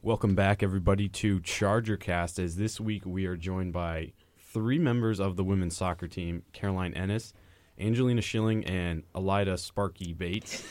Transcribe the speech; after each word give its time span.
Welcome 0.00 0.36
back, 0.36 0.62
everybody, 0.62 1.08
to 1.08 1.40
ChargerCast. 1.40 2.38
As 2.38 2.54
this 2.54 2.80
week 2.80 3.02
we 3.04 3.26
are 3.26 3.36
joined 3.36 3.72
by 3.72 4.12
three 4.38 4.78
members 4.78 5.18
of 5.18 5.34
the 5.34 5.42
women's 5.42 5.76
soccer 5.76 6.06
team: 6.06 6.44
Caroline 6.52 6.94
Ennis, 6.94 7.34
Angelina 7.80 8.22
Schilling, 8.22 8.64
and 8.64 9.02
Alida 9.12 9.58
Sparky 9.58 10.12
Bates. 10.12 10.62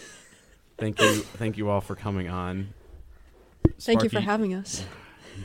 thank 0.78 1.02
you, 1.02 1.16
thank 1.16 1.58
you 1.58 1.70
all 1.70 1.82
for 1.82 1.94
coming 1.94 2.30
on. 2.30 2.74
Thank 3.82 4.04
you 4.04 4.10
for 4.10 4.22
having 4.22 4.54
us. 4.54 4.86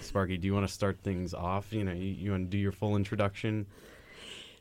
Sparky, 0.00 0.38
do 0.38 0.46
you 0.46 0.54
want 0.54 0.66
to 0.66 0.72
start 0.72 1.00
things 1.02 1.34
off? 1.34 1.72
You 1.72 1.82
know, 1.82 1.92
you, 1.92 2.06
you 2.06 2.30
want 2.30 2.44
to 2.44 2.50
do 2.50 2.58
your 2.58 2.72
full 2.72 2.94
introduction? 2.94 3.66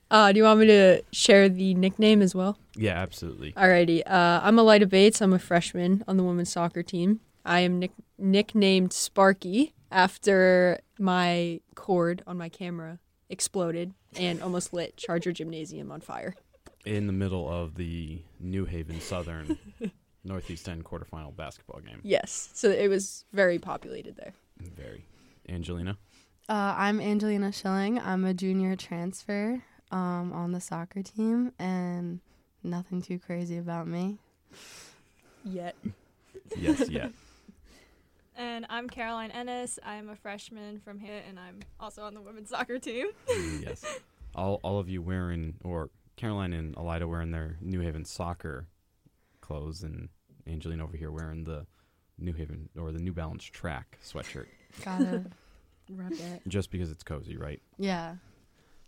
Uh, 0.10 0.32
do 0.32 0.40
you 0.40 0.44
want 0.46 0.60
me 0.60 0.66
to 0.66 1.04
share 1.12 1.48
the 1.48 1.76
nickname 1.76 2.24
as 2.24 2.34
well? 2.34 2.58
Yeah, 2.76 2.94
absolutely. 3.00 3.54
Alrighty. 3.54 4.02
Uh, 4.04 4.42
I'm 4.44 4.58
Alida 4.58 4.88
Bates. 4.88 5.22
I'm 5.22 5.32
a 5.32 5.40
freshman 5.40 6.04
on 6.08 6.18
the 6.18 6.24
women's 6.24 6.50
soccer 6.50 6.82
team. 6.82 7.20
I 7.46 7.62
am 7.62 7.80
nick- 7.80 7.92
nicknamed 8.18 8.94
Sparky 8.94 9.74
after 9.92 10.80
my 11.00 11.60
cord 11.76 12.24
on 12.28 12.38
my 12.38 12.50
camera 12.50 13.00
exploded 13.30 13.94
and 14.16 14.42
almost 14.42 14.74
lit 14.74 14.98
Charger 14.98 15.32
Gymnasium 15.32 15.92
on 15.92 16.02
fire. 16.02 16.36
In 16.86 17.08
the 17.08 17.14
middle 17.14 17.50
of 17.50 17.76
the 17.76 18.22
New 18.40 18.66
Haven 18.66 19.00
Southern 19.00 19.58
Northeast 20.24 20.66
10 20.66 20.84
quarterfinal 20.84 21.36
basketball 21.36 21.80
game. 21.80 22.00
Yes. 22.04 22.50
So 22.54 22.70
it 22.70 22.88
was 22.88 23.26
very 23.34 23.60
populated 23.60 24.16
there. 24.18 24.34
Very. 24.76 25.06
Angelina? 25.50 25.98
Uh, 26.50 26.76
I'm 26.78 27.00
Angelina 27.00 27.52
Schilling. 27.52 28.00
I'm 28.00 28.26
a 28.26 28.34
junior 28.34 28.76
transfer 28.76 29.64
um, 29.92 30.34
on 30.34 30.52
the 30.52 30.62
soccer 30.62 31.02
team, 31.02 31.54
and 31.60 32.20
nothing 32.64 33.02
too 33.02 33.20
crazy 33.20 33.58
about 33.58 33.88
me. 33.88 34.18
Yet. 35.44 35.76
Yes, 36.58 36.90
yeah. 36.90 37.10
And 38.38 38.66
I'm 38.70 38.88
Caroline 38.90 39.32
Ennis. 39.32 39.78
I'm 39.84 40.10
a 40.10 40.16
freshman 40.16 40.80
from 40.80 41.00
here, 41.00 41.22
and 41.28 41.40
I'm 41.40 41.60
also 41.80 42.04
on 42.04 42.14
the 42.14 42.22
women's 42.22 42.50
soccer 42.50 42.80
team. 42.80 43.08
Mm, 43.30 43.64
yes. 43.64 43.84
All, 44.34 44.62
all 44.64 44.80
of 44.80 44.88
you 44.88 45.02
wearing, 45.02 45.56
or 45.62 45.90
Caroline 46.16 46.54
and 46.54 46.74
Alida 46.78 47.06
wearing 47.06 47.32
their 47.32 47.58
New 47.60 47.82
Haven 47.82 48.06
soccer 48.06 48.68
clothes, 49.42 49.84
and 49.84 50.08
Angelina 50.48 50.86
over 50.86 50.96
here 50.96 51.12
wearing 51.12 51.44
the 51.44 51.66
New 52.18 52.32
Haven 52.32 52.70
or 52.80 52.94
the 52.94 53.00
New 53.00 53.12
Balance 53.12 53.44
track 53.44 53.98
sweatshirt, 54.02 54.46
Gotta 54.86 55.26
rep 55.90 56.14
it. 56.14 56.42
just 56.48 56.72
because 56.72 56.92
it's 56.92 57.04
cozy, 57.04 57.36
right? 57.36 57.62
Yeah. 57.78 58.16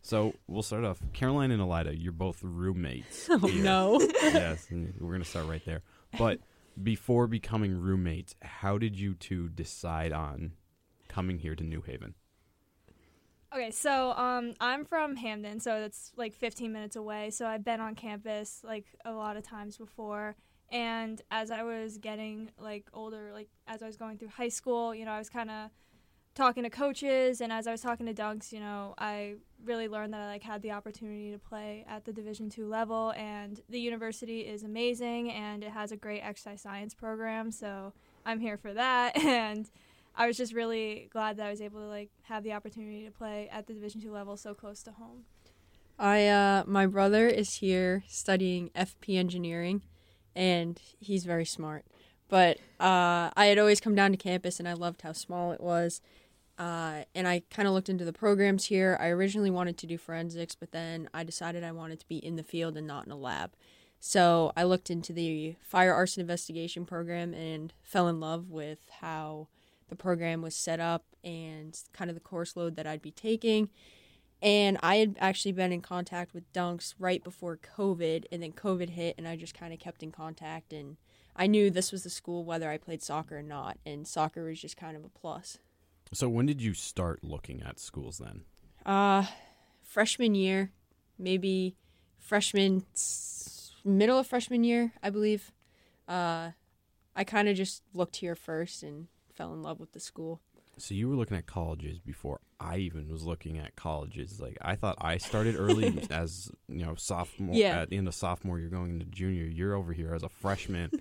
So 0.01 0.33
we'll 0.47 0.63
start 0.63 0.85
off. 0.85 1.01
Caroline 1.11 1.51
and 1.51 1.61
Alida, 1.61 1.93
you're 1.93 2.13
both 2.13 2.39
roommates. 2.41 3.27
Oh, 3.29 3.37
here. 3.39 3.63
no. 3.65 3.99
yes, 4.21 4.69
we're 4.97 5.11
gonna 5.11 5.25
start 5.25 5.47
right 5.47 5.65
there. 5.65 5.81
But 6.17 6.39
before 6.81 7.27
becoming 7.27 7.79
roommates, 7.79 8.35
how 8.41 8.77
did 8.77 8.97
you 8.99 9.13
two 9.13 9.49
decide 9.49 10.11
on 10.11 10.53
coming 11.07 11.39
here 11.39 11.55
to 11.55 11.63
New 11.63 11.81
Haven? 11.81 12.15
Okay, 13.53 13.69
so 13.69 14.13
um, 14.13 14.55
I'm 14.59 14.83
from 14.83 15.15
Hamden, 15.15 15.59
so 15.59 15.79
that's 15.79 16.11
like 16.15 16.33
15 16.33 16.73
minutes 16.73 16.95
away. 16.95 17.29
So 17.29 17.45
I've 17.45 17.63
been 17.63 17.79
on 17.79 17.93
campus 17.93 18.61
like 18.63 18.85
a 19.05 19.11
lot 19.11 19.37
of 19.37 19.43
times 19.43 19.77
before. 19.77 20.35
And 20.71 21.21
as 21.29 21.51
I 21.51 21.61
was 21.61 21.99
getting 21.99 22.49
like 22.57 22.87
older, 22.93 23.29
like 23.31 23.49
as 23.67 23.83
I 23.83 23.85
was 23.85 23.95
going 23.95 24.17
through 24.17 24.29
high 24.29 24.49
school, 24.49 24.95
you 24.95 25.05
know, 25.05 25.11
I 25.11 25.19
was 25.19 25.29
kind 25.29 25.51
of 25.51 25.69
talking 26.35 26.63
to 26.63 26.69
coaches, 26.69 27.41
and 27.41 27.53
as 27.53 27.67
I 27.67 27.71
was 27.71 27.81
talking 27.81 28.05
to 28.05 28.13
Dunks, 28.13 28.51
you 28.51 28.59
know, 28.59 28.95
I 28.97 29.35
really 29.63 29.87
learned 29.87 30.13
that 30.13 30.21
I 30.21 30.27
like 30.27 30.43
had 30.43 30.61
the 30.61 30.71
opportunity 30.71 31.31
to 31.31 31.37
play 31.37 31.85
at 31.87 32.05
the 32.05 32.13
Division 32.13 32.49
two 32.49 32.67
level, 32.67 33.13
and 33.15 33.61
the 33.69 33.79
university 33.79 34.41
is 34.41 34.63
amazing, 34.63 35.31
and 35.31 35.63
it 35.63 35.71
has 35.71 35.91
a 35.91 35.97
great 35.97 36.21
exercise 36.21 36.61
science 36.61 36.93
program. 36.93 37.51
So 37.51 37.93
I'm 38.25 38.39
here 38.39 38.57
for 38.57 38.73
that, 38.73 39.17
and 39.23 39.69
I 40.15 40.27
was 40.27 40.37
just 40.37 40.53
really 40.53 41.09
glad 41.11 41.37
that 41.37 41.47
I 41.47 41.49
was 41.49 41.61
able 41.61 41.79
to 41.79 41.87
like 41.87 42.09
have 42.23 42.43
the 42.43 42.53
opportunity 42.53 43.03
to 43.05 43.11
play 43.11 43.49
at 43.51 43.67
the 43.67 43.73
Division 43.73 44.01
two 44.01 44.11
level 44.11 44.37
so 44.37 44.53
close 44.53 44.83
to 44.83 44.91
home. 44.91 45.25
I 45.99 46.27
uh 46.27 46.63
my 46.65 46.85
brother 46.85 47.27
is 47.27 47.55
here 47.55 48.03
studying 48.07 48.69
FP 48.75 49.17
engineering 49.17 49.83
and 50.35 50.81
he's 50.99 51.25
very 51.25 51.45
smart. 51.45 51.85
But 52.29 52.57
uh 52.79 53.29
I 53.35 53.45
had 53.45 53.59
always 53.59 53.79
come 53.79 53.95
down 53.95 54.11
to 54.11 54.17
campus 54.17 54.59
and 54.59 54.67
I 54.67 54.73
loved 54.73 55.01
how 55.01 55.13
small 55.13 55.51
it 55.51 55.61
was. 55.61 56.01
Uh, 56.57 57.03
and 57.15 57.27
I 57.27 57.43
kind 57.49 57.67
of 57.67 57.73
looked 57.73 57.89
into 57.89 58.05
the 58.05 58.13
programs 58.13 58.65
here. 58.65 58.97
I 58.99 59.07
originally 59.07 59.49
wanted 59.49 59.77
to 59.79 59.87
do 59.87 59.97
forensics, 59.97 60.55
but 60.55 60.71
then 60.71 61.09
I 61.13 61.23
decided 61.23 61.63
I 61.63 61.71
wanted 61.71 61.99
to 62.01 62.07
be 62.07 62.17
in 62.17 62.35
the 62.35 62.43
field 62.43 62.77
and 62.77 62.85
not 62.85 63.05
in 63.05 63.11
a 63.11 63.17
lab. 63.17 63.51
So 63.99 64.51
I 64.55 64.63
looked 64.63 64.89
into 64.89 65.13
the 65.13 65.55
fire 65.61 65.93
arson 65.93 66.21
investigation 66.21 66.85
program 66.85 67.33
and 67.33 67.73
fell 67.81 68.07
in 68.07 68.19
love 68.19 68.49
with 68.49 68.79
how 68.99 69.47
the 69.87 69.95
program 69.95 70.41
was 70.41 70.55
set 70.55 70.79
up 70.79 71.05
and 71.23 71.79
kind 71.93 72.09
of 72.09 72.15
the 72.15 72.19
course 72.19 72.55
load 72.55 72.75
that 72.75 72.85
I'd 72.85 73.01
be 73.01 73.11
taking. 73.11 73.69
And 74.41 74.77
I 74.83 74.97
had 74.97 75.15
actually 75.21 75.53
been 75.53 75.71
in 75.71 75.81
contact 75.81 76.33
with 76.33 76.51
Dunks 76.51 76.95
right 76.99 77.23
before 77.23 77.57
COVID, 77.77 78.25
and 78.29 78.43
then 78.43 78.51
COVID 78.51 78.89
hit, 78.89 79.15
and 79.17 79.25
I 79.25 79.37
just 79.37 79.57
kind 79.57 79.73
of 79.73 79.79
kept 79.79 80.03
in 80.03 80.11
contact. 80.11 80.73
And 80.73 80.97
I 81.33 81.47
knew 81.47 81.69
this 81.69 81.93
was 81.93 82.03
the 82.03 82.09
school 82.09 82.43
whether 82.43 82.69
I 82.69 82.77
played 82.77 83.01
soccer 83.01 83.37
or 83.37 83.41
not, 83.41 83.77
and 83.85 84.05
soccer 84.05 84.43
was 84.43 84.59
just 84.59 84.75
kind 84.75 84.97
of 84.97 85.05
a 85.05 85.09
plus. 85.09 85.59
So 86.13 86.29
when 86.29 86.45
did 86.45 86.61
you 86.61 86.73
start 86.73 87.23
looking 87.23 87.61
at 87.63 87.79
schools 87.79 88.19
then? 88.19 88.41
Uh, 88.85 89.25
freshman 89.81 90.35
year, 90.35 90.71
maybe 91.17 91.75
freshman, 92.19 92.85
middle 93.83 94.19
of 94.19 94.27
freshman 94.27 94.63
year, 94.63 94.93
I 95.01 95.09
believe. 95.09 95.51
Uh, 96.07 96.51
I 97.15 97.23
kind 97.23 97.47
of 97.47 97.55
just 97.55 97.83
looked 97.93 98.17
here 98.17 98.35
first 98.35 98.83
and 98.83 99.07
fell 99.33 99.53
in 99.53 99.61
love 99.61 99.79
with 99.79 99.93
the 99.93 99.99
school. 99.99 100.41
So 100.77 100.95
you 100.95 101.07
were 101.07 101.15
looking 101.15 101.37
at 101.37 101.45
colleges 101.45 101.99
before 101.99 102.39
I 102.59 102.77
even 102.77 103.07
was 103.09 103.23
looking 103.23 103.59
at 103.59 103.75
colleges. 103.75 104.39
Like 104.39 104.57
I 104.61 104.75
thought 104.75 104.97
I 104.99 105.17
started 105.17 105.55
early 105.55 106.07
as 106.09 106.51
you 106.67 106.85
know 106.85 106.95
sophomore. 106.95 107.55
Yeah. 107.55 107.81
At 107.81 107.89
the 107.89 107.97
end 107.97 108.07
of 108.07 108.15
sophomore, 108.15 108.59
you're 108.59 108.69
going 108.69 108.91
into 108.91 109.05
junior. 109.05 109.45
You're 109.45 109.75
over 109.75 109.93
here 109.93 110.15
as 110.15 110.23
a 110.23 110.29
freshman. 110.29 110.91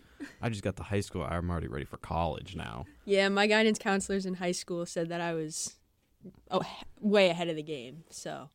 I 0.40 0.48
just 0.48 0.62
got 0.62 0.76
to 0.76 0.82
high 0.82 1.00
school. 1.00 1.22
I'm 1.22 1.50
already 1.50 1.68
ready 1.68 1.84
for 1.84 1.96
college 1.96 2.56
now. 2.56 2.84
Yeah, 3.04 3.28
my 3.28 3.46
guidance 3.46 3.78
counselors 3.78 4.26
in 4.26 4.34
high 4.34 4.52
school 4.52 4.86
said 4.86 5.08
that 5.08 5.20
I 5.20 5.34
was 5.34 5.76
oh, 6.50 6.62
way 7.00 7.28
ahead 7.30 7.48
of 7.48 7.56
the 7.56 7.62
game. 7.62 8.04
So 8.10 8.48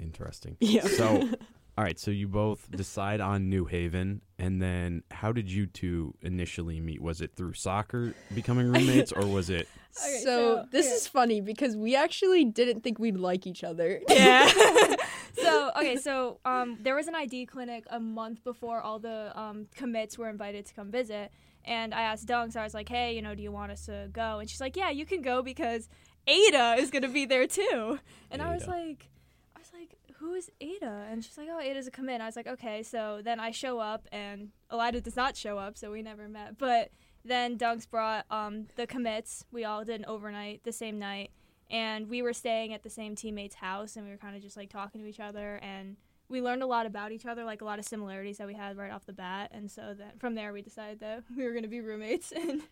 Interesting. 0.00 0.56
yeah. 0.60 0.86
So, 0.86 1.28
all 1.78 1.84
right. 1.84 1.98
So 1.98 2.10
you 2.10 2.28
both 2.28 2.70
decide 2.70 3.20
on 3.20 3.48
New 3.48 3.64
Haven, 3.64 4.20
and 4.38 4.60
then 4.60 5.02
how 5.10 5.32
did 5.32 5.50
you 5.50 5.66
two 5.66 6.14
initially 6.22 6.80
meet? 6.80 7.00
Was 7.00 7.20
it 7.20 7.34
through 7.36 7.54
soccer 7.54 8.14
becoming 8.34 8.72
roommates, 8.72 9.12
or 9.12 9.26
was 9.26 9.50
it? 9.50 9.68
Okay, 9.96 10.22
so, 10.24 10.56
so- 10.56 10.66
this 10.72 10.86
okay. 10.86 10.94
is 10.96 11.06
funny 11.06 11.40
because 11.40 11.76
we 11.76 11.94
actually 11.94 12.44
didn't 12.44 12.80
think 12.80 12.98
we'd 12.98 13.16
like 13.16 13.46
each 13.46 13.62
other. 13.62 14.00
Yeah. 14.08 14.50
so 15.36 15.70
okay, 15.76 15.96
so 15.96 16.38
um, 16.44 16.78
there 16.80 16.94
was 16.94 17.08
an 17.08 17.14
ID 17.14 17.46
clinic 17.46 17.84
a 17.90 18.00
month 18.00 18.44
before 18.44 18.80
all 18.80 18.98
the 18.98 19.32
um, 19.38 19.66
commits 19.74 20.18
were 20.18 20.28
invited 20.28 20.66
to 20.66 20.74
come 20.74 20.90
visit, 20.90 21.32
and 21.64 21.94
I 21.94 22.02
asked 22.02 22.26
Dunks. 22.26 22.56
I 22.56 22.62
was 22.62 22.74
like, 22.74 22.88
"Hey, 22.88 23.14
you 23.14 23.22
know, 23.22 23.34
do 23.34 23.42
you 23.42 23.52
want 23.52 23.72
us 23.72 23.86
to 23.86 24.08
go?" 24.12 24.38
And 24.38 24.48
she's 24.48 24.60
like, 24.60 24.76
"Yeah, 24.76 24.90
you 24.90 25.06
can 25.06 25.22
go 25.22 25.42
because 25.42 25.88
Ada 26.26 26.76
is 26.78 26.90
gonna 26.90 27.08
be 27.08 27.26
there 27.26 27.46
too." 27.46 27.98
And 28.30 28.42
I 28.42 28.54
was 28.54 28.66
like, 28.66 29.08
I 29.56 29.60
was 29.60 29.70
like, 29.72 29.96
"Who 30.16 30.34
is 30.34 30.50
Ada?" 30.60 31.06
And 31.10 31.24
she's 31.24 31.38
like, 31.38 31.48
"Oh, 31.50 31.60
Ada's 31.60 31.86
a 31.86 31.90
commit." 31.90 32.14
And 32.14 32.22
I 32.22 32.26
was 32.26 32.36
like, 32.36 32.46
"Okay." 32.46 32.82
So 32.82 33.20
then 33.22 33.40
I 33.40 33.50
show 33.50 33.78
up, 33.78 34.06
and 34.12 34.50
Alida 34.70 35.00
does 35.00 35.16
not 35.16 35.36
show 35.36 35.58
up, 35.58 35.76
so 35.76 35.90
we 35.90 36.02
never 36.02 36.28
met. 36.28 36.58
But 36.58 36.90
then 37.24 37.56
Dunks 37.56 37.88
brought 37.88 38.26
um, 38.30 38.66
the 38.76 38.86
commits. 38.86 39.44
We 39.50 39.64
all 39.64 39.84
did 39.84 40.00
an 40.00 40.06
overnight 40.06 40.62
the 40.64 40.72
same 40.72 40.98
night 40.98 41.30
and 41.74 42.08
we 42.08 42.22
were 42.22 42.32
staying 42.32 42.72
at 42.72 42.82
the 42.82 42.90
same 42.90 43.16
teammate's 43.16 43.56
house 43.56 43.96
and 43.96 44.04
we 44.04 44.10
were 44.12 44.16
kind 44.18 44.36
of 44.36 44.42
just 44.42 44.56
like 44.56 44.70
talking 44.70 45.00
to 45.00 45.06
each 45.06 45.20
other 45.20 45.58
and 45.62 45.96
we 46.28 46.40
learned 46.40 46.62
a 46.62 46.66
lot 46.66 46.86
about 46.86 47.10
each 47.12 47.26
other 47.26 47.44
like 47.44 47.60
a 47.60 47.64
lot 47.64 47.78
of 47.78 47.84
similarities 47.84 48.38
that 48.38 48.46
we 48.46 48.54
had 48.54 48.76
right 48.76 48.92
off 48.92 49.04
the 49.06 49.12
bat 49.12 49.50
and 49.52 49.70
so 49.70 49.94
that 49.98 50.18
from 50.20 50.34
there 50.34 50.52
we 50.52 50.62
decided 50.62 51.00
that 51.00 51.24
we 51.36 51.44
were 51.44 51.50
going 51.50 51.62
to 51.62 51.68
be 51.68 51.80
roommates 51.80 52.32
and 52.36 52.62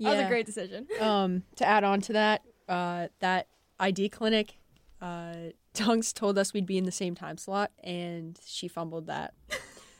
that 0.00 0.10
was 0.10 0.20
a 0.20 0.28
great 0.28 0.46
decision 0.46 0.86
um, 1.00 1.42
to 1.56 1.64
add 1.66 1.84
on 1.84 2.00
to 2.02 2.12
that, 2.12 2.42
uh, 2.68 3.08
that 3.20 3.48
ID 3.80 4.08
clinic, 4.10 4.58
uh, 5.00 5.34
Dunks 5.74 6.12
told 6.12 6.38
us 6.38 6.52
we'd 6.52 6.66
be 6.66 6.78
in 6.78 6.84
the 6.84 6.92
same 6.92 7.14
time 7.14 7.36
slot, 7.36 7.70
and 7.82 8.38
she 8.44 8.68
fumbled 8.68 9.06
that. 9.06 9.34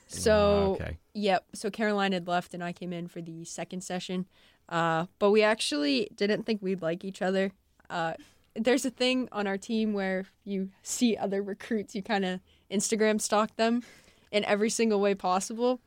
So, 0.07 0.77
Ah, 0.81 0.85
okay. 0.85 0.99
yep. 1.15 1.45
So 1.55 1.71
Caroline 1.71 2.13
had 2.13 2.27
left, 2.27 2.55
and 2.55 2.65
I 2.65 2.73
came 2.73 2.93
in 2.93 3.07
for 3.09 3.21
the 3.21 3.45
second 3.45 3.83
session. 3.83 4.27
Uh, 4.69 5.07
but 5.19 5.31
we 5.31 5.43
actually 5.43 6.09
didn't 6.15 6.45
think 6.45 6.63
we'd 6.63 6.83
like 6.83 7.05
each 7.05 7.23
other. 7.23 7.53
Uh, 7.91 8.15
there's 8.55 8.85
a 8.85 8.91
thing 8.91 9.29
on 9.33 9.47
our 9.47 9.59
team 9.59 9.93
where 9.93 10.27
you 10.45 10.71
see 10.83 11.17
other 11.17 11.43
recruits, 11.43 11.95
you 11.95 12.03
kind 12.03 12.25
of 12.25 12.41
Instagram 12.71 13.21
stalk 13.21 13.55
them 13.57 13.83
in 14.31 14.45
every 14.45 14.71
single 14.71 15.01
way 15.01 15.15
possible. 15.15 15.81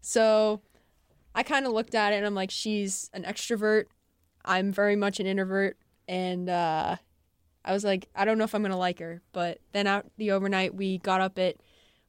So 0.00 0.60
I 1.34 1.42
kind 1.42 1.66
of 1.66 1.72
looked 1.72 1.94
at 1.94 2.12
it 2.12 2.16
and 2.16 2.26
I'm 2.26 2.34
like, 2.34 2.50
she's 2.50 3.10
an 3.14 3.24
extrovert. 3.24 3.84
I'm 4.44 4.72
very 4.72 4.96
much 4.96 5.20
an 5.20 5.26
introvert. 5.26 5.76
And 6.06 6.48
uh, 6.48 6.96
I 7.64 7.72
was 7.72 7.84
like, 7.84 8.08
I 8.14 8.24
don't 8.24 8.38
know 8.38 8.44
if 8.44 8.54
I'm 8.54 8.62
going 8.62 8.72
to 8.72 8.76
like 8.78 8.98
her. 9.00 9.20
But 9.32 9.58
then 9.72 9.86
out 9.86 10.06
the 10.16 10.30
overnight, 10.32 10.74
we 10.74 10.98
got 10.98 11.20
up 11.20 11.38
at, 11.38 11.56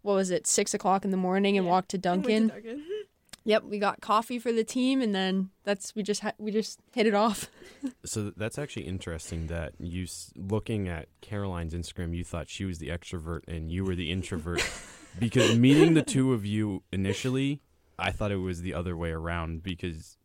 what 0.01 0.13
was 0.13 0.31
it, 0.31 0.47
six 0.47 0.73
o'clock 0.73 1.03
in 1.05 1.11
the 1.11 1.17
morning 1.17 1.57
and 1.57 1.65
Yeah. 1.65 1.71
walked 1.71 1.89
to 1.91 1.97
We 1.97 2.09
went 2.09 2.25
to 2.25 2.47
Dunkin'. 2.61 2.83
Yep, 3.49 3.63
we 3.63 3.79
got 3.79 3.99
coffee 3.99 4.37
for 4.37 4.51
the 4.51 4.63
team, 4.63 5.01
and 5.01 5.15
then 5.15 5.49
that's 5.63 5.95
we 5.95 6.03
just 6.03 6.21
ha- 6.21 6.33
we 6.37 6.51
just 6.51 6.79
hit 6.93 7.07
it 7.07 7.15
off. 7.15 7.49
So 8.03 8.31
that's 8.35 8.57
actually 8.59 8.83
interesting 8.87 9.47
that 9.47 9.73
you 9.79 10.05
looking 10.35 10.89
at 10.89 11.07
Caroline's 11.21 11.73
Instagram, 11.73 12.13
you 12.13 12.25
thought 12.25 12.49
she 12.49 12.65
was 12.65 12.77
the 12.79 12.89
extrovert 12.89 13.41
and 13.47 13.71
you 13.71 13.85
were 13.85 13.95
the 13.95 14.11
introvert 14.11 14.61
because 15.19 15.57
meeting 15.57 15.93
the 15.93 16.01
two 16.01 16.33
of 16.33 16.45
you 16.45 16.83
initially, 16.91 17.61
I 17.97 18.11
thought 18.11 18.31
it 18.31 18.37
was 18.37 18.61
the 18.61 18.73
other 18.73 18.97
way 18.97 19.11
around 19.11 19.63
because 19.63 20.17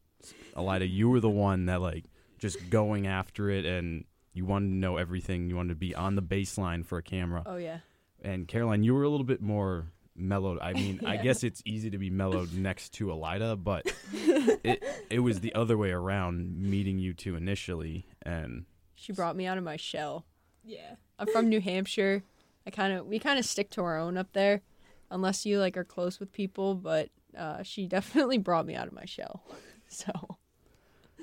Alida, 0.57 0.87
you 0.89 1.09
were 1.09 1.21
the 1.21 1.31
one 1.31 1.67
that 1.67 1.81
like 1.81 2.07
just 2.39 2.71
going 2.71 3.07
after 3.07 3.51
it 3.51 3.65
and 3.65 4.05
you 4.33 4.45
wanted 4.45 4.71
to 4.71 4.75
know 4.75 4.97
everything. 4.97 5.49
You 5.49 5.55
wanted 5.57 5.71
to 5.71 5.77
be 5.77 5.95
on 5.95 6.17
the 6.17 6.23
baseline 6.23 6.85
for 6.85 6.99
a 6.99 7.03
camera. 7.03 7.45
Oh 7.47 7.57
yeah, 7.57 7.79
And 8.21 8.49
Caroline, 8.49 8.83
you 8.83 8.95
were 8.95 9.05
a 9.05 9.09
little 9.09 9.27
bit 9.27 9.41
more 9.41 9.93
mellowed. 10.17 10.59
I 10.61 10.73
mean, 10.73 11.01
I 11.07 11.17
guess 11.23 11.43
it's 11.45 11.63
easy 11.65 11.91
to 11.91 11.99
be 11.99 12.11
mellowed 12.11 12.53
next 12.55 12.91
to 12.95 13.11
Alida, 13.11 13.57
but 13.57 13.93
it 14.13 14.83
it 15.11 15.21
was 15.21 15.41
the 15.41 15.55
other 15.55 15.77
way 15.77 15.91
around 15.91 16.57
meeting 16.59 16.99
you 16.99 17.15
two 17.15 17.37
initially 17.37 18.07
and 18.23 18.65
she 18.95 19.13
brought 19.13 19.37
me 19.37 19.47
out 19.47 19.59
of 19.59 19.65
my 19.65 19.77
shell. 19.77 20.25
Yeah. 20.65 20.95
I'm 21.19 21.27
from 21.27 21.49
New 21.49 21.61
Hampshire. 21.61 22.23
I 22.67 22.71
kind 22.71 22.93
of 22.93 23.07
we 23.07 23.19
kind 23.19 23.39
of 23.39 23.45
stick 23.45 23.71
to 23.71 23.83
our 23.83 23.99
own 23.99 24.17
up 24.17 24.33
there, 24.33 24.63
unless 25.11 25.45
you 25.45 25.59
like 25.59 25.77
are 25.77 25.85
close 25.85 26.19
with 26.19 26.33
people. 26.33 26.75
But 26.75 27.11
uh, 27.37 27.63
she 27.63 27.87
definitely 27.89 28.39
brought 28.39 28.67
me 28.67 28.75
out 28.75 28.87
of 28.87 28.93
my 28.93 29.05
shell. 29.05 29.43
So 29.89 30.39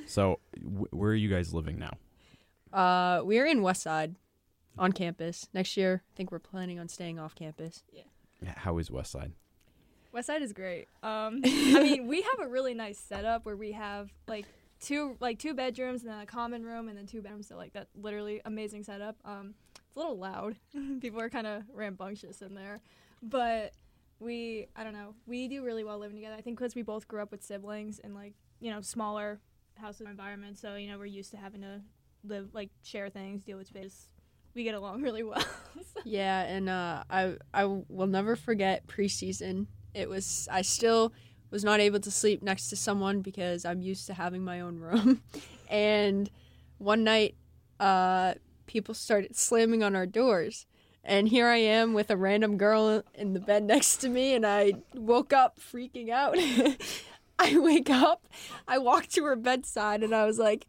so 0.06 0.40
wh- 0.62 0.94
where 0.94 1.12
are 1.12 1.16
you 1.16 1.30
guys 1.30 1.54
living 1.54 1.80
now? 1.80 1.94
uh, 2.74 3.22
we're 3.24 3.46
in 3.46 3.62
West 3.62 3.82
Side, 3.82 4.16
on 4.78 4.92
campus. 4.94 5.50
Next 5.54 5.76
year, 5.76 6.04
I 6.10 6.16
think 6.16 6.32
we're 6.32 6.40
planning 6.40 6.80
on 6.80 6.88
staying 6.88 7.20
off 7.20 7.36
campus. 7.36 7.84
How 8.46 8.78
is 8.78 8.90
West 8.92 9.12
Side? 9.12 9.34
West 10.12 10.28
Side 10.28 10.42
is 10.42 10.54
great. 10.54 10.88
Um, 11.04 11.42
I 11.46 11.84
mean, 11.84 12.08
we 12.08 12.22
have 12.22 12.40
a 12.42 12.48
really 12.48 12.74
nice 12.74 13.00
setup 13.00 13.46
where 13.46 13.56
we 13.56 13.72
have 13.72 14.12
like 14.28 14.46
two 14.80 15.16
like 15.20 15.40
two 15.40 15.54
bedrooms 15.54 16.02
and 16.02 16.12
then 16.12 16.20
a 16.20 16.26
common 16.26 16.64
room 16.64 16.90
and 16.90 16.98
then 16.98 17.06
two 17.06 17.22
bedrooms. 17.22 17.48
So 17.48 17.56
like 17.56 17.74
that 17.74 17.88
literally 17.96 18.42
amazing 18.46 18.84
setup. 18.84 19.16
Um, 19.24 19.54
it's 19.88 19.96
a 19.96 20.00
little 20.00 20.18
loud. 20.18 20.56
People 21.02 21.22
are 21.22 21.30
kind 21.30 21.48
of 21.48 21.64
rambunctious 21.74 22.42
in 22.42 22.56
there, 22.56 22.82
but 23.22 23.74
we 24.20 24.68
I 24.76 24.84
don't 24.84 24.94
know. 24.94 25.16
We 25.26 25.48
do 25.48 25.64
really 25.64 25.84
well 25.84 25.98
living 25.98 26.18
together. 26.18 26.36
I 26.36 26.42
think 26.42 26.58
because 26.58 26.76
we 26.76 26.82
both 26.82 27.08
grew 27.08 27.22
up 27.22 27.32
with 27.32 27.44
siblings 27.44 28.00
and 28.00 28.14
like 28.14 28.34
you 28.60 28.72
know 28.72 28.82
smaller 28.82 29.40
house 29.76 30.02
environment. 30.02 30.58
So 30.58 30.76
you 30.76 30.90
know 30.90 30.98
we're 30.98 31.06
used 31.06 31.32
to 31.32 31.38
having 31.38 31.62
to 31.62 31.82
live 32.24 32.50
like 32.54 32.70
share 32.84 33.10
things, 33.10 33.44
deal 33.44 33.58
with 33.58 33.68
space. 33.68 34.08
We 34.54 34.64
get 34.64 34.76
along 34.76 35.02
really 35.08 35.24
well. 35.24 35.42
So- 35.42 36.02
Yeah, 36.04 36.42
and 36.42 36.70
uh, 36.70 37.04
I 37.10 37.36
I 37.54 37.66
will 37.66 38.08
never 38.08 38.36
forget 38.36 38.88
preseason. 38.88 39.68
It 39.94 40.10
was 40.10 40.48
I 40.52 40.62
still 40.62 41.14
was 41.52 41.64
not 41.64 41.80
able 41.82 42.00
to 42.00 42.12
sleep 42.12 42.42
next 42.42 42.70
to 42.70 42.76
someone 42.78 43.22
because 43.22 43.66
I'm 43.66 43.82
used 43.82 44.08
to 44.08 44.14
having 44.14 44.44
my 44.44 44.62
own 44.62 44.80
room, 44.80 45.22
and 45.70 46.30
one 46.78 47.04
night, 47.04 47.36
uh, 47.80 48.36
people 48.68 48.94
started 48.96 49.36
slamming 49.36 49.84
on 49.84 49.96
our 49.96 50.06
doors, 50.06 50.66
and 51.04 51.28
here 51.28 51.48
I 51.48 51.58
am 51.58 51.94
with 51.94 52.10
a 52.10 52.16
random 52.16 52.58
girl 52.58 53.04
in 53.14 53.34
the 53.34 53.40
bed 53.42 53.64
next 53.64 53.98
to 53.98 54.10
me, 54.10 54.34
and 54.34 54.46
I 54.48 54.74
woke 54.96 55.34
up 55.34 55.60
freaking 55.60 56.10
out. 56.10 56.38
I 57.40 57.58
wake 57.58 57.90
up, 57.90 58.28
I 58.68 58.78
walk 58.78 59.08
to 59.08 59.26
her 59.26 59.36
bedside, 59.36 60.04
and 60.04 60.14
I 60.16 60.26
was 60.26 60.40
like. 60.40 60.66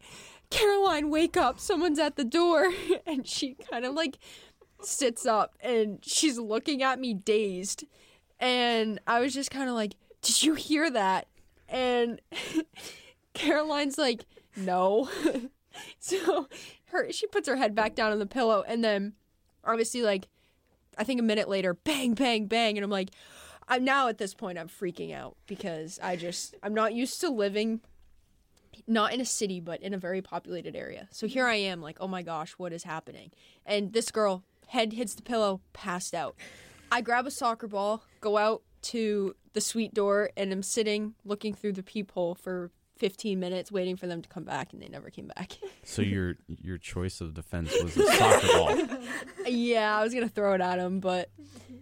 Caroline, 0.53 1.09
wake 1.09 1.35
up! 1.35 1.59
Someone's 1.59 1.97
at 1.97 2.15
the 2.15 2.23
door, 2.23 2.71
and 3.07 3.27
she 3.27 3.55
kind 3.55 3.85
of 3.85 3.95
like 3.95 4.19
sits 4.81 5.25
up 5.25 5.55
and 5.61 5.97
she's 6.03 6.37
looking 6.37 6.83
at 6.83 6.99
me 6.99 7.13
dazed. 7.13 7.85
And 8.39 8.99
I 9.07 9.19
was 9.19 9.33
just 9.33 9.49
kind 9.49 9.67
of 9.67 9.75
like, 9.75 9.95
Did 10.21 10.43
you 10.43 10.53
hear 10.53 10.91
that? 10.91 11.27
And 11.67 12.21
Caroline's 13.33 13.97
like, 13.97 14.25
No. 14.55 15.09
so 15.99 16.47
her 16.85 17.11
she 17.11 17.25
puts 17.25 17.47
her 17.47 17.55
head 17.55 17.73
back 17.73 17.95
down 17.95 18.11
on 18.11 18.19
the 18.19 18.27
pillow 18.27 18.63
and 18.67 18.83
then 18.83 19.13
obviously 19.63 20.03
like 20.03 20.27
I 20.95 21.03
think 21.03 21.19
a 21.19 21.23
minute 21.23 21.49
later, 21.49 21.73
bang, 21.73 22.13
bang, 22.13 22.45
bang, 22.45 22.77
and 22.77 22.85
I'm 22.85 22.91
like, 22.91 23.09
I'm 23.67 23.83
now 23.83 24.07
at 24.07 24.19
this 24.19 24.35
point 24.35 24.59
I'm 24.59 24.69
freaking 24.69 25.15
out 25.15 25.35
because 25.47 25.99
I 26.03 26.15
just 26.15 26.53
I'm 26.61 26.75
not 26.75 26.93
used 26.93 27.19
to 27.21 27.29
living 27.29 27.81
not 28.87 29.13
in 29.13 29.21
a 29.21 29.25
city 29.25 29.59
but 29.59 29.81
in 29.81 29.93
a 29.93 29.97
very 29.97 30.21
populated 30.21 30.75
area. 30.75 31.07
So 31.11 31.27
here 31.27 31.47
I 31.47 31.55
am 31.55 31.81
like, 31.81 31.97
oh 31.99 32.07
my 32.07 32.21
gosh, 32.21 32.53
what 32.53 32.73
is 32.73 32.83
happening? 32.83 33.31
And 33.65 33.93
this 33.93 34.11
girl 34.11 34.43
head 34.67 34.93
hits 34.93 35.15
the 35.15 35.21
pillow, 35.21 35.61
passed 35.73 36.13
out. 36.13 36.35
I 36.91 37.01
grab 37.01 37.25
a 37.25 37.31
soccer 37.31 37.67
ball, 37.67 38.03
go 38.21 38.37
out 38.37 38.61
to 38.83 39.35
the 39.53 39.61
suite 39.61 39.93
door 39.93 40.31
and 40.35 40.51
I'm 40.51 40.63
sitting 40.63 41.15
looking 41.23 41.53
through 41.53 41.73
the 41.73 41.83
peephole 41.83 42.35
for 42.35 42.71
15 42.97 43.39
minutes 43.39 43.71
waiting 43.71 43.95
for 43.97 44.07
them 44.07 44.21
to 44.21 44.29
come 44.29 44.43
back 44.43 44.71
and 44.73 44.81
they 44.81 44.87
never 44.87 45.09
came 45.09 45.27
back. 45.27 45.53
So 45.85 46.01
your 46.01 46.35
your 46.47 46.77
choice 46.77 47.19
of 47.19 47.33
defense 47.33 47.73
was 47.83 47.97
a 47.97 48.07
soccer 48.13 48.47
ball. 48.47 48.87
yeah, 49.45 49.97
I 49.99 50.01
was 50.03 50.13
going 50.13 50.25
to 50.27 50.33
throw 50.33 50.53
it 50.53 50.61
at 50.61 50.79
him, 50.79 51.01
but 51.01 51.29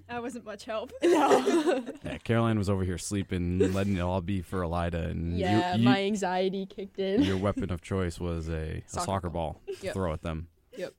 that 0.10 0.24
wasn't 0.24 0.44
much 0.46 0.66
help. 0.66 0.92
no. 1.04 1.84
Yeah, 2.04 2.18
Caroline 2.24 2.58
was 2.58 2.68
over 2.68 2.84
here 2.84 2.98
sleeping, 2.98 3.60
letting 3.74 3.96
it 3.98 4.00
all 4.02 4.22
be 4.22 4.42
for 4.42 4.64
Alida, 4.64 5.10
and 5.10 5.38
yeah, 5.38 5.76
you, 5.76 5.84
my 5.86 6.02
anxiety 6.04 6.66
kicked 6.66 6.98
in. 6.98 7.22
your 7.22 7.38
weapon 7.38 7.72
of 7.72 7.82
choice 7.82 8.20
was 8.20 8.50
a, 8.50 8.54
a 8.54 8.84
Soccer 8.88 9.06
soccer 9.06 9.30
ball. 9.30 9.62
to 9.68 9.76
Yep. 9.86 9.94
Throw 9.94 10.12
at 10.14 10.24
them. 10.24 10.48
Yep. 10.78 10.94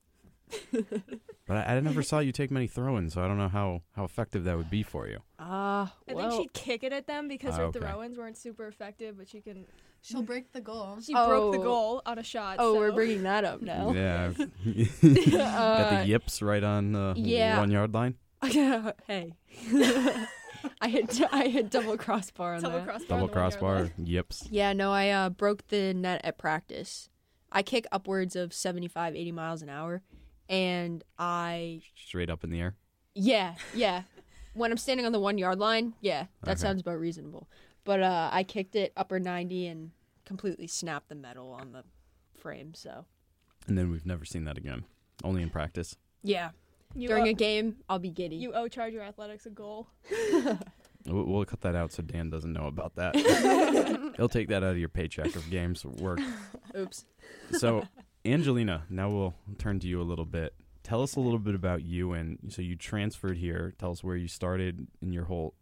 But 1.47 1.57
I, 1.57 1.77
I 1.77 1.81
never 1.81 2.03
saw 2.03 2.21
you 2.21 2.31
take 2.31 2.51
many 2.53 2.69
throw-ins, 2.69 3.15
so 3.15 3.23
I 3.23 3.27
don't 3.27 3.39
know 3.39 3.49
how, 3.49 3.83
how 3.97 4.05
effective 4.05 4.45
that 4.45 4.57
would 4.57 4.71
be 4.71 4.83
for 4.85 5.09
you. 5.09 5.19
Ah, 5.41 5.93
I 6.09 6.15
well, 6.15 6.31
think 6.31 6.43
she'd 6.43 6.53
kick 6.53 6.85
it 6.85 6.93
at 6.93 7.07
them 7.09 7.27
because 7.27 7.55
Ah, 7.55 7.59
her 7.59 7.65
okay. 7.65 7.81
throw-ins 7.81 8.17
weren't 8.17 8.37
super 8.39 8.69
effective, 8.69 9.19
but 9.19 9.29
she 9.29 9.41
can. 9.41 9.65
She'll 10.03 10.23
break 10.23 10.53
the 10.53 10.61
goal. 10.61 10.99
She 11.01 11.13
broke 11.15 11.53
the 11.53 11.59
Oh. 11.61 11.63
goal 11.63 12.03
on 12.05 12.19
a 12.19 12.23
shot. 12.25 12.57
Oh, 12.59 12.75
we're 12.75 12.93
bringing 12.93 13.23
that 13.23 13.45
up 13.45 13.63
now. 13.63 13.93
Yeah. 13.93 14.33
Uh, 14.37 14.47
Got 15.03 15.91
the 16.01 16.05
yips 16.07 16.43
right 16.43 16.63
on 16.63 16.93
the 16.93 17.15
yeah. 17.17 17.59
one 17.59 17.71
yard 17.71 17.95
line. 17.95 18.17
hey. 18.43 19.35
I 20.81 20.89
hit 20.89 21.21
I 21.33 21.49
hit 21.49 21.71
double 21.71 21.97
crossbar 21.97 22.55
on 22.55 22.63
Double 22.63 22.79
that. 22.79 22.85
crossbar. 22.85 23.09
Double 23.09 23.25
on 23.25 23.31
the 23.31 23.35
one-yard 23.35 23.53
crossbar. 23.61 23.91
Yips. 24.05 24.49
Yeah, 24.51 24.73
no, 24.73 24.93
I 24.93 25.11
uh, 25.11 25.29
broke 25.31 25.67
the 25.69 25.93
net 25.95 26.21
at 26.25 26.39
practice. 26.39 27.09
I 27.51 27.63
kick 27.63 27.87
upwards 27.93 28.35
of 28.37 28.53
75, 28.55 29.15
80 29.15 29.33
miles 29.33 29.63
an 29.63 29.69
hour. 29.69 30.03
And 30.49 31.03
I, 31.19 31.83
Straight 31.97 32.31
up 32.31 32.45
in 32.45 32.51
the 32.51 32.61
air. 32.61 32.75
yeah, 33.15 33.55
yeah. 33.75 34.03
when 34.55 34.71
I'm 34.71 34.77
standing 34.79 35.07
on 35.07 35.13
the 35.13 35.21
one 35.21 35.39
yard 35.39 35.59
line, 35.59 35.95
yeah, 36.01 36.27
that 36.45 36.53
Okay. 36.53 36.61
sounds 36.61 36.81
about 36.81 36.99
reasonable. 36.99 37.49
But 37.85 38.03
uh, 38.03 38.31
I 38.33 38.45
kicked 38.45 38.77
it 38.77 38.93
upper 38.97 39.19
90 39.19 39.67
and 39.67 39.91
completely 40.25 40.67
snapped 40.67 41.09
the 41.09 41.15
metal 41.15 41.51
on 41.51 41.73
the 41.73 41.83
frame. 42.39 42.75
So, 42.75 43.07
And 43.67 43.77
then 43.77 43.91
we've 43.91 44.07
never 44.07 44.25
seen 44.25 44.45
that 44.45 44.57
again. 44.59 44.85
Only 45.25 45.43
in 45.43 45.51
practice. 45.51 45.97
yeah. 46.23 46.51
You 46.95 47.09
During 47.09 47.27
owe, 47.29 47.31
a 47.31 47.33
game, 47.33 47.77
I'll 47.89 47.99
be 47.99 48.11
giddy. 48.11 48.37
you 48.37 48.53
owe 48.53 48.69
Charger 48.69 49.01
Athletics 49.01 49.47
a 49.47 49.51
goal. 49.51 49.89
We'll, 51.05 51.25
we'll 51.25 51.45
cut 51.45 51.63
that 51.63 51.75
out 51.75 51.93
so 51.93 52.01
Dan 52.03 52.31
doesn't 52.31 52.53
know 52.53 52.67
about 52.67 52.95
that. 52.95 53.17
He'll 54.17 54.29
take 54.29 54.47
that 54.51 54.63
out 54.63 54.71
of 54.71 54.79
your 54.79 54.89
paycheck 54.89 55.35
of 55.35 55.51
games 55.51 55.85
work. 55.85 56.21
Oops. 56.77 57.05
So, 57.59 57.89
Angelina, 58.25 58.85
now 58.89 59.11
we'll 59.11 59.35
turn 59.59 59.81
to 59.81 59.89
you 59.89 60.01
a 60.01 60.05
little 60.05 60.25
bit. 60.25 60.55
Tell 60.85 61.03
us 61.03 61.17
a 61.17 61.21
little 61.21 61.41
bit 61.41 61.57
about 61.57 61.83
you 61.83 62.13
and 62.13 62.39
so 62.51 62.63
you 62.63 62.77
transferred 62.77 63.37
here. 63.39 63.75
Tell 63.79 63.91
us 63.91 64.05
where 64.05 64.15
you 64.15 64.29
started 64.29 64.87
in 65.01 65.13
your 65.13 65.25
whole 65.25 65.55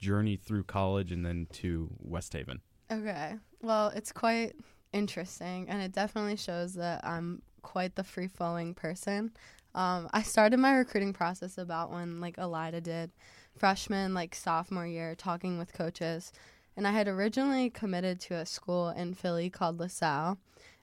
journey 0.00 0.36
through 0.36 0.64
college 0.64 1.12
and 1.12 1.24
then 1.24 1.46
to 1.52 1.90
West 1.98 2.32
Haven. 2.32 2.60
Okay. 2.90 3.36
Well, 3.62 3.88
it's 3.94 4.12
quite 4.12 4.54
interesting, 4.92 5.68
and 5.68 5.82
it 5.82 5.92
definitely 5.92 6.36
shows 6.36 6.74
that 6.74 7.06
I'm 7.06 7.42
quite 7.62 7.94
the 7.94 8.04
free 8.04 8.28
flowing 8.28 8.74
person. 8.74 9.32
Um, 9.74 10.08
I 10.12 10.22
started 10.22 10.58
my 10.58 10.72
recruiting 10.72 11.12
process 11.12 11.58
about 11.58 11.92
when 11.92 12.20
like 12.20 12.38
Alida 12.38 12.80
did, 12.80 13.12
freshman 13.56 14.14
like 14.14 14.34
sophomore 14.34 14.86
year, 14.86 15.14
talking 15.14 15.58
with 15.58 15.72
coaches, 15.72 16.32
and 16.76 16.86
I 16.86 16.92
had 16.92 17.06
originally 17.06 17.70
committed 17.70 18.20
to 18.22 18.34
a 18.34 18.46
school 18.46 18.88
in 18.88 19.14
Philly 19.14 19.50
called 19.50 19.78
La 19.78 19.86
Salle, 19.86 20.38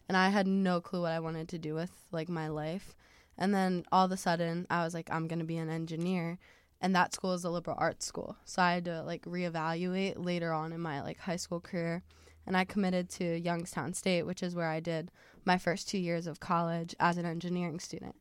and 0.08 0.16
I 0.16 0.30
had 0.30 0.48
no 0.48 0.80
clue 0.80 1.02
what 1.02 1.12
I 1.12 1.20
wanted 1.20 1.50
to 1.50 1.58
do 1.58 1.74
with 1.74 1.92
like 2.12 2.30
my 2.30 2.48
life. 2.48 2.96
And 3.38 3.54
then 3.54 3.86
all 3.92 4.06
of 4.06 4.12
a 4.12 4.18
sudden, 4.18 4.66
I 4.70 4.84
was 4.84 4.94
like, 4.94 5.10
I'm 5.12 5.28
gonna 5.28 5.44
be 5.44 5.58
an 5.58 5.70
engineer, 5.70 6.40
and 6.82 6.96
that 6.96 7.14
school 7.14 7.34
is 7.34 7.44
a 7.44 7.50
liberal 7.50 7.78
arts 7.80 8.06
school. 8.06 8.36
So 8.46 8.62
I 8.62 8.74
had 8.74 8.86
to 8.86 9.04
like 9.04 9.24
reevaluate 9.26 10.24
later 10.24 10.54
on 10.54 10.72
in 10.74 10.82
my 10.82 11.02
like 11.02 11.20
high 11.20 11.36
school 11.36 11.60
career, 11.60 12.04
and 12.46 12.56
I 12.56 12.66
committed 12.66 13.10
to 13.12 13.40
Youngstown 13.40 13.94
State, 13.94 14.24
which 14.24 14.44
is 14.44 14.56
where 14.56 14.70
I 14.70 14.80
did 14.80 15.12
my 15.44 15.58
first 15.58 15.90
two 15.90 15.98
years 15.98 16.28
of 16.28 16.40
college 16.40 16.96
as 17.00 17.18
an 17.18 17.26
engineering 17.26 17.80
student. 17.80 18.16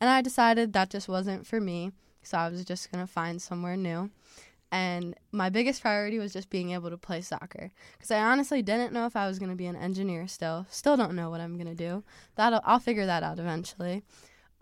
And 0.00 0.10
I 0.10 0.22
decided 0.22 0.72
that 0.72 0.90
just 0.90 1.08
wasn't 1.08 1.46
for 1.46 1.60
me, 1.60 1.92
so 2.22 2.38
I 2.38 2.48
was 2.48 2.64
just 2.64 2.90
gonna 2.90 3.06
find 3.06 3.40
somewhere 3.40 3.76
new. 3.76 4.10
And 4.72 5.14
my 5.30 5.50
biggest 5.50 5.82
priority 5.82 6.18
was 6.18 6.32
just 6.32 6.50
being 6.50 6.70
able 6.70 6.90
to 6.90 6.96
play 6.98 7.20
soccer, 7.20 7.70
because 7.92 8.10
I 8.10 8.18
honestly 8.18 8.60
didn't 8.60 8.92
know 8.92 9.06
if 9.06 9.14
I 9.14 9.28
was 9.28 9.38
gonna 9.38 9.54
be 9.54 9.66
an 9.66 9.76
engineer. 9.76 10.26
Still, 10.26 10.66
still 10.68 10.96
don't 10.96 11.14
know 11.14 11.30
what 11.30 11.40
I'm 11.40 11.56
gonna 11.56 11.76
do. 11.76 12.02
That 12.34 12.60
I'll 12.64 12.80
figure 12.80 13.06
that 13.06 13.22
out 13.22 13.38
eventually. 13.38 14.02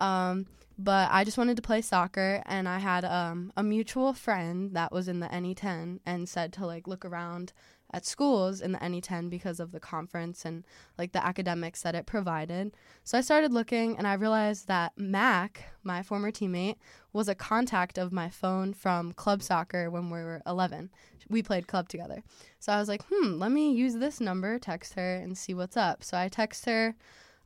Um, 0.03 0.47
but 0.77 1.09
I 1.11 1.23
just 1.23 1.37
wanted 1.37 1.55
to 1.55 1.61
play 1.61 1.81
soccer, 1.81 2.43
and 2.45 2.67
I 2.67 2.79
had 2.79 3.05
um, 3.05 3.53
a 3.55 3.63
mutual 3.63 4.13
friend 4.13 4.75
that 4.75 4.91
was 4.91 5.07
in 5.07 5.19
the 5.21 5.27
NE10 5.27 5.99
and 6.05 6.27
said 6.27 6.51
to 6.53 6.65
like 6.65 6.87
look 6.87 7.05
around 7.05 7.53
at 7.93 8.05
schools 8.05 8.59
in 8.59 8.71
the 8.71 8.79
NE10 8.79 9.29
because 9.29 9.59
of 9.59 9.71
the 9.71 9.79
conference 9.79 10.45
and 10.45 10.65
like 10.97 11.11
the 11.11 11.23
academics 11.23 11.83
that 11.83 11.93
it 11.93 12.07
provided. 12.07 12.75
So 13.03 13.19
I 13.19 13.21
started 13.21 13.53
looking 13.53 13.95
and 13.97 14.07
I 14.07 14.15
realized 14.15 14.67
that 14.67 14.93
Mac, 14.97 15.71
my 15.83 16.01
former 16.01 16.31
teammate, 16.31 16.77
was 17.13 17.29
a 17.29 17.35
contact 17.35 17.99
of 17.99 18.11
my 18.11 18.29
phone 18.29 18.73
from 18.73 19.13
club 19.13 19.43
soccer 19.43 19.91
when 19.91 20.09
we 20.09 20.23
were 20.23 20.41
11. 20.47 20.89
We 21.29 21.43
played 21.43 21.67
club 21.67 21.87
together. 21.87 22.23
So 22.59 22.73
I 22.73 22.79
was 22.79 22.89
like, 22.89 23.03
hmm, 23.11 23.37
let 23.37 23.51
me 23.51 23.71
use 23.71 23.93
this 23.93 24.19
number, 24.19 24.57
text 24.57 24.95
her, 24.95 25.13
and 25.13 25.37
see 25.37 25.53
what's 25.53 25.77
up. 25.77 26.03
So 26.03 26.17
I 26.17 26.29
text 26.29 26.65
her, 26.65 26.95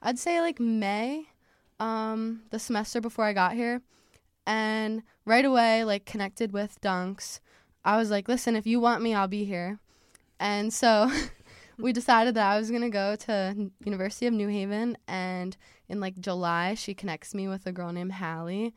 I'd 0.01 0.17
say 0.17 0.39
like 0.39 0.61
May, 0.61 1.27
um, 1.79 2.41
the 2.51 2.59
semester 2.59 3.01
before 3.01 3.25
I 3.25 3.33
got 3.33 3.53
here. 3.53 3.81
And 4.45 5.03
right 5.25 5.45
away, 5.45 5.83
like 5.83 6.05
connected 6.05 6.53
with 6.53 6.79
Dunks. 6.81 7.39
I 7.83 7.97
was 7.97 8.09
like, 8.09 8.27
listen, 8.27 8.55
if 8.55 8.65
you 8.65 8.79
want 8.79 9.01
me, 9.01 9.13
I'll 9.13 9.27
be 9.27 9.45
here. 9.45 9.79
And 10.39 10.73
so 10.73 11.11
we 11.77 11.93
decided 11.93 12.35
that 12.35 12.51
I 12.51 12.57
was 12.57 12.69
to 12.69 12.89
go 12.89 13.15
to 13.15 13.71
University 13.83 14.27
of 14.27 14.33
New 14.33 14.47
Haven 14.47 14.97
and 15.07 15.55
in 15.89 15.99
like 15.99 16.19
July 16.19 16.73
she 16.73 16.93
connects 16.93 17.33
me 17.33 17.47
with 17.47 17.65
a 17.65 17.71
girl 17.71 17.91
named 17.93 18.13
Hallie 18.13 18.73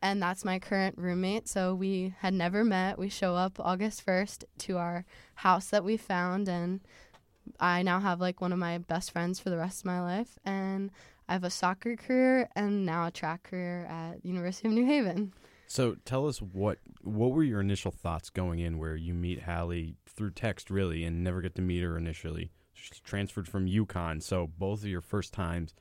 and 0.00 0.22
that's 0.22 0.44
my 0.44 0.58
current 0.58 0.98
roommate. 0.98 1.48
So 1.48 1.74
we 1.74 2.14
had 2.18 2.34
never 2.34 2.62
met. 2.62 2.98
We 2.98 3.08
show 3.08 3.36
up 3.36 3.58
August 3.58 4.04
1st 4.04 4.44
to 4.58 4.76
our 4.76 5.06
house 5.36 5.68
that 5.68 5.82
we 5.82 5.96
found 5.96 6.46
and 6.46 6.80
I 7.58 7.82
now 7.82 8.00
have 8.00 8.20
like 8.20 8.40
one 8.40 8.52
of 8.52 8.58
my 8.58 8.78
best 8.78 9.10
friends 9.10 9.40
for 9.40 9.50
the 9.50 9.56
rest 9.56 9.80
of 9.80 9.86
my 9.86 10.00
life 10.00 10.38
and 10.44 10.90
I 11.28 11.32
have 11.32 11.44
a 11.44 11.50
soccer 11.50 11.96
career 11.96 12.48
and 12.54 12.84
now 12.84 13.06
a 13.06 13.10
track 13.10 13.44
career 13.44 13.86
at 13.86 14.24
University 14.24 14.68
of 14.68 14.74
New 14.74 14.86
Haven. 14.86 15.32
So 15.66 15.96
tell 16.04 16.26
us 16.26 16.40
what 16.40 16.78
what 17.02 17.32
were 17.32 17.42
your 17.42 17.60
initial 17.60 17.90
thoughts 17.90 18.30
going 18.30 18.58
in 18.58 18.78
where 18.78 18.96
you 18.96 19.14
meet 19.14 19.42
Hallie 19.42 19.96
through 20.06 20.32
text 20.32 20.70
really 20.70 21.04
and 21.04 21.24
never 21.24 21.40
get 21.40 21.54
to 21.56 21.62
meet 21.62 21.82
her 21.82 21.96
initially. 21.96 22.50
She's 22.72 23.00
transferred 23.00 23.48
from 23.48 23.66
UConn, 23.66 24.22
so 24.22 24.46
both 24.46 24.82
of 24.82 24.88
your 24.88 25.00
first 25.00 25.32
times 25.32 25.74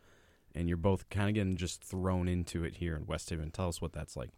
and 0.56 0.68
you're 0.68 0.78
both 0.78 1.10
kind 1.10 1.30
of 1.30 1.36
getting 1.36 1.58
just 1.58 1.84
thrown 1.84 2.28
into 2.28 2.64
it 2.64 2.76
here 2.76 2.96
in 2.96 3.06
West 3.06 3.30
Haven. 3.30 3.52
Tell 3.52 3.68
us 3.68 3.82
what 3.82 3.94
that's 3.94 4.16
like. 4.16 4.30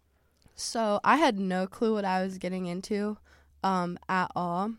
So 0.55 1.01
I 1.03 1.17
had 1.17 1.37
no 1.37 1.67
clue 1.67 1.93
what 1.93 2.05
I 2.05 2.23
was 2.23 2.37
getting 2.37 2.65
into 2.65 3.17
um, 3.63 3.99
at 4.07 4.31
all. 4.35 4.73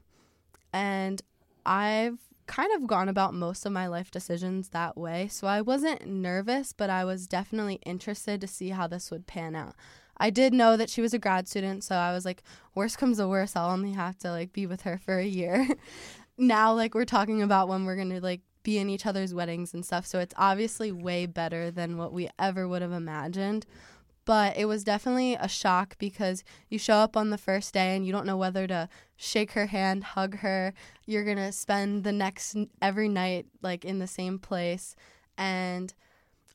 And 0.73 1.21
I've 1.64 2.18
kind 2.47 2.73
of 2.75 2.87
gone 2.87 3.09
about 3.09 3.35
most 3.35 3.67
of 3.67 3.73
my 3.73 3.87
life 3.87 4.11
decisions 4.11 4.71
that 4.71 4.97
way. 4.97 5.29
So 5.29 5.47
I 5.47 5.61
wasn't 5.61 6.07
nervous, 6.07 6.73
but 6.73 6.91
I 6.91 7.05
was 7.05 7.26
definitely 7.26 7.81
interested 7.87 8.41
to 8.41 8.47
see 8.47 8.71
how 8.71 8.87
this 8.87 9.11
would 9.11 9.26
pan 9.26 9.55
out. 9.55 9.75
I 10.19 10.31
did 10.31 10.55
know 10.55 10.76
that 10.76 10.88
she 10.88 11.03
was 11.03 11.12
a 11.12 11.19
grad 11.19 11.47
student, 11.47 11.85
so 11.85 11.97
I 11.97 12.12
was 12.12 12.25
like, 12.25 12.43
worst 12.75 12.99
comes 12.99 13.19
to 13.19 13.29
worst, 13.29 13.57
I'll 13.57 13.71
only 13.71 13.93
have 13.93 14.19
to 14.19 14.31
like 14.31 14.53
be 14.53 14.67
with 14.67 14.83
her 14.83 14.99
for 14.99 15.19
a 15.19 15.26
year. 15.26 15.67
now 16.38 16.73
like 16.73 16.95
we're 16.95 17.05
talking 17.05 17.43
about 17.43 17.69
when 17.69 17.85
we're 17.85 17.97
going 17.97 18.11
to 18.11 18.21
like 18.21 18.41
be 18.62 18.79
in 18.79 18.91
each 18.91 19.07
other's 19.07 19.35
weddings 19.35 19.75
and 19.75 19.85
stuff. 19.85 20.07
So 20.07 20.19
it's 20.19 20.35
obviously 20.37 20.91
way 20.91 21.26
better 21.26 21.71
than 21.71 21.99
what 21.99 22.12
we 22.12 22.29
ever 22.38 22.67
would 22.67 22.83
have 22.83 22.93
imagined. 22.93 23.65
But 24.26 24.59
it 24.59 24.66
was 24.66 24.85
definitely 24.85 25.35
a 25.35 25.49
shock 25.49 25.97
because 25.99 26.45
you 26.68 26.78
show 26.78 26.97
up 26.97 27.16
on 27.16 27.30
the 27.30 27.38
first 27.38 27.73
day 27.73 27.97
and 27.97 28.04
you 28.04 28.12
don't 28.12 28.26
know 28.26 28.37
whether 28.37 28.66
to 28.66 28.90
shake 29.16 29.52
her 29.52 29.66
hand, 29.66 30.04
hug 30.04 30.38
her. 30.40 30.75
You're 31.06 31.25
going 31.25 31.37
to 31.38 31.52
spend 31.52 32.04
the 32.04 32.12
next 32.12 32.56
every 32.83 33.09
night 33.09 33.47
like 33.62 33.85
in 33.85 34.00
the 34.00 34.06
same 34.06 34.38
place 34.38 34.95
and 35.38 35.95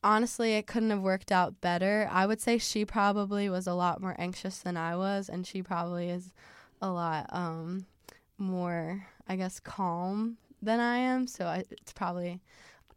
honestly, 0.04 0.54
it 0.54 0.66
couldn't 0.66 0.90
have 0.90 1.00
worked 1.00 1.32
out 1.32 1.60
better. 1.60 2.08
I 2.10 2.26
would 2.26 2.40
say 2.40 2.58
she 2.58 2.84
probably 2.84 3.48
was 3.48 3.66
a 3.66 3.74
lot 3.74 4.00
more 4.00 4.16
anxious 4.18 4.58
than 4.58 4.76
I 4.76 4.96
was, 4.96 5.28
and 5.28 5.46
she 5.46 5.62
probably 5.62 6.10
is 6.10 6.32
a 6.80 6.90
lot 6.90 7.26
um, 7.30 7.86
more, 8.38 9.06
I 9.28 9.36
guess, 9.36 9.60
calm 9.60 10.38
than 10.60 10.80
I 10.80 10.98
am. 10.98 11.26
So 11.26 11.46
I, 11.46 11.64
it's 11.70 11.92
probably 11.92 12.40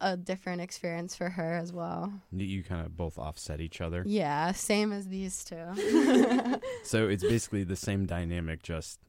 a 0.06 0.16
different 0.16 0.62
experience 0.62 1.16
for 1.16 1.30
her 1.30 1.54
as 1.56 1.74
well. 1.74 2.14
You 2.32 2.64
kind 2.64 2.86
of 2.86 2.96
both 2.96 3.18
offset 3.18 3.60
each 3.60 3.82
other. 3.82 4.04
Yeah, 4.06 4.52
same 4.52 4.94
as 4.94 5.08
these 5.08 5.44
two. 5.44 5.56
so 6.84 7.08
it's 7.08 7.24
basically 7.24 7.64
the 7.64 7.76
same 7.76 8.06
dynamic, 8.06 8.62
just 8.62 9.00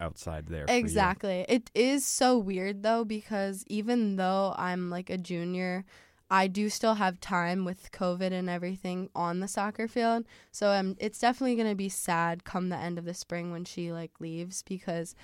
outside 0.00 0.46
there. 0.46 0.64
Exactly. 0.66 1.44
It 1.50 1.70
is 1.74 2.06
so 2.06 2.38
weird 2.38 2.82
though 2.82 3.04
because 3.04 3.62
even 3.66 4.16
though 4.16 4.54
I'm 4.56 4.88
like 4.88 5.10
a 5.10 5.18
junior 5.18 5.84
I 6.30 6.46
do 6.46 6.68
still 6.68 6.94
have 6.94 7.20
time 7.20 7.64
with 7.64 7.90
COVID 7.90 8.32
and 8.32 8.50
everything 8.50 9.08
on 9.14 9.40
the 9.40 9.48
soccer 9.48 9.88
field. 9.88 10.26
So 10.50 10.70
um, 10.72 10.94
it's 10.98 11.18
definitely 11.18 11.56
going 11.56 11.70
to 11.70 11.74
be 11.74 11.88
sad 11.88 12.44
come 12.44 12.68
the 12.68 12.76
end 12.76 12.98
of 12.98 13.06
the 13.06 13.14
spring 13.14 13.50
when 13.50 13.64
she 13.64 13.92
like 13.92 14.12
leaves 14.20 14.62
because 14.62 15.14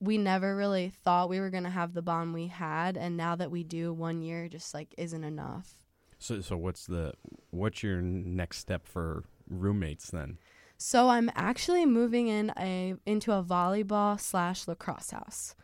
we 0.00 0.16
never 0.18 0.56
really 0.56 0.92
thought 1.04 1.28
we 1.28 1.40
were 1.40 1.50
going 1.50 1.64
to 1.64 1.70
have 1.70 1.92
the 1.92 2.02
bond 2.02 2.32
we 2.32 2.46
had 2.46 2.96
and 2.96 3.16
now 3.16 3.36
that 3.36 3.50
we 3.50 3.62
do 3.62 3.92
one 3.92 4.22
year 4.22 4.48
just 4.48 4.72
like 4.74 4.94
isn't 4.96 5.24
enough. 5.24 5.74
So 6.18 6.40
so 6.40 6.56
what's 6.56 6.86
the 6.86 7.12
what's 7.50 7.82
your 7.82 8.00
next 8.00 8.58
step 8.58 8.86
for 8.86 9.24
roommates 9.48 10.10
then? 10.10 10.38
So 10.76 11.08
I'm 11.10 11.30
actually 11.34 11.84
moving 11.84 12.28
in 12.28 12.52
a 12.58 12.94
into 13.04 13.32
a 13.32 13.42
volleyball 13.42 14.18
slash 14.18 14.66
lacrosse 14.66 15.10
house. 15.10 15.54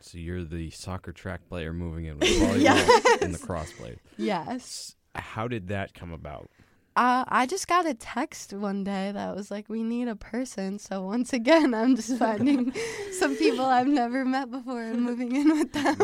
So 0.00 0.18
you're 0.18 0.44
the 0.44 0.70
soccer 0.70 1.12
track 1.12 1.48
player 1.48 1.72
moving 1.72 2.06
in 2.06 2.18
with 2.18 2.28
volleyball 2.28 2.60
yes. 2.60 3.22
and 3.22 3.34
the 3.34 3.38
cross 3.38 3.72
player. 3.72 3.96
Yes. 4.16 4.96
How 5.14 5.46
did 5.46 5.68
that 5.68 5.94
come 5.94 6.12
about? 6.12 6.50
Uh, 6.96 7.24
I 7.26 7.46
just 7.46 7.66
got 7.66 7.86
a 7.86 7.94
text 7.94 8.52
one 8.52 8.84
day 8.84 9.10
that 9.12 9.34
was 9.34 9.50
like, 9.50 9.68
"We 9.68 9.82
need 9.82 10.06
a 10.06 10.14
person." 10.14 10.78
So 10.78 11.02
once 11.02 11.32
again, 11.32 11.74
I'm 11.74 11.96
just 11.96 12.16
finding 12.18 12.72
some 13.18 13.36
people 13.36 13.64
I've 13.64 13.88
never 13.88 14.24
met 14.24 14.50
before 14.50 14.82
and 14.82 15.02
moving 15.02 15.34
in 15.34 15.48
with 15.58 15.72
them. 15.72 15.96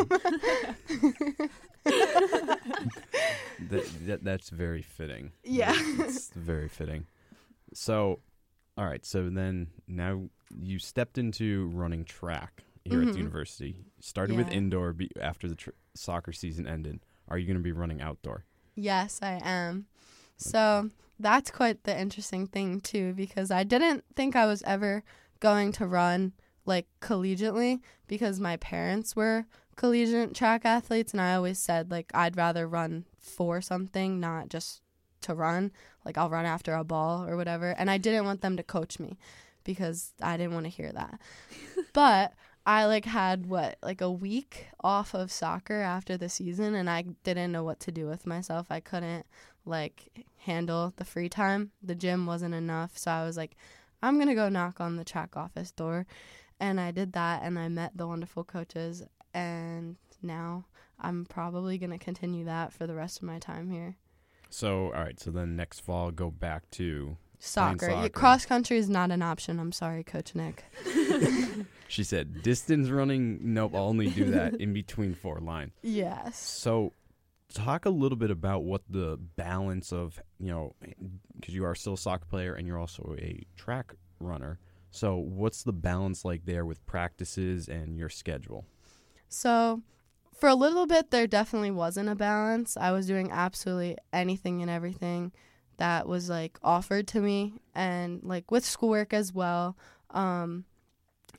that, 3.69 3.87
that, 4.07 4.25
that's 4.25 4.51
very 4.51 4.83
fitting. 4.83 5.31
Yeah, 5.45 5.75
it's 5.77 6.31
very 6.31 6.69
fitting. 6.69 7.07
So, 7.73 8.19
all 8.77 8.87
right. 8.87 9.07
So 9.07 9.31
then 9.31 9.69
now 9.87 10.29
you 10.61 10.81
stepped 10.81 11.19
into 11.19 11.71
running 11.73 12.05
track 12.05 12.65
here 12.85 12.99
mm-hmm. 12.99 13.03
at 13.03 13.07
the 13.07 13.13
mm-hmm. 13.13 13.19
university. 13.21 13.77
Started 14.01 14.35
yeah. 14.35 14.39
with 14.41 14.53
indoor 14.53 14.93
be- 14.93 15.11
after 15.21 15.49
the 15.49 15.55
tr- 15.55 15.71
soccer 15.95 16.33
season 16.33 16.67
ended. 16.67 17.01
Are 17.29 17.39
you 17.39 17.47
going 17.47 17.57
to 17.57 17.63
be 17.63 17.73
running 17.73 18.01
outdoor? 18.01 18.45
Yes, 18.75 19.21
I 19.23 19.41
am. 19.45 19.87
So 20.41 20.91
that's 21.19 21.51
quite 21.51 21.85
the 21.85 21.99
interesting 21.99 22.47
thing 22.47 22.81
too, 22.81 23.13
because 23.13 23.51
I 23.51 23.63
didn't 23.63 24.05
think 24.17 24.35
I 24.35 24.47
was 24.47 24.63
ever 24.63 25.05
going 25.39 25.73
to 25.73 25.87
run 25.87 26.33
like 26.67 26.87
collegiately 27.01 27.81
because 28.07 28.41
my 28.41 28.57
parents 28.57 29.15
were 29.15 29.47
collegiate 29.77 30.35
track 30.35 30.63
athletes, 30.65 31.13
and 31.13 31.21
I 31.21 31.35
always 31.35 31.59
said 31.59 31.91
like 31.91 32.11
I'd 32.15 32.37
rather 32.37 32.67
run 32.67 33.05
for 33.19 33.61
something, 33.61 34.19
not 34.19 34.49
just 34.49 34.83
to 35.23 35.35
run. 35.35 35.73
Like 36.05 36.17
I'll 36.17 36.31
run 36.31 36.47
after 36.47 36.75
a 36.75 36.85
ball 36.85 37.27
or 37.27 37.37
whatever, 37.37 37.75
and 37.77 37.91
I 37.91 37.99
didn't 37.99 38.25
want 38.25 38.41
them 38.41 38.57
to 38.57 38.63
coach 38.63 38.99
me 38.99 39.19
because 39.65 40.15
I 40.23 40.37
didn't 40.37 40.55
want 40.55 40.65
to 40.65 40.71
hear 40.71 40.91
that. 40.93 41.21
but 41.93 42.33
I 42.67 42.87
like 42.87 43.05
had 43.05 43.47
what 43.47 43.79
like 43.83 44.01
a 44.01 44.11
week 44.11 44.67
off 44.81 45.15
of 45.15 45.33
soccer 45.33 45.81
after 45.81 46.17
the 46.17 46.29
season 46.29 46.75
and 46.75 46.91
I 46.91 47.03
didn't 47.25 47.53
know 47.53 47.65
what 47.65 47.81
to 47.81 47.93
do 47.93 48.07
with 48.07 48.27
myself. 48.27 48.67
I 48.71 48.81
couldn't 48.81 49.27
like 49.65 50.27
handle 50.41 50.93
the 50.97 51.05
free 51.05 51.29
time. 51.29 51.73
The 51.83 51.95
gym 51.95 52.27
wasn't 52.27 52.55
enough, 52.55 52.97
so 52.97 53.11
I 53.11 53.25
was 53.25 53.37
like 53.37 53.57
I'm 54.03 54.17
going 54.17 54.29
to 54.29 54.35
go 54.35 54.49
knock 54.49 54.81
on 54.81 54.97
the 54.97 55.05
track 55.05 55.37
office 55.37 55.73
door. 55.73 56.07
And 56.59 56.81
I 56.81 56.91
did 56.91 57.13
that 57.15 57.43
and 57.43 57.59
I 57.59 57.69
met 57.69 57.97
the 57.97 58.07
wonderful 58.07 58.45
coaches 58.45 59.03
and 59.33 59.97
now 60.23 60.67
I'm 60.99 61.25
probably 61.25 61.79
going 61.79 61.91
to 61.91 61.99
continue 61.99 62.45
that 62.45 62.73
for 62.73 62.87
the 62.87 62.95
rest 62.95 63.19
of 63.19 63.23
my 63.25 63.39
time 63.39 63.71
here. 63.71 63.97
So, 64.51 64.87
all 64.87 65.03
right, 65.03 65.19
so 65.19 65.31
then 65.31 65.57
next 65.57 65.81
fall 65.81 66.11
go 66.11 66.31
back 66.31 66.71
to 66.73 67.17
soccer. 67.39 67.91
soccer. 67.91 68.09
Cross 68.11 68.47
country 68.47 68.77
is 68.77 68.91
not 68.91 69.11
an 69.11 69.23
option. 69.23 69.59
I'm 69.61 69.73
sorry, 69.73 70.03
Coach 70.03 70.35
Nick. 70.35 70.65
she 71.89 72.03
said, 72.03 72.43
"Distance 72.43 72.91
running, 72.91 73.39
nope. 73.55 73.73
I'll 73.75 73.85
only 73.85 74.11
do 74.11 74.25
that 74.33 74.55
in 74.61 74.73
between 74.73 75.15
four 75.15 75.39
lines." 75.39 75.73
Yes. 75.83 76.39
So, 76.39 76.93
talk 77.53 77.85
a 77.85 77.91
little 77.91 78.17
bit 78.17 78.31
about 78.31 78.65
what 78.65 78.83
the 78.89 79.19
balance 79.37 79.93
of 79.93 80.21
you 80.39 80.51
know, 80.51 80.75
because 81.39 81.55
you 81.55 81.65
are 81.65 81.75
still 81.75 81.95
a 81.95 81.99
soccer 81.99 82.27
player 82.27 82.55
and 82.55 82.67
you're 82.67 82.79
also 82.79 83.15
a 83.19 83.45
track 83.57 83.95
runner. 84.21 84.59
So, 84.91 85.17
what's 85.17 85.63
the 85.63 85.73
balance 85.73 86.25
like 86.25 86.45
there 86.47 86.65
with 86.65 86.85
practices 86.87 87.69
and 87.69 87.97
your 87.97 88.09
schedule? 88.09 88.67
So, 89.29 89.83
for 90.35 90.49
a 90.49 90.55
little 90.55 90.87
bit, 90.87 91.11
there 91.11 91.27
definitely 91.27 91.71
wasn't 91.71 92.09
a 92.09 92.15
balance. 92.15 92.77
I 92.77 92.91
was 92.93 93.07
doing 93.07 93.31
absolutely 93.31 93.97
anything 94.13 94.63
and 94.63 94.71
everything 94.71 95.33
that 95.77 96.09
was 96.09 96.29
like 96.29 96.59
offered 96.63 97.07
to 97.09 97.21
me 97.21 97.55
and 97.75 98.21
like 98.23 98.51
with 98.51 98.65
schoolwork 98.65 99.15
as 99.15 99.33
well. 99.33 99.77
Um, 100.11 100.65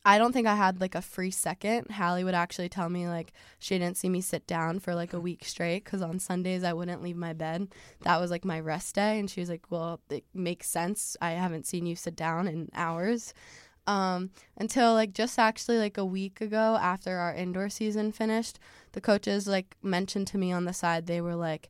I 0.03 0.17
don't 0.17 0.34
think 0.34 0.48
I 0.48 0.55
had 0.55 0.81
like 0.81 0.96
a 0.96 1.01
free 1.01 1.29
second. 1.29 1.91
Hallie 1.91 2.24
would 2.24 2.34
actually 2.34 2.70
tell 2.70 2.89
me 2.89 3.08
like 3.08 3.34
she 3.60 3.77
didn't 3.77 3.98
see 3.98 4.10
me 4.10 4.20
sit 4.22 4.48
down 4.48 4.79
for 4.79 4.96
like 4.96 5.13
a 5.13 5.20
week 5.20 5.46
straight 5.46 5.84
because 5.84 6.01
on 6.01 6.17
Sundays 6.17 6.63
I 6.63 6.74
wouldn't 6.74 7.03
leave 7.03 7.17
my 7.17 7.34
bed. 7.34 7.67
That 8.01 8.20
was 8.20 8.31
like 8.31 8.43
my 8.43 8.60
rest 8.60 8.96
day, 8.96 9.20
and 9.20 9.29
she 9.29 9.41
was 9.41 9.50
like, 9.50 9.70
"Well, 9.70 10.00
it 10.10 10.24
makes 10.34 10.67
sense. 10.67 11.15
I 11.22 11.31
haven't 11.31 11.67
seen 11.67 11.86
you 11.86 11.96
sit 11.96 12.15
down 12.15 12.48
in 12.48 12.70
hours." 12.74 13.34
Um, 13.88 14.31
until 14.58 14.93
like 14.93 15.13
just 15.13 15.38
actually 15.38 15.77
like 15.77 15.98
a 15.98 16.05
week 16.05 16.41
ago 16.41 16.77
after 16.81 17.17
our 17.17 17.34
indoor 17.34 17.70
season 17.70 18.12
finished, 18.12 18.60
the 18.93 19.01
coaches 19.01 19.48
like 19.48 19.75
mentioned 19.84 20.27
to 20.27 20.38
me 20.39 20.51
on 20.51 20.65
the 20.65 20.74
side, 20.74 21.05
they 21.05 21.22
were 21.22 21.36
like, 21.36 21.70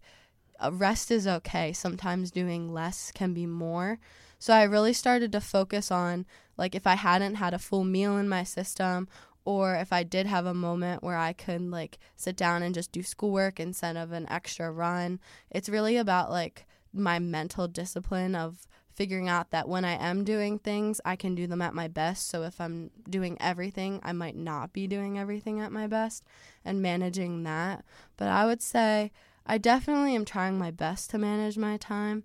"Uh, 0.57 0.71
rest 0.71 1.11
is 1.11 1.27
okay. 1.27 1.73
Sometimes 1.73 2.31
doing 2.31 2.71
less 2.71 3.11
can 3.11 3.33
be 3.33 3.45
more. 3.45 3.99
So 4.39 4.53
I 4.53 4.63
really 4.63 4.93
started 4.93 5.31
to 5.33 5.41
focus 5.41 5.91
on 5.91 6.25
like 6.61 6.75
if 6.75 6.85
I 6.85 6.93
hadn't 6.93 7.35
had 7.35 7.55
a 7.55 7.59
full 7.59 7.83
meal 7.83 8.17
in 8.17 8.29
my 8.29 8.43
system 8.43 9.09
or 9.45 9.73
if 9.73 9.91
I 9.91 10.03
did 10.03 10.27
have 10.27 10.45
a 10.45 10.53
moment 10.53 11.01
where 11.01 11.17
I 11.17 11.33
could 11.33 11.59
like 11.59 11.97
sit 12.15 12.37
down 12.37 12.61
and 12.61 12.75
just 12.75 12.91
do 12.91 13.01
schoolwork 13.01 13.59
instead 13.59 13.97
of 13.97 14.11
an 14.11 14.29
extra 14.29 14.71
run. 14.71 15.19
It's 15.49 15.69
really 15.69 15.97
about 15.97 16.29
like 16.29 16.67
my 16.93 17.17
mental 17.17 17.67
discipline 17.67 18.35
of 18.35 18.67
figuring 18.93 19.27
out 19.27 19.49
that 19.49 19.67
when 19.67 19.83
I 19.83 19.93
am 19.93 20.23
doing 20.23 20.59
things, 20.59 21.01
I 21.03 21.15
can 21.15 21.33
do 21.33 21.47
them 21.47 21.63
at 21.63 21.73
my 21.73 21.87
best. 21.87 22.27
So 22.27 22.43
if 22.43 22.61
I'm 22.61 22.91
doing 23.09 23.35
everything, 23.39 23.99
I 24.03 24.11
might 24.11 24.35
not 24.35 24.71
be 24.71 24.85
doing 24.85 25.17
everything 25.17 25.59
at 25.59 25.71
my 25.71 25.87
best 25.87 26.23
and 26.63 26.79
managing 26.79 27.41
that. 27.41 27.83
But 28.17 28.27
I 28.27 28.45
would 28.45 28.61
say 28.61 29.11
I 29.47 29.57
definitely 29.57 30.13
am 30.13 30.25
trying 30.25 30.59
my 30.59 30.69
best 30.69 31.09
to 31.09 31.17
manage 31.17 31.57
my 31.57 31.77
time. 31.77 32.23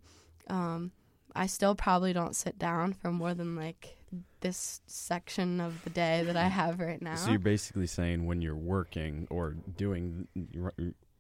Um, 0.49 0.93
I 1.35 1.47
still 1.47 1.75
probably 1.75 2.12
don't 2.12 2.37
sit 2.37 2.59
down 2.59 2.93
for 2.93 3.11
more 3.11 3.33
than 3.33 3.57
like 3.57 3.97
this 4.40 4.80
section 4.87 5.61
of 5.61 5.82
the 5.85 5.90
day 5.90 6.23
that 6.25 6.37
I 6.37 6.49
have 6.49 6.78
right 6.80 7.00
now. 7.02 7.16
So 7.16 7.30
you're 7.30 7.38
basically 7.38 7.87
saying 7.87 8.26
when 8.26 8.42
you're 8.42 8.54
working 8.56 9.26
or 9.30 9.54
doing 9.76 10.28
you're 10.35 10.73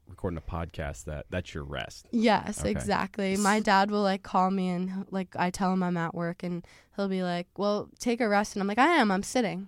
recording 0.08 0.38
a 0.38 0.40
podcast 0.50 1.04
that 1.04 1.26
that's 1.30 1.52
your 1.54 1.64
rest. 1.64 2.06
Yes, 2.12 2.60
Okay. 2.60 2.70
exactly. 2.70 3.36
My 3.36 3.58
dad 3.60 3.90
will 3.90 4.02
like 4.02 4.22
call 4.22 4.50
me 4.50 4.68
and 4.68 5.06
like 5.10 5.34
I 5.36 5.50
tell 5.50 5.72
him 5.72 5.82
I'm 5.82 5.96
at 5.96 6.14
work 6.14 6.42
and 6.42 6.64
he'll 6.94 7.08
be 7.08 7.22
like, 7.22 7.48
"Well, 7.56 7.88
take 7.98 8.20
a 8.20 8.28
rest." 8.28 8.54
And 8.54 8.62
I'm 8.62 8.68
like, 8.68 8.78
"I 8.78 8.88
am. 8.96 9.10
I'm 9.10 9.22
sitting." 9.24 9.66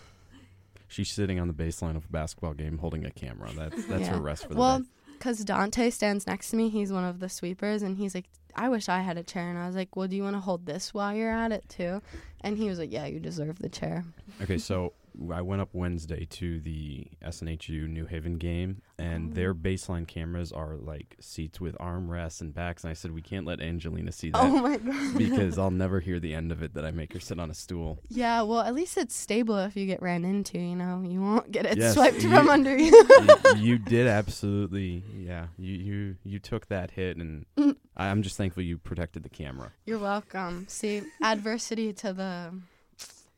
She's 0.88 1.10
sitting 1.10 1.40
on 1.40 1.48
the 1.48 1.54
baseline 1.54 1.96
of 1.96 2.04
a 2.04 2.08
basketball 2.08 2.54
game 2.54 2.78
holding 2.78 3.04
a 3.04 3.10
camera. 3.10 3.50
That's 3.56 3.86
that's 3.86 4.02
Yeah. 4.02 4.14
her 4.14 4.20
rest 4.20 4.44
for 4.44 4.50
the 4.54 4.60
Well, 4.60 4.78
day. 4.80 4.84
Cuz 5.18 5.44
Dante 5.44 5.90
stands 5.90 6.26
next 6.26 6.50
to 6.50 6.56
me. 6.56 6.68
He's 6.68 6.92
one 6.92 7.04
of 7.04 7.20
the 7.20 7.28
sweepers 7.28 7.82
and 7.82 7.96
he's 7.96 8.14
like, 8.14 8.26
"I 8.54 8.68
wish 8.68 8.88
I 8.88 9.00
had 9.00 9.16
a 9.16 9.22
chair." 9.22 9.48
And 9.50 9.58
I 9.58 9.66
was 9.66 9.76
like, 9.76 9.96
"Well, 9.96 10.08
do 10.08 10.16
you 10.16 10.22
want 10.22 10.36
to 10.36 10.40
hold 10.40 10.66
this 10.66 10.92
while 10.94 11.14
you're 11.14 11.30
at 11.30 11.52
it 11.52 11.68
too?" 11.68 12.02
And 12.40 12.56
he 12.58 12.68
was 12.68 12.78
like, 12.78 12.92
"Yeah, 12.92 13.06
you 13.06 13.20
deserve 13.20 13.58
the 13.58 13.68
chair." 13.68 14.04
Okay, 14.42 14.58
so 14.58 14.92
I 15.32 15.40
went 15.42 15.62
up 15.62 15.70
Wednesday 15.72 16.26
to 16.26 16.60
the 16.60 17.06
SNHU 17.24 17.88
New 17.88 18.04
Haven 18.06 18.36
game, 18.38 18.82
and 18.98 19.34
their 19.34 19.54
baseline 19.54 20.06
cameras 20.06 20.52
are 20.52 20.76
like 20.76 21.16
seats 21.20 21.60
with 21.60 21.76
armrests 21.78 22.40
and 22.40 22.52
backs. 22.54 22.84
And 22.84 22.90
I 22.90 22.94
said 22.94 23.12
we 23.12 23.22
can't 23.22 23.46
let 23.46 23.60
Angelina 23.60 24.12
see 24.12 24.30
that 24.30 24.42
Oh 24.42 24.48
my 24.60 24.76
god. 24.76 25.16
because 25.18 25.58
I'll 25.58 25.70
never 25.70 26.00
hear 26.00 26.20
the 26.20 26.34
end 26.34 26.52
of 26.52 26.62
it. 26.62 26.74
That 26.74 26.84
I 26.84 26.90
make 26.90 27.12
her 27.14 27.20
sit 27.20 27.40
on 27.40 27.50
a 27.50 27.54
stool. 27.54 27.98
Yeah, 28.08 28.42
well, 28.42 28.60
at 28.60 28.74
least 28.74 28.96
it's 28.98 29.14
stable 29.16 29.56
if 29.58 29.76
you 29.76 29.86
get 29.86 30.02
ran 30.02 30.24
into, 30.24 30.58
you 30.58 30.76
know. 30.76 31.02
You 31.06 31.20
won't 31.22 31.50
get 31.50 31.64
it 31.66 31.78
Yes, 31.78 31.94
swiped 31.94 32.22
you- 32.22 32.30
from 32.30 32.48
under 32.48 32.76
you. 32.76 32.92
you, 33.20 33.56
you 33.56 33.78
did 33.78 34.06
absolutely, 34.06 35.02
yeah. 35.16 35.46
You 35.58 35.74
you 35.74 36.16
you 36.24 36.38
took 36.38 36.66
that 36.68 36.90
hit, 36.92 37.16
and 37.16 37.46
Mm. 37.56 37.76
I'm 37.96 38.22
just 38.22 38.36
thankful 38.36 38.62
you 38.62 38.76
protected 38.76 39.22
the 39.22 39.30
camera. 39.30 39.72
You're 39.86 39.98
welcome. 39.98 40.66
See, 40.68 41.00
adversity 41.22 41.94
to 41.94 42.12
the 42.12 42.52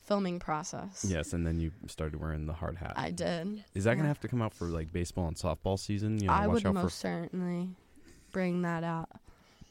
filming 0.08 0.38
process. 0.40 1.04
Yes, 1.08 1.32
and 1.34 1.46
then 1.46 1.60
you 1.60 1.70
started 1.86 2.18
wearing 2.20 2.46
the 2.46 2.54
hard 2.54 2.76
hat. 2.78 2.94
I 2.96 3.10
did. 3.10 3.62
Is 3.74 3.84
that 3.84 3.94
gonna 3.96 4.08
have 4.08 4.20
to 4.20 4.28
come 4.28 4.42
out 4.42 4.54
for 4.54 4.66
like 4.66 4.92
baseball 4.92 5.28
and 5.28 5.36
softball 5.36 5.78
season? 5.78 6.18
You 6.20 6.28
know, 6.28 6.32
I 6.32 6.46
watch 6.46 6.54
would 6.64 6.66
out 6.66 6.74
most 6.74 6.98
certainly 6.98 7.68
bring 8.32 8.62
that 8.62 8.82
out. 8.82 9.10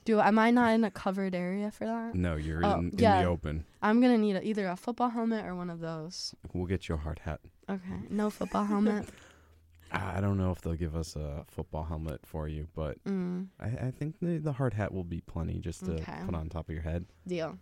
Do 0.06 0.20
am 0.22 0.40
I 0.40 0.52
not 0.52 0.74
in 0.74 0.84
a 0.86 0.92
covered 0.92 1.36
area 1.36 1.70
for 1.72 1.86
that? 1.86 2.16
No, 2.16 2.36
you're 2.38 2.64
Oh, 2.66 2.80
in, 2.80 2.92
in 2.92 2.98
yeah. 3.00 3.22
the 3.22 3.28
open. 3.28 3.66
I'm 3.82 4.00
gonna 4.00 4.18
need 4.18 4.36
a, 4.38 4.44
either 4.48 4.68
a 4.68 4.76
football 4.78 5.10
helmet 5.10 5.44
or 5.44 5.54
one 5.56 5.70
of 5.70 5.80
those. 5.80 6.34
We'll 6.54 6.68
get 6.68 6.88
you 6.88 6.96
a 6.96 6.98
hard 7.00 7.20
hat. 7.26 7.42
Okay, 7.70 8.00
no 8.10 8.30
football 8.30 8.64
helmet. 8.66 9.06
I 9.92 10.20
don't 10.22 10.38
know 10.38 10.52
if 10.52 10.62
they'll 10.62 10.74
give 10.76 10.96
us 10.96 11.16
a 11.16 11.44
football 11.48 11.84
helmet 11.86 12.22
for 12.26 12.48
you, 12.48 12.68
but 12.76 13.04
Mm, 13.06 13.48
I, 13.60 13.88
I 13.88 13.92
think 13.92 14.20
the, 14.22 14.38
the 14.38 14.52
hard 14.54 14.74
hat 14.76 14.94
will 14.94 15.04
be 15.06 15.22
plenty 15.22 15.60
just 15.60 15.84
to 15.86 15.94
Okay. 15.94 16.20
put 16.26 16.36
on 16.36 16.50
top 16.50 16.68
of 16.70 16.74
your 16.74 16.84
head. 16.84 17.06
deal. 17.26 17.58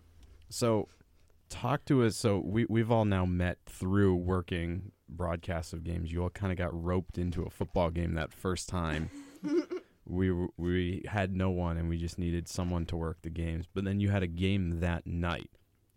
So, 0.50 0.88
talk 1.50 1.86
to 1.86 2.04
us. 2.04 2.16
So, 2.16 2.40
we, 2.40 2.66
we've 2.70 2.92
all 2.92 3.06
now 3.06 3.26
met 3.26 3.58
through 3.66 4.16
working 4.16 4.92
broadcasts 5.08 5.74
of 5.74 5.84
games. 5.84 6.12
You 6.12 6.24
all 6.24 6.30
kind 6.30 6.52
of 6.52 6.58
got 6.58 6.72
roped 6.84 7.18
into 7.18 7.44
a 7.44 7.50
football 7.50 7.90
game 7.90 8.14
that 8.16 8.34
first 8.34 8.68
time. 8.70 9.10
we 10.08 10.32
we 10.58 11.04
had 11.08 11.36
no 11.36 11.50
one, 11.50 11.78
and 11.78 11.90
we 11.90 11.98
just 11.98 12.18
needed 12.20 12.48
someone 12.48 12.86
to 12.88 12.96
work 12.98 13.18
the 13.22 13.30
games. 13.30 13.66
But 13.74 13.86
then 13.86 14.00
you 14.00 14.10
had 14.10 14.24
a 14.24 14.28
game 14.28 14.80
that 14.82 15.06
night. 15.08 15.50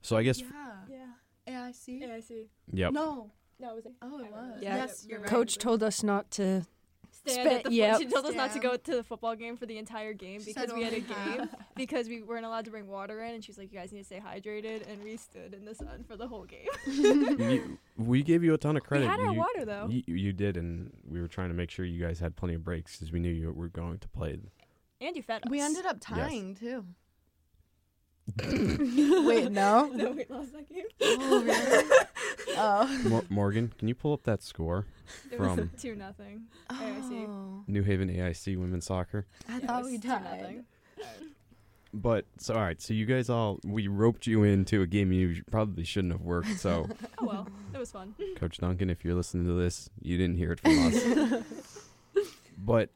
So, 0.02 0.16
I 0.16 0.22
guess, 0.22 0.40
Yeah. 0.40 1.06
AIC. 1.48 2.00
Yeah, 2.00 2.14
I 2.14 2.20
see. 2.20 2.46
yep. 2.72 2.92
No. 2.92 3.32
No, 3.60 3.70
it 3.70 3.84
was. 3.84 3.86
Oh, 4.02 4.20
it 4.20 4.30
was. 4.30 4.58
Yeah, 4.62 4.76
Yes, 4.76 5.04
you're 5.04 5.12
you're 5.18 5.20
right. 5.22 5.30
Coach 5.30 5.58
told 5.58 5.82
us 5.82 6.02
not 6.02 6.30
to. 6.32 6.64
Stand 7.26 7.48
Spe- 7.48 7.54
at 7.56 7.64
the 7.64 7.70
fo- 7.70 7.74
yep. 7.74 7.98
She 7.98 8.06
told 8.06 8.26
us 8.26 8.34
not 8.34 8.52
to 8.52 8.58
go 8.58 8.76
to 8.76 8.96
the 8.96 9.02
football 9.02 9.34
game 9.36 9.56
for 9.56 9.66
the 9.66 9.78
entire 9.78 10.12
game 10.12 10.40
She 10.40 10.52
because 10.52 10.72
we 10.72 10.82
had 10.82 10.92
a 10.94 11.00
half. 11.00 11.36
game 11.38 11.48
because 11.76 12.08
we 12.08 12.22
weren't 12.22 12.44
allowed 12.46 12.64
to 12.66 12.70
bring 12.70 12.86
water 12.88 13.22
in, 13.24 13.34
and 13.34 13.44
she's 13.44 13.58
like, 13.58 13.72
"You 13.72 13.78
guys 13.78 13.92
need 13.92 14.00
to 14.00 14.04
stay 14.04 14.20
hydrated." 14.24 14.90
And 14.90 15.02
we 15.02 15.16
stood 15.16 15.54
in 15.54 15.64
the 15.64 15.74
sun 15.74 16.04
for 16.06 16.16
the 16.16 16.26
whole 16.28 16.44
game. 16.44 16.68
You- 17.38 17.78
we 17.96 18.22
gave 18.22 18.44
you 18.44 18.54
a 18.54 18.58
ton 18.58 18.76
of 18.76 18.84
credit. 18.84 19.04
we 19.04 19.08
had 19.10 19.20
our 19.20 19.32
You- 19.32 19.38
water 19.38 19.64
though. 19.64 19.88
You, 19.90 20.02
you 20.06 20.32
did, 20.32 20.56
and 20.56 20.92
we 21.08 21.20
were 21.20 21.28
trying 21.28 21.48
to 21.48 21.54
make 21.54 21.70
sure 21.70 21.84
you 21.84 22.04
guys 22.04 22.20
had 22.20 22.36
plenty 22.36 22.54
of 22.54 22.64
breaks 22.64 22.96
because 22.96 23.12
we 23.12 23.18
knew 23.20 23.30
you 23.32 23.52
were 23.52 23.68
going 23.68 23.98
to 23.98 24.08
play. 24.08 24.38
and 25.00 25.16
you 25.16 25.22
fed 25.22 25.42
us. 25.44 25.50
We 25.50 25.60
ended 25.60 25.86
up 25.86 25.98
tying 26.00 26.54
too. 26.54 26.84
Wait, 28.46 29.24
Wait, 29.26 29.50
no. 29.52 29.86
no, 29.94 30.10
we 30.12 30.24
lost 30.28 30.52
that 30.52 30.68
game. 30.68 30.84
Oh, 31.00 31.42
really? 31.42 31.84
oh. 32.56 33.00
Mor- 33.08 33.24
Morgan, 33.28 33.72
can 33.78 33.88
you 33.88 33.94
pull 33.94 34.12
up 34.12 34.22
that 34.24 34.42
score? 34.42 34.84
It 35.30 35.38
was 35.40 35.54
From- 35.54 35.70
two 35.80 35.94
nothing. 35.96 36.42
AIC. 36.70 37.26
Oh. 37.28 37.64
New 37.66 37.82
Haven 37.82 38.08
AIC 38.10 38.58
women's 38.58 38.84
soccer. 38.86 39.26
I 39.48 39.58
Yeah, 39.58 39.66
thought 39.66 39.84
we 39.84 39.98
2 39.98 40.08
tied. 40.08 40.22
nothing. 40.40 40.64
But 41.94 42.26
so 42.36 42.52
all 42.54 42.60
right, 42.60 42.80
so 42.82 42.92
you 42.92 43.06
guys 43.06 43.30
all 43.30 43.60
we 43.64 43.88
roped 43.88 44.26
you 44.26 44.42
into 44.44 44.82
a 44.82 44.86
game 44.86 45.10
you 45.10 45.42
probably 45.50 45.84
shouldn't 45.84 46.12
have 46.12 46.20
worked. 46.20 46.58
So 46.60 46.86
Oh 47.18 47.24
well, 47.26 47.48
it 47.72 47.78
was 47.78 47.90
fun. 47.92 48.14
Coach 48.36 48.58
Duncan, 48.58 48.90
if 48.90 49.06
you're 49.06 49.14
listening 49.14 49.46
to 49.46 49.54
this, 49.54 49.88
you 50.02 50.18
didn't 50.18 50.36
hear 50.36 50.52
it 50.52 50.60
from 50.60 50.78
us. 50.86 51.42
but 52.58 52.90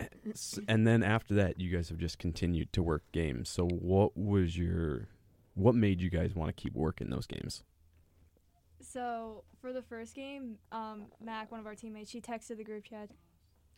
and 0.69 0.87
then 0.87 1.03
after 1.03 1.33
that, 1.37 1.59
you 1.59 1.75
guys 1.75 1.89
have 1.89 1.97
just 1.97 2.19
continued 2.19 2.71
to 2.75 2.83
work 2.83 3.03
games. 3.13 3.49
So 3.49 3.67
what 3.67 4.15
was 4.15 4.59
your 4.59 5.09
what 5.55 5.75
made 5.75 6.01
you 6.01 6.11
guys 6.11 6.35
want 6.35 6.55
to 6.55 6.61
keep 6.61 6.75
working 6.75 7.11
those 7.11 7.27
games? 7.27 7.63
So 8.81 9.45
for 9.61 9.73
the 9.73 9.83
first 9.83 10.15
game, 10.15 10.59
um, 10.73 11.07
Mac, 11.23 11.51
one 11.51 11.61
of 11.61 11.67
our 11.67 11.75
teammates, 11.75 12.11
she 12.11 12.21
texted 12.21 12.57
the 12.57 12.65
group 12.65 12.85
chat. 12.85 13.11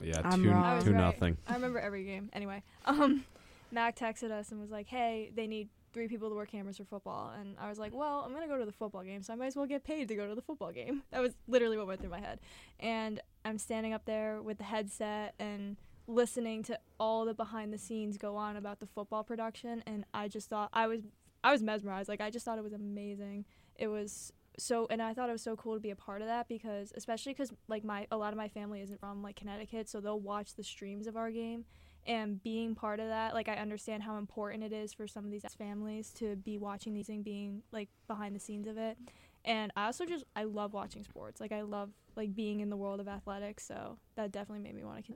Yeah, 0.01 0.21
I'm 0.25 0.43
two 0.43 0.51
wrong. 0.51 0.65
I 0.65 0.75
was 0.75 0.85
two 0.85 0.93
right. 0.93 1.01
nothing. 1.01 1.37
I 1.47 1.55
remember 1.55 1.79
every 1.79 2.05
game. 2.05 2.31
Anyway, 2.33 2.63
um, 2.87 3.25
Mac 3.71 3.97
texted 3.97 4.31
us 4.31 4.51
and 4.51 4.61
was 4.61 4.71
like, 4.71 4.89
"Hey, 4.89 5.31
they 5.35 5.47
need 5.47 5.69
three 5.93 6.09
people 6.09 6.29
to 6.31 6.35
work 6.35 6.51
cameras 6.51 6.79
for 6.79 6.85
football." 6.85 7.33
And 7.39 7.57
I 7.61 7.69
was 7.69 7.79
like, 7.79 7.95
"Well, 7.95 8.25
I'm 8.27 8.33
gonna 8.33 8.49
go 8.49 8.59
to 8.59 8.65
the 8.65 8.73
football 8.73 9.03
game, 9.03 9.23
so 9.23 9.33
I 9.33 9.37
might 9.37 9.47
as 9.47 9.57
well 9.57 9.67
get 9.67 9.85
paid 9.85 10.09
to 10.09 10.17
go 10.17 10.27
to 10.27 10.35
the 10.35 10.43
football 10.43 10.73
game." 10.73 11.03
That 11.13 11.21
was 11.21 11.35
literally 11.47 11.77
what 11.77 11.87
went 11.87 12.01
through 12.01 12.11
my 12.11 12.21
head. 12.21 12.41
And 12.81 13.21
I'm 13.45 13.59
standing 13.59 13.93
up 13.93 14.05
there 14.05 14.43
with 14.43 14.59
the 14.59 14.65
headset 14.65 15.35
and 15.39 15.77
listening 16.07 16.63
to 16.65 16.79
all 16.99 17.25
the 17.25 17.35
behind 17.35 17.73
the 17.73 17.79
scenes 17.79 18.19
go 18.19 18.37
on 18.37 18.57
about 18.57 18.81
the 18.81 18.87
football 18.87 19.23
production, 19.23 19.83
and 19.87 20.05
I 20.13 20.29
just 20.29 20.49
thought 20.49 20.71
I 20.73 20.87
was 20.87 21.03
I 21.45 21.53
was 21.53 21.63
mesmerized. 21.63 22.09
Like 22.09 22.21
I 22.21 22.31
just 22.31 22.45
thought 22.45 22.59
it 22.59 22.65
was 22.65 22.73
amazing. 22.73 23.45
It 23.77 23.89
was 23.89 24.33
so 24.59 24.87
and 24.91 25.03
I 25.03 25.15
thought 25.15 25.29
it 25.29 25.33
was 25.33 25.43
so 25.43 25.55
cool 25.57 25.75
to 25.75 25.81
be 25.81 25.91
a 25.91 25.97
part 25.97 26.23
of 26.23 26.29
that 26.29 26.49
because 26.49 26.93
especially 26.97 27.33
because 27.33 27.53
like 27.69 27.85
my 27.85 28.07
a 28.11 28.17
lot 28.17 28.33
of 28.33 28.37
my 28.37 28.49
family 28.49 28.81
isn't 28.81 28.99
from 28.99 29.23
like 29.23 29.37
Connecticut, 29.37 29.89
so 29.89 30.01
they'll 30.01 30.19
watch 30.19 30.55
the 30.55 30.65
streams 30.65 31.07
of 31.07 31.17
our 31.17 31.31
game 31.31 31.65
and 32.07 32.43
being 32.43 32.75
part 32.75 33.01
of 33.01 33.09
that 33.09 33.33
like 33.33 33.49
i 33.49 33.55
understand 33.55 34.03
how 34.03 34.19
important 34.19 34.63
it 34.63 34.73
is 34.73 34.93
for 34.93 35.07
some 35.07 35.25
of 35.25 35.31
these 35.31 35.45
families 35.57 36.13
to 36.13 36.37
be 36.37 36.59
watching 36.59 36.93
these 36.93 37.09
and 37.09 37.25
being 37.25 37.63
like 37.73 37.89
behind 38.07 38.35
the 38.35 38.41
scenes 38.41 38.67
of 38.67 38.77
it 38.77 38.99
and 39.45 39.73
i 39.77 39.87
also 39.87 40.05
just 40.05 40.25
i 40.37 40.45
love 40.45 40.73
watching 40.75 41.03
sports 41.03 41.41
like 41.41 41.53
i 41.53 41.63
love 41.63 41.91
like 42.17 42.35
being 42.35 42.61
in 42.61 42.69
the 42.69 42.77
world 42.77 43.01
of 43.01 43.09
athletics 43.09 43.67
so 43.67 43.97
that 44.17 44.31
definitely 44.33 44.63
made 44.63 44.75
me 44.75 44.85
want 44.85 45.05
to 45.07 45.15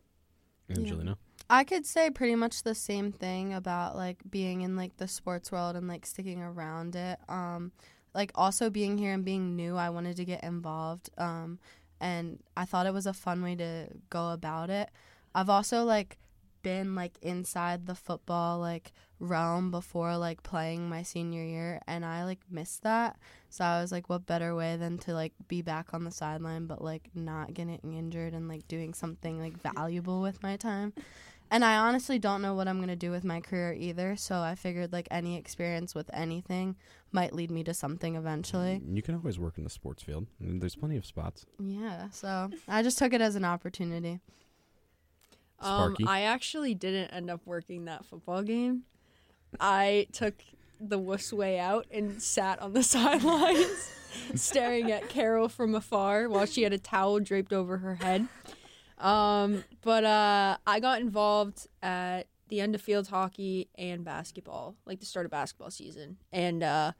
Angelina. 0.70 1.16
I 1.50 1.64
could 1.64 1.86
say 1.86 2.10
pretty 2.10 2.34
much 2.34 2.62
the 2.62 2.74
same 2.74 3.10
thing 3.10 3.54
about 3.54 3.96
like 3.96 4.18
being 4.28 4.60
in 4.60 4.76
like 4.76 4.96
the 4.98 5.08
sports 5.08 5.50
world 5.50 5.76
and 5.76 5.88
like 5.88 6.04
sticking 6.04 6.42
around 6.42 6.94
it. 6.94 7.18
Um 7.28 7.72
like 8.14 8.32
also 8.34 8.70
being 8.70 8.98
here 8.98 9.12
and 9.14 9.24
being 9.24 9.56
new, 9.56 9.76
I 9.76 9.90
wanted 9.90 10.16
to 10.16 10.24
get 10.24 10.44
involved. 10.44 11.08
Um 11.16 11.58
and 12.00 12.42
I 12.56 12.64
thought 12.64 12.86
it 12.86 12.92
was 12.92 13.06
a 13.06 13.14
fun 13.14 13.42
way 13.42 13.56
to 13.56 13.88
go 14.10 14.30
about 14.30 14.68
it. 14.70 14.90
I've 15.34 15.48
also 15.48 15.84
like 15.84 16.18
been 16.62 16.94
like 16.94 17.16
inside 17.22 17.86
the 17.86 17.94
football 17.94 18.58
like 18.58 18.92
realm 19.20 19.70
before 19.70 20.16
like 20.16 20.42
playing 20.42 20.88
my 20.88 21.02
senior 21.02 21.42
year 21.42 21.80
and 21.86 22.04
I 22.04 22.24
like 22.24 22.40
missed 22.50 22.82
that. 22.82 23.16
So 23.48 23.64
I 23.64 23.80
was 23.80 23.90
like 23.90 24.10
what 24.10 24.26
better 24.26 24.54
way 24.54 24.76
than 24.76 24.98
to 24.98 25.14
like 25.14 25.32
be 25.46 25.62
back 25.62 25.94
on 25.94 26.04
the 26.04 26.10
sideline 26.10 26.66
but 26.66 26.82
like 26.82 27.08
not 27.14 27.54
getting 27.54 27.80
injured 27.82 28.34
and 28.34 28.48
like 28.48 28.68
doing 28.68 28.92
something 28.92 29.40
like 29.40 29.56
valuable 29.62 30.20
with 30.20 30.42
my 30.42 30.56
time. 30.56 30.92
And 31.50 31.64
I 31.64 31.76
honestly 31.78 32.18
don't 32.18 32.42
know 32.42 32.54
what 32.54 32.68
I'm 32.68 32.76
going 32.76 32.88
to 32.88 32.96
do 32.96 33.10
with 33.10 33.24
my 33.24 33.40
career 33.40 33.72
either. 33.72 34.16
So 34.16 34.40
I 34.40 34.54
figured 34.54 34.92
like 34.92 35.08
any 35.10 35.36
experience 35.36 35.94
with 35.94 36.10
anything 36.12 36.76
might 37.10 37.32
lead 37.32 37.50
me 37.50 37.64
to 37.64 37.74
something 37.74 38.16
eventually. 38.16 38.82
You 38.86 39.02
can 39.02 39.14
always 39.14 39.38
work 39.38 39.56
in 39.56 39.64
the 39.64 39.70
sports 39.70 40.02
field. 40.02 40.26
There's 40.40 40.76
plenty 40.76 40.96
of 40.96 41.06
spots. 41.06 41.46
Yeah. 41.58 42.10
So 42.10 42.50
I 42.68 42.82
just 42.82 42.98
took 42.98 43.12
it 43.12 43.20
as 43.20 43.34
an 43.34 43.44
opportunity. 43.44 44.20
Um, 45.60 45.94
Sparky? 45.94 46.04
I 46.06 46.22
actually 46.22 46.74
didn't 46.74 47.08
end 47.08 47.30
up 47.30 47.40
working 47.44 47.86
that 47.86 48.04
football 48.04 48.42
game. 48.42 48.82
I 49.58 50.06
took 50.12 50.34
the 50.80 50.98
wuss 50.98 51.32
way 51.32 51.58
out 51.58 51.86
and 51.90 52.22
sat 52.22 52.60
on 52.60 52.74
the 52.74 52.82
sidelines, 52.84 53.90
staring 54.34 54.92
at 54.92 55.08
Carol 55.08 55.48
from 55.48 55.74
afar 55.74 56.28
while 56.28 56.46
she 56.46 56.62
had 56.62 56.72
a 56.72 56.78
towel 56.78 57.20
draped 57.20 57.52
over 57.52 57.78
her 57.78 57.96
head. 57.96 58.28
Um, 58.98 59.64
but 59.82 60.04
uh, 60.04 60.56
I 60.66 60.80
got 60.80 61.00
involved 61.00 61.66
at 61.82 62.26
the 62.48 62.60
end 62.60 62.74
of 62.74 62.80
field 62.80 63.08
hockey 63.08 63.68
and 63.76 64.04
basketball, 64.04 64.74
like 64.86 65.00
the 65.00 65.06
start 65.06 65.26
of 65.26 65.30
basketball 65.30 65.70
season. 65.70 66.16
And 66.32 66.62
uh, 66.62 66.92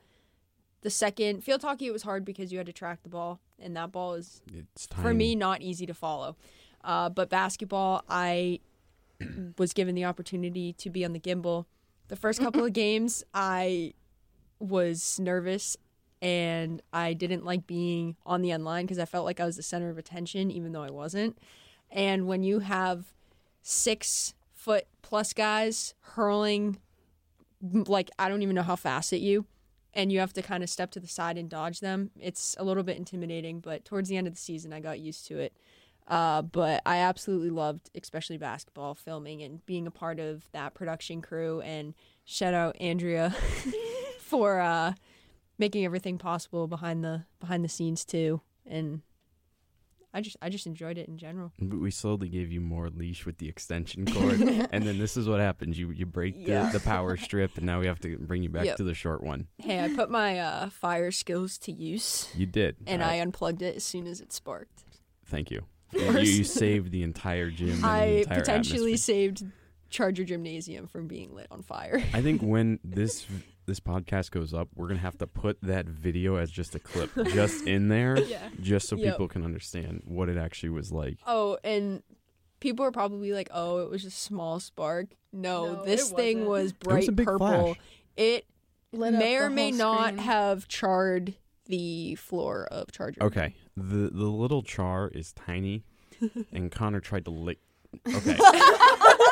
the 0.82 0.90
second 0.90 1.42
field 1.42 1.62
hockey, 1.62 1.86
it 1.86 1.92
was 1.92 2.02
hard 2.02 2.24
because 2.24 2.52
you 2.52 2.58
had 2.58 2.66
to 2.66 2.72
track 2.72 3.02
the 3.02 3.08
ball, 3.08 3.40
and 3.58 3.76
that 3.76 3.92
ball 3.92 4.14
is 4.14 4.42
It's 4.54 4.86
for 4.86 5.12
me 5.14 5.34
not 5.34 5.62
easy 5.62 5.86
to 5.86 5.94
follow. 5.94 6.36
Uh, 6.84 7.08
but 7.08 7.28
basketball, 7.28 8.02
I 8.08 8.60
was 9.58 9.72
given 9.72 9.94
the 9.94 10.04
opportunity 10.04 10.72
to 10.74 10.90
be 10.90 11.04
on 11.04 11.12
the 11.12 11.20
gimbal. 11.20 11.66
The 12.08 12.16
first 12.16 12.40
couple 12.40 12.64
of 12.64 12.72
games, 12.84 13.24
I 13.34 13.94
was 14.60 15.18
nervous 15.20 15.76
and 16.20 16.82
I 16.92 17.12
didn't 17.12 17.44
like 17.44 17.66
being 17.66 18.16
on 18.26 18.42
the 18.42 18.50
end 18.50 18.64
line 18.64 18.84
because 18.86 18.98
I 18.98 19.04
felt 19.04 19.24
like 19.24 19.38
I 19.40 19.44
was 19.44 19.56
the 19.56 19.62
center 19.62 19.88
of 19.88 19.98
attention, 19.98 20.50
even 20.50 20.72
though 20.72 20.82
I 20.82 20.90
wasn't. 20.90 21.38
And 21.90 22.26
when 22.26 22.42
you 22.42 22.60
have 22.60 23.12
six 23.62 24.34
foot 24.54 24.86
plus 25.02 25.32
guys 25.32 25.94
hurling, 26.00 26.78
like, 27.62 28.10
I 28.18 28.28
don't 28.28 28.42
even 28.42 28.54
know 28.54 28.62
how 28.62 28.76
fast 28.76 29.12
at 29.12 29.20
you, 29.20 29.46
and 29.94 30.12
you 30.12 30.20
have 30.20 30.32
to 30.34 30.42
kind 30.42 30.62
of 30.62 30.70
step 30.70 30.90
to 30.92 31.00
the 31.00 31.08
side 31.08 31.38
and 31.38 31.48
dodge 31.48 31.80
them, 31.80 32.10
it's 32.20 32.54
a 32.58 32.64
little 32.64 32.82
bit 32.82 32.96
intimidating. 32.96 33.60
But 33.60 33.84
towards 33.84 34.08
the 34.08 34.16
end 34.16 34.26
of 34.26 34.34
the 34.34 34.40
season, 34.40 34.72
I 34.72 34.80
got 34.80 35.00
used 35.00 35.26
to 35.28 35.38
it. 35.38 35.52
Uh, 36.06 36.40
but 36.40 36.80
I 36.86 36.98
absolutely 36.98 37.50
loved, 37.50 37.90
especially 38.00 38.38
basketball 38.38 38.94
filming 38.94 39.42
and 39.42 39.64
being 39.66 39.86
a 39.86 39.90
part 39.90 40.18
of 40.18 40.48
that 40.52 40.72
production 40.74 41.20
crew. 41.20 41.60
And 41.60 41.94
shout 42.24 42.54
out 42.54 42.76
Andrea 42.80 43.34
for 44.18 44.60
uh, 44.60 44.94
making 45.58 45.84
everything 45.84 46.16
possible 46.16 46.66
behind 46.66 47.04
the 47.04 47.24
behind 47.40 47.64
the 47.64 47.68
scenes 47.68 48.04
too. 48.04 48.40
And 48.66 49.02
I 50.14 50.20
just 50.22 50.36
I 50.40 50.48
just 50.48 50.66
enjoyed 50.66 50.96
it 50.98 51.06
in 51.08 51.18
general. 51.18 51.52
But 51.60 51.78
we 51.80 51.90
slowly 51.90 52.28
gave 52.28 52.50
you 52.50 52.60
more 52.60 52.88
leash 52.88 53.26
with 53.26 53.38
the 53.38 53.48
extension 53.48 54.06
cord, 54.12 54.40
and 54.40 54.82
then 54.86 54.98
this 54.98 55.16
is 55.16 55.28
what 55.28 55.40
happens: 55.40 55.78
you 55.78 55.90
you 55.90 56.06
break 56.06 56.34
Yeah. 56.36 56.70
the, 56.70 56.78
the 56.78 56.84
power 56.84 57.16
strip, 57.16 57.56
and 57.56 57.66
now 57.66 57.78
we 57.80 57.86
have 57.86 58.00
to 58.00 58.16
bring 58.18 58.42
you 58.42 58.48
back 58.48 58.64
Yep. 58.64 58.76
to 58.78 58.84
the 58.84 58.94
short 58.94 59.22
one. 59.22 59.48
Hey, 59.58 59.84
I 59.84 59.94
put 59.94 60.10
my 60.10 60.38
uh, 60.38 60.70
fire 60.70 61.10
skills 61.10 61.58
to 61.58 61.72
use, 61.72 62.28
You 62.34 62.46
did, 62.46 62.76
and 62.86 63.02
I 63.04 63.16
unplugged 63.16 63.60
it 63.62 63.76
as 63.76 63.84
soon 63.84 64.06
as 64.06 64.20
it 64.20 64.32
sparked. 64.32 64.84
thank 65.26 65.50
you. 65.50 65.64
You, 65.92 66.18
you, 66.18 66.44
saved 66.62 66.90
the 66.90 67.02
entire 67.02 67.50
gym. 67.50 67.84
I 67.84 68.04
entire 68.04 68.38
potentially 68.40 68.92
atmosphere. 68.92 68.96
saved 69.14 69.44
Charger 69.90 70.24
Gymnasium 70.24 70.86
from 70.86 71.06
being 71.06 71.34
lit 71.34 71.46
on 71.50 71.62
fire. 71.62 72.02
I 72.12 72.20
think 72.22 72.42
when 72.42 72.78
this 72.84 73.26
this 73.68 73.78
podcast 73.78 74.32
goes 74.32 74.52
up, 74.52 74.68
we're 74.74 74.88
gonna 74.88 74.98
have 75.00 75.18
to 75.18 75.26
put 75.28 75.60
that 75.62 75.86
video 75.86 76.34
as 76.36 76.50
just 76.50 76.74
a 76.74 76.80
clip, 76.80 77.10
just 77.32 77.66
in 77.66 77.86
there, 77.88 78.18
yeah. 78.18 78.48
just 78.60 78.88
so 78.88 78.96
Yep. 78.96 79.12
people 79.12 79.28
can 79.28 79.44
understand 79.44 80.02
what 80.04 80.28
it 80.28 80.36
actually 80.36 80.70
was 80.70 80.90
like. 80.90 81.18
Oh, 81.26 81.56
and 81.62 82.02
people 82.58 82.84
are 82.84 82.90
probably 82.90 83.32
like, 83.32 83.48
"Oh, 83.52 83.78
it 83.78 83.90
was 83.90 84.02
just 84.02 84.16
a 84.18 84.20
small 84.20 84.58
spark." 84.58 85.08
No, 85.32 85.74
No, 85.74 85.84
this 85.84 86.10
thing 86.10 86.46
wasn't. 86.46 86.48
was 86.48 86.72
bright 86.72 87.08
a 87.08 87.12
big 87.12 87.26
purple. 87.26 87.46
flash. 87.74 87.76
It 88.16 88.46
Lit 88.92 89.12
may 89.14 89.36
or 89.36 89.50
may 89.50 89.68
whole 89.70 89.78
not 89.78 90.18
have 90.18 90.66
charred 90.66 91.34
the 91.66 92.14
floor 92.14 92.66
of 92.70 92.90
Charger. 92.90 93.22
Okay, 93.22 93.54
the 93.76 94.08
the 94.10 94.24
little 94.26 94.62
char 94.62 95.08
is 95.08 95.32
tiny, 95.34 95.84
and 96.52 96.72
Connor 96.72 97.00
tried 97.00 97.24
to 97.26 97.30
lick. 97.30 97.58
Okay, 98.06 98.36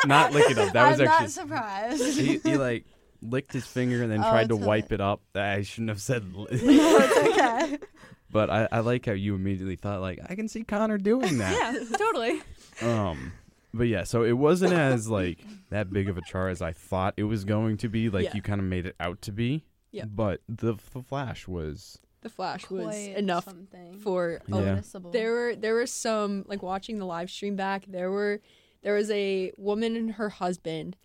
not 0.05 0.33
lick 0.33 0.49
it 0.49 0.57
up. 0.57 0.73
That 0.73 0.89
was 0.91 0.99
I'm 1.01 1.07
actually 1.07 1.23
not 1.25 1.31
surprised. 1.31 2.17
he, 2.19 2.37
he 2.39 2.57
like 2.57 2.85
licked 3.21 3.53
his 3.53 3.65
finger 3.65 4.01
and 4.03 4.11
then 4.11 4.19
Oh, 4.23 4.29
tried 4.29 4.49
to 4.49 4.55
wipe 4.55 4.85
okay. 4.85 4.95
it 4.95 5.01
up. 5.01 5.21
I 5.35 5.61
shouldn't 5.63 5.89
have 5.89 6.01
said. 6.01 6.33
li- 6.35 6.47
no, 6.51 6.97
it's 6.99 7.17
okay. 7.39 7.77
but 8.31 8.49
I, 8.49 8.67
I 8.71 8.79
like 8.79 9.05
how 9.05 9.13
you 9.13 9.35
immediately 9.35 9.75
thought 9.75 10.01
like 10.01 10.19
I 10.29 10.35
can 10.35 10.47
see 10.47 10.63
Connor 10.63 10.97
doing 10.97 11.37
that. 11.39 11.53
Yeah, 11.91 11.97
totally. 11.97 12.41
Um, 12.81 13.33
but 13.73 13.87
yeah, 13.87 14.03
so 14.03 14.23
it 14.23 14.33
wasn't 14.33 14.73
as 14.73 15.09
like 15.09 15.39
that 15.69 15.91
big 15.91 16.09
of 16.09 16.17
a 16.17 16.21
char 16.21 16.49
as 16.49 16.61
I 16.61 16.73
thought 16.73 17.13
it 17.17 17.23
was 17.23 17.43
going 17.45 17.77
to 17.77 17.89
be. 17.89 18.09
Like 18.09 18.25
Yeah. 18.25 18.31
you 18.35 18.41
kind 18.41 18.59
of 18.61 18.65
made 18.67 18.85
it 18.85 18.95
out 18.99 19.21
to 19.23 19.31
be. 19.31 19.63
Yeah. 19.91 20.05
But 20.05 20.41
the 20.47 20.75
the 20.93 21.01
flash 21.01 21.47
was 21.47 21.99
The 22.21 22.29
flash 22.29 22.69
was 22.69 22.95
enough 22.95 23.45
something 23.45 23.99
for 23.99 24.41
Yeah. 24.47 24.81
There 25.11 25.31
were 25.31 25.55
there 25.55 25.73
were 25.75 25.87
some 25.87 26.43
like 26.47 26.61
watching 26.61 26.99
the 26.99 27.05
live 27.05 27.29
stream 27.31 27.55
back. 27.55 27.85
There 27.87 28.11
were 28.11 28.41
there 28.83 28.93
was 28.93 29.09
a 29.11 29.51
woman 29.57 29.95
and 29.95 30.11
her 30.13 30.29
husband, 30.29 30.95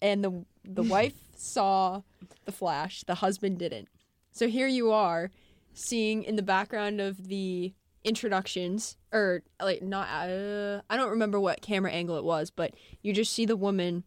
and 0.00 0.22
the 0.22 0.44
the 0.64 0.82
wife 0.94 1.14
saw 1.38 2.02
the 2.44 2.52
flash. 2.52 3.04
The 3.06 3.16
husband 3.16 3.58
didn't. 3.58 3.88
So 4.32 4.48
here 4.48 4.66
you 4.66 4.92
are, 4.92 5.30
seeing 5.72 6.22
in 6.22 6.36
the 6.36 6.42
background 6.42 7.00
of 7.00 7.28
the 7.28 7.72
introductions, 8.04 8.96
or 9.12 9.42
like 9.60 9.82
not. 9.82 10.08
Uh, 10.08 10.80
I 10.88 10.96
don't 10.96 11.10
remember 11.10 11.40
what 11.40 11.62
camera 11.62 11.90
angle 11.90 12.16
it 12.16 12.24
was, 12.24 12.50
but 12.50 12.74
you 13.02 13.12
just 13.12 13.32
see 13.32 13.46
the 13.46 13.56
woman 13.56 14.04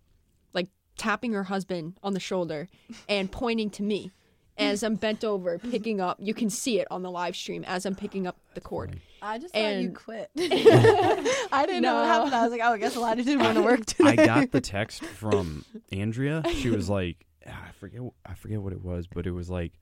like 0.54 0.70
tapping 0.98 1.34
her 1.34 1.46
husband 1.46 1.98
on 2.04 2.14
the 2.14 2.20
shoulder 2.20 2.70
and 3.08 3.32
pointing 3.32 3.70
to 3.72 3.84
me. 3.84 4.12
As 4.60 4.84
I'm 4.84 4.96
bent 4.96 5.24
over 5.24 5.58
picking 5.58 6.02
up, 6.02 6.18
you 6.20 6.34
can 6.34 6.50
see 6.50 6.80
it 6.80 6.88
on 6.92 7.02
the 7.02 7.10
live 7.12 7.36
stream 7.36 7.64
as 7.66 7.86
I'm 7.86 7.96
picking 7.96 8.28
up 8.28 8.38
the 8.54 8.62
cord. 8.62 9.00
I 9.22 9.38
just 9.38 9.54
thought 9.54 9.76
you 9.76 9.92
quit. 9.92 10.30
I 10.38 11.66
didn't 11.66 11.82
know 11.82 11.96
what 11.96 12.06
happened. 12.06 12.36
I 12.36 12.44
was 12.44 12.52
like, 12.52 12.62
oh, 12.64 12.74
I 12.74 12.78
guess 12.78 12.96
Elijah 12.96 13.24
didn't 13.24 13.44
want 13.44 13.56
to 13.56 13.62
work 13.64 13.86
today. 13.86 14.10
I 14.10 14.16
got 14.16 14.52
the 14.52 14.62
text 14.62 15.04
from 15.04 15.66
Andrea. 15.92 16.44
She 16.54 16.70
was 16.70 16.90
like, 16.90 17.26
ah, 17.48 17.66
I 17.68 17.72
forget, 17.72 18.02
I 18.26 18.34
forget 18.34 18.62
what 18.62 18.74
it 18.74 18.84
was, 18.84 19.08
but 19.08 19.26
it 19.26 19.32
was 19.32 19.50
like, 19.50 19.74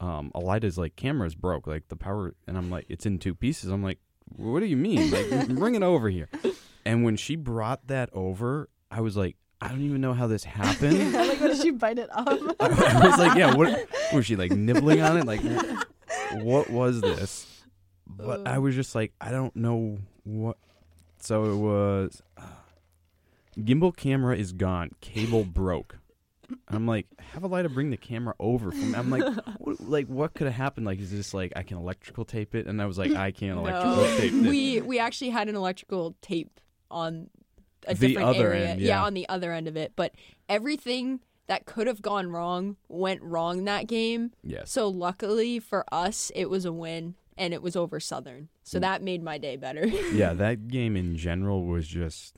um, 0.00 0.32
Alida's 0.34 0.76
like 0.76 0.96
camera's 0.96 1.34
broke, 1.34 1.66
like 1.66 1.88
the 1.88 1.96
power, 1.96 2.34
and 2.46 2.58
I'm 2.58 2.70
like, 2.70 2.86
it's 2.88 3.06
in 3.06 3.18
two 3.18 3.34
pieces. 3.34 3.70
I'm 3.70 3.82
like, 3.82 3.98
what 4.36 4.60
do 4.60 4.66
you 4.66 4.76
mean? 4.76 5.10
Like, 5.10 5.48
bring 5.48 5.74
it 5.74 5.82
over 5.82 6.08
here. 6.08 6.28
And 6.84 7.04
when 7.04 7.16
she 7.16 7.36
brought 7.36 7.86
that 7.86 8.10
over, 8.12 8.68
I 8.90 9.00
was 9.00 9.16
like, 9.16 9.36
I 9.62 9.68
don't 9.68 9.82
even 9.82 10.00
know 10.00 10.12
how 10.12 10.26
this 10.26 10.42
happened. 10.60 11.12
like, 11.12 11.40
what 11.40 11.48
did 11.48 11.60
she 11.62 11.70
bite 11.70 11.98
it 11.98 12.10
off? 12.12 12.26
I 12.60 13.06
was 13.06 13.18
like, 13.18 13.38
yeah, 13.38 13.54
what 13.54 13.86
was 14.12 14.26
she 14.26 14.36
like 14.36 14.50
nibbling 14.52 15.00
on 15.00 15.16
it? 15.18 15.24
Like, 15.24 15.40
what 16.42 16.68
was 16.70 17.00
this? 17.00 17.46
But 18.06 18.46
I 18.46 18.58
was 18.58 18.74
just 18.74 18.94
like, 18.94 19.12
I 19.20 19.30
don't 19.30 19.54
know 19.56 19.98
what. 20.24 20.56
So 21.20 21.44
it 21.44 21.56
was. 21.56 22.20
Uh, 22.36 22.42
gimbal 23.58 23.94
camera 23.96 24.36
is 24.36 24.52
gone. 24.52 24.90
Cable 25.00 25.44
broke. 25.44 25.98
I'm 26.68 26.86
like, 26.86 27.06
have 27.32 27.44
Alida 27.44 27.68
bring 27.70 27.90
the 27.90 27.96
camera 27.96 28.34
over 28.38 28.72
from. 28.72 28.94
I'm 28.94 29.10
like, 29.10 29.22
what, 29.58 29.80
like 29.80 30.06
what 30.08 30.34
could 30.34 30.46
have 30.48 30.56
happened? 30.56 30.84
Like, 30.86 30.98
is 30.98 31.10
this 31.10 31.32
like 31.32 31.52
I 31.56 31.62
can 31.62 31.78
electrical 31.78 32.24
tape 32.24 32.54
it? 32.54 32.66
And 32.66 32.82
I 32.82 32.86
was 32.86 32.98
like, 32.98 33.12
I 33.12 33.30
can't 33.30 33.58
electrical 33.58 33.96
No. 33.96 34.16
tape 34.18 34.32
it. 34.34 34.42
we 34.42 34.80
we 34.82 34.98
actually 34.98 35.30
had 35.30 35.48
an 35.48 35.54
electrical 35.56 36.14
tape 36.20 36.60
on 36.90 37.30
a 37.86 37.94
The 37.94 38.08
different 38.08 38.28
other 38.28 38.52
area. 38.52 38.68
end, 38.68 38.80
yeah. 38.80 39.02
on 39.04 39.14
the 39.14 39.28
other 39.28 39.52
end 39.52 39.68
of 39.68 39.76
it. 39.76 39.92
But 39.96 40.12
everything 40.48 41.20
that 41.48 41.66
could 41.66 41.86
have 41.86 42.00
gone 42.02 42.30
wrong 42.30 42.76
went 42.88 43.20
wrong 43.22 43.64
that 43.64 43.86
game. 43.86 44.32
yes. 44.44 44.70
So 44.70 44.88
luckily 44.88 45.58
for 45.58 45.84
us, 45.92 46.30
it 46.34 46.48
was 46.48 46.64
a 46.64 46.72
win 46.72 47.14
and 47.36 47.52
it 47.54 47.62
was 47.62 47.74
over 47.76 47.98
Southern. 47.98 48.48
So 48.62 48.78
Mm. 48.78 48.82
that 48.82 49.02
made 49.02 49.22
my 49.22 49.38
day 49.38 49.56
better. 49.56 49.86
Yeah, 50.12 50.34
that 50.34 50.68
game 50.68 50.96
in 50.96 51.16
general 51.16 51.64
was 51.66 51.88
just. 51.88 52.34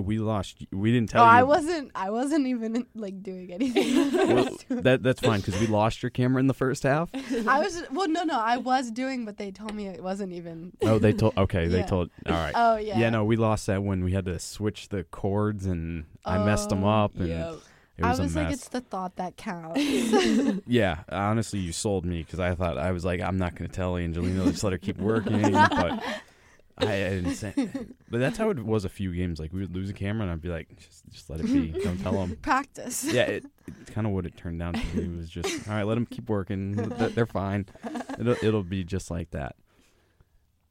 We 0.00 0.18
lost. 0.18 0.64
We 0.72 0.92
didn't 0.92 1.10
Oh, 1.10 1.12
tell 1.12 1.24
you. 1.24 1.30
I 1.30 1.42
wasn't. 1.42 1.90
I 1.94 2.10
wasn't 2.10 2.46
even 2.46 2.86
like 2.94 3.22
doing 3.22 3.52
anything. 3.52 4.10
Well, 4.30 4.56
that 4.82 5.02
that's 5.02 5.20
fine 5.20 5.40
because 5.40 5.58
we 5.60 5.66
lost 5.66 6.02
your 6.02 6.10
camera 6.10 6.40
in 6.40 6.46
the 6.46 6.54
first 6.54 6.82
half. 6.84 7.10
I 7.46 7.58
was. 7.58 7.82
Well, 7.92 8.08
no, 8.08 8.22
no, 8.24 8.38
I 8.38 8.56
was 8.58 8.90
doing, 8.90 9.24
but 9.24 9.36
they 9.38 9.50
told 9.50 9.74
me 9.74 9.86
it 9.88 10.02
wasn't 10.02 10.32
even. 10.32 10.72
Oh, 10.82 10.98
they 10.98 11.12
told. 11.12 11.34
Okay, 11.38 11.66
they 11.68 11.82
told. 11.82 12.10
All 12.26 12.32
right. 12.32 12.52
Oh 12.54 12.76
yeah. 12.76 12.98
Yeah, 12.98 13.10
no, 13.10 13.24
we 13.24 13.36
lost 13.36 13.66
that 13.66 13.82
when 13.82 14.04
we 14.04 14.12
had 14.12 14.24
to 14.26 14.38
switch 14.38 14.88
the 14.88 15.04
cords 15.04 15.66
and 15.66 16.04
I 16.24 16.38
messed 16.44 16.68
them 16.70 16.84
Oh, 16.84 17.04
up 17.04 17.16
and 17.18 17.28
yeah. 17.28 17.52
it 17.52 18.04
I 18.04 18.10
was, 18.10 18.20
was 18.20 18.36
like, 18.36 18.50
it's 18.52 18.68
the 18.68 18.80
thought 18.80 19.16
that 19.16 19.36
counts. 19.36 19.80
yeah, 20.66 20.98
honestly, 21.10 21.58
you 21.58 21.72
sold 21.72 22.04
me 22.04 22.22
because 22.22 22.40
I 22.40 22.54
thought 22.54 22.78
I 22.78 22.92
was 22.92 23.04
like, 23.04 23.20
I'm 23.20 23.36
not 23.38 23.54
going 23.54 23.68
to 23.70 23.74
tell 23.76 23.96
Angelina, 23.96 24.44
just 24.50 24.64
let 24.64 24.72
her 24.72 24.78
keep 24.78 24.98
working. 24.98 25.52
But 25.52 26.02
I, 26.82 27.06
I 27.06 27.08
didn't 27.10 27.34
say. 27.34 27.52
But 28.10 28.18
that's 28.18 28.36
how 28.38 28.50
it 28.50 28.58
was 28.64 28.84
a 28.84 28.88
few 28.88 29.12
games. 29.14 29.38
Like 29.38 29.52
we 29.52 29.60
would 29.60 29.74
lose 29.74 29.90
a 29.90 29.92
camera 29.92 30.22
and 30.24 30.32
I'd 30.32 30.40
be 30.40 30.48
like, 30.48 30.76
just, 30.78 31.08
just 31.10 31.30
let 31.30 31.40
it 31.40 31.46
be. 31.46 31.68
Don't 31.84 31.98
tell 31.98 32.12
them. 32.12 32.36
Practice. 32.42 33.04
Yeah, 33.04 33.22
it, 33.22 33.44
it's 33.80 33.90
kind 33.90 34.06
of 34.06 34.12
what 34.12 34.26
it 34.26 34.36
turned 34.36 34.58
down 34.58 34.74
to 34.74 34.86
be. 34.94 35.02
It 35.04 35.16
was 35.16 35.28
just 35.30 35.68
all 35.68 35.74
right. 35.74 35.84
Let 35.84 35.94
them 35.94 36.06
keep 36.06 36.28
working. 36.28 36.72
They're 36.74 37.26
fine. 37.26 37.66
It'll 38.18 38.36
it'll 38.42 38.62
be 38.64 38.84
just 38.84 39.10
like 39.10 39.30
that. 39.30 39.56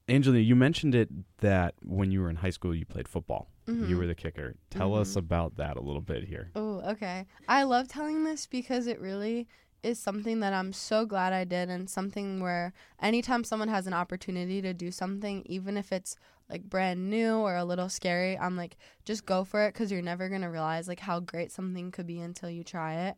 Angelina, 0.07 0.43
you 0.43 0.55
mentioned 0.55 0.95
it 0.95 1.09
that 1.39 1.75
when 1.83 2.11
you 2.11 2.21
were 2.21 2.29
in 2.31 2.37
high 2.37 2.49
school, 2.49 2.73
you 2.73 2.85
played 2.85 3.07
football. 3.07 3.47
you 3.67 3.95
were 3.97 4.07
the 4.07 4.15
kicker. 4.15 4.55
Tell 4.71 4.95
us 4.95 5.13
Mhm. 5.13 5.17
about 5.17 5.57
that 5.57 5.77
a 5.77 5.81
little 5.81 6.01
bit 6.01 6.23
here. 6.23 6.49
Oh, 6.55 6.79
okay. 6.93 7.27
I 7.47 7.61
love 7.63 7.87
telling 7.87 8.23
this 8.23 8.47
because 8.47 8.87
it 8.87 8.99
really 8.99 9.47
is 9.83 9.99
something 9.99 10.39
that 10.41 10.53
I'm 10.53 10.73
so 10.73 11.05
glad 11.05 11.33
I 11.33 11.43
did 11.43 11.69
and 11.69 11.89
something 11.89 12.41
where 12.41 12.73
anytime 13.01 13.43
someone 13.43 13.69
has 13.69 13.87
an 13.87 13.93
opportunity 13.93 14.61
to 14.61 14.73
do 14.73 14.91
something, 14.91 15.43
even 15.45 15.77
if 15.77 15.91
it's 15.91 16.15
like 16.49 16.63
brand 16.63 17.09
new 17.09 17.35
or 17.35 17.55
a 17.55 17.63
little 17.63 17.89
scary, 17.89 18.37
I'm 18.37 18.57
like, 18.57 18.77
just 19.05 19.25
go 19.25 19.43
for 19.43 19.65
it 19.65 19.73
because 19.73 19.91
you're 19.91 20.01
never 20.01 20.29
to 20.29 20.47
realize 20.47 20.87
like 20.87 20.99
how 20.99 21.19
great 21.19 21.51
something 21.51 21.91
could 21.91 22.07
be 22.07 22.19
until 22.19 22.49
you 22.49 22.63
try 22.63 23.07
it. 23.07 23.15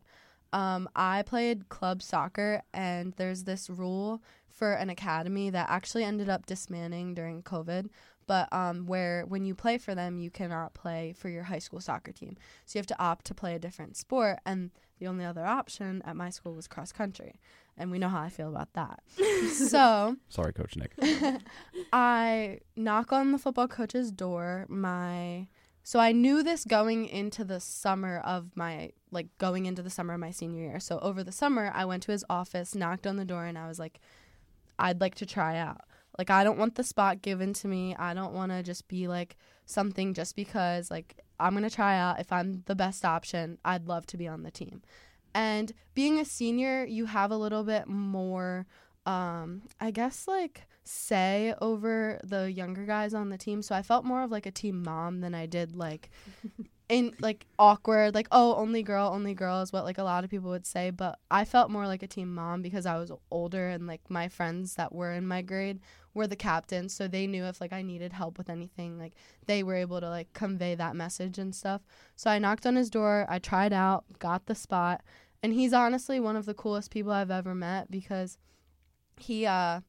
Um, 0.52 0.88
I 0.94 1.22
played 1.22 1.70
club 1.70 2.02
soccer, 2.02 2.62
and 2.74 3.14
there's 3.16 3.44
this 3.44 3.70
rule 3.70 4.22
for 4.48 4.74
an 4.74 4.90
academy 4.90 5.48
that 5.50 5.70
actually 5.70 6.04
ended 6.04 6.28
up 6.28 6.44
disbanding 6.44 7.14
during 7.14 7.42
COVID. 7.42 7.88
But 8.26 8.52
um, 8.52 8.86
where 8.86 9.24
when 9.26 9.44
you 9.44 9.54
play 9.54 9.78
for 9.78 9.94
them, 9.94 10.18
you 10.18 10.30
cannot 10.30 10.74
play 10.74 11.14
for 11.16 11.28
your 11.28 11.42
high 11.44 11.58
school 11.58 11.80
soccer 11.80 12.12
team. 12.12 12.36
So 12.66 12.76
you 12.76 12.80
have 12.80 12.86
to 12.86 13.02
opt 13.02 13.24
to 13.26 13.34
play 13.34 13.54
a 13.54 13.58
different 13.58 13.96
sport. 13.96 14.38
And 14.46 14.70
the 15.02 15.08
only 15.08 15.24
other 15.24 15.44
option 15.44 16.00
at 16.04 16.14
my 16.14 16.30
school 16.30 16.54
was 16.54 16.68
cross 16.68 16.92
country. 16.92 17.40
And 17.76 17.90
we 17.90 17.98
know 17.98 18.08
how 18.08 18.20
I 18.20 18.28
feel 18.28 18.48
about 18.48 18.72
that. 18.74 19.02
so 19.52 20.16
Sorry, 20.28 20.52
Coach 20.52 20.76
Nick. 20.76 20.92
I 21.92 22.60
knock 22.76 23.12
on 23.12 23.32
the 23.32 23.38
football 23.38 23.66
coach's 23.66 24.12
door. 24.12 24.66
My 24.68 25.48
so 25.82 25.98
I 25.98 26.12
knew 26.12 26.44
this 26.44 26.64
going 26.64 27.06
into 27.06 27.42
the 27.42 27.58
summer 27.58 28.18
of 28.18 28.56
my 28.56 28.90
like 29.10 29.26
going 29.38 29.66
into 29.66 29.82
the 29.82 29.90
summer 29.90 30.14
of 30.14 30.20
my 30.20 30.30
senior 30.30 30.62
year. 30.62 30.78
So 30.78 31.00
over 31.00 31.24
the 31.24 31.32
summer, 31.32 31.72
I 31.74 31.84
went 31.84 32.04
to 32.04 32.12
his 32.12 32.24
office, 32.30 32.76
knocked 32.76 33.04
on 33.04 33.16
the 33.16 33.24
door, 33.24 33.44
and 33.46 33.58
I 33.58 33.66
was 33.66 33.80
like, 33.80 33.98
I'd 34.78 35.00
like 35.00 35.16
to 35.16 35.26
try 35.26 35.58
out. 35.58 35.80
Like 36.16 36.30
I 36.30 36.44
don't 36.44 36.58
want 36.58 36.76
the 36.76 36.84
spot 36.84 37.22
given 37.22 37.54
to 37.54 37.66
me. 37.66 37.96
I 37.96 38.14
don't 38.14 38.34
want 38.34 38.52
to 38.52 38.62
just 38.62 38.86
be 38.86 39.08
like 39.08 39.36
something 39.66 40.14
just 40.14 40.36
because 40.36 40.92
like 40.92 41.16
I'm 41.42 41.52
going 41.52 41.68
to 41.68 41.74
try 41.74 41.98
out 41.98 42.20
if 42.20 42.32
I'm 42.32 42.62
the 42.66 42.74
best 42.74 43.04
option. 43.04 43.58
I'd 43.64 43.88
love 43.88 44.06
to 44.06 44.16
be 44.16 44.28
on 44.28 44.42
the 44.42 44.50
team. 44.50 44.82
And 45.34 45.72
being 45.94 46.18
a 46.18 46.24
senior, 46.24 46.84
you 46.84 47.06
have 47.06 47.30
a 47.30 47.36
little 47.36 47.64
bit 47.64 47.88
more 47.88 48.66
um 49.04 49.62
I 49.80 49.90
guess 49.90 50.28
like 50.28 50.66
say 50.84 51.54
over 51.60 52.20
the 52.22 52.52
younger 52.52 52.84
guys 52.84 53.14
on 53.14 53.30
the 53.30 53.38
team. 53.38 53.62
So 53.62 53.74
I 53.74 53.82
felt 53.82 54.04
more 54.04 54.22
of 54.22 54.30
like 54.30 54.46
a 54.46 54.50
team 54.50 54.82
mom 54.82 55.20
than 55.20 55.34
I 55.34 55.46
did 55.46 55.74
like 55.76 56.10
in 56.92 57.14
like 57.20 57.46
awkward 57.58 58.14
like 58.14 58.28
oh 58.32 58.54
only 58.56 58.82
girl 58.82 59.10
only 59.14 59.32
girl 59.32 59.62
is 59.62 59.72
what 59.72 59.82
like 59.84 59.96
a 59.96 60.02
lot 60.02 60.24
of 60.24 60.30
people 60.30 60.50
would 60.50 60.66
say 60.66 60.90
but 60.90 61.18
i 61.30 61.42
felt 61.42 61.70
more 61.70 61.86
like 61.86 62.02
a 62.02 62.06
team 62.06 62.34
mom 62.34 62.60
because 62.60 62.84
i 62.84 62.98
was 62.98 63.10
older 63.30 63.68
and 63.70 63.86
like 63.86 64.02
my 64.10 64.28
friends 64.28 64.74
that 64.74 64.94
were 64.94 65.10
in 65.10 65.26
my 65.26 65.40
grade 65.40 65.80
were 66.12 66.26
the 66.26 66.36
captains 66.36 66.92
so 66.92 67.08
they 67.08 67.26
knew 67.26 67.44
if 67.44 67.62
like 67.62 67.72
i 67.72 67.80
needed 67.80 68.12
help 68.12 68.36
with 68.36 68.50
anything 68.50 68.98
like 68.98 69.14
they 69.46 69.62
were 69.62 69.74
able 69.74 70.00
to 70.00 70.08
like 70.10 70.30
convey 70.34 70.74
that 70.74 70.94
message 70.94 71.38
and 71.38 71.54
stuff. 71.54 71.80
So 72.14 72.30
i 72.30 72.38
knocked 72.38 72.66
on 72.66 72.76
his 72.76 72.90
door 72.90 73.24
i 73.26 73.38
tried 73.38 73.72
out 73.72 74.04
got 74.18 74.44
the 74.44 74.54
spot 74.54 75.00
and 75.42 75.54
he's 75.54 75.72
honestly 75.72 76.20
one 76.20 76.36
of 76.36 76.44
the 76.44 76.52
coolest 76.52 76.90
people 76.90 77.10
i've 77.10 77.30
ever 77.30 77.54
met 77.54 77.90
because 77.90 78.36
he 79.16 79.46
uh 79.46 79.80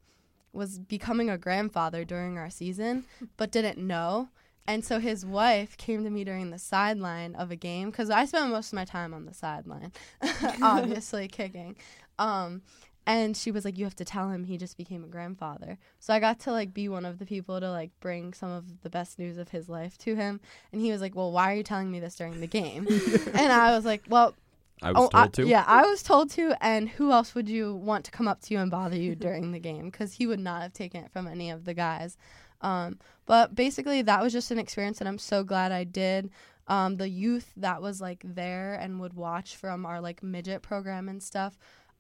was 0.54 0.80
becoming 0.80 1.30
a 1.30 1.38
grandfather 1.38 2.06
during 2.06 2.38
our 2.38 2.50
season 2.50 3.04
but 3.36 3.52
didn't 3.52 3.78
know 3.78 4.30
and 4.68 4.84
so 4.84 5.00
his 5.00 5.26
wife 5.26 5.78
came 5.78 6.04
to 6.04 6.10
me 6.10 6.24
during 6.24 6.50
the 6.50 6.60
sideline 6.60 7.36
of 7.36 7.52
a 7.52 7.56
game 7.56 7.92
because 7.92 8.10
I 8.10 8.26
spent 8.26 8.50
most 8.50 8.68
of 8.68 8.74
my 8.74 8.86
time 8.86 9.14
on 9.14 9.26
the 9.26 9.34
sideline, 9.34 9.92
obviously 10.62 11.28
kicking. 11.28 11.76
Um, 12.18 12.62
and 13.06 13.36
she 13.36 13.52
was 13.52 13.66
like, 13.66 13.78
"You 13.78 13.84
have 13.84 13.96
to 13.98 14.06
tell 14.06 14.30
him 14.30 14.46
he 14.46 14.58
just 14.58 14.78
became 14.78 15.04
a 15.04 15.08
grandfather." 15.08 15.78
So 16.00 16.14
I 16.14 16.20
got 16.20 16.40
to 16.42 16.52
like 16.52 16.74
be 16.74 16.88
one 16.88 17.06
of 17.06 17.20
the 17.20 17.26
people 17.26 17.60
to 17.60 17.70
like 17.70 17.92
bring 18.00 18.34
some 18.34 18.50
of 18.50 18.82
the 18.82 18.90
best 18.90 19.20
news 19.20 19.38
of 19.38 19.50
his 19.50 19.68
life 19.68 19.98
to 20.00 20.16
him. 20.16 20.40
And 20.72 20.82
he 20.82 20.92
was 20.92 21.02
like, 21.02 21.16
"Well, 21.16 21.32
why 21.32 21.52
are 21.52 21.56
you 21.56 21.64
telling 21.64 21.92
me 21.92 22.00
this 22.00 22.16
during 22.16 22.40
the 22.40 22.48
game?" 22.48 22.88
and 23.34 23.52
I 23.52 23.76
was 23.76 23.84
like, 23.84 24.04
"Well, 24.08 24.34
I 24.82 24.92
was 24.92 25.04
oh, 25.04 25.10
I- 25.14 25.24
told 25.24 25.34
to. 25.34 25.48
Yeah, 25.48 25.64
I 25.68 25.86
was 25.86 26.04
told 26.04 26.30
to. 26.32 26.56
And 26.62 26.90
who 26.90 27.12
else 27.12 27.36
would 27.36 27.50
you 27.50 27.76
want 27.76 28.06
to 28.06 28.12
come 28.12 28.28
up 28.28 28.42
to 28.44 28.54
you 28.54 28.60
and 28.60 28.72
bother 28.72 28.98
you 28.98 29.16
during 29.16 29.52
the 29.52 29.60
game? 29.60 29.90
Because 29.90 30.14
he 30.14 30.28
would 30.28 30.40
not 30.40 30.62
have 30.62 30.74
taken 30.74 31.04
it 31.04 31.12
from 31.12 31.28
any 31.28 31.50
of 31.50 31.66
the 31.66 31.74
guys. 31.74 32.18
Um, 32.62 33.00
but 33.26 33.56
basically, 33.56 34.02
that 34.02 34.22
was 34.22 34.34
just 34.34 34.52
an 34.52 34.60
experience 34.60 35.00
that 35.00 35.08
I'm 35.08 35.18
so 35.18 35.44
glad 35.44 35.72
I 35.72 35.84
did. 35.84 36.32
Um, 36.68 36.96
the 36.98 37.10
youth 37.10 37.52
that 37.58 37.82
was 37.82 38.00
like 38.00 38.22
there 38.24 38.76
and 38.76 39.00
would 39.02 39.14
watch 39.14 39.56
from 39.58 39.86
our 39.86 40.00
like 40.00 40.24
midget 40.24 40.62
program 40.62 41.10
and 41.10 41.22
stuff 41.22 41.58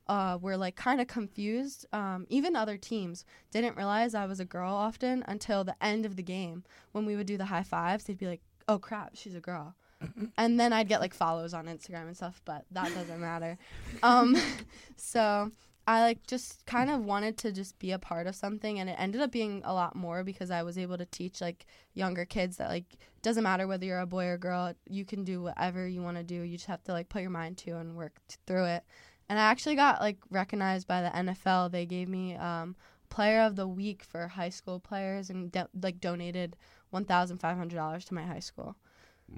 uh, 0.07 0.37
were 0.41 0.57
like 0.57 0.75
kind 0.75 1.01
of 1.01 1.07
confused. 1.07 1.85
Um, 1.93 2.25
even 2.29 2.55
other 2.55 2.77
teams 2.77 3.25
didn't 3.51 3.77
realize 3.77 4.15
I 4.15 4.25
was 4.25 4.39
a 4.39 4.45
girl 4.45 4.73
often 4.73 5.23
until 5.27 5.63
the 5.63 5.75
end 5.81 6.05
of 6.05 6.15
the 6.15 6.23
game 6.23 6.63
when 6.91 7.05
we 7.05 7.15
would 7.15 7.27
do 7.27 7.37
the 7.37 7.45
high 7.45 7.63
fives. 7.63 8.05
They'd 8.05 8.17
be 8.17 8.27
like, 8.27 8.41
"Oh 8.67 8.79
crap, 8.79 9.11
she's 9.15 9.35
a 9.35 9.41
girl." 9.41 9.75
and 10.37 10.59
then 10.59 10.73
I'd 10.73 10.89
get 10.89 11.01
like 11.01 11.13
follows 11.13 11.53
on 11.53 11.65
Instagram 11.65 12.07
and 12.07 12.15
stuff, 12.15 12.41
but 12.45 12.65
that 12.71 12.93
doesn't 12.93 13.19
matter. 13.19 13.57
Um, 14.01 14.35
so 14.97 15.51
I 15.85 16.01
like 16.01 16.25
just 16.27 16.65
kind 16.65 16.89
of 16.89 17.03
wanted 17.03 17.37
to 17.39 17.51
just 17.51 17.77
be 17.77 17.91
a 17.91 17.99
part 17.99 18.25
of 18.25 18.35
something, 18.35 18.79
and 18.79 18.89
it 18.89 18.95
ended 18.97 19.21
up 19.21 19.31
being 19.31 19.61
a 19.65 19.73
lot 19.73 19.95
more 19.95 20.23
because 20.23 20.49
I 20.49 20.63
was 20.63 20.77
able 20.77 20.97
to 20.97 21.05
teach 21.05 21.41
like 21.41 21.65
younger 21.93 22.23
kids 22.25 22.55
that 22.57 22.69
like 22.69 22.85
doesn't 23.21 23.43
matter 23.43 23.67
whether 23.67 23.85
you're 23.85 23.99
a 23.99 24.05
boy 24.05 24.25
or 24.27 24.37
girl, 24.37 24.73
you 24.89 25.03
can 25.03 25.23
do 25.25 25.41
whatever 25.41 25.85
you 25.87 26.01
want 26.01 26.17
to 26.17 26.23
do. 26.23 26.35
You 26.35 26.55
just 26.57 26.67
have 26.67 26.83
to 26.85 26.93
like 26.93 27.09
put 27.09 27.21
your 27.21 27.31
mind 27.31 27.57
to 27.59 27.71
and 27.77 27.95
work 27.95 28.13
t- 28.27 28.37
through 28.47 28.65
it. 28.65 28.83
And 29.29 29.37
I 29.39 29.43
actually 29.43 29.75
got 29.75 29.99
like 29.99 30.17
recognized 30.29 30.87
by 30.87 31.01
the 31.01 31.09
NFL. 31.09 31.71
They 31.71 31.85
gave 31.85 32.07
me 32.07 32.35
um, 32.35 32.75
Player 33.09 33.41
of 33.41 33.55
the 33.55 33.67
Week 33.67 34.03
for 34.03 34.27
high 34.27 34.49
school 34.49 34.79
players 34.79 35.29
and 35.29 35.51
do- 35.51 35.67
like 35.81 35.99
donated 35.99 36.55
one 36.91 37.03
thousand 37.05 37.37
five 37.39 37.57
hundred 37.57 37.75
dollars 37.75 38.05
to 38.05 38.13
my 38.13 38.23
high 38.23 38.39
school. 38.39 38.75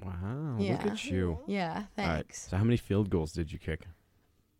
Wow, 0.02 0.56
look 0.58 0.66
Yeah. 0.68 0.86
at 0.92 1.04
you. 1.06 1.38
Yeah, 1.46 1.68
All 1.72 2.04
right. 2.04 2.14
thanks. 2.16 2.48
So 2.50 2.56
how 2.56 2.64
many 2.64 2.76
field 2.76 3.08
goals 3.10 3.32
did 3.32 3.50
you 3.52 3.58
kick? 3.58 3.86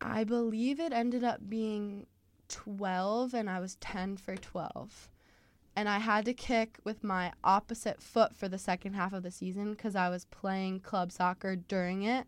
I 0.00 0.24
believe 0.24 0.80
it 0.80 0.92
ended 0.92 1.24
up 1.24 1.40
being 1.48 2.06
12 2.48 3.34
and 3.34 3.48
I 3.48 3.60
was 3.60 3.76
10 3.76 4.16
for 4.16 4.36
12. 4.36 5.08
And 5.74 5.88
I 5.88 5.98
had 5.98 6.24
to 6.24 6.32
kick 6.32 6.78
with 6.84 7.04
my 7.04 7.32
opposite 7.44 8.00
foot 8.00 8.34
for 8.34 8.48
the 8.48 8.58
second 8.58 8.94
half 8.94 9.12
of 9.12 9.22
the 9.22 9.30
season 9.30 9.72
because 9.72 9.94
I 9.94 10.08
was 10.08 10.24
playing 10.26 10.80
club 10.80 11.12
soccer 11.12 11.56
during 11.56 12.02
it. 12.02 12.26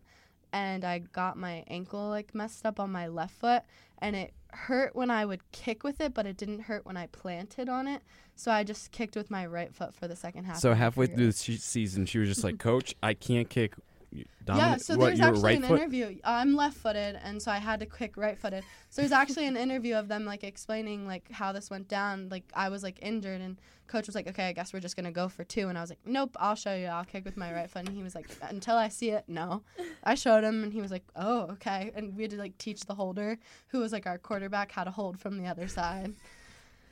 And 0.51 0.83
I 0.83 0.99
got 0.99 1.37
my 1.37 1.63
ankle 1.67 2.09
like 2.09 2.35
messed 2.35 2.65
up 2.65 2.79
on 2.79 2.91
my 2.91 3.07
left 3.07 3.35
foot. 3.35 3.63
And 3.99 4.15
it 4.15 4.33
hurt 4.51 4.95
when 4.95 5.11
I 5.11 5.25
would 5.25 5.51
kick 5.51 5.83
with 5.83 5.99
it, 5.99 6.13
but 6.13 6.25
it 6.25 6.37
didn't 6.37 6.61
hurt 6.61 6.85
when 6.85 6.97
I 6.97 7.07
planted 7.07 7.69
on 7.69 7.87
it. 7.87 8.01
So 8.35 8.51
I 8.51 8.63
just 8.63 8.91
kicked 8.91 9.15
with 9.15 9.29
my 9.29 9.45
right 9.45 9.73
foot 9.73 9.93
for 9.93 10.07
the 10.07 10.15
second 10.15 10.45
half. 10.45 10.57
So 10.57 10.73
halfway 10.73 11.07
through 11.07 11.31
the 11.31 11.33
season, 11.33 12.05
she 12.05 12.19
was 12.19 12.29
just 12.29 12.43
like, 12.43 12.57
"Coach, 12.59 12.95
I 13.03 13.13
can't 13.13 13.49
kick." 13.49 13.73
Yeah, 14.11 14.77
so 14.77 14.95
what, 14.95 15.07
there's 15.07 15.19
actually 15.19 15.43
right 15.43 15.57
an 15.57 15.63
foot? 15.63 15.79
interview. 15.79 16.05
Uh, 16.23 16.29
I'm 16.31 16.55
left-footed, 16.55 17.19
and 17.23 17.41
so 17.41 17.51
I 17.51 17.59
had 17.59 17.79
to 17.81 17.85
kick 17.85 18.17
right-footed. 18.17 18.63
So 18.89 19.01
there's 19.01 19.11
actually 19.11 19.45
an 19.45 19.55
interview 19.55 19.95
of 19.95 20.07
them 20.07 20.25
like 20.25 20.43
explaining 20.43 21.05
like 21.05 21.29
how 21.31 21.51
this 21.51 21.69
went 21.69 21.87
down. 21.87 22.29
Like 22.29 22.43
I 22.53 22.69
was 22.69 22.81
like 22.81 22.97
injured, 23.01 23.41
and 23.41 23.57
coach 23.87 24.07
was 24.07 24.15
like, 24.15 24.27
"Okay, 24.27 24.47
I 24.47 24.53
guess 24.53 24.73
we're 24.73 24.79
just 24.79 24.95
gonna 24.95 25.11
go 25.11 25.27
for 25.29 25.43
two. 25.43 25.69
And 25.69 25.77
I 25.77 25.81
was 25.81 25.91
like, 25.91 25.99
"Nope, 26.05 26.35
I'll 26.39 26.55
show 26.55 26.73
you. 26.73 26.87
I'll 26.87 27.05
kick 27.05 27.25
with 27.25 27.37
my 27.37 27.53
right 27.53 27.69
foot." 27.69 27.87
And 27.87 27.95
he 27.95 28.01
was 28.01 28.15
like, 28.15 28.29
uh, 28.41 28.47
"Until 28.49 28.77
I 28.77 28.87
see 28.89 29.11
it, 29.11 29.25
no." 29.27 29.61
I 30.03 30.15
showed 30.15 30.43
him, 30.43 30.63
and 30.63 30.73
he 30.73 30.81
was 30.81 30.91
like, 30.91 31.03
"Oh, 31.15 31.41
okay." 31.51 31.91
And 31.95 32.15
we 32.15 32.23
had 32.23 32.31
to 32.31 32.37
like 32.37 32.57
teach 32.57 32.81
the 32.81 32.95
holder, 32.95 33.37
who 33.67 33.79
was 33.79 33.91
like 33.91 34.07
our 34.07 34.17
quarterback, 34.17 34.71
how 34.71 34.83
to 34.83 34.91
hold 34.91 35.19
from 35.19 35.37
the 35.37 35.47
other 35.47 35.67
side. 35.67 36.13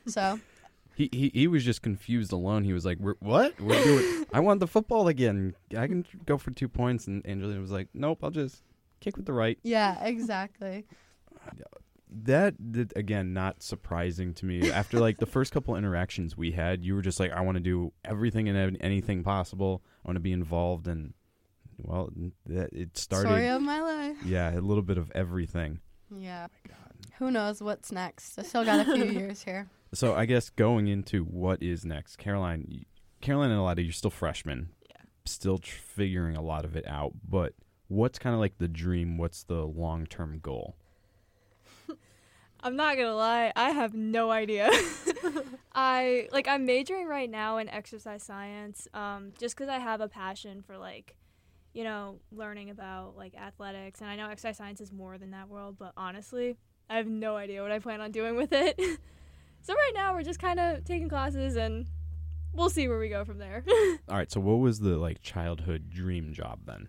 So 0.08 0.40
He, 0.98 1.10
he 1.14 1.32
he 1.32 1.48
was 1.48 1.64
just 1.64 1.84
confused 1.84 2.32
alone. 2.34 2.64
He 2.64 2.74
was 2.74 2.84
like, 2.84 2.98
We're, 3.00 3.14
"What? 3.20 3.62
We're 3.62 3.84
doing? 3.84 4.26
I 4.34 4.40
want 4.40 4.62
the 4.62 4.66
football 4.66 5.08
again. 5.08 5.54
I 5.78 5.86
can 5.86 6.04
go 6.26 6.40
for 6.40 6.50
two 6.50 6.68
points." 6.68 7.06
And 7.06 7.24
Angelina 7.28 7.62
was 7.62 7.70
like, 7.70 7.90
"Nope, 7.94 8.24
I'll 8.24 8.32
just 8.32 8.64
kick 9.00 9.16
with 9.16 9.28
the 9.28 9.34
right." 9.34 9.60
yeah, 9.62 10.04
exactly. 10.04 10.88
That, 12.10 12.56
that 12.72 12.98
again, 12.98 13.32
not 13.34 13.62
surprising 13.62 14.34
to 14.36 14.46
me. 14.48 14.72
After 14.82 15.00
like 15.00 15.18
the 15.20 15.28
first 15.28 15.54
couple 15.54 15.76
interactions 15.76 16.36
we 16.36 16.52
had, 16.52 16.84
you 16.84 16.96
were 16.96 17.04
just 17.04 17.20
like, 17.20 17.32
"I 17.32 17.42
want 17.42 17.58
to 17.58 17.64
do 17.64 17.94
everything 18.04 18.50
and 18.50 18.76
anything 18.82 19.24
possible. 19.24 19.84
I 20.04 20.08
want 20.08 20.16
to 20.16 20.22
be 20.22 20.32
involved." 20.32 20.88
And 20.88 21.14
well, 21.78 22.10
that 22.48 22.74
it 22.74 22.98
started. 22.98 23.28
Story 23.28 23.50
of 23.50 23.62
my 23.62 23.82
life. 23.82 24.18
yeah, 24.26 24.52
a 24.52 24.62
little 24.62 24.82
bit 24.82 24.98
of 24.98 25.12
everything. 25.14 25.80
Yeah. 26.10 26.48
Oh 26.72 26.74
Who 27.20 27.30
knows 27.30 27.62
what's 27.62 27.92
next? 27.92 28.40
I 28.40 28.42
still 28.42 28.66
got 28.66 28.88
a 28.88 28.94
few 28.96 29.06
years 29.20 29.44
here. 29.44 29.68
So 29.94 30.14
I 30.16 30.26
guess 30.26 30.50
going 30.50 30.88
into 30.88 31.24
what 31.24 31.62
is 31.64 31.86
next, 31.86 32.18
Caroline, 32.18 32.86
Caroline 33.22 33.52
and 33.52 33.60
Alida, 33.60 33.82
you're 33.82 33.92
still 33.94 34.12
freshmen, 34.12 34.70
Yeah. 34.90 35.02
still 35.26 35.58
tr- 35.60 35.76
figuring 35.78 36.36
a 36.36 36.42
lot 36.42 36.66
of 36.66 36.76
it 36.76 36.86
out. 36.88 37.14
But 37.28 37.54
what's 37.88 38.20
kind 38.20 38.34
of 38.34 38.40
like 38.40 38.58
the 38.58 38.68
dream? 38.68 39.18
What's 39.18 39.44
the 39.44 39.66
long 39.66 40.06
term 40.06 40.40
goal? 40.40 40.76
I'm 42.62 42.76
not 42.76 42.98
gonna 42.98 43.16
lie, 43.16 43.54
I 43.56 43.70
have 43.72 43.94
no 43.94 44.30
idea. 44.32 44.70
I 45.74 46.28
like 46.32 46.48
I'm 46.48 46.66
majoring 46.66 47.08
right 47.08 47.30
now 47.30 47.58
in 47.58 47.70
exercise 47.70 48.24
science, 48.24 48.88
um, 48.94 49.32
just 49.40 49.56
because 49.56 49.70
I 49.70 49.78
have 49.78 50.02
a 50.02 50.08
passion 50.10 50.62
for 50.64 50.78
like, 50.78 51.16
you 51.74 51.84
know, 51.84 52.20
learning 52.32 52.70
about 52.72 53.16
like 53.16 53.36
athletics, 53.36 54.02
and 54.02 54.10
I 54.10 54.16
know 54.16 54.28
exercise 54.30 54.58
science 54.58 54.82
is 54.82 54.92
more 54.92 55.18
than 55.18 55.32
that 55.32 55.48
world. 55.50 55.78
But 55.78 55.94
honestly, 55.96 56.58
I 56.90 56.98
have 56.98 57.08
no 57.08 57.38
idea 57.38 57.62
what 57.62 57.72
I 57.72 57.80
plan 57.80 58.02
on 58.02 58.12
doing 58.12 58.36
with 58.36 58.52
it. 58.52 58.80
so 59.62 59.74
right 59.74 59.92
now 59.94 60.14
we're 60.14 60.24
just 60.24 60.40
kind 60.40 60.60
of 60.60 60.84
taking 60.86 61.10
classes 61.10 61.56
and 61.56 61.88
we'll 62.54 62.70
see 62.70 62.88
where 62.88 63.00
we 63.00 63.10
go 63.10 63.24
from 63.24 63.38
there. 63.38 63.64
All 64.10 64.18
right. 64.18 64.32
So, 64.32 64.40
what 64.40 64.60
was 64.60 64.80
the 64.80 64.98
like 64.98 65.22
childhood 65.22 65.90
dream 65.90 66.34
job 66.34 66.60
then? 66.66 66.88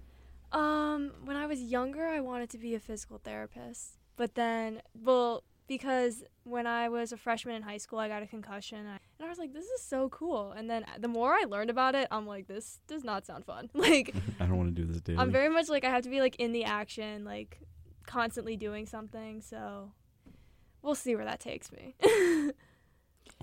Um, 0.53 1.13
when 1.25 1.37
I 1.37 1.47
was 1.47 1.61
younger, 1.61 2.07
I 2.07 2.21
wanted 2.21 2.51
to 2.51 2.59
be 2.59 2.75
a 2.75 2.81
physical 2.81 3.19
therapist. 3.19 3.99
But 4.17 4.35
then, 4.35 4.81
well, 4.95 5.45
because 5.69 6.25
when 6.45 6.67
I 6.67 6.89
was 6.89 7.13
a 7.13 7.17
freshman 7.17 7.55
in 7.55 7.63
high 7.63 7.77
school, 7.77 7.99
I 7.99 8.09
got 8.09 8.23
a 8.23 8.27
concussion, 8.27 8.79
and 8.79 8.99
I 9.21 9.29
was 9.29 9.39
like, 9.39 9.53
"This 9.53 9.67
is 9.67 9.83
so 9.83 10.09
cool." 10.09 10.53
And 10.53 10.69
then 10.69 10.85
the 10.99 11.09
more 11.09 11.35
I 11.35 11.45
learned 11.45 11.71
about 11.71 11.95
it, 11.95 12.09
I'm 12.11 12.27
like, 12.27 12.49
"This 12.49 12.81
does 12.89 13.05
not 13.05 13.27
sound 13.27 13.45
fun." 13.45 13.71
Like, 13.75 14.15
I 14.41 14.47
don't 14.47 14.57
want 14.57 14.75
to 14.75 14.83
do 14.83 14.91
this 14.91 15.01
daily. 15.03 15.19
I'm 15.19 15.31
very 15.31 15.51
much 15.51 15.69
like 15.69 15.85
I 15.85 15.91
have 15.91 16.03
to 16.05 16.11
be 16.11 16.21
like 16.21 16.37
in 16.37 16.53
the 16.53 16.65
action, 16.65 17.25
like 17.25 17.61
constantly 18.07 18.57
doing 18.57 18.87
something. 18.87 19.43
So, 19.43 19.93
we'll 20.83 20.95
see 20.95 21.15
where 21.17 21.25
that 21.25 21.41
takes 21.41 21.71
me. 21.73 21.95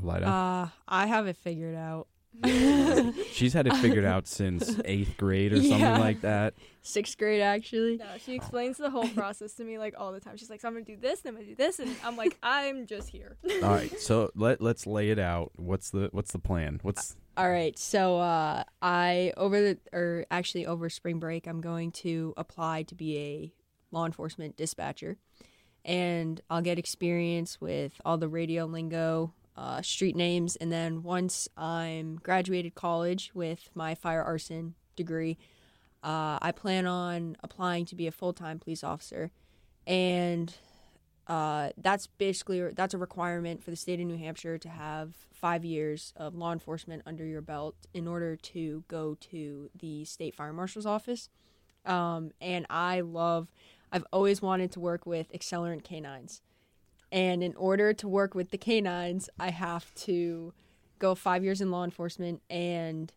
Lida? 0.01 0.27
Uh, 0.27 0.67
I 0.87 1.05
have 1.07 1.27
it 1.27 1.37
figured 1.37 1.75
out. 1.75 2.07
She's 3.31 3.53
had 3.53 3.65
it 3.65 3.73
figured 3.77 4.03
out 4.03 4.27
since 4.27 4.77
eighth 4.85 5.15
grade 5.15 5.53
or 5.53 5.57
something 5.61 5.79
Yeah. 5.79 5.97
like 5.99 6.19
that. 6.21 6.53
Sixth 6.81 7.17
grade, 7.17 7.39
actually. 7.41 7.95
no, 7.95 8.05
she 8.23 8.35
explains 8.35 8.75
the 8.77 8.89
whole 8.89 9.07
process 9.07 9.53
to 9.53 9.63
me 9.63 9.77
like 9.77 9.93
all 9.97 10.11
the 10.11 10.19
time. 10.19 10.35
She's 10.35 10.49
like, 10.49 10.59
"So 10.59 10.67
I'm 10.67 10.73
gonna 10.73 10.83
do 10.83 10.97
this, 10.97 11.21
then 11.21 11.31
I'm 11.31 11.35
gonna 11.37 11.47
do 11.47 11.55
this," 11.55 11.79
and 11.79 11.95
I'm 12.03 12.17
like, 12.17 12.37
"I'm 12.43 12.87
just 12.87 13.07
here." 13.09 13.37
All 13.63 13.69
right. 13.69 13.97
So 14.01 14.31
let 14.35 14.59
let's 14.61 14.85
lay 14.85 15.11
it 15.11 15.17
out. 15.19 15.53
What's 15.55 15.91
the 15.91 16.09
what's 16.11 16.33
the 16.33 16.39
plan? 16.39 16.79
What's 16.83 17.15
All 17.37 17.49
right, 17.49 17.77
so 17.79 18.19
uh, 18.19 18.63
I 18.81 19.31
over 19.37 19.61
the 19.61 19.77
or 19.93 20.25
actually 20.29 20.65
over 20.65 20.89
spring 20.89 21.19
break, 21.19 21.47
I'm 21.47 21.61
going 21.61 21.91
to 22.03 22.33
apply 22.35 22.83
to 22.83 22.95
be 22.95 23.17
a 23.17 23.53
law 23.91 24.05
enforcement 24.05 24.57
dispatcher, 24.57 25.17
and 25.85 26.41
I'll 26.49 26.61
get 26.61 26.79
experience 26.79 27.61
with 27.61 28.01
all 28.03 28.17
the 28.17 28.27
radio 28.27 28.65
lingo, 28.65 29.33
uh, 29.55 29.81
street 29.81 30.15
names, 30.15 30.55
and 30.57 30.71
then 30.71 31.03
once 31.03 31.47
I'm 31.55 32.17
graduated 32.17 32.75
college 32.75 33.31
with 33.33 33.69
my 33.75 33.95
fire 33.95 34.23
arson 34.23 34.73
degree, 34.95 35.37
uh, 36.03 36.39
I 36.41 36.51
plan 36.51 36.87
on 36.87 37.37
applying 37.43 37.85
to 37.85 37.95
be 37.95 38.07
a 38.07 38.11
full 38.11 38.33
time 38.33 38.59
police 38.59 38.83
officer, 38.83 39.31
and 39.85 40.53
uh, 41.27 41.69
that's 41.77 42.07
basically 42.07 42.61
that's 42.73 42.93
a 42.93 42.97
requirement 42.97 43.63
for 43.63 43.71
the 43.71 43.77
state 43.77 43.99
of 43.99 44.05
New 44.07 44.17
Hampshire 44.17 44.57
to 44.57 44.69
have 44.69 45.15
five 45.31 45.63
years 45.63 46.13
of 46.15 46.35
law 46.35 46.51
enforcement 46.51 47.03
under 47.05 47.25
your 47.25 47.41
belt 47.41 47.75
in 47.93 48.07
order 48.07 48.35
to 48.35 48.83
go 48.87 49.15
to 49.31 49.69
the 49.79 50.05
state 50.05 50.35
fire 50.35 50.53
marshal's 50.53 50.85
office. 50.85 51.29
Um, 51.85 52.31
and 52.41 52.65
I 52.69 53.01
love, 53.01 53.51
I've 53.95 54.05
always 54.11 54.41
wanted 54.41 54.73
to 54.73 54.81
work 54.81 55.05
with 55.05 55.31
accelerant 55.31 55.85
canines, 55.85 56.41
and 57.13 57.41
in 57.41 57.55
order 57.55 57.93
to 57.93 58.07
work 58.09 58.35
with 58.35 58.51
the 58.51 58.57
canines, 58.57 59.29
I 59.39 59.51
have 59.51 59.95
to 59.95 60.53
go 60.99 61.15
five 61.15 61.45
years 61.45 61.61
in 61.61 61.71
law 61.71 61.85
enforcement 61.85 62.41
and 62.49 63.13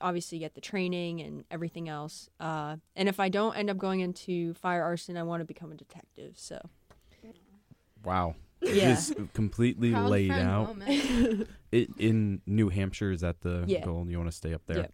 obviously 0.00 0.38
get 0.38 0.54
the 0.54 0.62
training 0.62 1.20
and 1.20 1.44
everything 1.50 1.90
else. 1.90 2.30
Uh, 2.40 2.76
and 2.96 3.06
if 3.06 3.20
I 3.20 3.28
don't 3.28 3.54
end 3.54 3.68
up 3.68 3.76
going 3.76 4.00
into 4.00 4.54
fire 4.54 4.82
arson, 4.82 5.18
I 5.18 5.22
want 5.24 5.42
to 5.42 5.44
become 5.44 5.72
a 5.72 5.74
detective. 5.74 6.34
So 6.36 6.58
wow? 8.02 8.34
yeah, 8.62 8.72
Just 8.94 9.14
completely 9.34 9.92
Proud 9.92 10.10
laid 10.10 10.32
out. 10.32 10.74
It, 11.70 11.90
in 11.98 12.40
New 12.46 12.68
Hampshire, 12.68 13.10
is 13.10 13.22
that 13.22 13.40
the 13.40 13.64
Yeah. 13.66 13.84
goal? 13.84 14.06
You 14.08 14.16
want 14.16 14.30
to 14.30 14.36
stay 14.36 14.54
up 14.54 14.62
there? 14.66 14.76
Yeah. 14.78 14.86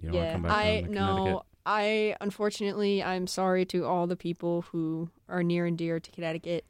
You 0.00 0.08
don't 0.08 0.16
want 0.16 0.28
to 0.28 0.32
come 0.32 0.42
back 0.42 0.52
I 0.52 0.64
down 0.64 0.74
to 0.74 0.88
Connecticut? 0.88 1.32
no. 1.32 1.42
I 1.68 2.16
unfortunately, 2.22 3.02
I'm 3.02 3.26
sorry 3.26 3.66
to 3.66 3.84
all 3.84 4.06
the 4.06 4.16
people 4.16 4.62
who 4.72 5.10
are 5.28 5.42
near 5.42 5.66
and 5.66 5.76
dear 5.76 6.00
to 6.00 6.10
Connecticut. 6.10 6.64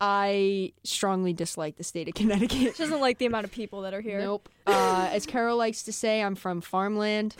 I 0.00 0.72
strongly 0.82 1.32
dislike 1.32 1.76
the 1.76 1.84
state 1.84 2.08
of 2.08 2.14
Connecticut. 2.16 2.74
She 2.74 2.82
doesn't 2.82 3.00
like 3.00 3.18
the 3.18 3.26
amount 3.26 3.44
of 3.44 3.52
people 3.52 3.82
that 3.82 3.94
are 3.94 4.00
here. 4.00 4.20
Nope. 4.20 4.48
Uh, 4.66 5.08
as 5.12 5.24
Carol 5.24 5.56
likes 5.56 5.84
to 5.84 5.92
say, 5.92 6.20
I'm 6.20 6.34
from 6.34 6.60
farmland. 6.60 7.36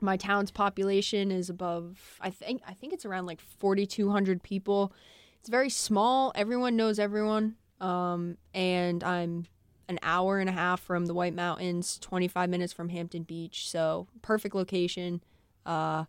My 0.00 0.16
town's 0.16 0.52
population 0.52 1.32
is 1.32 1.50
above. 1.50 1.98
I 2.20 2.30
think. 2.30 2.62
I 2.68 2.72
think 2.74 2.92
it's 2.92 3.04
around 3.04 3.26
like 3.26 3.40
4,200 3.40 4.44
people. 4.44 4.92
It's 5.40 5.48
very 5.48 5.70
small. 5.70 6.30
Everyone 6.36 6.76
knows 6.76 7.00
everyone. 7.00 7.56
Um, 7.80 8.36
and 8.54 9.02
I'm 9.02 9.46
an 9.88 9.98
hour 10.04 10.38
and 10.38 10.48
a 10.48 10.52
half 10.52 10.80
from 10.80 11.06
the 11.06 11.14
White 11.14 11.34
Mountains, 11.34 11.98
25 11.98 12.48
minutes 12.48 12.72
from 12.72 12.90
Hampton 12.90 13.24
Beach. 13.24 13.68
So 13.68 14.06
perfect 14.22 14.54
location. 14.54 15.20
Uh, 15.66 16.04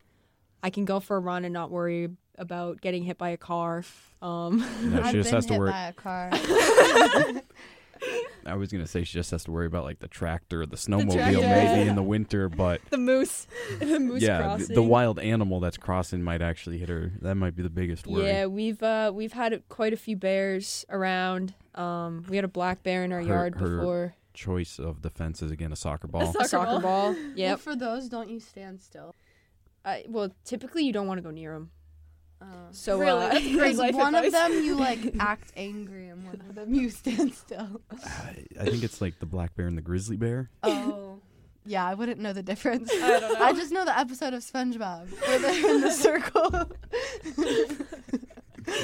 I 0.63 0.69
can 0.69 0.85
go 0.85 0.99
for 0.99 1.17
a 1.17 1.19
run 1.19 1.43
and 1.45 1.53
not 1.53 1.71
worry 1.71 2.09
about 2.37 2.79
getting 2.81 3.03
hit 3.03 3.17
by 3.17 3.29
a 3.29 3.37
car. 3.37 3.83
Um, 4.21 4.59
No, 4.83 5.01
I've 5.01 5.07
she 5.11 5.17
just 5.17 5.29
been 5.29 5.35
has 5.35 5.45
to 5.47 5.53
hit 5.53 5.59
worry. 5.59 5.71
by 5.71 5.87
a 5.87 5.93
car. 5.93 6.29
I 8.45 8.55
was 8.55 8.71
gonna 8.71 8.87
say 8.87 9.03
she 9.03 9.13
just 9.15 9.31
has 9.31 9.43
to 9.45 9.51
worry 9.51 9.65
about 9.65 9.83
like 9.83 9.99
the 9.99 10.07
tractor, 10.07 10.65
the 10.65 10.77
snowmobile, 10.77 11.13
tractor. 11.15 11.39
maybe 11.41 11.89
in 11.89 11.95
the 12.01 12.03
winter, 12.03 12.47
but 12.47 12.79
The 12.91 12.97
moose. 12.97 13.47
the 13.79 13.99
moose 13.99 14.21
yeah, 14.21 14.37
th- 14.37 14.43
crossing. 14.59 14.75
the 14.75 14.83
wild 14.83 15.19
animal 15.19 15.59
that's 15.59 15.77
crossing 15.77 16.23
might 16.23 16.41
actually 16.41 16.77
hit 16.77 16.89
her. 16.89 17.11
That 17.21 17.35
might 17.35 17.55
be 17.55 17.63
the 17.63 17.69
biggest 17.71 18.05
worry. 18.07 18.27
Yeah, 18.27 18.45
we've 18.45 18.81
uh, 18.81 19.11
we've 19.13 19.33
had 19.33 19.61
quite 19.67 19.91
a 19.93 19.97
few 19.97 20.15
bears 20.15 20.85
around. 20.89 21.55
Um, 21.75 22.23
we 22.29 22.35
had 22.37 22.45
a 22.45 22.49
black 22.49 22.83
bear 22.83 23.03
in 23.03 23.11
our 23.11 23.19
Her- 23.21 23.25
yard 23.27 23.55
her- 23.55 23.77
before 23.77 24.15
Choice 24.33 24.77
of 24.79 25.01
defense 25.01 25.41
is 25.41 25.49
again 25.49 25.71
a 25.73 25.75
soccer 25.75 26.07
ball. 26.07 26.27
Soccer 26.31 26.45
a 26.45 26.47
soccer 26.47 26.79
ball. 26.79 27.13
ball. 27.13 27.15
Well, 27.35 27.57
for 27.57 27.75
those, 27.75 28.07
don't 28.07 28.29
you 28.29 28.39
stand 28.39 28.79
still? 28.81 29.15
I, 29.87 30.05
well, 30.07 30.29
typically 30.43 30.83
you 30.83 30.93
don't 30.93 31.07
want 31.07 31.17
to 31.19 31.23
go 31.23 31.31
near 31.31 31.53
them. 31.53 31.71
Uh, 32.41 32.45
So 32.71 32.99
Really? 32.99 33.25
uh, 33.25 33.29
That's 33.29 33.43
great 33.45 33.53
Because 33.55 33.77
life 33.77 33.95
one 33.95 34.15
advice. 34.15 34.27
of 34.27 34.33
them 34.33 34.63
you 34.63 34.75
like 34.87 34.99
act 35.19 35.51
angry 35.55 36.09
and 36.09 36.25
one 36.25 36.41
of 36.47 36.55
them 36.55 36.73
you 36.73 36.89
stand 36.89 37.33
still. 37.33 37.81
I 38.05 38.45
I 38.59 38.65
think 38.65 38.83
it's 38.83 39.01
like 39.01 39.19
the 39.19 39.25
black 39.25 39.55
bear 39.55 39.67
and 39.67 39.77
the 39.77 39.81
grizzly 39.81 40.17
bear. 40.17 40.49
Oh. 40.63 41.19
Yeah, 41.69 41.85
I 41.85 41.95
wouldn't 41.95 42.21
know 42.21 42.31
the 42.31 42.43
difference. 42.43 42.89
I 42.93 43.19
don't 43.19 43.33
know. 43.39 43.45
I 43.45 43.51
just 43.51 43.73
know 43.73 43.83
the 43.83 43.97
episode 43.99 44.33
of 44.33 44.41
SpongeBob 44.41 45.09
where 45.27 45.39
they're 45.39 45.75
in 45.75 45.81
the 45.81 45.91
circle. 45.91 46.49
I 46.53 46.65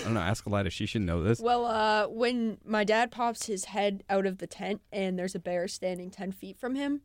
don't 0.04 0.13
know. 0.13 0.20
Ask 0.20 0.46
Alida. 0.48 0.70
She 0.70 0.86
should 0.86 1.02
know 1.02 1.24
this. 1.24 1.39
well, 1.39 1.66
uh, 1.66 2.08
when 2.08 2.58
my 2.66 2.84
dad 2.84 3.12
pops 3.12 3.46
his 3.46 3.66
head 3.66 4.04
out 4.10 4.26
of 4.26 4.38
the 4.39 4.48
tent 4.48 4.82
and 4.92 5.18
there's 5.18 5.36
a 5.36 5.39
bear 5.39 5.68
standing 5.68 6.10
ten 6.10 6.32
feet 6.32 6.58
from 6.58 6.76
him, 6.76 7.02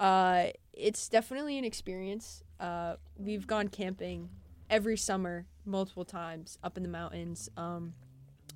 uh, 0.00 0.46
it's 0.72 1.08
definitely 1.08 1.58
an 1.58 1.64
experience. 1.64 2.42
Uh, 2.62 2.94
we've 3.16 3.48
gone 3.48 3.66
camping 3.66 4.28
every 4.70 4.96
summer, 4.96 5.46
multiple 5.66 6.04
times 6.04 6.58
up 6.62 6.76
in 6.76 6.84
the 6.84 6.88
mountains. 6.88 7.50
Um, 7.56 7.94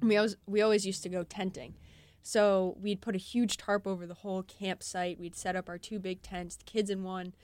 we 0.01 0.17
always 0.17 0.37
we 0.47 0.63
always 0.63 0.87
used 0.87 1.03
to 1.03 1.09
go 1.09 1.25
tenting. 1.25 1.75
So 2.23 2.77
we'd 2.81 3.01
put 3.01 3.17
a 3.17 3.19
huge 3.19 3.57
tarp 3.57 3.87
over 3.87 4.07
the 4.07 4.15
whole 4.15 4.43
campsite. 4.45 5.19
We'd 5.19 5.35
set 5.35 5.57
up 5.57 5.69
our 5.69 5.79
two 5.79 5.99
big 5.99 6.23
tents, 6.23 6.57
the 6.57 6.65
kids 6.65 6.89
in 6.89 7.03
one, 7.03 7.35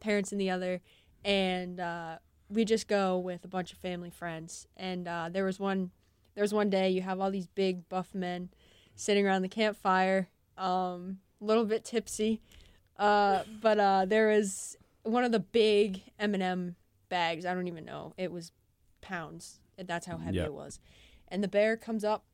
parents 0.00 0.32
in 0.32 0.38
the 0.38 0.50
other, 0.50 0.80
and 1.24 1.78
uh, 1.80 2.18
we 2.48 2.64
just 2.64 2.88
go 2.88 3.16
with 3.18 3.44
a 3.44 3.48
bunch 3.48 3.72
of 3.72 3.78
family 3.78 4.10
friends. 4.10 4.66
And 4.76 5.06
uh, 5.06 5.28
there 5.30 5.44
was 5.44 5.60
one, 5.60 5.90
there 6.34 6.42
was 6.42 6.54
one 6.54 6.70
day 6.70 6.90
you 6.90 7.02
have 7.02 7.20
all 7.20 7.30
these 7.30 7.46
big 7.48 7.88
buff 7.88 8.14
men 8.14 8.50
sitting 8.96 9.26
around 9.26 9.42
the 9.42 9.48
campfire, 9.48 10.28
um, 10.56 11.18
a 11.40 11.44
little 11.44 11.64
bit 11.64 11.84
tipsy, 11.84 12.40
uh, 12.96 13.42
but 13.60 13.78
uh, 13.78 14.04
there 14.04 14.28
was 14.28 14.76
one 15.08 15.24
of 15.24 15.32
the 15.32 15.40
big 15.40 16.02
M 16.18 16.34
and 16.34 16.42
M 16.42 16.76
bags. 17.08 17.44
I 17.46 17.54
don't 17.54 17.68
even 17.68 17.84
know. 17.84 18.14
It 18.16 18.30
was 18.32 18.52
pounds. 19.00 19.60
That's 19.78 20.06
how 20.06 20.18
heavy 20.18 20.36
Yeah. 20.38 20.44
it 20.44 20.52
was. 20.54 20.80
And 21.28 21.42
the 21.42 21.48
bear 21.48 21.76
comes 21.76 22.04
up. 22.04 22.24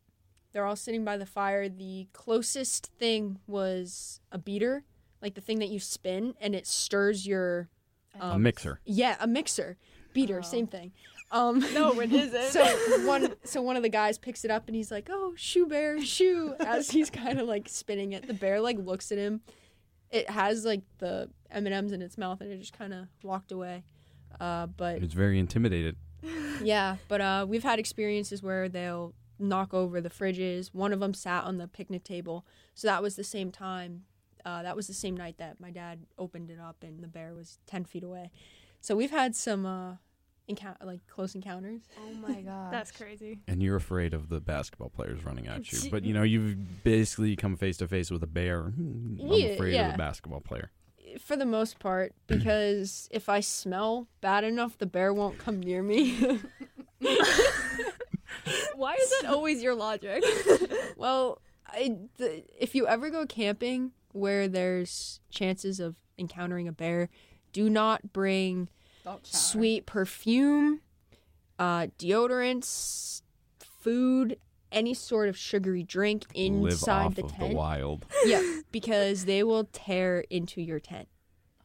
They're 0.52 0.64
all 0.66 0.76
sitting 0.76 1.04
by 1.04 1.16
the 1.16 1.26
fire. 1.26 1.68
The 1.68 2.06
closest 2.12 2.86
thing 2.98 3.38
was 3.46 4.20
a 4.32 4.38
beater, 4.38 4.84
like 5.20 5.34
the 5.34 5.40
thing 5.40 5.58
that 5.58 5.68
you 5.68 5.80
spin 5.80 6.34
and 6.40 6.54
it 6.54 6.66
stirs 6.66 7.26
your 7.26 7.68
a 8.20 8.26
um, 8.26 8.42
mixer. 8.42 8.80
yeah, 8.84 9.16
a 9.20 9.26
mixer, 9.26 9.76
beater, 10.12 10.38
Oh. 10.38 10.42
same 10.42 10.68
thing. 10.68 10.92
Um, 11.32 11.58
No, 11.74 11.98
it 12.00 12.12
isn't. 12.12 12.44
so 12.52 12.64
one, 13.06 13.34
so 13.42 13.60
one 13.62 13.76
of 13.76 13.82
the 13.82 13.88
guys 13.88 14.16
picks 14.18 14.44
it 14.44 14.50
up 14.52 14.68
and 14.68 14.76
he's 14.76 14.92
like, 14.92 15.08
"Oh, 15.10 15.34
shoe 15.36 15.66
bear, 15.66 16.00
shoe!" 16.00 16.54
As 16.60 16.90
he's 16.92 17.10
kind 17.10 17.40
of 17.40 17.48
like 17.48 17.68
spinning 17.68 18.12
it, 18.12 18.28
the 18.28 18.34
bear 18.34 18.60
like 18.60 18.78
looks 18.78 19.10
at 19.10 19.18
him. 19.18 19.40
It 20.14 20.30
has 20.30 20.64
like 20.64 20.82
the 20.98 21.28
M 21.50 21.66
and 21.66 21.74
M's 21.74 21.92
in 21.92 22.00
its 22.00 22.16
mouth, 22.16 22.40
and 22.40 22.52
it 22.52 22.58
just 22.58 22.72
kind 22.72 22.94
of 22.94 23.08
walked 23.24 23.50
away. 23.50 23.82
Uh, 24.40 24.66
but 24.66 25.02
It's 25.02 25.12
very 25.12 25.40
intimidated. 25.40 25.96
yeah, 26.62 26.96
but 27.08 27.20
uh, 27.20 27.46
we've 27.48 27.64
had 27.64 27.80
experiences 27.80 28.40
where 28.42 28.68
they'll 28.68 29.12
knock 29.40 29.74
over 29.74 30.00
the 30.00 30.10
fridges. 30.10 30.68
One 30.72 30.92
of 30.92 31.00
them 31.00 31.14
sat 31.14 31.42
on 31.44 31.58
the 31.58 31.66
picnic 31.66 32.04
table, 32.04 32.46
so 32.74 32.86
that 32.86 33.02
was 33.02 33.16
the 33.16 33.24
same 33.24 33.50
time. 33.50 34.04
Uh, 34.44 34.62
that 34.62 34.76
was 34.76 34.86
the 34.86 34.94
same 34.94 35.16
night 35.16 35.38
that 35.38 35.58
my 35.58 35.70
dad 35.70 36.06
opened 36.16 36.48
it 36.48 36.60
up, 36.60 36.76
and 36.82 37.02
the 37.02 37.08
bear 37.08 37.34
was 37.34 37.58
ten 37.66 37.84
feet 37.84 38.04
away. 38.04 38.30
So 38.80 38.94
we've 38.94 39.10
had 39.10 39.34
some 39.34 39.66
uh, 40.48 40.52
encou- 40.52 40.84
like 40.84 41.06
close 41.06 41.34
encounters. 41.34 41.82
Oh 41.98 42.14
my 42.26 42.40
god. 42.42 42.72
That's 42.72 42.90
crazy. 42.90 43.40
And 43.48 43.62
you're 43.62 43.76
afraid 43.76 44.14
of 44.14 44.28
the 44.28 44.40
basketball 44.40 44.90
players 44.90 45.24
running 45.24 45.46
at 45.48 45.70
you. 45.72 45.78
But 45.90 46.04
you 46.04 46.12
know, 46.14 46.22
you've 46.22 46.82
basically 46.84 47.36
come 47.36 47.56
face 47.56 47.76
to 47.78 47.88
face 47.88 48.10
with 48.10 48.22
a 48.22 48.26
bear. 48.28 48.62
Hmm, 48.62 49.16
I'm 49.20 49.26
Yeah, 49.28 49.44
afraid 49.46 49.74
yeah. 49.74 49.88
of 49.88 49.94
a 49.94 49.98
basketball 49.98 50.40
player. 50.40 50.70
For 51.20 51.36
the 51.36 51.46
most 51.46 51.78
part, 51.78 52.12
because 52.26 53.08
if 53.12 53.28
I 53.28 53.40
smell 53.40 54.08
bad 54.20 54.44
enough, 54.44 54.76
the 54.78 54.86
bear 54.86 55.12
won't 55.14 55.38
come 55.38 55.60
near 55.60 55.82
me. 55.82 56.18
Why 58.76 58.94
is 58.94 59.10
that 59.20 59.26
always 59.30 59.62
your 59.62 59.74
logic? 59.74 60.22
well, 60.96 61.40
I, 61.66 61.96
the, 62.18 62.42
if 62.58 62.74
you 62.74 62.86
ever 62.86 63.08
go 63.10 63.24
camping 63.26 63.92
where 64.12 64.48
there's 64.48 65.20
chances 65.30 65.80
of 65.80 65.96
encountering 66.18 66.68
a 66.68 66.72
bear, 66.72 67.08
do 67.52 67.70
not 67.70 68.12
bring 68.12 68.56
Don't 68.56 68.68
shower. 68.68 68.68
Sweet 69.22 69.86
perfume, 69.86 70.80
uh, 71.58 71.88
deodorants, 71.98 73.22
food, 73.58 74.38
any 74.72 74.94
sort 74.94 75.28
of 75.28 75.36
sugary 75.36 75.82
drink 75.82 76.24
Live 76.34 76.72
inside 76.72 77.04
off 77.06 77.14
the 77.14 77.24
of 77.24 77.32
tent. 77.32 77.50
the 77.50 77.56
wild. 77.56 78.06
yeah, 78.24 78.42
because 78.72 79.24
they 79.26 79.42
will 79.42 79.64
tear 79.72 80.24
into 80.30 80.60
your 80.60 80.80
tent. 80.80 81.08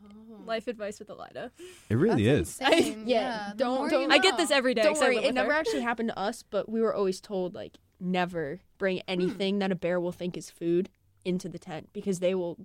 Oh. 0.03 0.07
Life 0.45 0.67
advice 0.67 0.99
with 0.99 1.09
Alida. 1.09 1.51
It 1.89 1.95
really 1.95 2.25
That's 2.25 2.59
is. 2.59 2.61
insane. 2.61 3.03
Yeah, 3.07 3.21
yeah, 3.21 3.49
the 3.51 3.57
don't- 3.57 3.77
more 3.77 3.89
don't- 3.89 4.11
I 4.11 4.17
get 4.19 4.37
this 4.37 4.51
every 4.51 4.73
day. 4.73 4.83
Don't 4.83 4.93
'cause 4.93 5.01
I 5.01 5.05
worry, 5.05 5.15
live 5.15 5.23
it 5.23 5.27
with 5.27 5.35
never 5.35 5.53
her. 5.53 5.59
actually 5.59 5.81
happened 5.81 6.09
to 6.09 6.19
us, 6.19 6.43
but 6.43 6.69
we 6.69 6.81
were 6.81 6.93
always 6.93 7.19
told 7.21 7.55
like 7.55 7.77
never 7.99 8.59
bring 8.77 9.01
anything 9.07 9.59
that 9.59 9.71
a 9.71 9.75
bear 9.75 9.99
will 9.99 10.11
think 10.11 10.37
is 10.37 10.49
food 10.49 10.89
into 11.25 11.49
the 11.49 11.59
tent 11.59 11.89
because 11.93 12.19
they 12.19 12.33
will 12.35 12.57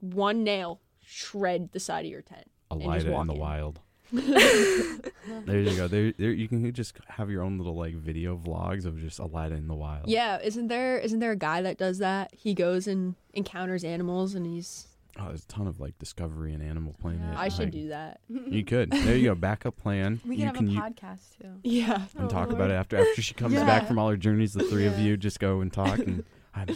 one 0.00 0.44
nail 0.44 0.80
shred 1.00 1.70
the 1.72 1.80
side 1.80 2.04
of 2.04 2.10
your 2.10 2.20
tent. 2.22 2.50
just 2.70 2.82
Alida 2.84 3.20
in 3.20 3.26
the 3.28 3.34
in. 3.34 3.38
wild. 3.40 3.80
there 4.12 5.60
you 5.60 5.76
go. 5.76 5.88
There, 5.88 6.12
there. 6.18 6.30
You 6.30 6.48
can 6.48 6.72
just 6.72 6.96
have 7.08 7.30
your 7.30 7.42
own 7.42 7.58
little 7.58 7.74
like 7.76 7.94
video 7.94 8.36
vlogs 8.36 8.84
of 8.86 8.98
just 9.00 9.18
Alida 9.20 9.54
in 9.54 9.68
the 9.68 9.74
wild. 9.74 10.08
Yeah, 10.08 10.38
isn't 10.42 10.68
there 10.68 10.98
isn't 10.98 11.18
there 11.20 11.32
a 11.32 11.36
guy 11.36 11.62
that 11.62 11.78
does 11.78 11.98
that? 11.98 12.32
He 12.34 12.54
goes 12.54 12.86
and 12.86 13.14
encounters 13.32 13.84
animals 13.84 14.34
and 14.34 14.46
he's 14.46 14.88
Oh, 15.16 15.28
there's 15.28 15.44
a 15.44 15.46
ton 15.48 15.68
of 15.68 15.78
like 15.78 15.96
Discovery 16.00 16.52
and 16.54 16.62
Animal 16.62 16.92
Planet. 17.00 17.20
Yeah. 17.22 17.38
I 17.40 17.48
should 17.48 17.66
like- 17.66 17.70
do 17.72 17.88
that. 17.90 18.18
You 18.28 18.64
could. 18.64 18.90
There 18.90 19.16
you 19.16 19.28
go. 19.28 19.34
Backup 19.36 19.76
plan. 19.76 20.20
We 20.26 20.34
can 20.36 20.40
you 20.40 20.46
have 20.46 20.54
can 20.56 20.68
a 20.68 20.72
u- 20.72 20.80
podcast 20.80 21.38
too. 21.40 21.48
Yeah. 21.62 21.94
and 22.16 22.24
Oh, 22.24 22.28
talk 22.28 22.48
Lord. 22.48 22.54
about 22.60 22.70
it 22.70 22.74
after 22.74 22.96
after 22.96 23.22
she 23.22 23.32
comes 23.34 23.54
back 23.54 23.86
from 23.86 23.98
all 23.98 24.08
her 24.10 24.16
journeys. 24.16 24.54
The 24.54 24.64
three 24.64 24.86
of 24.86 24.98
you 24.98 25.16
just 25.16 25.38
go 25.38 25.60
and 25.60 25.72
talk. 25.72 25.98
And 26.00 26.24
I, 26.54 26.66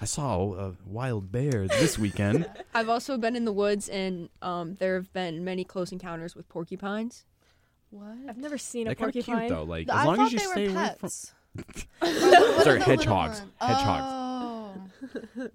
I 0.00 0.04
saw 0.04 0.54
a 0.54 0.74
wild 0.86 1.32
bear 1.32 1.66
this 1.68 1.98
weekend. 1.98 2.46
I've 2.74 2.88
also 2.88 3.16
been 3.16 3.34
in 3.34 3.44
the 3.46 3.52
woods 3.52 3.88
and 3.88 4.28
um, 4.42 4.74
there 4.78 4.94
have 4.96 5.12
been 5.12 5.42
many 5.44 5.64
close 5.64 5.90
encounters 5.92 6.34
with 6.36 6.48
porcupines. 6.48 7.24
What? 7.90 8.16
I've 8.28 8.36
never 8.36 8.58
seen 8.58 8.86
a 8.86 8.90
They're 8.90 8.94
kind 8.96 9.08
of 9.08 9.14
porcupine. 9.14 9.38
cute 9.46 9.58
though. 9.58 9.64
Like 9.64 9.88
I 9.90 10.00
as 10.00 10.06
long 10.06 10.16
thought 10.16 10.26
as 10.26 10.32
you 10.32 10.38
they 10.38 10.44
stay 10.44 10.68
were 10.68 10.78
away 10.80 10.94
from. 10.98 11.08
pets. 11.08 11.32
Or 12.02 12.06
the- 12.08 12.52
what 12.56 12.64
Sorry, 12.64 12.76
are 12.80 12.82
hedgehogs. 12.82 13.42
Hedgehogs. 13.58 14.04
Oh, 14.06 14.74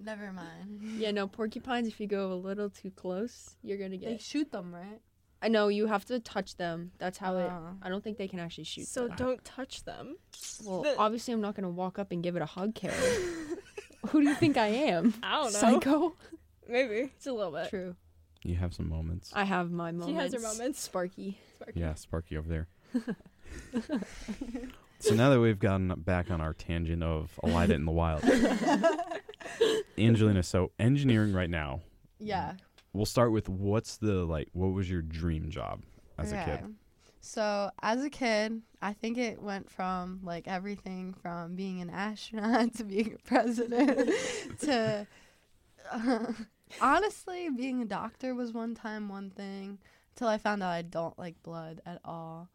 never 0.04 0.32
mind. 0.32 0.80
Yeah, 0.96 1.12
no, 1.12 1.28
porcupines 1.28 1.86
if 1.86 2.00
you 2.00 2.08
go 2.08 2.32
a 2.32 2.34
little 2.34 2.68
too 2.70 2.90
close, 2.90 3.54
you're 3.62 3.78
going 3.78 3.92
to 3.92 3.96
get. 3.98 4.06
They 4.06 4.12
get 4.14 4.20
shoot 4.22 4.50
them, 4.50 4.74
right? 4.74 5.00
I 5.40 5.46
know 5.48 5.68
you 5.68 5.86
have 5.86 6.04
to 6.06 6.18
touch 6.18 6.56
them. 6.56 6.90
That's 6.98 7.18
how 7.18 7.36
it 7.36 7.48
Oh. 7.50 7.76
I 7.82 7.88
don't 7.88 8.02
think 8.02 8.18
they 8.18 8.26
can 8.28 8.40
actually 8.40 8.64
shoot 8.64 8.86
So 8.88 9.06
them. 9.06 9.16
don't 9.16 9.44
touch 9.44 9.84
them. 9.84 10.16
Well, 10.64 10.82
The- 10.82 10.96
obviously 10.98 11.32
I'm 11.34 11.40
not 11.40 11.54
going 11.54 11.64
to 11.64 11.70
walk 11.70 12.00
up 12.00 12.10
and 12.10 12.20
give 12.22 12.34
it 12.34 12.42
a 12.42 12.46
hug, 12.46 12.74
Carol. 12.74 12.96
Who 14.08 14.22
do 14.22 14.28
you 14.28 14.34
think 14.34 14.56
I 14.56 14.66
am? 14.68 15.14
I 15.22 15.42
don't 15.42 15.52
know. 15.52 15.58
Psycho? 15.58 16.14
Maybe 16.68 17.10
it's 17.16 17.26
a 17.26 17.32
little 17.32 17.52
bit. 17.52 17.70
True. 17.70 17.96
You 18.44 18.56
have 18.56 18.74
some 18.74 18.88
moments. 18.88 19.30
I 19.34 19.44
have 19.44 19.70
my 19.70 19.92
moments. 19.92 20.06
She 20.08 20.14
has 20.14 20.32
her 20.34 20.40
moments. 20.40 20.80
Sparky. 20.80 21.38
Yeah, 21.74 21.94
Sparky 21.94 22.36
over 22.36 22.48
there. 22.48 22.68
so 24.98 25.14
now 25.14 25.30
that 25.30 25.40
we've 25.40 25.58
gotten 25.58 25.94
back 25.98 26.30
on 26.30 26.40
our 26.40 26.52
tangent 26.52 27.02
of 27.02 27.38
Alida 27.44 27.74
in 27.74 27.84
the 27.84 27.92
wild, 27.92 28.24
Angelina. 29.98 30.42
So 30.42 30.72
engineering 30.78 31.32
right 31.32 31.50
now. 31.50 31.80
Yeah. 32.18 32.54
We'll 32.92 33.06
start 33.06 33.32
with 33.32 33.48
what's 33.48 33.96
the 33.98 34.24
like. 34.24 34.48
What 34.52 34.72
was 34.72 34.90
your 34.90 35.02
dream 35.02 35.50
job 35.50 35.82
as 36.18 36.32
a 36.32 36.44
kid? 36.44 36.74
So 37.24 37.70
as 37.80 38.02
a 38.04 38.10
kid, 38.10 38.62
I 38.82 38.92
think 38.92 39.16
it 39.16 39.40
went 39.40 39.70
from 39.70 40.20
like 40.24 40.48
everything 40.48 41.14
from 41.22 41.54
being 41.54 41.80
an 41.80 41.88
astronaut 41.88 42.74
to 42.76 42.84
being 42.84 43.14
a 43.14 43.28
president 43.28 44.10
to 44.62 45.06
honestly 46.80 47.48
being 47.48 47.80
a 47.80 47.84
doctor 47.84 48.34
was 48.34 48.52
one 48.52 48.74
time 48.74 49.08
one 49.08 49.30
thing 49.30 49.78
until 50.14 50.28
I 50.28 50.36
found 50.36 50.64
out 50.64 50.70
I 50.70 50.82
don't 50.82 51.16
like 51.16 51.40
blood 51.44 51.80
at 51.86 52.00
all. 52.04 52.48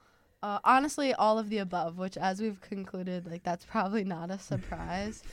Uh, 0.43 0.59
honestly, 0.63 1.13
all 1.13 1.39
of 1.39 1.49
the 1.49 1.57
above, 1.59 1.97
which 1.97 2.17
as 2.17 2.41
we've 2.41 2.61
concluded, 2.61 3.25
like 3.25 3.43
that's 3.43 3.65
probably 3.65 4.03
not 4.03 4.29
a 4.29 4.37
surprise. 4.37 5.23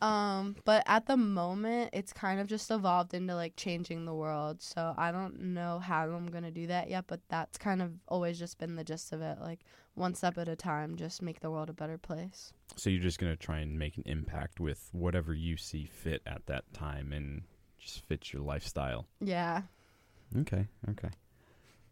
Um, 0.00 0.56
but 0.64 0.82
at 0.86 1.06
the 1.06 1.16
moment, 1.16 1.90
it's 1.92 2.12
kind 2.12 2.40
of 2.40 2.46
just 2.46 2.70
evolved 2.70 3.14
into 3.14 3.34
like 3.34 3.56
changing 3.56 4.04
the 4.04 4.14
world. 4.14 4.62
So 4.62 4.94
I 4.96 5.12
don't 5.12 5.40
know 5.40 5.78
how 5.78 6.08
I'm 6.08 6.28
gonna 6.28 6.50
do 6.50 6.66
that 6.68 6.90
yet, 6.90 7.04
but 7.06 7.20
that's 7.28 7.58
kind 7.58 7.82
of 7.82 7.92
always 8.06 8.38
just 8.38 8.58
been 8.58 8.76
the 8.76 8.84
gist 8.84 9.12
of 9.12 9.20
it. 9.20 9.38
Like 9.40 9.60
one 9.94 10.14
step 10.14 10.38
at 10.38 10.48
a 10.48 10.56
time, 10.56 10.96
just 10.96 11.22
make 11.22 11.40
the 11.40 11.50
world 11.50 11.70
a 11.70 11.72
better 11.72 11.98
place. 11.98 12.52
So 12.76 12.90
you're 12.90 13.02
just 13.02 13.18
gonna 13.18 13.36
try 13.36 13.58
and 13.58 13.78
make 13.78 13.96
an 13.96 14.04
impact 14.06 14.60
with 14.60 14.88
whatever 14.92 15.34
you 15.34 15.56
see 15.56 15.86
fit 15.86 16.22
at 16.26 16.46
that 16.46 16.72
time 16.72 17.12
and 17.12 17.42
just 17.78 18.06
fits 18.06 18.32
your 18.32 18.42
lifestyle. 18.42 19.06
Yeah. 19.20 19.62
Okay, 20.36 20.66
okay. 20.90 21.10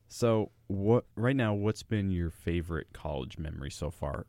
So 0.09 0.51
what 0.69 1.05
right 1.17 1.37
now? 1.37 1.55
What's 1.55 1.83
been 1.83 2.11
your 2.11 2.31
favorite 2.31 2.89
college 2.93 3.39
memory 3.39 3.71
so 3.71 3.91
far? 3.91 4.27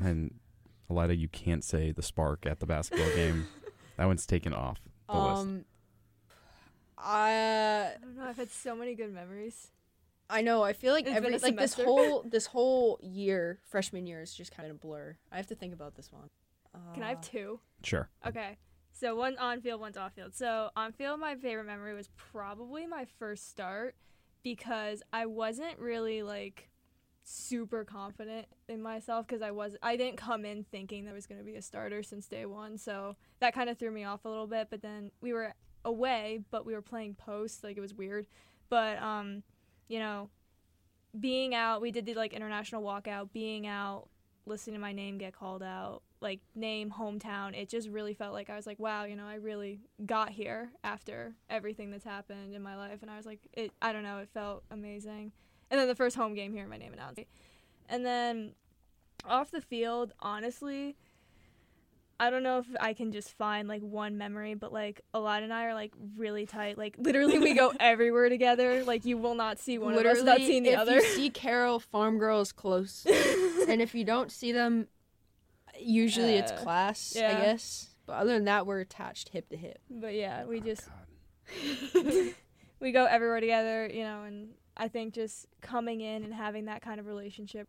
And 0.00 0.34
Alida, 0.90 1.14
you 1.16 1.28
can't 1.28 1.62
say 1.64 1.92
the 1.92 2.02
spark 2.02 2.44
at 2.46 2.60
the 2.60 2.66
basketball 2.66 3.10
game. 3.14 3.46
That 3.96 4.06
one's 4.06 4.24
taken 4.24 4.54
off 4.54 4.78
the 5.10 5.14
list. 5.18 5.42
Um 5.42 5.64
I 6.96 7.30
I 7.30 7.96
don't 8.00 8.16
know. 8.16 8.24
I've 8.24 8.36
had 8.36 8.50
so 8.50 8.74
many 8.74 8.94
good 8.94 9.12
memories. 9.12 9.68
I 10.28 10.42
know. 10.42 10.62
I 10.62 10.72
feel 10.72 10.92
like 10.94 11.04
It's 11.06 11.14
been 11.14 11.16
every 11.24 11.34
a 11.34 11.38
like 11.38 11.56
this 11.58 11.72
semester. 11.72 11.84
whole 11.84 12.22
this 12.22 12.46
whole 12.46 12.98
year, 13.02 13.58
freshman 13.68 14.06
year, 14.06 14.22
is 14.22 14.32
just 14.34 14.52
kind 14.56 14.70
of 14.70 14.76
a 14.76 14.78
blur. 14.78 15.16
I 15.32 15.36
have 15.36 15.46
to 15.48 15.54
think 15.54 15.74
about 15.74 15.96
this 15.96 16.10
one. 16.12 16.28
Can 16.94 17.02
I 17.02 17.08
have 17.10 17.18
Uh, 17.18 17.22
two? 17.22 17.60
Sure. 17.82 18.08
Okay. 18.26 18.56
So 18.92 19.14
one 19.16 19.36
on 19.38 19.60
field, 19.60 19.80
one's 19.80 19.96
off 19.98 20.14
field. 20.14 20.34
So 20.34 20.70
on 20.76 20.92
field, 20.92 21.20
my 21.20 21.36
favorite 21.36 21.64
memory 21.66 21.94
was 21.94 22.08
probably 22.16 22.86
my 22.86 23.04
first 23.18 23.50
start 23.50 23.96
because 24.42 25.02
I 25.12 25.26
wasn't 25.26 25.78
really 25.78 26.22
like 26.22 26.69
super 27.30 27.84
confident 27.84 28.46
in 28.68 28.82
myself 28.82 29.26
because 29.26 29.42
I 29.42 29.50
was 29.50 29.76
I 29.82 29.96
didn't 29.96 30.16
come 30.16 30.44
in 30.44 30.64
thinking 30.64 31.04
there 31.04 31.14
was 31.14 31.26
going 31.26 31.38
to 31.38 31.44
be 31.44 31.56
a 31.56 31.62
starter 31.62 32.02
since 32.02 32.26
day 32.26 32.46
one. 32.46 32.76
So 32.76 33.16
that 33.40 33.54
kind 33.54 33.70
of 33.70 33.78
threw 33.78 33.90
me 33.90 34.04
off 34.04 34.24
a 34.24 34.28
little 34.28 34.46
bit. 34.46 34.68
But 34.70 34.82
then 34.82 35.10
we 35.20 35.32
were 35.32 35.54
away, 35.84 36.40
but 36.50 36.66
we 36.66 36.74
were 36.74 36.82
playing 36.82 37.14
post, 37.14 37.62
like 37.64 37.76
it 37.76 37.80
was 37.80 37.94
weird. 37.94 38.26
But 38.68 39.00
um, 39.00 39.42
you 39.88 39.98
know, 39.98 40.30
being 41.18 41.54
out, 41.54 41.80
we 41.80 41.90
did 41.90 42.06
the 42.06 42.14
like 42.14 42.32
international 42.32 42.82
walkout, 42.82 43.32
being 43.32 43.66
out, 43.66 44.08
listening 44.46 44.74
to 44.74 44.80
my 44.80 44.92
name 44.92 45.18
get 45.18 45.32
called 45.32 45.62
out, 45.62 46.02
like 46.20 46.40
name, 46.54 46.90
hometown, 46.90 47.56
it 47.56 47.68
just 47.68 47.88
really 47.88 48.14
felt 48.14 48.32
like 48.32 48.50
I 48.50 48.56
was 48.56 48.66
like, 48.66 48.78
wow, 48.78 49.04
you 49.04 49.16
know, 49.16 49.26
I 49.26 49.34
really 49.36 49.80
got 50.04 50.30
here 50.30 50.70
after 50.84 51.34
everything 51.48 51.90
that's 51.90 52.04
happened 52.04 52.54
in 52.54 52.62
my 52.62 52.76
life. 52.76 52.98
And 53.02 53.10
I 53.10 53.16
was 53.16 53.26
like, 53.26 53.40
it, 53.52 53.72
I 53.80 53.92
don't 53.92 54.02
know, 54.02 54.18
it 54.18 54.28
felt 54.34 54.64
amazing. 54.70 55.32
And 55.70 55.78
then 55.80 55.86
the 55.88 55.94
first 55.94 56.16
home 56.16 56.34
game 56.34 56.52
here, 56.52 56.66
my 56.66 56.76
name 56.78 56.92
announced. 56.92 57.20
And 57.88 58.04
then 58.04 58.52
off 59.24 59.50
the 59.50 59.60
field, 59.60 60.12
honestly, 60.20 60.96
I 62.18 62.28
don't 62.30 62.42
know 62.42 62.58
if 62.58 62.66
I 62.80 62.92
can 62.92 63.12
just 63.12 63.32
find 63.38 63.66
like 63.68 63.80
one 63.80 64.18
memory, 64.18 64.54
but 64.54 64.72
like 64.72 65.00
Alana 65.14 65.44
and 65.44 65.52
I 65.54 65.64
are 65.66 65.74
like 65.74 65.92
really 66.16 66.44
tight. 66.44 66.76
Like 66.76 66.94
literally, 66.98 67.38
we 67.38 67.54
go 67.54 67.72
everywhere 67.80 68.28
together. 68.28 68.84
Like 68.84 69.04
you 69.04 69.16
will 69.16 69.34
not 69.34 69.58
see 69.58 69.78
one 69.78 69.94
of 69.94 70.04
us 70.04 70.18
without 70.18 70.38
seeing 70.38 70.64
the 70.64 70.70
if 70.72 70.78
other. 70.80 70.96
you 70.96 71.02
see 71.02 71.30
Carol, 71.30 71.78
farm 71.80 72.18
girls 72.18 72.52
close, 72.52 73.06
and 73.68 73.80
if 73.80 73.94
you 73.94 74.04
don't 74.04 74.30
see 74.30 74.52
them, 74.52 74.88
usually 75.78 76.34
it's 76.34 76.52
Uh, 76.52 76.56
class, 76.56 77.16
I 77.16 77.20
guess. 77.20 77.88
But 78.06 78.14
other 78.14 78.32
than 78.34 78.44
that, 78.46 78.66
we're 78.66 78.80
attached 78.80 79.28
hip 79.30 79.48
to 79.50 79.56
hip. 79.56 79.78
But 79.88 80.14
yeah, 80.14 80.44
we 80.44 80.58
Oh, 80.58 80.64
just 80.64 80.88
God. 81.94 82.34
we 82.80 82.92
go 82.92 83.04
everywhere 83.06 83.40
together, 83.40 83.88
you 83.92 84.02
know, 84.02 84.24
and 84.24 84.48
I 84.80 84.88
think 84.88 85.12
just 85.14 85.46
coming 85.60 86.00
in 86.00 86.24
and 86.24 86.32
having 86.32 86.64
that 86.64 86.80
kind 86.82 86.98
of 86.98 87.06
relationship. 87.06 87.68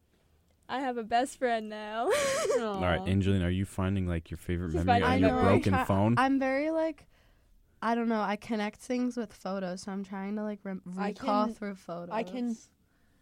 I 0.70 0.80
have 0.80 0.96
a 0.96 1.04
best 1.04 1.38
friend 1.38 1.70
now. 1.70 2.10
All 2.62 2.80
right, 2.80 3.02
Angelina, 3.06 3.46
are 3.46 3.50
you 3.50 3.66
finding 3.66 4.08
like 4.08 4.32
your 4.32 4.38
favorite 4.38 4.72
She's 4.72 4.86
memory 4.86 5.04
on 5.04 5.12
I 5.12 5.16
your 5.18 5.28
know. 5.30 5.36
memory. 5.36 5.52
broken 5.56 5.74
Try- 5.74 5.84
phone? 5.84 6.16
I'm 6.18 6.40
very 6.40 6.72
like, 6.72 7.06
I 7.82 7.94
don't 7.96 8.08
know. 8.08 8.22
I 8.22 8.38
connect 8.38 8.80
things 8.80 9.18
with 9.18 9.34
photos, 9.34 9.82
so 9.82 9.92
I'm 9.92 10.06
trying 10.06 10.38
to 10.38 10.44
like 10.44 10.60
rem- 10.64 10.82
recall 10.86 11.48
can- 11.48 11.54
through 11.56 11.76
photos. 11.76 12.10
I 12.14 12.24
can 12.24 12.56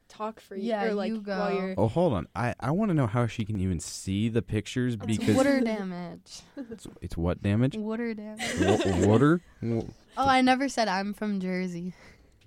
talk 0.07 0.39
for 0.39 0.55
you. 0.55 0.63
Yeah, 0.69 0.83
or 0.83 0.93
like 0.93 1.09
you 1.11 1.21
go. 1.21 1.39
while 1.39 1.53
you're. 1.55 1.73
oh, 1.75 1.87
hold 1.87 2.13
on. 2.13 2.27
I 2.35 2.53
I 2.59 2.69
want 2.69 2.89
to 2.89 2.93
know 2.93 3.07
how 3.07 3.25
she 3.25 3.43
can 3.45 3.59
even 3.59 3.79
see 3.79 4.29
the 4.29 4.43
pictures 4.43 4.93
It's 4.93 5.05
because 5.17 5.35
water 5.35 5.59
damage. 5.61 6.41
it's, 6.55 6.87
it's 7.01 7.17
what 7.17 7.41
damage? 7.41 7.75
water 7.75 8.13
damage. 8.13 8.85
Wa- 8.85 9.07
water? 9.07 9.41
Oh, 9.63 9.87
I 10.17 10.41
never 10.41 10.69
said 10.69 10.87
I'm 10.87 11.15
from 11.15 11.39
Jersey. 11.39 11.93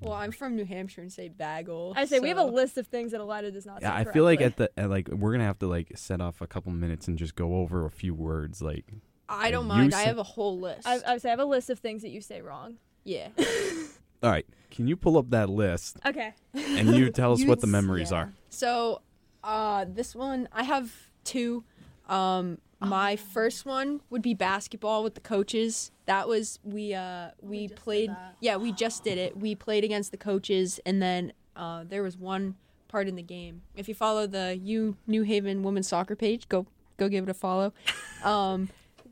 Well, 0.02 0.12
I'm 0.14 0.32
from 0.32 0.56
New 0.56 0.64
Hampshire 0.64 1.00
and 1.00 1.12
say 1.12 1.28
bagel. 1.28 1.92
I 1.96 2.04
say 2.06 2.20
we 2.20 2.28
have 2.28 2.38
a 2.38 2.44
list 2.44 2.76
of 2.78 2.86
things 2.86 3.12
that 3.12 3.20
Alida 3.20 3.50
does 3.50 3.64
not 3.66 3.80
say 3.80 3.86
Yeah, 3.86 3.94
I 3.94 4.04
feel 4.04 4.24
like 4.24 4.40
at 4.40 4.56
the 4.56 4.70
at 4.76 4.90
like 4.90 5.08
we're 5.08 5.32
gonna 5.32 5.44
have 5.44 5.58
to 5.60 5.66
like 5.66 5.92
set 5.96 6.20
off 6.20 6.40
a 6.40 6.46
couple 6.46 6.72
minutes 6.72 7.08
and 7.08 7.16
just 7.18 7.34
go 7.34 7.56
over 7.56 7.84
a 7.86 7.90
few 7.90 8.14
words. 8.14 8.60
Like, 8.62 8.84
I 9.28 9.50
don't 9.50 9.64
You 9.64 9.68
mind. 9.68 9.94
I 9.94 10.02
have 10.02 10.18
a 10.18 10.22
whole 10.22 10.58
list. 10.58 10.86
I, 10.86 11.00
I 11.06 11.16
say 11.18 11.28
I 11.28 11.32
have 11.32 11.40
a 11.40 11.44
list 11.44 11.70
of 11.70 11.78
things 11.78 12.02
that 12.02 12.10
you 12.10 12.20
say 12.20 12.40
wrong. 12.42 12.76
yeah. 13.04 13.28
all 14.22 14.30
right, 14.30 14.46
can 14.70 14.86
you 14.86 14.96
pull 14.96 15.16
up 15.18 15.30
that 15.30 15.48
list 15.48 15.96
Okay. 16.06 16.32
and 16.54 16.94
you 16.94 17.10
tell 17.10 17.32
us 17.34 17.40
You- 17.40 17.48
what 17.48 17.60
the 17.60 17.66
memories 17.66 18.10
yeah. 18.12 18.18
are? 18.18 18.32
So, 18.50 19.00
uh, 19.44 19.84
this 19.88 20.14
one 20.14 20.48
I 20.52 20.62
have 20.64 20.92
two. 21.24 21.64
Um, 22.08 22.58
my 22.88 23.16
first 23.16 23.64
one 23.64 24.00
would 24.10 24.22
be 24.22 24.34
basketball 24.34 25.02
with 25.02 25.14
the 25.14 25.20
coaches. 25.20 25.90
That 26.06 26.28
was 26.28 26.58
we 26.62 26.94
uh 26.94 27.30
we, 27.40 27.68
did 27.68 27.76
played 27.76 28.10
yeah, 28.40 28.56
we 28.56 28.72
just 28.72 29.04
did 29.04 29.18
it. 29.18 29.36
We 29.36 29.54
played 29.54 29.84
against 29.84 30.10
the 30.10 30.16
coaches 30.16 30.80
and 30.84 31.00
then 31.00 31.32
uh 31.56 31.84
there 31.88 32.02
was 32.02 32.16
one 32.16 32.56
part 32.88 33.08
in 33.08 33.16
the 33.16 33.22
game. 33.22 33.62
If 33.76 33.88
you 33.88 33.94
follow 33.94 34.26
the 34.26 34.58
U 34.62 34.96
New 35.06 35.22
Haven 35.22 35.62
women's 35.62 35.88
soccer 35.88 36.16
page, 36.16 36.48
go 36.48 36.66
go 36.96 37.08
give 37.08 37.24
it 37.24 37.30
a 37.30 37.34
follow. 37.34 37.72
Um 38.24 38.68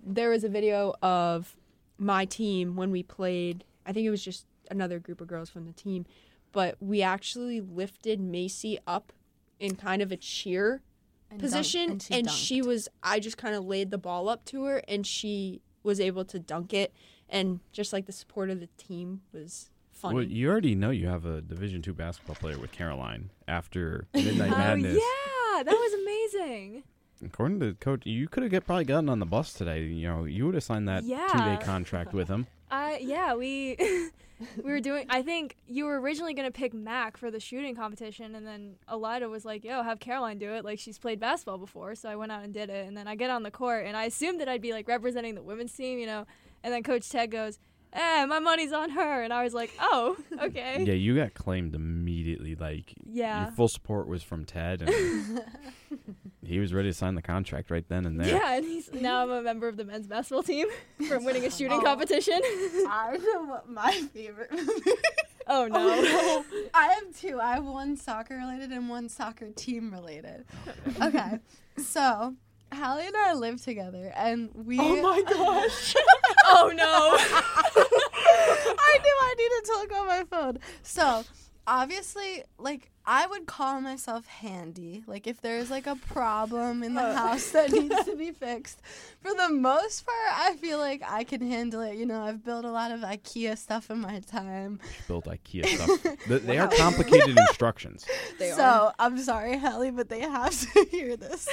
there 0.07 0.31
was 0.31 0.45
a 0.45 0.49
video 0.49 0.95
of 1.03 1.57
my 1.99 2.25
team 2.25 2.77
when 2.77 2.91
we 2.91 3.03
played. 3.03 3.65
I 3.85 3.93
think 3.93 4.07
it 4.07 4.11
was 4.11 4.25
just 4.25 4.47
another 4.71 4.99
group 4.99 5.21
of 5.21 5.27
girls 5.27 5.51
from 5.51 5.67
the 5.67 5.73
team, 5.73 6.07
but 6.53 6.77
we 6.81 7.03
actually 7.03 7.61
lifted 7.61 8.21
Macy 8.21 8.79
up 8.87 9.13
in 9.59 9.75
kind 9.75 10.01
of 10.01 10.11
a 10.11 10.17
cheer 10.17 10.81
And 11.31 11.41
position 11.41 11.91
and 11.93 12.09
and 12.11 12.31
she 12.31 12.57
she, 12.57 12.63
was 12.63 12.89
I 13.03 13.21
just 13.21 13.37
kind 13.37 13.55
of 13.55 13.65
laid 13.65 13.91
the 13.91 13.99
ball 13.99 14.29
up 14.29 14.45
to 14.47 14.65
her 14.65 14.83
and 14.89 15.07
she 15.07 15.63
was 15.83 16.01
able 16.01 16.25
to 16.27 16.39
dunk 16.39 16.75
it 16.75 16.93
and 17.29 17.61
just 17.73 17.93
like 17.93 18.07
the 18.07 18.13
support 18.13 18.51
of 18.51 18.61
the 18.61 18.69
team 18.77 19.23
was 19.33 19.71
funny. 19.93 20.15
Well, 20.15 20.25
you 20.25 20.51
already 20.51 20.75
know 20.75 20.91
you 20.91 21.07
have 21.07 21.25
a 21.25 21.41
Division 21.41 21.83
two 21.83 21.93
basketball 21.93 22.37
player 22.37 22.59
with 22.59 22.73
Caroline 22.73 23.31
after 23.47 24.07
Midnight 24.15 24.53
oh, 24.53 24.59
Madness. 24.59 24.99
Oh 25.01 25.57
yeah, 25.57 25.63
that 25.63 25.73
was 25.73 25.93
amazing. 25.95 26.83
According 27.25 27.61
to 27.61 27.75
coach, 27.75 28.07
you 28.07 28.29
could 28.29 28.43
have 28.43 28.51
get, 28.51 28.65
probably 28.67 28.85
gotten 28.85 29.09
on 29.09 29.19
the 29.19 29.27
bus 29.27 29.53
today. 29.53 29.83
You 29.85 30.09
know, 30.09 30.25
you 30.25 30.47
would 30.47 30.55
have 30.55 30.65
signed 30.65 30.89
that 30.89 31.05
Yeah. 31.05 31.27
two 31.31 31.39
day 31.39 31.59
contract 31.63 32.13
with 32.15 32.29
him. 32.29 32.47
I 32.71 32.99
yeah, 33.03 33.35
we 33.35 33.77
we 34.65 34.71
were 34.71 34.81
doing. 34.81 35.07
I 35.11 35.23
think 35.23 35.57
you 35.67 35.85
were 35.87 36.01
originally 36.01 36.35
gonna 36.35 36.51
pick 36.53 36.73
Mac 36.73 37.17
for 37.17 37.31
the 37.31 37.41
shooting 37.41 37.75
competition, 37.75 38.35
and 38.37 38.47
then 38.47 38.77
Alida 38.89 39.29
was 39.29 39.45
like, 39.45 39.65
"Yo, 39.65 39.83
have 39.83 39.99
Caroline 39.99 40.39
do 40.39 40.51
it. 40.53 40.65
Like 40.65 40.79
she's 40.79 40.97
played 40.99 41.19
basketball 41.21 41.59
before." 41.59 41.95
So 41.97 42.09
I 42.09 42.15
went 42.17 42.31
out 42.33 42.45
and 42.45 42.55
did 42.55 42.71
it, 42.71 42.87
and 42.87 42.97
then 42.97 43.09
I 43.09 43.17
get 43.17 43.29
on 43.31 43.43
the 43.43 43.51
court, 43.51 43.87
and 43.87 43.97
I 43.97 44.05
assumed 44.05 44.41
that 44.41 44.49
I'd 44.49 44.63
be 44.63 44.73
like 44.73 44.87
representing 44.89 45.35
the 45.35 45.43
women's 45.43 45.73
team, 45.73 45.99
you 45.99 46.07
know. 46.07 46.27
And 46.63 46.73
then 46.73 46.83
Coach 46.85 47.09
Ted 47.11 47.33
goes, 47.33 47.59
"Eh, 47.93 48.25
my 48.27 48.39
money's 48.39 48.73
on 48.73 48.91
her," 48.91 49.23
and 49.23 49.33
I 49.33 49.43
was 49.43 49.53
like, 49.53 49.73
"Oh, 49.81 50.17
okay." 50.41 50.85
Yeah, 50.87 50.95
you 50.95 51.17
got 51.17 51.35
claimed 51.35 51.75
immediately. 51.75 52.55
Like 52.55 52.95
Yeah. 53.05 53.43
your 53.47 53.51
full 53.53 53.69
support 53.69 54.07
was 54.07 54.23
from 54.23 54.45
Ted, 54.45 54.83
and 54.83 55.43
he 56.43 56.59
was 56.59 56.73
ready 56.73 56.89
to 56.89 56.95
sign 56.95 57.15
the 57.15 57.23
contract 57.23 57.71
right 57.71 57.85
then 57.89 58.07
and 58.07 58.19
there. 58.21 58.29
Yeah, 58.37 58.55
and 58.55 58.65
he's 58.65 58.93
now 58.93 59.23
I'm 59.23 59.31
a 59.31 59.43
member 59.43 59.69
of 59.69 59.77
the 59.77 59.85
men's 59.85 60.07
basketball 60.07 60.43
team 60.43 60.67
from 61.09 61.25
winning 61.25 61.45
a 61.45 61.51
shooting 61.51 61.81
Oh. 61.81 61.85
competition. 61.85 62.41
I 62.45 63.19
know 63.23 63.45
what 63.45 63.69
my 63.69 63.93
favorite 64.13 64.51
movie. 64.53 64.71
Oh, 65.47 65.65
oh 65.65 65.67
no. 65.67 66.45
I 66.75 66.87
have 66.93 67.19
two. 67.19 67.41
I 67.41 67.55
have 67.55 67.65
one 67.65 67.97
soccer 67.97 68.37
related 68.37 68.71
and 68.71 68.89
one 68.89 69.09
soccer 69.09 69.51
team 69.51 69.93
related. 69.93 70.45
Okay, 71.03 71.39
so 71.77 72.35
Hallie 72.73 73.07
and 73.07 73.17
I 73.17 73.35
live 73.35 73.61
together, 73.61 74.13
and 74.17 74.51
we. 74.55 74.79
oh 74.81 75.03
my 75.03 75.23
gosh. 75.29 75.95
oh 76.47 76.73
no. 76.75 77.17
I 77.99 78.99
knew 79.03 79.17
I 79.21 79.35
needed 79.39 79.65
to 79.65 79.73
look 79.73 79.93
on 79.93 80.07
my 80.07 80.25
phone. 80.31 80.59
So, 80.83 81.25
obviously, 81.67 82.45
like 82.59 82.91
I 83.07 83.27
would 83.27 83.47
call 83.47 83.81
myself 83.81 84.27
handy. 84.27 85.03
Like 85.07 85.27
if 85.27 85.41
there's 85.41 85.71
like 85.71 85.87
a 85.87 85.97
problem 85.97 86.83
in 86.83 86.95
the 86.95 87.03
uh. 87.03 87.15
house 87.15 87.51
that 87.51 87.73
needs 87.73 88.05
to 88.05 88.15
be 88.15 88.31
fixed, 88.31 88.81
for 89.21 89.33
the 89.35 89.49
most 89.49 90.05
part, 90.05 90.17
I 90.35 90.57
feel 90.57 90.79
like 90.79 91.03
I 91.07 91.25
can 91.25 91.41
handle 91.41 91.81
it. 91.81 91.97
You 91.97 92.07
know, 92.07 92.23
I've 92.23 92.45
built 92.45 92.65
a 92.65 92.71
lot 92.71 92.91
of 92.91 93.01
IKEA 93.01 93.57
stuff 93.57 93.91
in 93.91 94.01
my 94.01 94.21
time. 94.21 94.81
Built 95.09 95.25
IKEA 95.25 95.67
stuff. 95.67 96.19
Th- 96.29 96.43
they 96.43 96.59
are 96.59 96.69
complicated 96.69 97.39
instructions. 97.49 98.07
They 98.39 98.51
so 98.51 98.63
are. 98.63 98.95
I'm 98.99 99.19
sorry, 99.19 99.59
Hallie, 99.59 99.91
but 99.91 100.09
they 100.09 100.21
have 100.21 100.59
to 100.73 100.87
hear 100.91 101.17
this. 101.17 101.49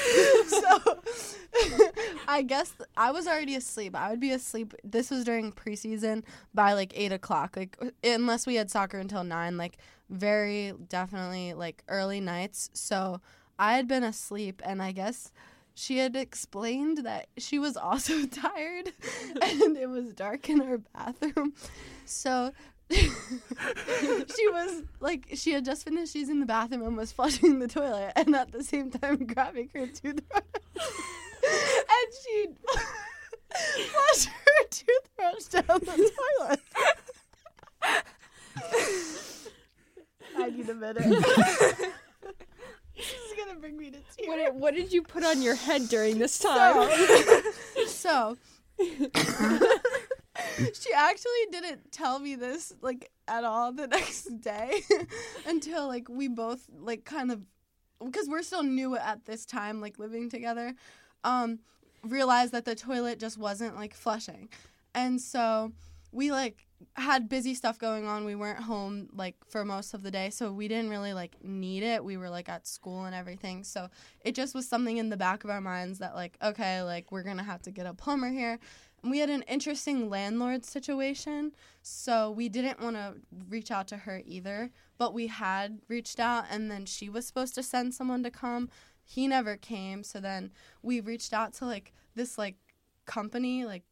so 0.47 0.99
I 2.27 2.41
guess 2.41 2.71
th- 2.71 2.89
I 2.97 3.11
was 3.11 3.25
already 3.25 3.55
asleep. 3.55 3.95
I 3.95 4.09
would 4.09 4.19
be 4.19 4.31
asleep. 4.31 4.73
This 4.83 5.09
was 5.09 5.23
during 5.23 5.53
preseason 5.53 6.23
by 6.53 6.73
like 6.73 6.91
eight 6.95 7.13
o'clock. 7.13 7.55
Like 7.55 7.77
uh, 7.81 7.89
unless 8.03 8.45
we 8.45 8.55
had 8.55 8.69
soccer 8.69 8.97
until 8.97 9.23
nine. 9.23 9.57
Like 9.57 9.77
very 10.09 10.73
definitely 10.87 11.36
like 11.53 11.83
early 11.87 12.19
nights. 12.19 12.69
So 12.73 13.21
I 13.57 13.73
had 13.73 13.87
been 13.87 14.03
asleep, 14.03 14.61
and 14.65 14.81
I 14.81 14.91
guess. 14.91 15.31
She 15.79 15.99
had 15.99 16.15
explained 16.15 17.05
that 17.05 17.27
she 17.37 17.59
was 17.59 17.77
also 17.89 18.25
tired 18.25 18.93
and 19.43 19.77
it 19.77 19.87
was 19.87 20.11
dark 20.11 20.49
in 20.49 20.59
her 20.61 20.79
bathroom. 20.79 21.53
So 22.03 22.51
she 22.91 24.47
was 24.47 24.83
like 24.99 25.27
she 25.33 25.51
had 25.51 25.65
just 25.65 25.83
finished 25.83 26.15
using 26.15 26.39
the 26.39 26.45
bathroom 26.45 26.83
and 26.83 26.95
was 26.95 27.11
flushing 27.11 27.59
the 27.59 27.67
toilet 27.67 28.13
and 28.15 28.33
at 28.33 28.51
the 28.51 28.63
same 28.63 28.89
time 28.89 29.17
grabbing 29.25 29.69
her 29.75 29.85
toothbrush 29.85 30.41
and 31.43 32.13
she 32.23 32.47
flushed 33.83 34.29
her 34.29 34.67
toothbrush 34.69 35.43
down 35.45 35.79
the 35.81 36.11
toilet 36.39 36.61
i 40.37 40.49
need 40.49 40.69
a 40.69 40.73
minute 40.73 41.03
this 42.97 43.05
is 43.05 43.33
gonna 43.37 43.59
bring 43.59 43.77
me 43.77 43.91
to 43.91 43.97
tears. 43.97 44.27
What 44.27 44.35
did, 44.37 44.55
what 44.55 44.73
did 44.75 44.91
you 44.91 45.03
put 45.03 45.23
on 45.23 45.41
your 45.41 45.55
head 45.55 45.87
during 45.87 46.17
this 46.17 46.39
time? 46.39 46.89
so, 47.87 48.37
she 48.79 48.89
actually 50.95 51.31
didn't 51.51 51.91
tell 51.91 52.19
me 52.19 52.35
this 52.35 52.73
like 52.81 53.11
at 53.27 53.43
all 53.43 53.71
the 53.71 53.87
next 53.91 54.41
day 54.41 54.81
until 55.45 55.87
like 55.87 56.09
we 56.09 56.27
both 56.27 56.65
like 56.79 57.05
kind 57.05 57.31
of 57.31 57.41
because 58.03 58.27
we're 58.27 58.43
still 58.43 58.63
new 58.63 58.95
at 58.95 59.25
this 59.25 59.45
time 59.45 59.81
like 59.81 59.97
living 59.97 60.29
together 60.29 60.75
um 61.23 61.59
realized 62.03 62.51
that 62.51 62.65
the 62.65 62.75
toilet 62.75 63.19
just 63.19 63.37
wasn't 63.37 63.75
like 63.75 63.93
flushing. 63.93 64.49
And 64.93 65.19
so 65.21 65.71
we 66.11 66.31
like 66.31 66.66
had 66.95 67.29
busy 67.29 67.53
stuff 67.53 67.79
going 67.79 68.05
on. 68.05 68.25
We 68.25 68.35
weren't 68.35 68.59
home 68.59 69.09
like 69.13 69.35
for 69.47 69.65
most 69.65 69.93
of 69.93 70.03
the 70.03 70.11
day 70.11 70.29
so 70.29 70.51
we 70.51 70.67
didn't 70.67 70.89
really 70.89 71.13
like 71.13 71.43
need 71.43 71.83
it. 71.83 72.03
We 72.03 72.17
were 72.17 72.29
like 72.29 72.49
at 72.49 72.67
school 72.67 73.05
and 73.05 73.15
everything 73.15 73.63
so 73.63 73.89
it 74.21 74.35
just 74.35 74.53
was 74.53 74.67
something 74.67 74.97
in 74.97 75.09
the 75.09 75.17
back 75.17 75.43
of 75.43 75.49
our 75.49 75.61
minds 75.61 75.99
that 75.99 76.15
like 76.15 76.37
okay 76.43 76.81
like 76.83 77.11
we're 77.11 77.23
gonna 77.23 77.43
have 77.43 77.61
to 77.63 77.71
get 77.71 77.85
a 77.85 77.93
plumber 77.93 78.29
here. 78.29 78.59
And 79.01 79.11
we 79.11 79.19
had 79.19 79.29
an 79.29 79.43
interesting 79.43 80.09
landlord 80.09 80.65
situation 80.65 81.53
so 81.81 82.31
we 82.31 82.49
didn't 82.49 82.81
want 82.81 82.95
to 82.95 83.15
reach 83.49 83.71
out 83.71 83.87
to 83.89 83.97
her 83.97 84.21
either 84.25 84.71
but 84.97 85.13
we 85.13 85.27
had 85.27 85.79
reached 85.87 86.19
out 86.19 86.45
and 86.51 86.69
then 86.69 86.85
she 86.85 87.09
was 87.09 87.25
supposed 87.25 87.55
to 87.55 87.63
send 87.63 87.93
someone 87.93 88.23
to 88.23 88.31
come. 88.31 88.69
He 89.03 89.27
never 89.27 89.55
came 89.55 90.03
so 90.03 90.19
then 90.19 90.51
we 90.83 90.99
reached 90.99 91.33
out 91.33 91.53
to 91.55 91.65
like 91.65 91.93
this 92.15 92.37
like 92.37 92.55
company 93.05 93.65
like 93.65 93.83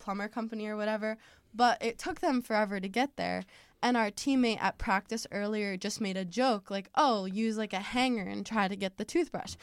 plumber 0.00 0.28
company 0.28 0.66
or 0.66 0.76
whatever 0.76 1.16
but 1.54 1.82
it 1.82 1.98
took 1.98 2.20
them 2.20 2.42
forever 2.42 2.80
to 2.80 2.88
get 2.88 3.16
there. 3.16 3.44
And 3.82 3.96
our 3.96 4.10
teammate 4.10 4.60
at 4.60 4.78
practice 4.78 5.26
earlier 5.32 5.76
just 5.76 6.00
made 6.00 6.16
a 6.16 6.24
joke 6.24 6.70
like 6.70 6.90
oh 6.94 7.24
use 7.24 7.56
like 7.56 7.72
a 7.72 7.80
hanger 7.80 8.24
and 8.24 8.44
try 8.44 8.68
to 8.68 8.76
get 8.76 8.98
the 8.98 9.04
toothbrush. 9.04 9.56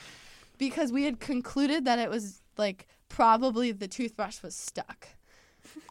Because 0.57 0.91
we 0.91 1.03
had 1.03 1.19
concluded 1.19 1.85
that 1.85 1.99
it 1.99 2.09
was 2.09 2.41
like 2.57 2.87
probably 3.09 3.71
the 3.71 3.87
toothbrush 3.87 4.41
was 4.41 4.55
stuck. 4.55 5.09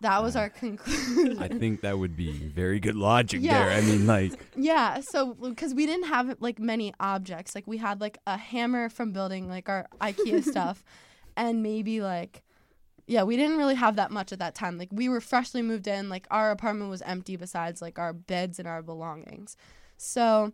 That 0.01 0.23
was 0.23 0.37
ah. 0.37 0.41
our 0.41 0.49
conclusion. 0.49 1.39
I 1.39 1.49
think 1.49 1.83
that 1.83 1.99
would 1.99 2.17
be 2.17 2.33
very 2.55 2.81
good 2.81 2.97
logic 2.97 3.41
Yeah. 3.43 3.65
there. 3.65 3.77
I 3.77 3.81
mean, 3.83 4.07
like, 4.07 4.33
yeah 4.57 5.01
so 5.11 5.35
because 5.35 5.75
we 5.75 5.87
didn't 5.87 6.07
have 6.07 6.37
like 6.41 6.59
many 6.59 6.93
objects. 6.99 7.55
Like 7.55 7.67
we 7.67 7.77
had 7.77 8.01
like 8.01 8.19
a 8.27 8.37
hammer 8.37 8.89
from 8.89 9.13
building 9.13 9.49
like 9.49 9.69
our 9.69 9.87
ikea 10.01 10.43
stuff 10.51 10.83
and 11.37 11.63
maybe 11.63 12.01
like 12.01 12.43
yeah 13.07 13.23
we 13.23 13.37
didn't 13.37 13.59
really 13.59 13.75
have 13.75 13.97
that 13.97 14.11
much 14.11 14.33
at 14.33 14.39
that 14.39 14.55
time. 14.55 14.79
Like 14.79 14.89
we 14.93 15.09
were 15.09 15.21
freshly 15.21 15.63
moved 15.63 15.87
in 15.87 16.09
like 16.09 16.27
our 16.31 16.51
apartment 16.51 16.91
was 16.91 17.03
empty 17.03 17.37
besides 17.37 17.81
like 17.83 17.99
our 17.99 18.13
beds 18.13 18.59
and 18.59 18.69
our 18.69 18.83
belongings. 18.83 19.57
So 19.97 20.53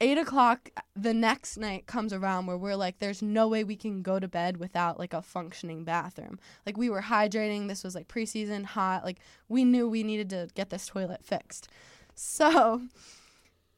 eight 0.00 0.18
o'clock 0.18 0.70
the 0.94 1.12
next 1.12 1.56
night 1.56 1.86
comes 1.86 2.12
around 2.12 2.46
where 2.46 2.56
we're 2.56 2.76
like 2.76 2.98
there's 2.98 3.20
no 3.22 3.48
way 3.48 3.64
we 3.64 3.76
can 3.76 4.02
go 4.02 4.20
to 4.20 4.28
bed 4.28 4.58
without 4.58 4.98
like 4.98 5.12
a 5.12 5.22
functioning 5.22 5.84
bathroom. 5.84 6.38
Like 6.64 6.76
we 6.76 6.90
were 6.90 7.02
hydrating. 7.02 7.68
This 7.68 7.82
was 7.84 7.94
like 7.94 8.08
preseason 8.08 8.64
hot. 8.64 9.04
Like 9.04 9.18
we 9.48 9.64
knew 9.64 9.88
we 9.88 10.02
needed 10.02 10.30
to 10.30 10.48
get 10.54 10.70
this 10.70 10.86
toilet 10.86 11.24
fixed. 11.24 11.68
So 12.14 12.82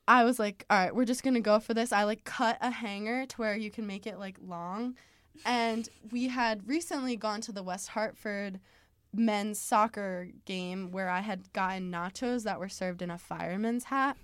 I 0.07 0.25
was 0.25 0.39
like, 0.39 0.64
all 0.68 0.79
right, 0.79 0.95
we're 0.95 1.05
just 1.05 1.23
gonna 1.23 1.41
go 1.41 1.61
for 1.61 1.73
this. 1.73 1.93
I 1.93 2.05
like 2.05 2.25
cut 2.25 2.59
a 2.61 2.71
hanger 2.71 3.27
to 3.27 3.37
where 3.37 3.57
you 3.57 3.71
can 3.71 3.87
make 3.87 4.07
it 4.07 4.18
like 4.18 4.37
long. 4.45 4.97
And 5.45 5.89
we 6.11 6.28
had 6.28 6.68
recently 6.68 7.16
gone 7.16 7.41
to 7.43 7.53
the 7.53 7.62
West 7.62 7.89
Hartford 7.89 8.61
men's 9.12 9.59
soccer 9.59 10.28
game 10.45 10.93
where 10.93 11.09
I 11.09 11.20
had 11.20 11.53
gotten 11.53 11.91
nachos 11.91 12.45
that 12.45 12.61
were 12.61 12.68
served 12.68 13.03
in 13.03 13.11
a 13.11 13.18
fireman's 13.18 13.85
hat. 13.85 14.16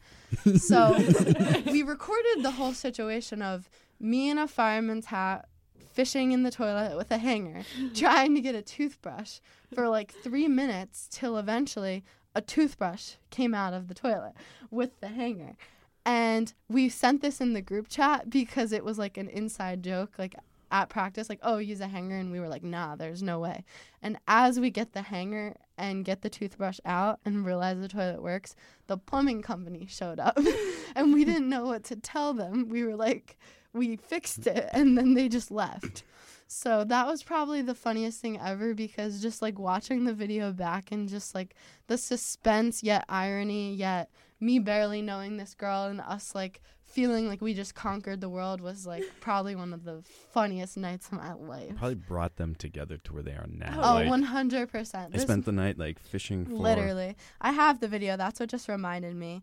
So 0.57 0.97
we 1.67 1.83
recorded 1.83 2.43
the 2.43 2.53
whole 2.53 2.73
situation 2.73 3.43
of 3.43 3.69
me 3.99 4.31
in 4.31 4.39
a 4.39 4.47
fireman's 4.47 5.07
hat 5.07 5.49
fishing 5.93 6.33
in 6.33 6.43
the 6.43 6.51
toilet 6.51 6.97
with 6.97 7.11
a 7.11 7.19
hanger, 7.19 7.63
trying 7.95 8.35
to 8.35 8.41
get 8.41 8.55
a 8.55 8.63
toothbrush 8.63 9.41
for 9.75 9.89
like 9.89 10.13
three 10.13 10.47
minutes 10.47 11.09
till 11.11 11.39
eventually 11.39 12.05
a 12.35 12.43
toothbrush 12.43 13.15
came 13.31 13.55
out 13.55 13.73
of 13.73 13.89
the 13.89 13.95
toilet 13.95 14.35
with 14.71 15.01
the 15.01 15.09
hanger. 15.09 15.57
And 16.05 16.53
we 16.69 16.91
sent 16.91 17.23
this 17.23 17.41
in 17.41 17.55
the 17.55 17.63
group 17.63 17.89
chat 17.89 18.29
because 18.29 18.73
it 18.73 18.85
was 18.85 18.99
like 18.99 19.17
an 19.17 19.29
inside 19.31 19.83
joke. 19.83 20.13
Like 20.19 20.37
at 20.71 20.89
practice 20.89 21.29
like, 21.29 21.41
"Oh, 21.43 21.59
use 21.59 21.81
a 21.81 21.89
hanger," 21.89 22.17
and 22.17 22.31
we 22.33 22.41
were 22.41 22.49
like, 22.49 22.63
"Nah, 22.63 22.97
there's 22.97 23.23
no 23.23 23.41
way." 23.41 23.65
And 24.03 24.19
as 24.27 24.59
we 24.61 24.71
get 24.71 24.93
the 24.93 25.03
hanger 25.03 25.57
and 25.79 26.05
get 26.05 26.23
the 26.23 26.31
toothbrush 26.31 26.81
out 26.85 27.21
and 27.25 27.45
realize 27.45 27.81
the 27.81 27.89
toilet 27.89 28.23
works, 28.23 28.55
the 28.87 28.97
plumbing 28.99 29.43
company 29.43 29.87
showed 29.89 30.19
up, 30.21 30.39
and 30.97 31.13
we 31.13 31.25
didn't 31.25 31.49
know 31.49 31.65
what 31.67 31.85
to 31.85 31.97
tell 31.97 32.35
them. 32.35 32.69
We 32.69 32.85
were 32.85 32.97
like, 32.97 33.39
"We 33.73 33.97
fixed 33.97 34.47
it," 34.47 34.69
and 34.73 34.97
then 34.97 35.15
they 35.15 35.29
just 35.29 35.51
left. 35.51 36.05
So 36.49 36.85
that 36.85 37.07
was 37.07 37.23
probably 37.23 37.63
the 37.63 37.75
funniest 37.75 38.21
thing 38.21 38.39
ever 38.41 38.73
because 38.73 39.21
just 39.21 39.43
like 39.43 39.59
watching 39.59 40.05
the 40.05 40.15
video 40.15 40.53
back 40.53 40.93
and 40.93 41.09
just 41.09 41.35
like 41.35 41.55
the 41.89 41.99
suspense 41.99 42.85
yet 42.85 43.05
irony 43.09 43.75
yet 43.75 44.11
me 44.39 44.59
barely 44.59 45.03
knowing 45.03 45.37
this 45.37 45.55
girl 45.55 45.85
and 45.85 46.01
us 46.01 46.35
like 46.35 46.61
feeling 46.87 47.29
like 47.29 47.41
we 47.43 47.53
just 47.53 47.75
conquered 47.75 48.21
the 48.21 48.29
world 48.29 48.61
was 48.61 48.87
like 48.87 49.05
probably 49.21 49.55
one 49.55 49.75
of 49.75 49.85
the 49.85 50.03
funniest 50.33 50.77
nights 50.77 51.07
of 51.09 51.13
my 51.15 51.35
life. 51.35 51.77
Probably 51.77 51.95
brought 51.97 52.37
them 52.37 52.55
together 52.55 52.97
to 52.97 53.13
where 53.13 53.23
they 53.23 53.33
are 53.33 53.47
now. 53.51 53.75
Oh, 53.79 53.95
like, 53.95 54.09
100%. 54.09 54.95
I 54.95 55.09
This- 55.11 55.23
spent 55.23 55.45
the 55.45 55.53
night 55.53 55.79
like 55.79 55.99
fishing 55.99 56.47
for. 56.47 56.53
literally. 56.55 57.17
I 57.41 57.53
have 57.53 57.81
the 57.81 57.89
video. 57.89 58.17
That's 58.17 58.41
what 58.41 58.49
just 58.49 58.69
reminded 58.69 59.15
me. 59.17 59.43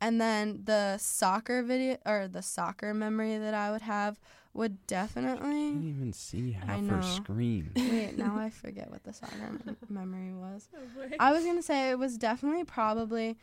And 0.00 0.20
then 0.20 0.62
the 0.64 0.98
soccer 0.98 1.62
video 1.62 1.96
or 2.06 2.28
the 2.28 2.42
soccer 2.42 2.92
memory 2.94 3.38
that 3.38 3.54
I 3.54 3.70
would 3.70 3.82
have 3.82 4.18
would 4.52 4.86
definitely. 4.86 5.50
I 5.50 5.70
didn't 5.72 5.88
even 5.88 6.12
see 6.12 6.52
half 6.52 6.80
know. 6.80 6.96
her 6.96 7.02
screen. 7.02 7.72
Wait, 7.76 8.16
now 8.16 8.36
I 8.38 8.50
forget 8.50 8.90
what 8.90 9.02
the 9.04 9.12
soccer 9.12 9.36
mem- 9.64 9.76
memory 9.88 10.32
was. 10.32 10.68
Oh. 10.76 11.08
I 11.20 11.32
was 11.32 11.44
going 11.44 11.56
to 11.56 11.62
say 11.62 11.90
it 11.90 11.98
was 11.98 12.16
definitely 12.18 12.64
probably 12.64 13.36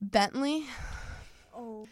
Bentley. 0.00 0.64
oh, 1.54 1.86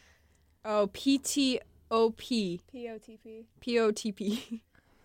Oh, 0.69 0.89
P 0.93 1.19
T 1.19 1.61
O 1.93 2.11
P 2.11 2.61
P 2.73 2.89
O 2.89 2.99
T 2.99 3.17
P. 3.23 3.47
P 3.61 3.79
O 3.79 3.93
T 3.93 4.11
P. 4.11 4.63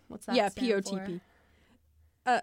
What's 0.08 0.26
that? 0.26 0.36
Yeah, 0.36 0.50
stand 0.50 0.68
P 0.68 0.74
O 0.74 0.82
T 0.82 0.90
for? 0.90 1.06
P. 1.06 1.22
Uh, 2.26 2.42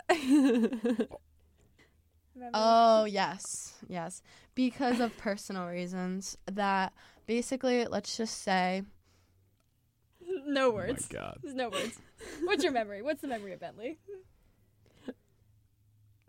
Oh, 2.55 3.05
yes. 3.05 3.75
Yes. 3.89 4.23
Because 4.55 5.01
of 5.01 5.17
personal 5.17 5.67
reasons 5.67 6.39
that 6.47 6.93
basically, 7.27 7.85
let's 7.87 8.17
just 8.17 8.43
say, 8.43 8.83
no 10.47 10.69
Oh 10.69 10.73
my 10.73 10.75
words. 10.77 11.07
god. 11.09 11.39
There's 11.43 11.57
no 11.57 11.69
words. 11.69 11.99
What's 12.45 12.63
your 12.63 12.73
memory? 12.73 13.03
What's 13.03 13.23
the 13.23 13.29
memory 13.29 13.53
of 13.53 13.61
Bentley? 13.61 13.99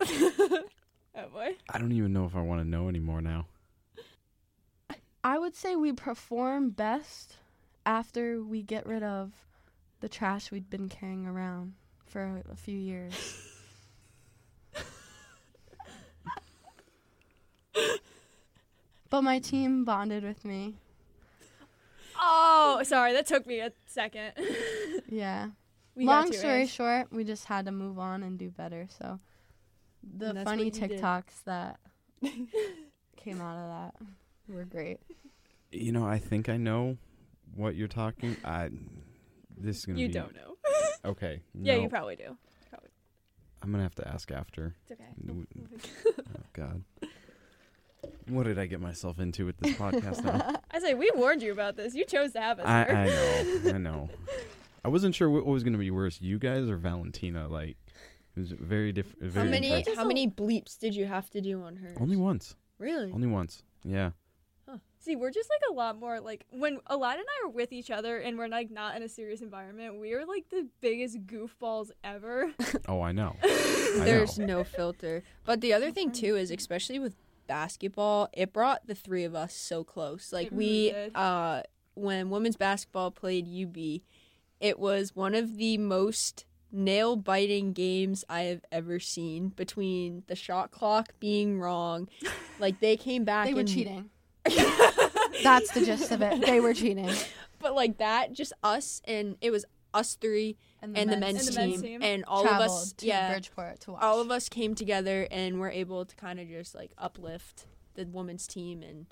oh 0.00 0.64
boy. 1.32 1.54
I 1.68 1.78
don't 1.78 1.92
even 1.92 2.12
know 2.12 2.24
if 2.26 2.34
I 2.34 2.40
want 2.40 2.60
to 2.60 2.66
know 2.68 2.88
anymore 2.88 3.20
now. 3.20 3.46
I 5.22 5.38
would 5.38 5.54
say 5.54 5.76
we 5.76 5.92
perform 5.92 6.70
best 6.70 7.36
after 7.84 8.42
we 8.42 8.62
get 8.62 8.86
rid 8.86 9.02
of 9.02 9.32
the 10.00 10.08
trash 10.08 10.50
we'd 10.50 10.70
been 10.70 10.88
carrying 10.88 11.26
around 11.26 11.74
for 12.06 12.22
a, 12.22 12.42
a 12.52 12.56
few 12.56 12.78
years. 12.78 13.12
but 19.10 19.22
my 19.22 19.38
team 19.38 19.84
bonded 19.84 20.24
with 20.24 20.42
me. 20.44 20.76
Oh, 22.18 22.80
sorry. 22.84 23.12
That 23.12 23.26
took 23.26 23.46
me 23.46 23.60
a 23.60 23.72
second. 23.86 24.32
Yeah. 25.08 25.48
We 25.96 26.04
Long 26.04 26.32
story 26.32 26.60
Ange. 26.62 26.70
short, 26.70 27.12
we 27.12 27.24
just 27.24 27.46
had 27.46 27.64
to 27.64 27.72
move 27.72 27.98
on 27.98 28.22
and 28.22 28.38
do 28.38 28.48
better. 28.48 28.86
So 28.96 29.18
the 30.16 30.40
funny 30.44 30.70
did. 30.70 30.92
TikToks 30.92 31.42
that 31.46 31.80
came 33.16 33.40
out 33.40 33.56
of 33.56 33.68
that 33.68 33.94
were 34.54 34.64
great. 34.64 34.98
You 35.72 35.92
know, 35.92 36.06
I 36.06 36.18
think 36.18 36.48
I 36.48 36.56
know 36.56 36.96
what 37.54 37.74
you're 37.76 37.88
talking. 37.88 38.36
I. 38.44 38.70
This 39.56 39.78
is 39.78 39.86
gonna 39.86 39.96
be 39.96 40.02
You 40.02 40.08
be 40.08 40.14
don't 40.14 40.34
know. 40.34 40.56
okay. 41.10 41.42
Yeah, 41.54 41.76
no, 41.76 41.82
you 41.82 41.88
probably 41.88 42.16
do. 42.16 42.36
I'm 43.62 43.70
gonna 43.70 43.82
have 43.82 43.94
to 43.96 44.08
ask 44.08 44.30
after. 44.30 44.74
It's 44.88 44.92
okay. 44.92 45.10
W- 45.26 45.46
Oh 46.18 46.42
God. 46.54 46.82
What 48.28 48.44
did 48.44 48.58
I 48.58 48.64
get 48.66 48.80
myself 48.80 49.18
into 49.18 49.44
with 49.44 49.58
this 49.58 49.74
podcast 49.76 50.24
now? 50.24 50.60
I 50.70 50.78
say 50.78 50.94
we 50.94 51.10
warned 51.14 51.42
you 51.42 51.52
about 51.52 51.76
this. 51.76 51.94
You 51.94 52.04
chose 52.06 52.32
to 52.32 52.40
have 52.40 52.58
us 52.58 52.64
I. 52.66 52.84
I 52.86 53.06
know, 53.06 53.60
I 53.74 53.78
know. 53.78 54.08
I 54.84 54.88
wasn't 54.88 55.14
sure 55.14 55.28
what 55.28 55.44
was 55.44 55.62
going 55.62 55.74
to 55.74 55.78
be 55.78 55.90
worse, 55.90 56.20
you 56.22 56.38
guys 56.38 56.68
or 56.70 56.76
Valentina. 56.78 57.48
Like, 57.48 57.76
it 58.36 58.40
was 58.40 58.52
very 58.52 58.92
different. 58.92 59.34
how 59.34 59.44
many 59.44 59.66
intense. 59.68 59.86
Just 59.86 59.98
how 59.98 60.06
many 60.06 60.26
bleeps 60.28 60.78
did 60.78 60.94
you 60.94 61.04
have 61.04 61.28
to 61.30 61.42
do 61.42 61.62
on 61.62 61.76
her? 61.76 61.92
Only 62.00 62.16
once. 62.16 62.56
Really? 62.78 63.12
Only 63.12 63.26
once. 63.28 63.62
Yeah. 63.84 64.12
See, 65.02 65.16
we're 65.16 65.30
just 65.30 65.48
like 65.48 65.70
a 65.70 65.72
lot 65.74 65.98
more 65.98 66.20
like 66.20 66.44
when 66.50 66.76
Alana 66.90 67.14
and 67.14 67.24
I 67.42 67.46
are 67.46 67.48
with 67.50 67.72
each 67.72 67.90
other 67.90 68.18
and 68.18 68.36
we're 68.36 68.48
like 68.48 68.70
not 68.70 68.96
in 68.96 69.02
a 69.02 69.08
serious 69.08 69.40
environment. 69.40 69.98
We 69.98 70.12
are 70.12 70.26
like 70.26 70.50
the 70.50 70.68
biggest 70.80 71.26
goofballs 71.26 71.90
ever. 72.04 72.52
Oh, 72.88 73.00
I 73.00 73.12
know. 73.12 73.34
I 73.42 74.02
There's 74.04 74.38
know. 74.38 74.46
no 74.58 74.64
filter. 74.64 75.22
But 75.44 75.60
the 75.62 75.72
other 75.72 75.90
thing 75.90 76.12
too 76.12 76.36
is 76.36 76.50
especially 76.50 76.98
with 76.98 77.14
basketball, 77.46 78.28
it 78.32 78.52
brought 78.52 78.86
the 78.86 78.94
three 78.94 79.24
of 79.24 79.34
us 79.34 79.54
so 79.54 79.84
close. 79.84 80.32
Like 80.32 80.46
It 80.48 80.52
really 80.52 80.64
we 80.86 80.90
did. 80.92 81.16
uh 81.16 81.62
when 81.94 82.30
women's 82.30 82.56
basketball 82.56 83.10
played 83.10 83.46
UB, 83.46 84.00
it 84.60 84.78
was 84.78 85.16
one 85.16 85.34
of 85.34 85.56
the 85.56 85.78
most 85.78 86.44
nail 86.72 87.16
biting 87.16 87.72
games 87.72 88.24
I 88.28 88.42
have 88.42 88.64
ever 88.70 89.00
seen 89.00 89.48
between 89.48 90.22
the 90.28 90.36
shot 90.36 90.70
clock 90.70 91.14
being 91.20 91.58
wrong. 91.58 92.08
Like 92.60 92.80
they 92.80 92.98
came 92.98 93.24
back 93.24 93.46
They 93.46 93.54
were 93.54 93.60
and 93.60 93.68
cheating. 93.68 94.10
That's 95.42 95.70
the 95.72 95.80
gist 95.80 96.10
of 96.12 96.22
it. 96.22 96.44
They 96.44 96.60
were 96.60 96.74
cheating. 96.74 97.10
but 97.58 97.74
like 97.74 97.98
that, 97.98 98.32
just 98.32 98.52
us 98.62 99.00
and 99.04 99.36
it 99.40 99.50
was 99.50 99.64
us 99.92 100.14
three 100.14 100.56
and 100.82 100.94
the 100.94 101.16
men's, 101.16 101.24
And 101.24 101.46
the 101.48 101.50
team, 101.52 101.70
men's 101.70 101.82
team. 101.82 102.02
and 102.02 102.24
all 102.26 102.46
of 102.46 102.60
us 102.60 102.92
to 102.92 103.06
yeah 103.06 103.32
Bridgeport 103.32 103.80
to 103.80 103.92
watch. 103.92 104.02
all 104.02 104.20
of 104.20 104.30
us 104.30 104.48
came 104.48 104.74
together 104.76 105.26
and 105.32 105.58
were 105.58 105.70
able 105.70 106.04
to 106.04 106.14
kind 106.14 106.38
of 106.38 106.48
just 106.48 106.74
like 106.76 106.92
uplift 106.96 107.66
the 107.94 108.06
women's 108.06 108.46
team 108.46 108.82
and 108.84 109.06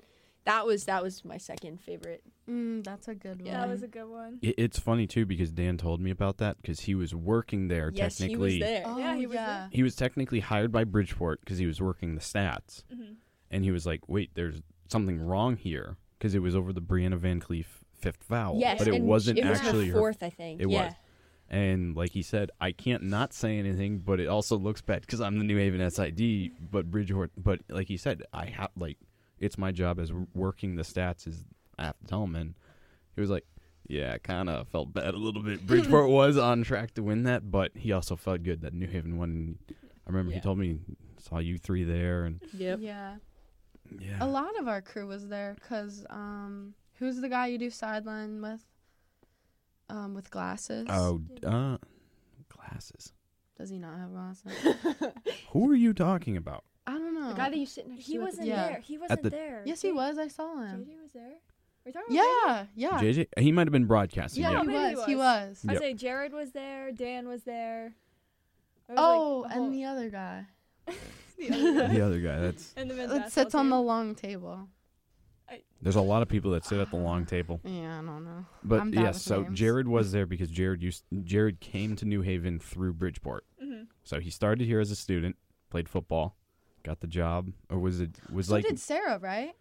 that 0.45 0.65
was 0.65 0.85
that 0.85 1.03
was 1.03 1.25
my 1.25 1.37
second 1.37 1.81
favorite 1.81 2.23
Mm, 2.49 2.83
that's 2.83 3.07
a 3.07 3.13
good 3.13 3.41
Yeah. 3.45 3.59
one. 3.59 3.61
That 3.61 3.69
was 3.69 3.83
a 3.83 3.87
good 3.87 4.07
one. 4.07 4.39
It, 4.41 4.55
it's 4.57 4.79
funny 4.79 5.05
too 5.05 5.23
because 5.25 5.51
Dan 5.51 5.77
told 5.77 5.99
me 6.01 6.09
about 6.09 6.37
that 6.37 6.57
because 6.61 6.79
he 6.79 6.95
was 6.95 7.13
working 7.13 7.67
there 7.67 7.91
yes 7.93 8.17
he 8.17 8.23
technically. 8.29 8.59
was 8.61 8.67
there 8.69 8.83
Oh, 8.87 8.97
Yeah, 8.97 9.15
he 9.17 9.27
was 9.27 9.35
yeah. 9.35 9.67
He 9.71 9.83
was 9.83 9.95
technically 9.95 10.39
hired 10.39 10.71
by 10.71 10.85
Bridgeport 10.85 11.41
because 11.41 11.57
he 11.59 11.65
was 11.67 11.79
working 11.81 12.15
the 12.15 12.21
stats, 12.21 12.83
hmm 12.91 13.13
and 13.51 13.63
he 13.65 13.71
was 13.71 13.85
like, 13.85 14.07
"Wait, 14.07 14.29
there's 14.35 14.61
something 14.91 15.19
wrong 15.19 15.55
here," 15.55 15.97
because 16.17 16.35
it 16.35 16.39
was 16.39 16.55
over 16.55 16.73
the 16.73 16.81
Brianna 16.81 17.17
Van 17.17 17.39
Cleef 17.39 17.65
fifth 17.93 18.23
foul, 18.23 18.57
yes 18.57 18.79
but 18.79 18.87
it 18.87 18.95
and 18.95 19.05
wasn't 19.05 19.37
it 19.37 19.45
was 19.45 19.59
actually 19.59 19.87
her 19.87 19.93
her 19.93 19.99
fourth 19.99 20.23
i 20.23 20.29
think 20.29 20.61
It 20.61 20.69
yeah 20.69 20.85
was. 20.85 20.93
And 21.51 21.95
like 21.95 22.11
he 22.11 22.21
said, 22.21 22.51
I 22.61 22.71
can't 22.71 23.01
not 23.01 23.33
say 23.33 23.57
anything, 23.57 23.99
but 23.99 24.19
it 24.19 24.27
also 24.27 24.55
looks 24.55 24.81
bad 24.81 25.01
because 25.01 25.19
I'm 25.19 25.39
the 25.39 25.43
New 25.43 25.57
Haven 25.57 25.89
SID. 25.89 26.51
But 26.71 26.91
Bridgeport, 26.91 27.31
but 27.35 27.61
like 27.69 27.87
he 27.87 27.97
said, 27.97 28.21
I 28.31 28.45
have 28.45 28.69
like 28.77 28.97
it's 29.39 29.57
my 29.57 29.71
job 29.71 29.99
as 29.99 30.11
working 30.35 30.75
the 30.75 30.83
stats 30.83 31.27
is 31.27 31.43
I 31.79 31.85
have 31.85 31.97
to 31.97 32.05
tell 32.05 32.23
him. 32.23 32.35
And 32.35 32.53
he 33.15 33.21
was 33.21 33.31
like, 33.31 33.45
yeah, 33.87 34.13
I 34.13 34.19
kind 34.19 34.47
of 34.47 34.67
felt 34.67 34.93
bad 34.93 35.15
a 35.15 35.17
little 35.17 35.41
bit. 35.41 35.65
Bridgeport 35.65 36.09
was 36.11 36.37
on 36.37 36.61
track 36.61 36.93
to 36.93 37.01
win 37.03 37.23
that, 37.23 37.49
but 37.49 37.71
he 37.75 37.91
also 37.93 38.15
felt 38.15 38.43
good 38.43 38.61
that 38.61 38.73
New 38.75 38.87
Haven 38.87 39.17
won. 39.17 39.57
I 39.69 40.11
remember 40.11 40.31
he 40.31 40.39
told 40.39 40.59
me 40.59 40.77
saw 41.17 41.39
you 41.39 41.57
three 41.57 41.83
there, 41.83 42.25
and 42.25 42.41
yep 42.53 42.77
Yeah. 42.79 43.15
Yeah, 43.99 44.17
A 44.21 44.27
lot 44.27 44.57
of 44.59 44.67
our 44.67 44.81
crew 44.81 45.07
was 45.07 45.27
there 45.27 45.55
because 45.55 46.05
um, 46.09 46.73
who's 46.95 47.17
the 47.21 47.29
guy 47.29 47.47
you 47.47 47.57
do 47.57 47.69
sideline 47.69 48.41
with? 48.41 48.63
Um, 49.89 50.13
with 50.13 50.29
glasses. 50.29 50.85
oh, 50.89 51.21
uh, 51.45 51.77
glasses. 52.47 53.11
Does 53.57 53.69
he 53.71 53.79
not 53.79 53.97
have 53.97 54.11
glasses? 54.11 54.51
Who 55.51 55.69
are 55.71 55.75
you 55.75 55.93
talking 55.93 56.37
about? 56.37 56.63
I 56.85 56.93
don't 56.93 57.13
know. 57.13 57.29
the 57.29 57.33
guy 57.35 57.49
that 57.49 57.57
you 57.57 57.65
sit 57.65 57.87
next 57.87 58.05
He 58.05 58.13
to 58.13 58.19
at 58.19 58.19
the 58.19 58.25
wasn't 58.25 58.47
Yeah. 58.47 58.67
there. 58.69 58.79
He 58.81 58.97
wasn't 58.97 59.23
the- 59.23 59.29
there. 59.31 59.63
yes, 59.65 59.81
he 59.81 59.91
was. 59.91 60.17
I 60.17 60.27
saw 60.27 60.61
him. 60.61 60.85
JJ 60.85 61.01
was 61.01 61.11
there. 61.13 61.23
Are 61.25 61.87
you 61.87 61.91
talking 61.93 62.17
about 62.17 62.67
Yeah, 62.75 62.99
yeah, 62.99 62.99
JJ. 63.01 63.27
He 63.39 63.51
might 63.51 63.67
have 63.67 63.71
been 63.71 63.85
broadcasting. 63.85 64.43
yeah. 64.43 64.51
Yeah. 64.51 64.61
He 64.61 64.67
maybe 64.67 64.89
he 64.89 64.95
was. 64.95 65.05
He 65.07 65.15
was. 65.15 65.49
was. 65.63 65.65
I 65.67 65.73
Yep. 65.73 65.81
say 65.81 65.93
Jared 65.95 66.33
was 66.33 66.51
there. 66.51 66.91
Dan 66.91 67.27
was 67.27 67.43
there. 67.43 67.93
Was, 68.87 68.97
Oh, 68.99 69.39
like, 69.43 69.51
a 69.51 69.53
and 69.55 69.63
whole- 69.63 69.71
the 69.71 69.85
other 69.85 70.09
guy 70.09 70.45
the 71.37 71.49
other 71.51 71.73
guy. 71.87 71.93
the 71.93 72.01
other 72.05 72.19
guy. 72.19 72.39
That's 72.39 72.73
and 72.75 72.89
the 72.89 72.95
men's 72.95 73.11
that 73.11 73.17
basketball 73.21 73.43
sits 73.43 73.55
on 73.55 73.69
the 73.69 73.77
team. 73.77 73.85
long 73.85 74.15
table. 74.15 74.67
There's 75.81 75.95
a 75.95 76.01
lot 76.01 76.21
of 76.21 76.27
people 76.27 76.51
that 76.51 76.65
sit 76.65 76.77
at 76.79 76.89
the 76.89 76.97
long 76.97 77.25
table. 77.25 77.61
Yeah, 77.63 77.99
I 77.99 78.01
don't 78.03 78.25
know. 78.25 78.45
But 78.63 78.81
I'm 78.81 78.91
bad 78.91 79.01
yes, 79.01 79.13
with 79.15 79.21
so 79.23 79.41
names. 79.43 79.57
Jared 79.57 79.87
was 79.87 80.11
there 80.11 80.25
because 80.25 80.49
Jared 80.49 80.83
used 80.83 81.05
Jared 81.23 81.61
came 81.61 81.95
to 81.95 82.05
New 82.05 82.21
Haven 82.21 82.59
through 82.59 82.93
Bridgeport. 82.93 83.45
Mhm. 83.63 83.87
So 84.03 84.19
he 84.19 84.29
started 84.29 84.65
here 84.67 84.81
as 84.81 84.91
a 84.91 84.95
student, 84.95 85.37
played 85.69 85.87
football, 85.87 86.35
got 86.83 86.99
the 86.99 87.07
job, 87.07 87.53
or 87.69 87.79
was 87.79 88.01
it 88.01 88.19
was 88.31 88.47
So 88.47 88.55
like 88.55 88.65
did 88.65 88.77
Sarah, 88.77 89.19
right? 89.19 89.55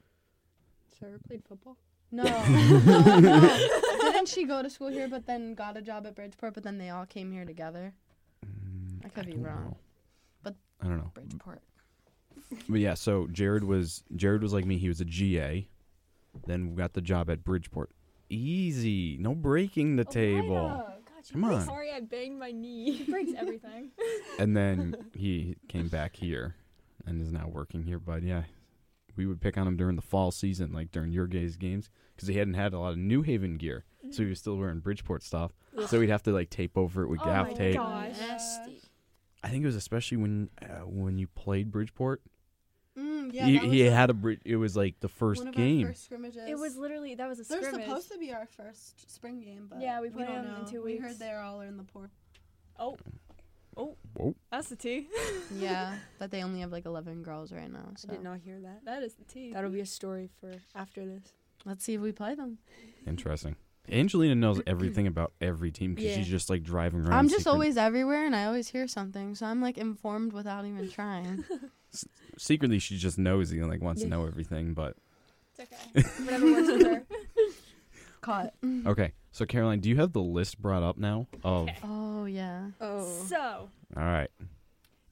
Sarah 0.99 1.19
played 1.27 1.45
football 1.45 1.77
No. 2.11 2.25
no, 2.49 3.19
no. 3.21 3.69
Didn't 4.01 4.29
she 4.29 4.45
go 4.45 4.61
to 4.63 4.69
school 4.69 4.89
here, 4.89 5.07
but 5.09 5.27
then 5.27 5.55
got 5.55 5.77
a 5.77 5.83
job 5.83 6.05
at 6.05 6.17
Bridgeport, 6.17 6.53
but 6.55 6.65
then 6.65 6.79
they 6.79 6.91
all 6.91 7.07
came 7.07 7.31
here 7.31 7.45
together? 7.45 7.95
Mm, 8.45 9.07
I 9.07 9.09
could 9.09 9.27
be 9.27 9.33
don't 9.35 9.45
wrong. 9.45 9.65
know. 9.65 9.77
But- 10.79 10.87
I 10.87 10.91
don't 10.91 10.99
know. 10.99 11.11
Bridgeport. 11.15 11.63
But 12.69 12.81
yeah, 12.81 12.95
so 12.95 13.27
Jared 13.31 13.65
was 13.65 14.05
Jared 14.17 14.43
was 14.43 14.53
like 14.55 14.65
me. 14.65 14.79
He 14.79 14.89
was 14.89 15.01
a 15.03 15.05
GA, 15.05 15.69
then 16.47 16.75
got 16.75 16.95
the 16.95 17.03
job 17.03 17.29
at 17.29 17.45
Bridgeport. 17.45 17.91
Easy, 18.31 19.19
no 19.21 19.35
breaking 19.35 19.97
the 19.97 20.07
oh, 20.07 20.11
table. 20.11 20.57
Alida, 20.57 20.85
God, 21.05 21.33
Come 21.33 21.45
on. 21.45 21.65
Sorry, 21.67 21.91
I 21.93 22.01
banged 22.01 22.39
my 22.39 22.53
knee. 22.53 22.93
He 22.93 23.11
breaks 23.11 23.33
everything. 23.37 23.91
And 24.39 24.57
then 24.57 24.95
he 25.15 25.57
came 25.69 25.89
back 25.89 26.17
here 26.17 26.55
and 27.05 27.21
is 27.21 27.33
now 27.33 27.49
working 27.49 27.83
here. 27.83 27.99
But 27.99 28.23
yeah, 28.23 28.45
we 29.17 29.27
would 29.27 29.41
pick 29.43 29.59
on 29.59 29.67
him 29.67 29.77
during 29.77 29.97
the 29.97 30.03
fall 30.03 30.31
season, 30.31 30.73
like 30.73 30.91
during 30.91 31.11
your 31.13 31.27
guys' 31.27 31.57
games, 31.57 31.91
because 32.17 32.29
he 32.29 32.37
hadn't 32.39 32.55
had 32.55 32.73
a 32.73 32.79
lot 32.79 32.93
of 32.93 32.99
New 32.99 33.23
Haven 33.23 33.57
gear, 33.59 33.85
so 34.11 34.23
he 34.23 34.29
was 34.29 34.39
still 34.39 34.57
wearing 34.57 34.81
Bridgeport 34.81 35.23
stuff. 35.23 35.53
So 35.89 35.99
we'd 36.01 36.09
have 36.11 36.23
to 36.23 36.33
like 36.33 36.49
tape 36.51 36.79
over 36.79 37.03
it 37.03 37.09
with 37.09 37.21
Oh 37.23 37.25
gaff 37.27 37.49
my 37.49 37.53
tape. 37.53 37.77
gosh. 37.77 38.19
Nasty. 38.19 38.78
I 39.43 39.49
think 39.49 39.63
it 39.63 39.67
was 39.67 39.77
especially 39.77 40.17
when 40.19 40.51
uh, 40.63 40.87
when 40.87 41.19
you 41.19 41.27
played 41.29 41.71
Bridgeport. 41.71 42.23
Mm, 42.99 43.33
yeah, 43.33 43.47
he 43.47 43.59
he 43.59 43.87
a- 43.87 43.93
had 43.93 44.11
a 44.11 44.15
bridge. 44.15 44.41
It 44.45 44.57
was 44.57 44.77
like 44.77 44.99
the 44.99 45.09
first 45.09 45.41
one 45.43 45.49
of 45.49 45.55
game. 45.55 45.83
Our 45.87 45.93
first 45.93 46.05
scrimmages. 46.07 46.43
It 46.49 46.59
was 46.59 46.77
literally 46.77 47.15
that 47.15 47.29
was 47.29 47.39
a 47.39 47.45
They're 47.45 47.63
scrimmage. 47.63 47.87
supposed 47.87 48.11
to 48.11 48.19
be 48.19 48.33
our 48.33 48.47
first 48.47 49.09
spring 49.11 49.41
game, 49.41 49.67
but 49.71 49.81
Yeah, 49.81 50.01
we 50.01 50.11
play 50.11 50.25
don't 50.25 50.45
them 50.45 50.55
in 50.57 50.63
know. 50.65 50.69
two 50.69 50.83
We 50.83 50.97
heard 50.97 51.19
they're 51.19 51.41
all 51.41 51.61
in 51.61 51.77
the 51.77 51.85
port. 51.85 52.11
Oh, 52.81 52.97
oh, 53.77 53.95
Whoa. 54.17 54.35
that's 54.51 54.69
the 54.69 54.75
T. 54.77 55.07
yeah, 55.55 55.95
but 56.19 56.33
they 56.33 56.43
only 56.43 56.59
have 56.61 56.73
like 56.73 56.87
11 56.87 57.23
girls 57.23 57.53
right 57.53 57.71
now. 57.71 57.91
So 57.97 58.09
I 58.11 58.15
did 58.15 58.25
not 58.25 58.39
hear 58.39 58.59
that. 58.61 58.85
that 58.85 59.03
is 59.05 59.15
the 59.15 59.25
T. 59.25 59.53
That'll 59.53 59.71
be 59.71 59.81
a 59.81 59.87
story 59.87 60.29
for 60.41 60.53
after 60.75 61.07
this. 61.07 61.23
let's 61.65 61.85
see 61.85 61.95
if 61.95 62.01
we 62.01 62.11
play 62.11 62.35
them. 62.35 62.59
Interesting. 63.07 63.55
Angelina 63.91 64.35
knows 64.35 64.61
everything 64.67 65.07
about 65.07 65.33
every 65.41 65.71
team 65.71 65.95
because 65.95 66.11
Yeah. 66.11 66.17
she's 66.17 66.29
just 66.29 66.51
like 66.51 66.63
driving 66.63 67.01
around. 67.01 67.13
I'm 67.13 67.29
just 67.29 67.41
secret- 67.41 67.53
always 67.53 67.77
everywhere, 67.77 68.25
and 68.27 68.35
I 68.37 68.45
always 68.45 68.69
hear 68.69 68.87
something, 68.89 69.35
so 69.35 69.47
I'm 69.47 69.61
like 69.61 69.79
informed 69.79 70.33
without 70.33 70.65
even 70.65 70.91
trying. 70.91 71.45
secretly 72.37 72.79
she's 72.79 73.01
just 73.01 73.19
nosy 73.19 73.59
and 73.59 73.69
like 73.69 73.81
wants 73.83 74.03
to 74.03 74.07
Yeah. 74.09 74.17
know 74.17 74.27
everything. 74.27 74.75
But 74.75 74.97
It's 75.59 75.73
okay. 75.73 76.09
Whatever 76.25 76.53
works 76.53 76.69
with 76.69 76.83
her. 76.87 77.07
Caught. 78.21 78.53
okay, 78.87 79.13
so 79.31 79.47
Caroline, 79.47 79.79
do 79.81 79.89
you 79.89 79.97
have 79.97 80.13
the 80.13 80.21
list 80.21 80.61
brought 80.61 80.83
up 80.83 80.99
now? 80.99 81.27
Of 81.45 81.69
Okay. 81.69 81.77
Oh 81.85 82.25
yeah. 82.27 82.71
Oh. 82.81 83.05
So 83.27 83.71
all 83.97 84.03
right, 84.03 84.29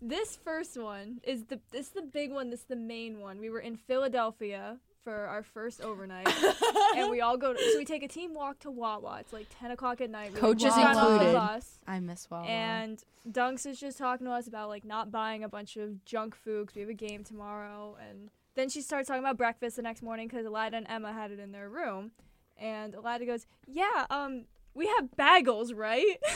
this 0.03 0.37
first 0.45 0.77
one 0.77 1.21
is 1.23 1.45
the 1.45 1.61
this 1.71 1.87
is 1.87 1.93
the 1.93 2.03
big 2.03 2.33
one. 2.33 2.51
This 2.51 2.61
is 2.61 2.67
the 2.67 2.77
main 2.77 3.21
one. 3.21 3.41
We 3.41 3.49
were 3.49 3.61
in 3.61 3.77
Philadelphia 3.77 4.79
for 5.07 5.27
our 5.27 5.45
first 5.45 5.81
overnight, 5.83 6.27
and 6.97 7.13
we 7.13 7.21
all 7.21 7.37
go. 7.37 7.53
To, 7.53 7.59
so 7.59 7.79
we 7.79 7.85
take 7.85 8.03
a 8.03 8.09
team 8.09 8.35
walk 8.35 8.59
to 8.61 8.73
Wawa. 8.73 9.19
It's 9.21 9.33
like 9.33 9.47
ten 9.61 9.71
o'clock 9.71 10.01
at 10.01 10.11
night. 10.11 10.33
We 10.35 10.41
Coaches 10.41 10.75
drive 10.75 10.97
off 10.97 10.97
the 10.97 11.13
included. 11.13 11.33
bus, 11.35 11.79
I 11.87 12.01
miss 12.01 12.29
Wawa. 12.29 12.45
And 12.47 13.01
Dunks 13.31 13.67
is 13.67 13.79
just 13.79 13.99
talking 13.99 14.27
to 14.27 14.33
us 14.33 14.49
about 14.49 14.69
like 14.69 14.85
not 14.85 15.13
buying 15.13 15.45
a 15.45 15.49
bunch 15.49 15.77
of 15.77 16.05
junk 16.05 16.35
food 16.35 16.63
because 16.63 16.75
we 16.75 16.81
have 16.81 16.91
a 16.91 16.95
game 16.95 17.23
tomorrow. 17.23 17.97
And 18.11 18.31
then 18.57 18.69
she 18.69 18.83
starts 18.83 19.07
talking 19.07 19.23
about 19.23 19.37
breakfast 19.37 19.77
the 19.77 19.83
next 19.83 20.03
morning 20.03 20.27
because 20.27 20.45
Alida 20.45 20.77
and 20.77 20.87
Emma 20.89 21.13
had 21.13 21.31
it 21.31 21.39
in 21.39 21.53
their 21.53 21.69
room. 21.69 22.11
And 22.59 22.97
Alida 22.97 23.27
goes, 23.27 23.47
"Yeah, 23.69 24.07
um, 24.11 24.47
we 24.75 24.89
have 24.89 25.11
bagels, 25.17 25.73
right?" 25.73 26.17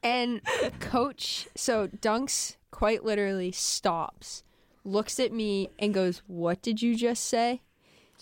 And 0.00 0.42
coach, 0.78 1.48
so 1.56 1.88
Dunks 1.88 2.54
quite 2.70 3.04
literally 3.04 3.50
stops, 3.50 4.44
looks 4.84 5.18
at 5.18 5.32
me, 5.32 5.70
and 5.76 5.92
goes, 5.92 6.22
"What 6.28 6.62
did 6.62 6.80
you 6.80 6.94
just 6.94 7.24
say?" 7.24 7.62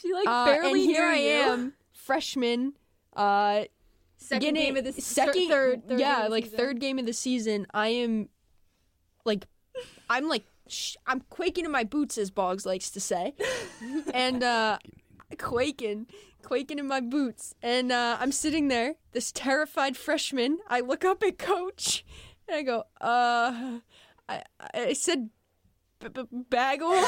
She 0.01 0.13
like 0.13 0.27
Uh, 0.29 0.45
barely 0.47 0.83
and 0.83 0.91
here 0.91 1.13
hear 1.15 1.41
I 1.43 1.47
you. 1.47 1.53
am, 1.53 1.75
freshman. 1.93 2.75
Uh, 3.15 3.65
Second 4.19 4.41
beginning- 4.55 4.63
game 4.75 4.77
of 4.79 4.85
the 4.95 5.01
second, 5.01 5.49
third, 5.49 5.89
third 5.89 6.01
yeah, 6.01 6.25
the 6.25 6.29
like 6.31 6.45
season. 6.45 6.59
third 6.59 6.81
game 6.81 6.99
of 6.99 7.07
the 7.07 7.13
season. 7.13 7.67
I 7.75 7.89
am, 7.89 8.29
like, 9.25 9.47
I'm 10.09 10.29
like, 10.29 10.45
sh- 10.69 10.97
I'm 11.07 11.21
quaking 11.31 11.65
in 11.65 11.71
my 11.71 11.85
boots, 11.85 12.17
as 12.19 12.31
Boggs 12.31 12.65
likes 12.67 12.91
to 12.91 13.01
say, 13.01 13.35
and 14.15 14.43
uh, 14.43 14.79
quaking, 15.39 16.07
quaking 16.43 16.79
in 16.79 16.87
my 16.89 17.01
boots, 17.01 17.55
and 17.63 17.93
uh, 17.93 18.17
I'm 18.19 18.33
sitting 18.33 18.69
there, 18.69 18.95
this 19.13 19.31
terrified 19.33 19.97
freshman. 19.97 20.59
I 20.69 20.81
look 20.81 21.05
up 21.05 21.23
at 21.23 21.39
coach, 21.39 22.05
and 22.49 22.57
I 22.57 22.63
go, 22.63 22.85
uh, 23.01 23.79
I, 24.29 24.43
I 24.75 24.93
said, 24.95 25.29
b- 26.01 26.09
b- 26.09 26.45
bagel. 26.51 26.93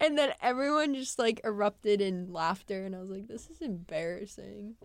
and 0.00 0.16
then 0.18 0.32
everyone 0.40 0.94
just 0.94 1.18
like 1.18 1.40
erupted 1.44 2.00
in 2.00 2.32
laughter, 2.32 2.84
and 2.84 2.94
I 2.94 3.00
was 3.00 3.10
like, 3.10 3.26
"This 3.28 3.48
is 3.50 3.60
embarrassing." 3.60 4.76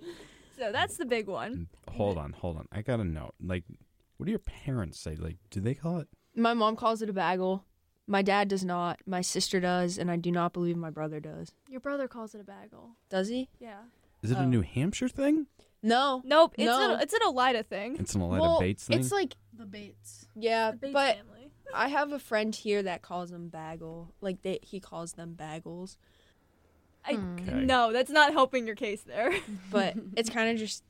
So 0.57 0.71
that's 0.71 0.97
the 0.97 1.05
big 1.05 1.27
one. 1.27 1.67
Mm, 1.89 1.93
hold 1.95 2.17
on, 2.17 2.33
hold 2.33 2.57
on. 2.57 2.67
I 2.71 2.81
gotta 2.81 3.03
know. 3.03 3.31
Like, 3.41 3.63
what 4.17 4.25
do 4.25 4.31
your 4.31 4.39
parents 4.39 4.99
say? 4.99 5.15
Like, 5.15 5.37
do 5.49 5.59
they 5.59 5.73
call 5.73 5.97
it? 5.99 6.07
My 6.35 6.53
mom 6.53 6.75
calls 6.75 7.01
it 7.01 7.09
a 7.09 7.13
bagel. 7.13 7.65
My 8.05 8.21
dad 8.21 8.49
does 8.49 8.63
not. 8.65 8.99
My 9.05 9.21
sister 9.21 9.59
does, 9.59 9.97
and 9.97 10.11
I 10.11 10.15
do 10.17 10.31
not 10.31 10.53
believe 10.53 10.75
my 10.77 10.89
brother 10.89 11.19
does. 11.19 11.51
Your 11.69 11.79
brother 11.79 12.07
calls 12.07 12.35
it 12.35 12.41
a 12.41 12.43
bagel. 12.43 12.91
Does 13.09 13.29
he? 13.29 13.49
Yeah. 13.59 13.79
Is 14.21 14.31
it 14.31 14.37
Oh. 14.37 14.41
a 14.41 14.45
New 14.45 14.61
Hampshire 14.61 15.07
thing? 15.09 15.47
No. 15.81 16.21
Nope. 16.25 16.53
It's 16.57 16.65
No. 16.65 16.93
an 16.95 16.99
it's 17.01 17.13
an 17.13 17.19
Alida 17.25 17.63
thing. 17.63 17.97
It's 17.99 18.13
an 18.15 18.21
Alida 18.21 18.41
well, 18.41 18.59
Bates 18.59 18.85
thing. 18.85 18.99
it's 18.99 19.11
like 19.11 19.35
the 19.53 19.65
Bates. 19.65 20.27
yeah, 20.35 20.71
The 20.71 20.77
Bates 20.77 20.93
but 20.93 21.15
family. 21.17 21.42
I 21.73 21.87
have 21.89 22.11
a 22.11 22.19
friend 22.19 22.55
here 22.55 22.81
that 22.83 23.01
calls 23.01 23.29
them 23.29 23.49
bagel. 23.49 24.13
Like 24.21 24.41
they, 24.41 24.59
he 24.63 24.79
calls 24.79 25.13
them 25.13 25.35
bagels. 25.39 25.97
I. 27.05 27.13
Okay. 27.13 27.53
No, 27.65 27.91
that's 27.93 28.11
not 28.11 28.31
helping 28.33 28.65
your 28.65 28.75
case 28.75 29.01
there. 29.03 29.31
But 29.71 29.95
it's 30.15 30.29
kind 30.29 30.49
of 30.51 30.57
just, 30.57 30.83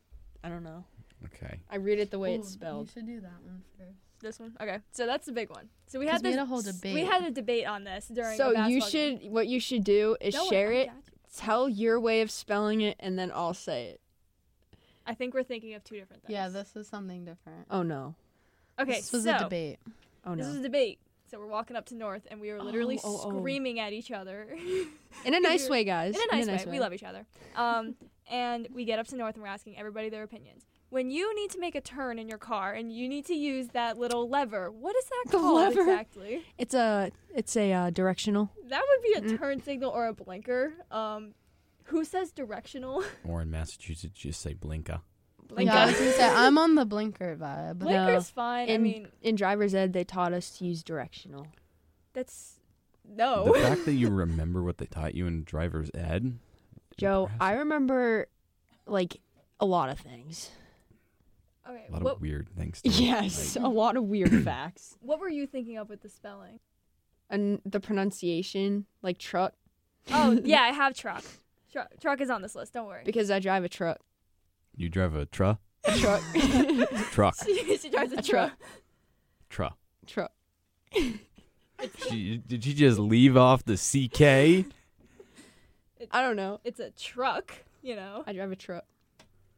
I 0.43 0.49
don't 0.49 0.63
know. 0.63 0.85
okay. 1.25 1.59
I 1.69 1.77
read 1.77 1.99
it 1.99 2.11
the 2.11 2.19
way 2.19 2.33
Ooh, 2.35 2.39
it's 2.39 2.49
spelled. 2.49 2.87
You 2.87 2.91
should 2.93 3.05
do 3.07 3.21
that 3.21 3.41
one 3.43 3.61
first. 3.77 3.97
this 4.21 4.39
one. 4.39 4.55
Okay. 4.61 4.79
So 4.91 5.05
that's 5.05 5.25
the 5.25 5.31
big 5.31 5.49
one. 5.49 5.69
So 5.87 5.99
we 5.99 6.05
'Cause 6.05 6.13
had 6.13 6.21
this. 6.23 6.31
we 6.31 6.37
had 6.37 6.43
a 6.43 6.45
whole 6.45 6.59
We 6.63 6.71
debate. 6.71 7.07
had 7.07 7.23
a 7.23 7.31
debate 7.31 7.65
on 7.65 7.83
this 7.83 8.07
during. 8.07 8.33
a 8.33 8.37
So 8.37 8.49
you 8.49 8.53
basketball 8.55 8.89
game. 8.91 9.19
should, 9.21 9.31
what 9.31 9.47
you 9.47 9.59
should 9.59 9.83
do 9.83 10.17
is 10.21 10.33
Don't 10.33 10.49
share 10.49 10.71
it, 10.71 10.87
you. 10.87 10.93
tell 11.37 11.69
your 11.69 11.99
way 11.99 12.21
of 12.21 12.29
spelling 12.31 12.81
it, 12.81 12.97
and 12.99 13.17
then 13.17 13.31
I'll 13.33 13.53
say 13.53 13.85
it. 13.87 13.99
I 15.05 15.13
think 15.13 15.33
we're 15.33 15.43
thinking 15.43 15.73
of 15.73 15.83
two 15.83 15.95
different 15.97 16.23
things. 16.23 16.31
Yeah, 16.33 16.47
this 16.49 16.75
is 16.75 16.87
something 16.87 17.25
different. 17.25 17.67
Oh 17.69 17.83
no. 17.83 18.15
Okay. 18.79 18.93
this 18.93 19.11
was 19.11 19.23
so 19.25 19.35
a 19.35 19.39
debate. 19.39 19.79
Oh 20.25 20.31
no. 20.31 20.35
this 20.37 20.47
no. 20.47 20.53
is 20.53 20.59
a 20.59 20.63
debate. 20.63 20.99
So 21.29 21.39
we're 21.39 21.47
walking 21.47 21.75
up 21.75 21.85
to 21.87 21.95
North, 21.95 22.27
and 22.29 22.39
we 22.39 22.51
were 22.51 22.61
literally 22.61 22.99
Oh, 23.03 23.21
oh, 23.25 23.31
oh. 23.31 23.39
screaming 23.39 23.79
at 23.79 23.91
each 23.91 24.11
other. 24.11 24.55
In 25.25 25.33
a 25.33 25.39
nice 25.49 25.67
way, 25.67 25.83
guys. 25.83 26.13
in 26.15 26.21
a 26.21 26.45
nice, 26.45 26.65
way. 26.65 26.71
We 26.71 26.79
love 26.79 26.93
each 26.93 27.03
other. 27.03 27.25
Um, 27.55 27.95
and 28.31 28.67
we 28.71 28.85
get 28.85 28.99
up 28.99 29.07
to 29.07 29.15
North 29.15 29.33
and 29.35 29.41
we're 29.43 29.49
asking 29.49 29.77
everybody 29.77 30.09
their 30.09 30.21
opinions. 30.23 30.63
When 30.89 31.09
you 31.09 31.33
need 31.35 31.49
to 31.51 31.59
make 31.59 31.73
a 31.73 31.81
turn 31.81 32.19
in 32.19 32.27
your 32.29 32.37
car 32.37 32.73
and 32.73 32.93
you 32.95 33.09
need 33.09 33.25
to 33.25 33.33
use 33.33 33.69
that 33.69 33.97
little 33.97 34.29
lever, 34.29 34.69
what 34.69 34.95
is 34.95 35.05
that 35.05 35.23
The 35.31 35.37
called 35.39 35.55
lever? 35.55 35.81
exactly? 35.81 36.43
It's 36.59 36.75
a, 36.75 37.09
it's 37.33 37.57
a 37.57 37.73
uh, 37.73 37.89
directional. 37.89 38.51
That 38.67 38.83
would 38.87 39.01
be 39.01 39.13
a 39.27 39.33
Mm. 39.33 39.39
turn 39.39 39.63
signal 39.63 39.89
or 39.89 40.05
a 40.05 40.13
blinker. 40.13 40.73
Um, 40.91 41.33
who 41.85 42.05
says 42.05 42.31
directional? 42.31 43.03
Or 43.27 43.41
in 43.41 43.49
Massachusetts, 43.49 44.23
you 44.23 44.29
just 44.29 44.41
say 44.41 44.53
Blinka. 44.53 45.01
Blinker. 45.47 45.73
Yeah, 45.73 45.83
I 45.83 45.85
was 45.87 45.97
gonna 45.99 46.11
say 46.11 46.27
I'm 46.27 46.57
on 46.57 46.75
the 46.75 46.85
blinker 46.85 47.35
vibe. 47.35 47.79
Blinker's 47.79 48.29
fine. 48.29 48.69
I 48.69 48.73
In 48.73 48.83
mean, 48.83 49.07
in 49.21 49.35
driver's 49.35 49.73
ed, 49.75 49.93
they 49.93 50.03
taught 50.03 50.33
us 50.33 50.57
to 50.57 50.65
use 50.65 50.83
directional. 50.83 51.47
that's 52.13 52.59
no. 53.07 53.45
The 53.51 53.59
fact 53.59 53.85
that 53.85 53.93
you 53.93 54.09
remember 54.09 54.63
what 54.63 54.77
they 54.77 54.85
taught 54.85 55.13
you 55.15 55.27
in 55.27 55.43
driver's 55.43 55.89
ed. 55.93 56.39
Joe, 56.97 57.29
I 57.39 57.53
remember 57.53 58.27
like 58.85 59.17
a 59.59 59.65
lot 59.65 59.89
of 59.89 59.99
things. 59.99 60.51
okay. 61.69 61.85
a 61.89 61.91
lot 61.91 62.03
What 62.03 62.13
of 62.15 62.21
weird 62.21 62.47
things. 62.57 62.81
To 62.81 62.89
Yes, 62.89 63.55
Like, 63.55 63.65
a 63.65 63.67
lot 63.69 63.97
of 63.97 64.03
weird 64.05 64.43
facts. 64.45 64.97
what 65.01 65.19
were 65.19 65.29
you 65.29 65.45
thinking 65.47 65.77
of 65.77 65.89
with 65.89 66.01
the 66.01 66.09
spelling? 66.09 66.59
And 67.29 67.61
the 67.65 67.79
pronunciation, 67.79 68.85
like 69.01 69.17
truck, 69.17 69.53
Oh 70.11 70.39
yeah, 70.43 70.61
I 70.61 70.69
have 70.69 70.95
truck. 70.95 71.23
Truck, 71.71 71.89
truck 71.99 72.21
is 72.21 72.29
on 72.29 72.41
this 72.41 72.53
list. 72.55 72.73
Don't 72.73 72.85
worry. 72.87 73.01
because 73.05 73.31
I 73.31 73.39
drive 73.39 73.63
a 73.63 73.69
truck. 73.69 73.99
You 74.75 74.89
drive 74.89 75.15
a 75.15 75.25
tra 75.25 75.59
A 75.85 75.97
truck. 75.97 76.21
truck 77.11 77.35
she, 77.45 77.77
she 77.77 77.89
drives 77.89 78.13
a, 78.13 78.17
A 78.17 78.21
truck. 78.21 78.51
tra. 79.49 79.73
truck. 80.07 80.31
She, 82.07 82.37
did 82.37 82.65
you 82.65 82.73
just 82.73 82.97
leave 82.97 83.35
off 83.35 83.65
the 83.65 83.75
CK? 83.75 84.65
I 86.11 86.21
don't 86.21 86.35
know. 86.37 86.61
It's 86.63 86.79
a 86.79 86.91
truck. 86.91 87.53
You 87.81 87.95
know. 87.97 88.23
I 88.25 88.31
drive 88.31 88.51
a 88.51 88.55
truck. 88.55 88.85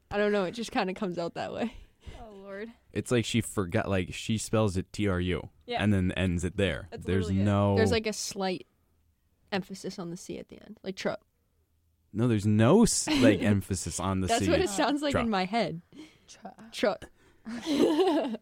I 0.10 0.18
don't 0.18 0.32
know. 0.32 0.46
It 0.46 0.52
just 0.52 0.72
kind 0.72 0.90
of 0.90 0.96
comes 0.96 1.20
out 1.20 1.36
that 1.36 1.54
way. 1.54 1.74
Oh 2.20 2.34
lord. 2.36 2.70
It's 2.94 3.12
like 3.12 3.26
she 3.26 3.42
forgot. 3.42 3.88
Like 3.90 4.14
she 4.14 4.38
spells 4.40 4.76
it 4.78 4.92
T 4.92 5.08
R 5.08 5.20
U 5.20 5.50
Yeah. 5.68 5.84
and 5.84 5.94
then 5.94 6.12
ends 6.14 6.44
it 6.44 6.58
there. 6.58 6.88
That's 6.90 7.06
There's 7.06 7.26
literally 7.26 7.42
it. 7.42 7.46
no. 7.46 7.76
There's 7.76 7.92
like 7.92 8.08
a 8.08 8.14
slight 8.14 8.66
emphasis 9.52 10.00
on 10.00 10.10
the 10.10 10.18
C 10.18 10.40
at 10.40 10.50
the 10.50 10.56
end, 10.64 10.80
like 10.84 10.96
truck. 10.96 11.20
No. 12.16 12.28
There's 12.28 12.46
no 12.46 12.84
s- 12.84 13.08
like 13.22 13.42
emphasis 13.44 14.00
on 14.00 14.22
the 14.22 14.28
That's 14.28 14.46
C. 14.46 14.50
what 14.52 14.62
it 14.62 14.70
sounds 14.70 15.02
like 15.02 15.12
Truck. 15.12 15.24
in 15.26 15.30
my 15.30 15.46
head. 15.46 15.82
Truck. 16.72 17.06
I, 17.48 18.38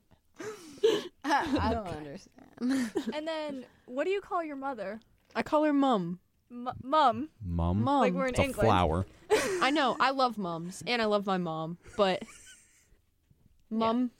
I 1.25 1.73
don't 1.73 1.87
understand. 1.87 2.91
And 3.13 3.27
then, 3.27 3.65
what 3.85 4.03
do 4.05 4.09
you 4.11 4.21
call 4.21 4.43
your 4.43 4.55
mother? 4.55 4.99
I 5.35 5.41
call 5.43 5.63
her 5.63 5.73
mum. 5.73 6.19
M- 6.51 6.69
mum. 6.83 7.29
Mum. 7.45 7.83
Mum. 7.83 8.01
Like 8.01 8.13
we're 8.13 8.25
in 8.27 8.29
It's 8.31 8.39
a 8.39 8.43
England. 8.43 8.67
flower. 8.67 9.05
I 9.61 9.71
know. 9.71 9.95
I 9.99 10.11
love 10.11 10.37
mums, 10.37 10.83
and 10.85 11.01
I 11.01 11.05
love 11.05 11.25
my 11.25 11.37
mom, 11.37 11.77
but 11.97 12.23
mum, 13.69 14.11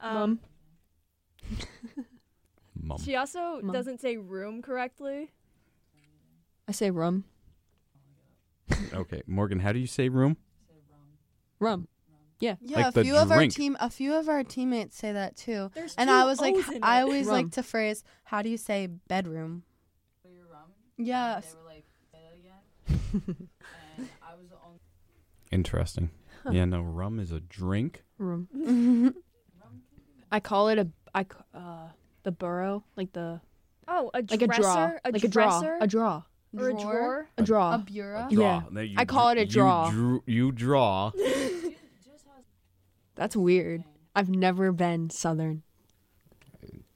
Um, 0.00 0.14
mum. 0.14 0.40
Mum. 2.84 2.98
She 3.04 3.14
also 3.16 3.60
Mum. 3.62 3.72
doesn't 3.72 4.00
say 4.00 4.16
room 4.16 4.62
correctly. 4.62 5.30
I 6.68 6.72
say 6.72 6.90
rum, 6.90 7.24
Okay, 8.94 9.22
Morgan. 9.26 9.60
How 9.60 9.72
do 9.72 9.78
you 9.78 9.86
say 9.86 10.08
room? 10.08 10.36
rum. 11.58 11.88
Yeah, 12.40 12.56
Like 12.60 12.86
a 12.86 12.90
the 12.90 13.04
few 13.04 13.14
of 13.16 13.30
our 13.30 13.36
drink. 13.38 13.54
team, 13.54 13.76
a 13.78 13.88
few 13.88 14.14
of 14.14 14.28
our 14.28 14.42
teammates 14.42 14.96
say 14.96 15.12
that 15.12 15.36
too. 15.36 15.70
There's 15.74 15.94
And 15.96 16.08
two 16.08 16.14
I 16.14 16.24
was 16.24 16.40
like, 16.40 16.56
O's 16.56 16.68
in 16.70 16.82
I 16.82 16.98
it. 16.98 17.02
always 17.02 17.26
Rum. 17.26 17.36
like 17.36 17.50
to 17.52 17.62
phrase, 17.62 18.02
how 18.24 18.42
do 18.42 18.48
you 18.48 18.56
say 18.56 18.88
bedroom? 18.88 19.62
your 20.24 20.46
rum. 20.52 20.72
Yes. 20.98 21.52
They 21.52 21.58
were 21.58 21.64
like, 21.68 21.84
say 22.10 22.18
that 22.24 23.14
again. 23.22 23.36
and 23.98 24.08
I 24.20 24.34
was 24.34 24.48
the 24.48 24.56
only 24.66 24.80
Interesting. 25.52 26.10
Yeah, 26.50 26.64
no, 26.64 26.82
rum 26.82 27.20
is 27.20 27.30
a 27.30 27.38
drink. 27.38 28.02
Room. 28.18 29.14
I 30.32 30.40
call 30.40 30.68
it 30.68 30.78
a 30.78 30.88
I 31.14 31.22
c- 31.22 31.28
uh 31.54 31.88
the 32.24 32.32
burrow 32.32 32.82
like 32.96 33.12
the 33.12 33.40
Oh, 33.86 34.10
a 34.14 34.24
like 34.28 34.42
a 34.42 34.46
draw 34.48 34.92
a 35.04 35.10
like 35.12 35.22
a 35.22 35.28
draw 35.28 35.60
dresser, 35.60 35.78
a 35.80 35.86
draw 35.86 36.22
or 36.56 36.68
a 36.68 36.74
drawer. 36.74 37.28
a 37.38 37.42
draw. 37.42 37.74
A 37.74 37.78
bureau. 37.78 38.28
Draw. 38.30 38.44
Yeah. 38.44 38.62
Now 38.70 38.80
you 38.80 38.94
I 38.98 39.04
call 39.04 39.30
it 39.30 39.38
a 39.38 39.46
draw. 39.46 39.86
You, 39.86 39.92
drew, 39.92 40.22
you 40.26 40.52
draw. 40.52 41.12
That's 43.14 43.36
weird. 43.36 43.84
I've 44.14 44.28
never 44.28 44.72
been 44.72 45.10
southern. 45.10 45.62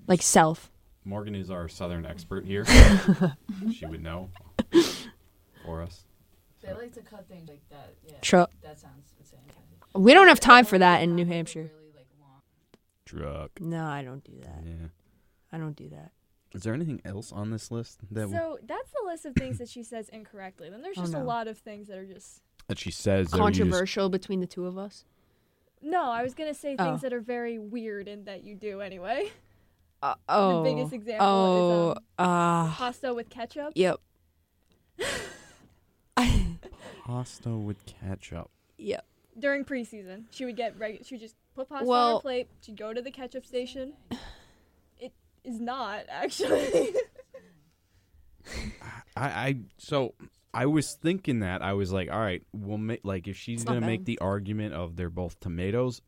Like 0.07 0.23
self. 0.23 0.71
Morgan 1.05 1.35
is 1.35 1.51
our 1.51 1.69
southern 1.69 2.05
expert 2.05 2.45
here. 2.45 2.65
she 3.73 3.87
would 3.87 4.03
know 4.03 4.31
for 5.65 5.83
us. 5.83 6.05
They 6.63 6.73
like 6.73 6.93
to 6.95 7.01
cut 7.01 7.29
things 7.29 7.49
like 7.49 7.63
that. 7.71 7.95
Yeah. 8.07 8.15
Truck. 8.23 8.51
That 8.63 8.79
sounds 8.79 9.13
insane. 9.19 9.39
We 9.95 10.15
don't 10.15 10.29
have 10.29 10.41
time 10.41 10.65
for 10.65 10.79
that 10.79 11.03
in 11.03 11.15
New 11.15 11.25
Hampshire. 11.25 11.71
Really. 11.73 11.87
Truck. 13.07 13.61
No, 13.61 13.85
I 13.85 14.03
don't 14.03 14.25
do 14.25 14.33
that. 14.43 14.63
Yeah. 14.65 14.89
I 15.53 15.59
don't 15.59 15.77
do 15.77 15.89
that. 15.91 16.11
Is 16.53 16.63
there 16.63 16.73
anything 16.75 17.01
else 17.05 17.33
on 17.33 17.51
this 17.51 17.71
list 17.71 18.01
that 18.11 18.31
So 18.31 18.59
that's 18.67 18.91
the 18.93 19.07
list 19.07 19.27
of 19.27 19.35
things 19.35 19.59
that 19.59 19.69
she 19.69 19.83
says 19.83 20.09
incorrectly. 20.09 20.71
Then 20.71 20.83
there's 20.83 20.97
Oh, 20.99 21.03
just 21.03 21.15
a 21.15 21.23
lot 21.23 21.49
of 21.49 21.59
things 21.59 21.89
that 21.89 21.99
are 21.99 22.07
just. 22.07 22.43
that 22.69 22.79
she 22.79 22.91
says 22.91 23.31
that 23.31 23.37
you 23.37 23.43
just- 23.49 23.59
Controversial 23.61 24.09
between 24.09 24.41
the 24.41 24.47
two 24.47 24.67
of 24.67 24.79
us. 24.79 25.05
No, 25.83 26.05
I 26.11 26.23
was 26.23 26.35
gonna 26.35 26.55
say 26.55 26.77
things 26.77 27.01
Oh. 27.01 27.03
that 27.03 27.13
are 27.13 27.21
very 27.21 27.59
weird 27.59 28.09
and 28.09 28.25
that 28.27 28.43
you 28.45 28.55
do 28.55 28.81
anyway. 28.81 29.31
Uh, 30.03 30.15
oh. 30.29 30.63
The 30.63 30.71
biggest 30.71 30.93
example 30.93 31.27
oh, 31.27 31.91
is 31.93 31.97
um, 32.19 32.27
uh, 32.29 32.73
pasta 32.75 33.15
with 33.15 33.29
ketchup. 33.31 33.73
yep. 33.75 34.01
pasta 37.05 37.51
with 37.51 37.85
ketchup. 37.87 38.51
yep. 38.79 39.05
During 39.39 39.65
preseason, 39.65 40.25
she 40.31 40.45
would 40.47 40.57
get 40.57 40.79
reg- 40.79 41.05
she 41.05 41.15
would 41.15 41.21
just 41.21 41.37
put 41.55 41.69
pasta 41.69 41.91
on 41.91 42.15
her 42.17 42.21
plate. 42.21 42.49
She'd 42.63 42.77
go 42.77 42.93
to 42.95 43.03
the 43.03 43.11
ketchup 43.11 43.45
station. 43.45 43.93
It 45.47 45.51
is 45.51 45.61
not 45.61 46.01
actually. 46.11 46.93
I, 49.17 49.27
I 49.29 49.57
so 49.79 50.15
I 50.53 50.67
was 50.67 50.95
thinking 50.95 51.41
that 51.41 51.63
I 51.63 51.73
was 51.73 51.93
like, 51.93 52.11
all 52.11 52.19
right, 52.21 52.43
we'll 52.53 52.79
make 52.79 53.01
like 53.05 53.27
if 53.29 53.37
she's 53.37 53.61
It's 53.63 53.67
not 53.67 53.75
gonna 53.75 53.87
make 53.87 54.01
bad. 54.01 54.07
the 54.07 54.19
argument 54.21 54.75
of 54.75 54.97
they're 54.97 55.11
both 55.11 55.39
tomatoes, 55.41 56.03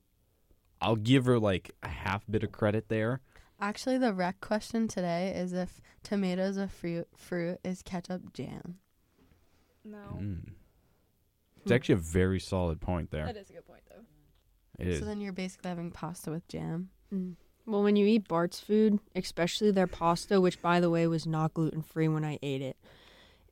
I'll 0.80 0.96
give 0.96 1.24
her 1.26 1.38
like 1.38 1.70
a 1.82 1.88
half 1.88 2.24
bit 2.30 2.42
of 2.44 2.52
credit 2.52 2.88
there. 2.88 3.20
Actually, 3.60 3.98
the 3.98 4.12
rec 4.12 4.40
question 4.40 4.86
today 4.86 5.32
is 5.34 5.52
if 5.52 5.80
tomatoes 6.04 6.56
a 6.56 6.68
fruit, 6.68 7.08
fruit 7.16 7.58
is 7.64 7.82
ketchup 7.82 8.32
jam. 8.32 8.78
no, 9.84 9.98
Mm. 10.20 10.50
It's 11.62 11.72
actually 11.72 11.94
a 11.96 11.98
very 11.98 12.40
solid 12.40 12.80
point 12.80 13.10
there. 13.10 13.26
that 13.26 13.36
is 13.36 13.50
a 13.50 13.54
good 13.54 13.66
point 13.66 13.82
though. 13.90 14.04
It 14.78 14.86
is. 14.88 14.98
So 15.00 15.04
then 15.04 15.20
you're 15.20 15.32
basically 15.32 15.68
having 15.68 15.90
pasta 15.90 16.30
with 16.30 16.46
jam. 16.48 16.90
Mm. 17.12 17.34
Well, 17.68 17.82
when 17.82 17.96
you 17.96 18.06
eat 18.06 18.26
Bart's 18.26 18.58
food, 18.58 18.98
especially 19.14 19.70
their 19.70 19.86
pasta, 19.86 20.40
which 20.40 20.62
by 20.62 20.80
the 20.80 20.88
way 20.88 21.06
was 21.06 21.26
not 21.26 21.52
gluten 21.52 21.82
free 21.82 22.08
when 22.08 22.24
I 22.24 22.38
ate 22.42 22.62
it, 22.62 22.78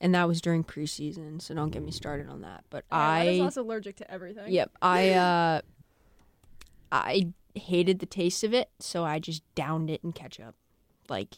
and 0.01 0.15
that 0.15 0.27
was 0.27 0.41
during 0.41 0.65
preseason, 0.65 1.41
so 1.41 1.55
don't 1.55 1.69
get 1.69 1.83
me 1.83 1.91
started 1.91 2.27
on 2.27 2.41
that. 2.41 2.65
But 2.71 2.87
Yeah, 2.91 2.97
I 2.97 3.21
I, 3.21 3.27
was 3.27 3.41
also 3.41 3.63
allergic 3.63 3.97
to 3.97 4.11
everything. 4.11 4.51
yep, 4.51 4.71
I, 4.81 5.11
uh, 5.13 5.61
I 6.91 7.29
hated 7.55 7.99
the 7.99 8.07
taste 8.07 8.43
of 8.43 8.55
it, 8.55 8.71
so 8.79 9.05
I 9.05 9.19
just 9.19 9.43
downed 9.55 9.91
it 9.91 10.01
in 10.03 10.13
ketchup. 10.13 10.55
Like, 11.11 11.35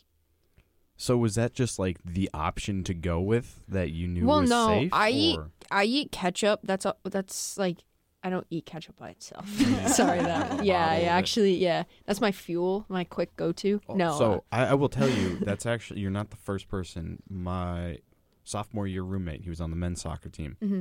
So 0.97 1.17
was 1.17 1.35
that 1.35 1.55
just 1.55 1.81
like 1.81 1.99
the 2.05 2.31
option 2.33 2.85
to 2.85 2.95
go 2.95 3.21
with 3.21 3.65
that 3.69 3.91
you 3.91 4.07
knew 4.07 4.25
well, 4.25 4.41
was 4.43 4.51
no, 4.51 4.67
safe? 4.69 4.91
I 4.93 5.11
eat, 5.11 5.39
I 5.71 5.83
eat 5.83 6.13
ketchup. 6.13 6.61
That's 6.63 6.85
a, 6.85 6.95
that's 7.05 7.59
like, 7.59 7.79
I 8.23 8.31
don't 8.31 8.47
eat 8.51 8.67
ketchup 8.67 8.97
by 8.97 9.11
itself. 9.11 9.49
Yeah. 9.59 9.87
Sorry, 10.01 10.19
that. 10.19 10.65
Yeah, 10.65 10.93
of 10.95 11.03
yeah, 11.03 11.17
actually, 11.17 11.55
yeah, 11.55 11.85
that's 12.05 12.21
my 12.21 12.33
fuel, 12.33 12.85
my 12.89 13.05
quick 13.05 13.37
go 13.37 13.53
to. 13.53 13.81
Oh, 13.89 13.95
No, 13.95 14.19
So 14.19 14.45
I, 14.51 14.67
I 14.67 14.75
will 14.75 14.89
tell 14.89 15.09
you 15.09 15.37
that's 15.37 15.67
actually 15.67 16.01
you're 16.01 16.11
not 16.11 16.31
the 16.31 16.37
first 16.37 16.69
person. 16.69 17.23
My 17.31 17.99
sophomore 18.45 18.87
year 18.87 19.03
roommate, 19.03 19.43
he 19.43 19.51
was 19.51 19.61
on 19.61 19.71
the 19.71 19.77
men's 19.77 20.01
soccer 20.03 20.29
team. 20.29 20.57
hmm 20.61 20.81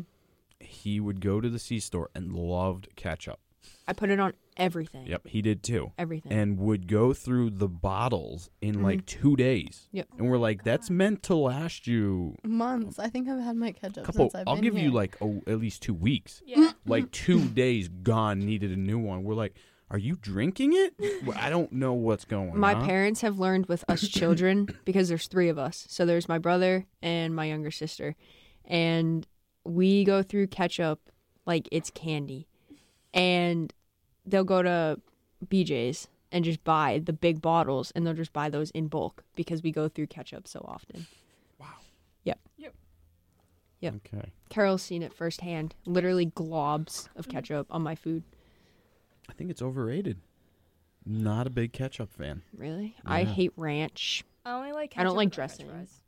He 0.60 1.00
would 1.00 1.22
go 1.22 1.40
to 1.40 1.50
the 1.50 1.60
C 1.60 1.80
store 1.80 2.10
and 2.16 2.34
loved 2.34 2.90
ketchup. 2.96 3.40
I 3.88 3.94
put 3.94 4.10
it 4.10 4.20
on 4.20 4.34
everything. 4.58 5.08
Yep, 5.08 5.28
he 5.28 5.42
did 5.42 5.64
too. 5.64 5.92
Everything. 5.98 6.32
And 6.32 6.58
would 6.60 6.88
go 6.88 7.14
through 7.14 7.52
the 7.52 7.68
bottles 7.68 8.50
in 8.62 8.76
Mhm. 8.78 8.84
like 8.84 9.06
two 9.06 9.36
days. 9.36 9.88
Yep. 9.92 10.08
And 10.18 10.30
we're 10.30 10.38
like, 10.38 10.64
that's 10.64 10.90
meant 10.90 11.24
to 11.24 11.36
last 11.36 11.88
you 11.88 12.36
Months. 12.44 13.00
I 13.00 13.10
think 13.10 13.30
I've 13.30 13.40
had 13.40 13.56
my 13.56 13.72
ketchup 13.72 14.04
couple. 14.06 14.26
since 14.30 14.36
I've 14.36 14.48
I'll 14.48 14.56
been 14.56 14.64
give 14.64 14.78
you 14.78 14.92
like 14.92 15.16
oh, 15.22 15.42
at 15.48 15.60
least 15.60 15.82
two 15.84 15.94
weeks. 15.94 16.42
Yeah. 16.46 16.72
Like 16.86 17.12
two 17.12 17.50
days 17.50 17.90
gone, 17.90 18.40
needed 18.40 18.72
a 18.72 18.78
new 18.78 18.98
one. 18.98 19.24
We're 19.26 19.34
like, 19.36 19.56
are 19.92 19.98
you 19.98 20.16
drinking 20.16 20.72
it? 20.74 20.94
Well, 21.26 21.38
I 21.40 21.50
don't 21.50 21.72
know 21.74 21.94
what's 21.94 22.24
going 22.26 22.58
my 22.58 22.74
on. 22.74 22.80
My 22.82 22.86
parents 22.88 23.22
have 23.22 23.40
learned 23.40 23.66
with 23.68 23.84
us 23.90 24.08
children 24.08 24.68
because 24.86 25.10
there's 25.10 25.28
three 25.28 25.50
of 25.50 25.58
us. 25.58 25.86
So 25.90 26.06
there's 26.06 26.28
my 26.30 26.38
brother 26.40 26.86
and 27.02 27.36
my 27.36 27.46
younger 27.46 27.72
sister. 27.72 28.16
And 28.66 29.28
we 29.66 30.04
go 30.06 30.24
through 30.24 30.48
ketchup 30.48 31.10
like 31.46 31.68
it's 31.72 31.90
candy. 31.90 32.47
And 33.18 33.74
they'll 34.26 34.44
go 34.44 34.62
to 34.62 35.00
BJ's 35.46 36.08
and 36.32 36.44
just 36.44 36.64
buy 36.64 37.02
the 37.04 37.14
big 37.14 37.42
bottles 37.42 37.92
and 37.92 38.06
they'll 38.06 38.14
just 38.14 38.34
buy 38.34 38.50
those 38.50 38.72
in 38.72 38.88
bulk 38.88 39.24
because 39.36 39.64
we 39.64 39.72
go 39.72 39.88
through 39.88 40.08
ketchup 40.08 40.48
so 40.48 40.64
often. 40.68 41.08
Wow. 41.60 41.68
Yep. 42.24 42.40
Yep. 42.58 42.76
Yep. 43.80 43.94
Okay. 44.06 44.32
Carol's 44.50 44.82
seen 44.82 45.04
it 45.04 45.14
firsthand. 45.14 45.76
Literally 45.86 46.28
globs 46.28 47.08
of 47.16 47.26
mm-hmm. 47.26 47.38
ketchup 47.38 47.68
on 47.70 47.82
my 47.82 47.96
food. 47.96 48.24
I 49.30 49.34
think 49.34 49.52
it's 49.52 49.62
overrated. 49.62 50.20
Not 51.06 51.48
a 51.48 51.50
big 51.50 51.72
ketchup 51.72 52.12
fan. 52.12 52.42
Really? 52.56 52.96
I 53.06 53.24
hate 53.24 53.54
ranch. 53.56 54.26
I 54.46 54.54
only 54.54 54.74
like. 54.74 54.94
I 54.98 55.04
don't 55.04 55.16
like 55.16 55.28
with 55.28 55.36
french 55.36 55.58
dressing. 55.58 55.70
fries. 55.70 56.02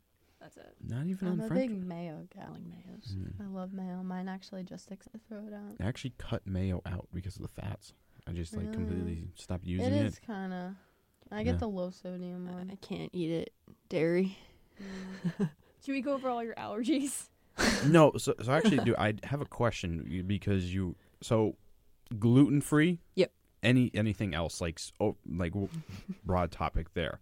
That's 0.54 0.68
it. 0.68 0.74
Not 0.88 1.06
even 1.06 1.28
I'm 1.28 1.34
on 1.34 1.40
a 1.40 1.48
French. 1.48 1.68
big 1.70 1.84
mayo 1.84 2.26
I 2.34 2.38
gal. 2.40 2.50
like 2.52 2.62
mayos. 2.62 3.14
Mm. 3.14 3.32
I 3.40 3.46
love 3.48 3.72
mayo. 3.72 4.02
Mine 4.02 4.28
actually 4.28 4.64
just 4.64 4.84
sticks 4.84 5.06
to 5.12 5.18
throw 5.28 5.46
it 5.46 5.52
out. 5.54 5.76
I 5.80 5.86
actually 5.88 6.14
cut 6.18 6.46
mayo 6.46 6.80
out 6.86 7.08
because 7.12 7.36
of 7.36 7.42
the 7.42 7.48
fats. 7.48 7.92
I 8.26 8.32
just 8.32 8.54
like 8.56 8.66
Really? 8.66 8.74
completely 8.76 9.28
stopped 9.36 9.64
using 9.66 9.86
It 9.86 9.92
it. 10.04 10.06
is 10.06 10.18
kind 10.18 10.52
of. 10.52 10.72
I 11.32 11.42
get 11.44 11.52
Yeah. 11.54 11.58
the 11.58 11.68
low 11.68 11.90
sodium 11.90 12.46
one. 12.52 12.70
I 12.72 12.76
can't 12.76 13.10
eat 13.12 13.30
it. 13.30 13.52
Dairy. 13.88 14.36
Mm. 14.80 15.50
Should 15.84 15.92
we 15.92 16.00
go 16.02 16.14
over 16.14 16.28
all 16.28 16.42
your 16.42 16.54
allergies? 16.54 17.28
No, 17.86 18.12
so 18.16 18.34
so 18.42 18.52
actually, 18.52 18.78
do 18.84 18.94
I 18.96 19.14
have 19.24 19.40
a 19.42 19.44
question 19.44 20.06
you- 20.08 20.22
because 20.22 20.72
you 20.72 20.96
so 21.20 21.56
gluten 22.18 22.60
free? 22.62 23.00
Yep. 23.16 23.32
Any 23.62 23.90
anything 23.92 24.34
else 24.34 24.60
like 24.62 24.78
s- 24.78 24.92
oh 24.98 25.16
like 25.28 25.52
w- 25.52 25.68
broad 26.24 26.50
topic 26.52 26.94
there? 26.94 27.20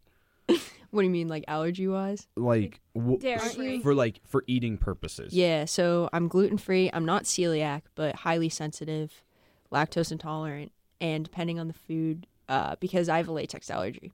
What 0.90 1.02
do 1.02 1.06
you 1.06 1.10
mean, 1.12 1.28
like 1.28 1.44
allergy 1.48 1.86
wise? 1.86 2.26
Like 2.36 2.80
w- 2.94 3.18
Dairy 3.18 3.40
s- 3.40 3.54
free. 3.54 3.80
for 3.82 3.94
like 3.94 4.20
for 4.26 4.42
eating 4.46 4.78
purposes. 4.78 5.32
Yeah, 5.34 5.66
so 5.66 6.08
I'm 6.12 6.28
gluten 6.28 6.56
free. 6.58 6.88
I'm 6.92 7.04
not 7.04 7.24
celiac, 7.24 7.82
but 7.94 8.14
highly 8.16 8.48
sensitive, 8.48 9.22
lactose 9.70 10.10
intolerant, 10.10 10.72
and 11.00 11.24
depending 11.24 11.58
on 11.60 11.68
the 11.68 11.74
food, 11.74 12.26
uh, 12.48 12.76
because 12.80 13.08
I 13.08 13.18
have 13.18 13.28
a 13.28 13.32
latex 13.32 13.70
allergy. 13.70 14.12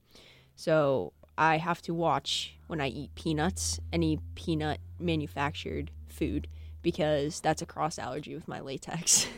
So 0.56 1.12
I 1.38 1.58
have 1.58 1.80
to 1.82 1.94
watch 1.94 2.56
when 2.66 2.80
I 2.80 2.88
eat 2.88 3.14
peanuts, 3.14 3.78
any 3.92 4.18
peanut 4.34 4.78
manufactured 4.98 5.90
food, 6.08 6.48
because 6.82 7.40
that's 7.40 7.62
a 7.62 7.66
cross 7.66 7.98
allergy 7.98 8.34
with 8.34 8.48
my 8.48 8.60
latex. 8.60 9.26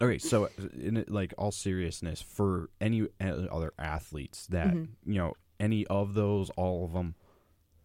Okay, 0.00 0.18
so 0.18 0.48
in 0.80 1.04
like 1.06 1.32
all 1.38 1.52
seriousness, 1.52 2.20
for 2.20 2.70
any 2.80 3.02
uh, 3.20 3.46
other 3.52 3.72
athletes 3.78 4.48
that 4.48 4.74
Mhm. 4.74 4.88
you 5.06 5.14
know, 5.14 5.34
any 5.58 5.86
of 5.86 6.14
those, 6.14 6.50
all 6.50 6.84
of 6.84 6.92
them, 6.92 7.14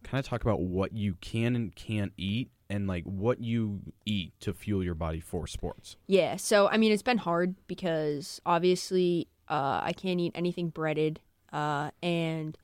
kind 0.02 0.18
of 0.18 0.26
talk 0.26 0.42
about 0.42 0.60
what 0.60 0.92
you 0.92 1.14
can 1.20 1.56
and 1.56 1.74
can't 1.74 2.12
eat, 2.16 2.50
and 2.70 2.86
like 2.86 3.04
what 3.04 3.40
you 3.40 3.80
eat 4.04 4.32
to 4.40 4.52
fuel 4.52 4.84
your 4.84 4.94
body 4.94 5.20
for 5.20 5.46
sports. 5.46 5.96
Yeah, 6.06 6.36
so 6.36 6.68
I 6.68 6.76
mean, 6.76 6.92
it's 6.92 7.02
been 7.02 7.18
hard 7.18 7.54
because 7.66 8.40
obviously 8.44 9.28
uh, 9.48 9.80
I 9.82 9.92
can't 9.92 10.20
eat 10.20 10.32
anything 10.34 10.68
breaded, 10.68 11.20
uh, 11.52 11.90
and 12.02 12.56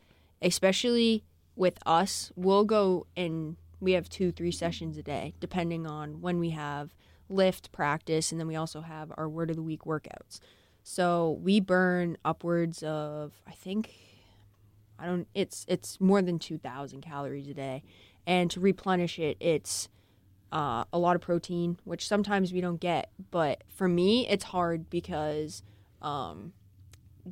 especially 0.42 1.24
with 1.56 1.78
us, 1.86 2.32
we'll 2.36 2.64
go 2.64 3.06
and 3.16 3.56
we 3.80 3.92
have 3.92 4.08
two, 4.08 4.32
three 4.32 4.50
sessions 4.50 4.96
a 4.96 5.02
day, 5.02 5.34
depending 5.40 5.86
on 5.86 6.20
when 6.20 6.38
we 6.38 6.50
have 6.50 6.94
lift 7.28 7.72
practice, 7.72 8.30
and 8.32 8.40
then 8.40 8.46
we 8.46 8.56
also 8.56 8.80
have 8.80 9.12
our 9.16 9.28
word 9.28 9.50
of 9.50 9.56
the 9.56 9.62
week 9.62 9.82
workouts. 9.84 10.40
So 10.82 11.38
we 11.42 11.60
burn 11.60 12.18
upwards 12.24 12.82
of, 12.82 13.32
I 13.46 13.52
think, 13.52 13.94
I 14.98 15.06
don't. 15.06 15.26
It's 15.34 15.64
it's 15.68 16.00
more 16.00 16.22
than 16.22 16.38
two 16.38 16.58
thousand 16.58 17.02
calories 17.02 17.48
a 17.48 17.54
day, 17.54 17.82
and 18.26 18.50
to 18.52 18.60
replenish 18.60 19.18
it, 19.18 19.36
it's 19.40 19.88
uh, 20.54 20.84
a 20.92 20.98
lot 20.98 21.16
of 21.16 21.22
protein, 21.22 21.78
which 21.84 22.06
sometimes 22.06 22.52
we 22.52 22.60
don't 22.60 22.80
get. 22.80 23.10
But 23.30 23.64
for 23.68 23.88
me, 23.88 24.26
it's 24.28 24.44
hard 24.44 24.88
because 24.88 25.62
um, 26.00 26.52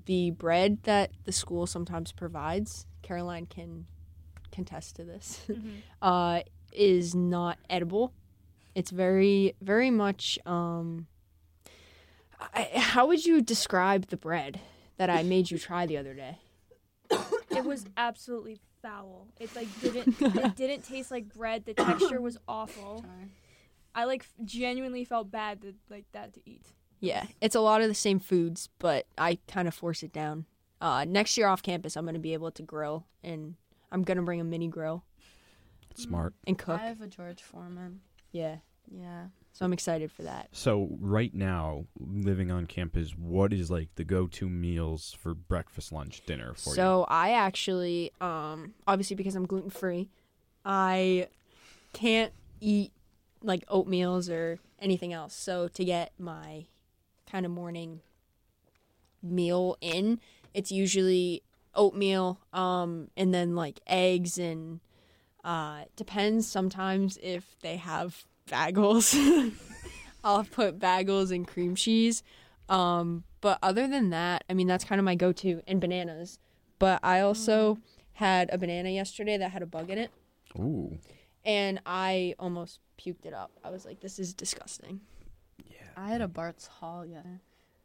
the 0.06 0.32
bread 0.32 0.82
that 0.82 1.12
the 1.24 1.32
school 1.32 1.66
sometimes 1.66 2.10
provides, 2.10 2.86
Caroline 3.02 3.46
can 3.46 3.86
contest 4.50 4.96
to 4.96 5.04
this, 5.04 5.46
uh, 6.02 6.40
is 6.72 7.14
not 7.14 7.58
edible. 7.70 8.12
It's 8.74 8.90
very, 8.90 9.54
very 9.60 9.90
much. 9.90 10.38
Um, 10.44 11.06
I, 12.54 12.70
how 12.74 13.06
would 13.06 13.24
you 13.24 13.40
describe 13.40 14.08
the 14.08 14.16
bread 14.16 14.58
that 14.96 15.10
I 15.10 15.22
made 15.22 15.50
you 15.50 15.58
try 15.58 15.86
the 15.86 15.96
other 15.96 16.14
day? 16.14 16.38
It 17.64 17.68
was 17.68 17.86
absolutely 17.96 18.58
foul. 18.82 19.28
It 19.38 19.54
like 19.54 19.68
didn't 19.80 20.20
it 20.20 20.56
didn't 20.56 20.82
taste 20.82 21.10
like 21.10 21.32
bread. 21.32 21.64
The 21.64 21.74
texture 21.74 22.20
was 22.20 22.38
awful. 22.48 23.04
I 23.94 24.04
like 24.04 24.26
genuinely 24.44 25.04
felt 25.04 25.30
bad 25.30 25.60
that 25.62 25.74
like 25.90 26.04
that 26.12 26.34
to 26.34 26.40
eat. 26.44 26.66
Yeah, 27.00 27.26
it's 27.40 27.56
a 27.56 27.60
lot 27.60 27.82
of 27.82 27.88
the 27.88 27.94
same 27.94 28.20
foods, 28.20 28.68
but 28.78 29.06
I 29.18 29.38
kind 29.48 29.66
of 29.66 29.74
force 29.74 30.02
it 30.02 30.12
down. 30.12 30.46
Uh, 30.80 31.04
next 31.04 31.36
year 31.36 31.48
off 31.48 31.62
campus, 31.62 31.96
I'm 31.96 32.04
going 32.04 32.14
to 32.14 32.20
be 32.20 32.32
able 32.32 32.50
to 32.52 32.62
grill, 32.62 33.06
and 33.24 33.56
I'm 33.90 34.02
going 34.02 34.16
to 34.18 34.22
bring 34.22 34.40
a 34.40 34.44
mini 34.44 34.68
grill 34.68 35.04
Smart. 35.96 36.34
and 36.46 36.56
cook. 36.56 36.80
I 36.80 36.86
have 36.86 37.00
a 37.00 37.06
George 37.08 37.42
Foreman. 37.42 38.00
Yeah, 38.30 38.56
Yeah. 38.90 39.26
So 39.52 39.64
I'm 39.64 39.72
excited 39.72 40.10
for 40.10 40.22
that. 40.22 40.48
So 40.52 40.88
right 41.00 41.32
now, 41.34 41.84
living 41.98 42.50
on 42.50 42.66
campus, 42.66 43.10
what 43.10 43.52
is 43.52 43.70
like 43.70 43.94
the 43.96 44.04
go-to 44.04 44.48
meals 44.48 45.16
for 45.20 45.34
breakfast, 45.34 45.92
lunch, 45.92 46.22
dinner 46.26 46.54
for 46.54 46.70
you? 46.70 46.76
So 46.76 47.06
I 47.08 47.32
actually, 47.32 48.12
um, 48.20 48.74
obviously 48.86 49.14
because 49.16 49.34
I'm 49.34 49.46
gluten 49.46 49.70
free, 49.70 50.08
I 50.64 51.28
can't 51.92 52.32
eat 52.60 52.92
like 53.42 53.66
oatmeals 53.66 54.30
or 54.30 54.58
anything 54.78 55.12
else. 55.12 55.34
So 55.34 55.68
to 55.68 55.84
get 55.84 56.12
my 56.18 56.66
kind 57.30 57.44
of 57.44 57.52
morning 57.52 58.00
meal 59.22 59.76
in, 59.80 60.18
it's 60.54 60.72
usually 60.72 61.42
oatmeal, 61.74 62.38
um, 62.52 63.08
and 63.16 63.34
then 63.34 63.54
like 63.54 63.80
eggs 63.86 64.38
and 64.38 64.80
uh, 65.44 65.80
it 65.82 65.96
depends 65.96 66.46
sometimes 66.46 67.18
if 67.22 67.56
they 67.62 67.76
have 67.76 68.24
bagels. 68.48 69.52
I'll 70.24 70.44
put 70.44 70.78
bagels 70.78 71.34
and 71.34 71.46
cream 71.46 71.74
cheese. 71.74 72.22
Um, 72.68 73.24
but 73.40 73.58
other 73.62 73.86
than 73.88 74.10
that, 74.10 74.44
I 74.48 74.54
mean 74.54 74.66
that's 74.66 74.84
kind 74.84 74.98
of 74.98 75.04
my 75.04 75.14
go-to 75.14 75.62
and 75.66 75.80
bananas. 75.80 76.38
But 76.78 77.00
I 77.02 77.20
also 77.20 77.78
had 78.14 78.50
a 78.52 78.58
banana 78.58 78.90
yesterday 78.90 79.36
that 79.36 79.50
had 79.50 79.62
a 79.62 79.66
bug 79.66 79.90
in 79.90 79.98
it, 79.98 80.10
Ooh, 80.58 80.98
and 81.44 81.80
I 81.86 82.34
almost 82.38 82.80
puked 82.98 83.24
it 83.24 83.34
up. 83.34 83.50
I 83.64 83.70
was 83.70 83.84
like, 83.84 84.00
"This 84.00 84.18
is 84.18 84.32
disgusting." 84.34 85.00
Yeah. 85.68 85.76
I 85.96 86.08
had 86.08 86.20
a 86.20 86.28
Bart's 86.28 86.66
Hall, 86.66 87.04
yeah. 87.04 87.22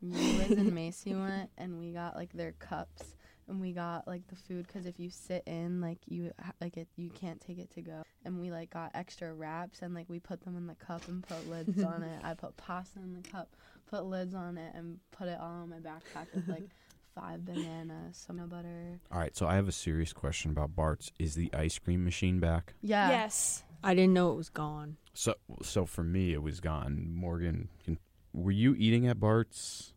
Me, 0.01 0.16
Liz, 0.38 0.51
and 0.51 0.74
Macy 0.74 1.16
went, 1.16 1.49
and 1.58 1.80
we 1.80 1.91
got 1.91 2.16
like 2.16 2.32
their 2.34 2.51
cups, 2.53 3.16
and 3.48 3.60
we 3.62 3.72
got 3.72 4.08
like 4.08 4.28
the 4.28 4.36
food 4.36 4.68
because 4.68 4.86
if 4.86 5.00
you 5.00 5.10
sit 5.10 5.43
in, 5.45 5.82
like 5.82 6.00
you 6.08 6.32
like 6.62 6.78
it, 6.78 6.88
you 6.95 7.10
can't 7.10 7.39
take 7.39 7.60
it 7.60 7.72
to 7.72 7.82
go. 7.82 8.04
And 8.26 8.39
we 8.39 8.52
like 8.52 8.70
got 8.72 8.91
extra 8.93 9.34
wraps, 9.34 9.82
and 9.82 9.93
like 9.93 10.10
we 10.10 10.20
put 10.20 10.41
them 10.43 10.58
in 10.58 10.68
the 10.68 10.76
cup 10.76 11.08
and 11.08 11.26
put 11.26 11.50
lids 11.50 11.82
on 11.84 12.04
it. 12.04 12.20
I 12.24 12.34
put 12.34 12.58
pasta 12.58 13.00
in 13.00 13.14
the 13.14 13.28
cup, 13.28 13.56
put 13.89 14.06
lids 14.06 14.34
on 14.34 14.58
it, 14.58 14.74
and 14.76 15.00
put 15.12 15.28
it 15.28 15.39
all 15.39 15.64
in 15.64 15.70
my 15.70 15.78
backpack 15.78 16.28
with 16.34 16.48
like 16.48 16.70
five 17.16 17.45
bananas, 17.45 18.24
some 18.28 18.38
nut 18.38 18.50
butter. 18.50 19.00
all 19.12 19.20
right. 19.20 19.36
So 19.36 19.48
I 19.48 19.56
have 19.56 19.68
a 19.68 19.72
serious 19.74 20.14
question 20.14 20.52
about 20.52 20.76
Bart's. 20.76 21.12
Is 21.20 21.36
the 21.36 21.50
ice 21.54 21.80
cream 21.80 22.04
machine 22.04 22.39
back? 22.39 22.74
Yeah. 22.82 23.10
Yes. 23.10 23.64
I 23.84 23.93
didn't 23.93 24.14
know 24.14 24.32
it 24.32 24.36
was 24.36 24.50
gone. 24.50 24.98
So, 25.14 25.36
so 25.62 25.86
for 25.86 26.04
me, 26.04 26.34
it 26.34 26.41
was 26.41 26.60
gone. 26.60 27.08
Morgan, 27.14 27.70
can, 27.84 27.98
were 28.34 28.52
you 28.52 28.76
eating 28.78 29.08
at 29.08 29.20
Bart's 29.20 29.93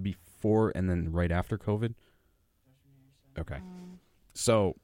before 0.00 0.72
and 0.74 0.88
then 0.88 1.12
right 1.12 1.30
after 1.30 1.58
COVID? 1.58 1.94
Okay. 3.38 3.56
Um, 3.56 4.00
So, 4.34 4.76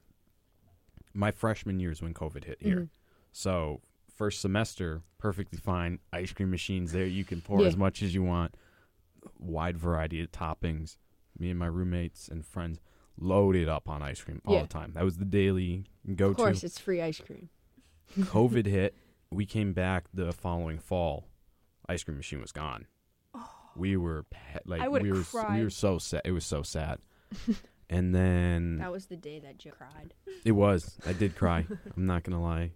my 1.13 1.31
freshman 1.31 1.81
year 1.81 1.91
is 1.91 2.01
when 2.01 2.15
COVID 2.15 2.45
hit 2.45 2.63
here. 2.63 2.83
Mhm. 2.83 2.89
So, 3.33 3.81
first 4.15 4.41
semester, 4.41 5.03
perfectly 5.19 5.59
fine. 5.59 5.99
Ice 6.13 6.33
cream 6.33 6.51
machines 6.51 6.93
there. 6.93 7.07
You 7.07 7.25
can 7.25 7.41
pour 7.41 7.61
Yeah. 7.63 7.67
as 7.69 7.77
much 7.77 8.03
as 8.03 8.15
you 8.15 8.23
want. 8.23 8.55
Wide 9.39 9.77
variety 9.77 10.21
of 10.23 10.31
toppings. 10.31 10.97
Me 11.39 11.51
and 11.51 11.59
my 11.59 11.67
roommates 11.67 12.29
and 12.29 12.45
friends 12.47 12.81
loaded 13.17 13.69
up 13.69 13.89
on 13.89 14.03
ice 14.03 14.23
cream 14.23 14.41
all 14.45 14.55
Yeah. 14.55 14.63
the 14.63 14.69
time. 14.69 14.93
That 14.93 15.05
was 15.05 15.19
the 15.19 15.25
daily 15.25 15.85
go 16.15 16.27
to. 16.27 16.31
Of 16.31 16.37
to. 16.37 16.43
course, 16.45 16.65
it's 16.65 16.79
free 16.79 17.03
ice 17.03 17.21
cream. 17.21 17.51
COVID 18.19 18.67
hit. 18.67 18.95
We 19.31 19.47
came 19.47 19.73
back 19.73 20.07
the 20.13 20.33
following 20.33 20.79
fall. 20.79 21.29
Ice 21.89 22.03
cream 22.05 22.17
machine 22.17 22.41
was 22.41 22.53
gone. 22.53 22.87
We 23.77 23.97
were 23.97 24.25
pe- 24.25 24.61
like 24.65 24.81
I 24.81 24.89
would've 24.89 25.07
we 25.07 25.13
were 25.13 25.23
cried. 25.25 25.57
we 25.59 25.65
were 25.65 25.71
so 25.71 25.99
sad. 25.99 26.23
It 26.25 26.33
was 26.33 26.45
so 26.45 26.63
sad. 26.63 26.99
and 27.91 28.15
then 28.15 28.79
That 28.79 28.93
was 28.93 29.07
the 29.07 29.17
day 29.17 29.39
that 29.41 29.59
Joe 29.59 29.73
cried. 29.77 30.15
it 30.45 30.53
was. 30.53 30.97
I 31.07 31.13
did 31.13 31.37
cry. 31.37 31.67
I'm 31.97 32.07
not 32.07 32.23
gonna 32.23 32.43
lie. 32.43 32.71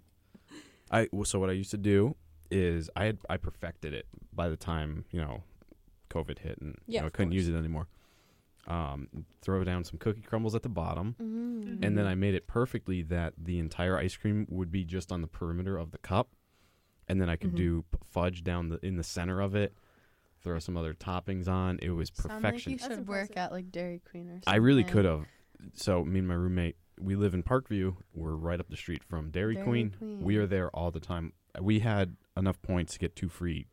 I 0.90 1.08
well, 1.12 1.24
so 1.24 1.38
what 1.38 1.48
I 1.48 1.54
used 1.54 1.70
to 1.70 1.78
do 1.78 2.16
is 2.50 2.90
I 2.94 3.04
had 3.06 3.18
I 3.30 3.36
perfected 3.38 3.94
it 3.94 4.06
by 4.32 4.48
the 4.50 4.56
time 4.56 5.06
you 5.10 5.20
know 5.20 5.42
COVID 6.10 6.40
hit 6.40 6.58
and 6.60 6.74
you 6.86 6.94
Yeah, 6.96 7.00
know, 7.00 7.06
I 7.06 7.10
couldn't 7.10 7.32
use 7.32 7.48
it 7.48 7.54
anymore. 7.54 7.88
Um, 8.66 9.08
throw 9.42 9.62
down 9.62 9.84
some 9.84 9.98
cookie 9.98 10.22
crumbles 10.22 10.54
at 10.54 10.62
the 10.62 10.70
bottom, 10.70 11.16
mm. 11.20 11.84
and 11.84 11.98
then 11.98 12.06
I 12.06 12.14
made 12.14 12.34
it 12.34 12.46
perfectly 12.46 13.02
that 13.02 13.34
the 13.36 13.58
entire 13.58 13.98
ice 13.98 14.16
cream 14.16 14.46
would 14.48 14.70
be 14.72 14.84
just 14.84 15.12
on 15.12 15.20
the 15.20 15.26
perimeter 15.26 15.76
of 15.76 15.90
the 15.90 15.98
cup, 15.98 16.30
and 17.06 17.20
then 17.20 17.28
I 17.28 17.36
could 17.36 17.52
Mhm. 17.52 17.56
do 17.56 17.84
fudge 18.02 18.42
down 18.42 18.70
the 18.70 18.78
in 18.84 18.96
the 18.96 19.02
center 19.04 19.40
of 19.42 19.54
it. 19.54 19.74
Throw 20.44 20.58
some 20.58 20.76
other 20.76 20.92
toppings 20.94 21.48
on. 21.48 21.78
It 21.80 21.90
was 21.90 22.10
Sound 22.14 22.28
like 22.30 22.42
perfection. 22.42 22.72
you 22.72 22.78
That's 22.78 22.94
should 22.94 23.08
work 23.08 23.36
at 23.36 23.50
like 23.50 23.70
Dairy 23.72 24.00
Queen 24.10 24.28
or 24.28 24.34
something. 24.34 24.52
I 24.52 24.56
really 24.56 24.84
could 24.84 25.06
have. 25.06 25.24
So 25.72 26.04
me 26.04 26.18
and 26.18 26.28
my 26.28 26.34
roommate, 26.34 26.76
we 27.00 27.16
live 27.16 27.32
in 27.32 27.42
Parkview. 27.42 27.96
We're 28.14 28.34
right 28.36 28.60
up 28.60 28.68
the 28.68 28.76
street 28.76 29.02
from 29.02 29.30
Dairy, 29.30 29.54
Dairy 29.54 29.64
Queen. 29.66 29.94
Queen. 29.98 30.20
We 30.22 30.36
are 30.36 30.46
there 30.46 30.68
all 30.70 30.90
the 30.90 31.00
time. 31.00 31.32
We 31.60 31.80
had 31.80 32.16
enough 32.36 32.60
points 32.60 32.92
to 32.92 32.98
get 32.98 33.16
two 33.16 33.30
free 33.30 33.66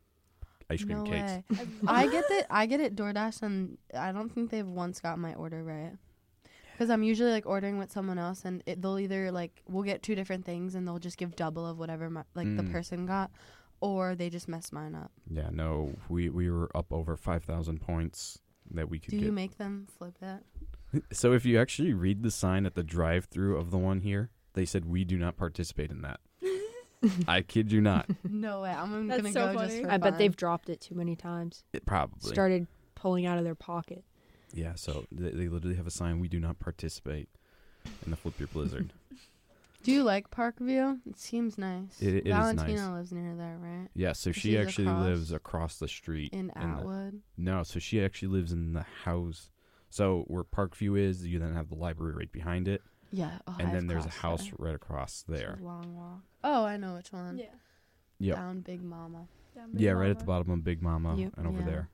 ice 0.69 0.83
cream 0.85 0.99
no 0.99 1.03
cakes. 1.03 1.31
Way. 1.49 1.67
I 1.87 2.07
get 2.07 2.23
that. 2.29 2.47
I 2.49 2.65
get 2.67 2.79
it 2.79 2.95
DoorDash, 2.95 3.41
and 3.41 3.77
I 3.93 4.13
don't 4.13 4.29
think 4.33 4.49
they've 4.49 4.65
once 4.65 5.01
got 5.01 5.19
my 5.19 5.33
order 5.35 5.61
right. 5.63 5.91
Because 6.71 6.89
I'm 6.89 7.03
usually 7.03 7.31
like 7.31 7.45
ordering 7.45 7.77
with 7.77 7.91
someone 7.91 8.17
else, 8.17 8.43
and 8.45 8.63
it, 8.65 8.81
they'll 8.81 8.97
either 8.97 9.29
like 9.31 9.61
we'll 9.67 9.83
get 9.83 10.01
two 10.01 10.15
different 10.15 10.45
things, 10.45 10.73
and 10.75 10.87
they'll 10.87 10.99
just 10.99 11.17
give 11.17 11.35
double 11.35 11.67
of 11.67 11.77
whatever 11.77 12.09
my, 12.09 12.23
like 12.33 12.55
the 12.55 12.63
Mm. 12.63 12.71
person 12.71 13.05
got, 13.05 13.29
or 13.81 14.15
they 14.15 14.29
just 14.29 14.47
mess 14.47 14.71
mine 14.71 14.95
up. 14.95 15.11
Yeah, 15.29 15.49
no, 15.51 15.95
we 16.07 16.29
we 16.29 16.49
were 16.49 16.69
up 16.75 16.93
over 16.93 17.17
five 17.17 17.43
thousand 17.43 17.81
points 17.81 18.39
that 18.73 18.89
we 18.89 18.99
could 18.99 19.11
Do 19.11 19.17
get. 19.19 19.25
you 19.25 19.31
make 19.31 19.57
them 19.57 19.87
flip 19.97 20.15
it? 20.21 21.03
so 21.11 21.33
if 21.33 21.45
you 21.45 21.59
actually 21.59 21.93
read 21.93 22.23
the 22.23 22.31
sign 22.31 22.65
at 22.65 22.75
the 22.75 22.83
drive-through 22.83 23.57
of 23.57 23.71
the 23.71 23.77
one 23.77 24.01
here, 24.01 24.29
they 24.53 24.65
said 24.65 24.85
we 24.85 25.03
do 25.03 25.17
not 25.17 25.35
participate 25.37 25.89
in 25.91 26.01
that. 26.03 26.19
I 27.27 27.41
kid 27.41 27.71
you 27.71 27.81
not. 27.81 28.07
no 28.29 28.61
way. 28.61 28.69
I'm 28.71 29.07
That's 29.07 29.21
gonna 29.21 29.33
so 29.33 29.53
go 29.53 29.59
just 29.59 29.71
funny. 29.73 29.83
for 29.85 29.91
I 29.91 29.97
bet 29.97 30.11
fun. 30.13 30.19
they've 30.19 30.35
dropped 30.35 30.69
it 30.69 30.79
too 30.81 30.95
many 30.95 31.15
times. 31.15 31.63
It 31.73 31.85
probably. 31.85 32.31
Started 32.31 32.67
pulling 32.95 33.25
out 33.25 33.37
of 33.39 33.43
their 33.43 33.55
pocket. 33.55 34.03
Yeah, 34.53 34.75
so 34.75 35.05
they, 35.11 35.31
they 35.31 35.47
literally 35.47 35.77
have 35.77 35.87
a 35.87 35.91
sign. 35.91 36.19
We 36.19 36.27
do 36.27 36.39
not 36.39 36.59
participate 36.59 37.29
in 38.05 38.11
the 38.11 38.17
Flip 38.17 38.37
Your 38.39 38.47
Blizzard. 38.49 38.91
Do 39.83 39.91
you 39.91 40.03
like 40.03 40.29
Parkview? 40.29 40.99
It 41.07 41.19
seems 41.19 41.57
nice. 41.57 42.01
It- 42.01 42.15
it 42.15 42.27
is 42.27 42.33
Valentina 42.33 42.73
nice. 42.73 42.89
lives 42.97 43.11
near 43.11 43.35
there, 43.35 43.57
right? 43.59 43.87
yeah, 43.95 44.13
so 44.13 44.31
she 44.31 44.57
actually 44.57 44.87
across- 44.87 45.03
lives 45.05 45.31
across 45.31 45.79
the 45.79 45.87
street. 45.87 46.33
In 46.33 46.47
the- 46.47 46.57
Atwood. 46.57 47.21
No, 47.37 47.63
so 47.63 47.79
she 47.79 48.03
actually 48.03 48.27
lives 48.29 48.51
in 48.51 48.73
the 48.73 48.83
house. 49.03 49.49
So 49.89 50.23
where 50.27 50.43
Parkview 50.43 50.97
is, 50.99 51.25
you 51.25 51.39
then 51.39 51.53
have 51.53 51.69
the 51.69 51.75
library 51.75 52.13
right 52.15 52.31
behind 52.31 52.67
it, 52.67 52.81
Yeah. 53.11 53.39
Oh, 53.47 53.55
and 53.59 53.67
I've 53.69 53.73
then 53.73 53.87
there's 53.87 54.05
a 54.05 54.09
house 54.09 54.43
there. 54.45 54.53
right 54.59 54.75
across 54.75 55.21
It's 55.21 55.29
a 55.29 55.31
there. 55.31 55.57
long 55.61 55.95
walk. 55.95 56.21
Oh, 56.43 56.63
I 56.63 56.77
know 56.77 56.95
which 56.95 57.11
one. 57.11 57.37
Yeah. 57.39 57.45
Yep. 58.19 58.35
Down 58.37 58.61
Big 58.61 58.81
Mama. 58.83 59.27
Down 59.55 59.71
Big 59.73 59.81
Yeah, 59.81 59.91
right 59.91 60.11
at 60.11 60.19
the 60.19 60.25
bottom 60.25 60.49
of 60.51 60.63
Big 60.63 60.81
Mama 60.81 61.15
Yep. 61.17 61.33
and 61.37 61.47
over 61.47 61.59
Yeah. 61.59 61.65
there. 61.65 61.89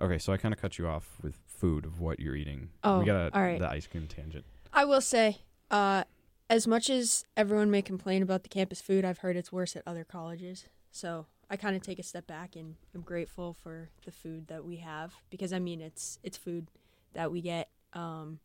Okay, 0.00 0.18
so 0.18 0.32
I 0.32 0.36
kind 0.36 0.52
of 0.54 0.60
cut 0.60 0.78
you 0.78 0.86
off 0.86 1.18
with 1.22 1.36
food 1.46 1.84
of 1.86 1.98
what 1.98 2.20
you're 2.20 2.36
eating. 2.36 2.70
Oh, 2.84 3.00
we 3.00 3.06
got 3.06 3.32
a, 3.32 3.34
all 3.34 3.42
right. 3.42 3.58
the 3.58 3.68
ice 3.68 3.86
cream 3.86 4.06
tangent. 4.06 4.44
I 4.72 4.84
will 4.84 5.00
say, 5.00 5.38
uh, 5.70 6.04
as 6.52 6.66
much 6.66 6.90
as 6.90 7.24
everyone 7.34 7.70
may 7.70 7.80
complain 7.80 8.22
about 8.22 8.42
the 8.42 8.48
campus 8.50 8.82
food, 8.82 9.06
I've 9.06 9.18
heard 9.18 9.38
it's 9.38 9.50
worse 9.50 9.74
at 9.74 9.82
other 9.86 10.04
colleges. 10.04 10.66
So 10.90 11.24
I 11.48 11.56
kind 11.56 11.74
of 11.74 11.80
take 11.80 11.98
a 11.98 12.02
step 12.02 12.26
back 12.26 12.56
and 12.56 12.74
I'm 12.94 13.00
grateful 13.00 13.54
for 13.54 13.88
the 14.04 14.12
food 14.12 14.48
that 14.48 14.62
we 14.62 14.76
have 14.76 15.14
because 15.30 15.54
I 15.54 15.58
mean 15.58 15.80
it's 15.80 16.18
it's 16.22 16.36
food 16.36 16.66
that 17.14 17.32
we 17.32 17.40
get. 17.40 17.70
Um, 17.94 18.38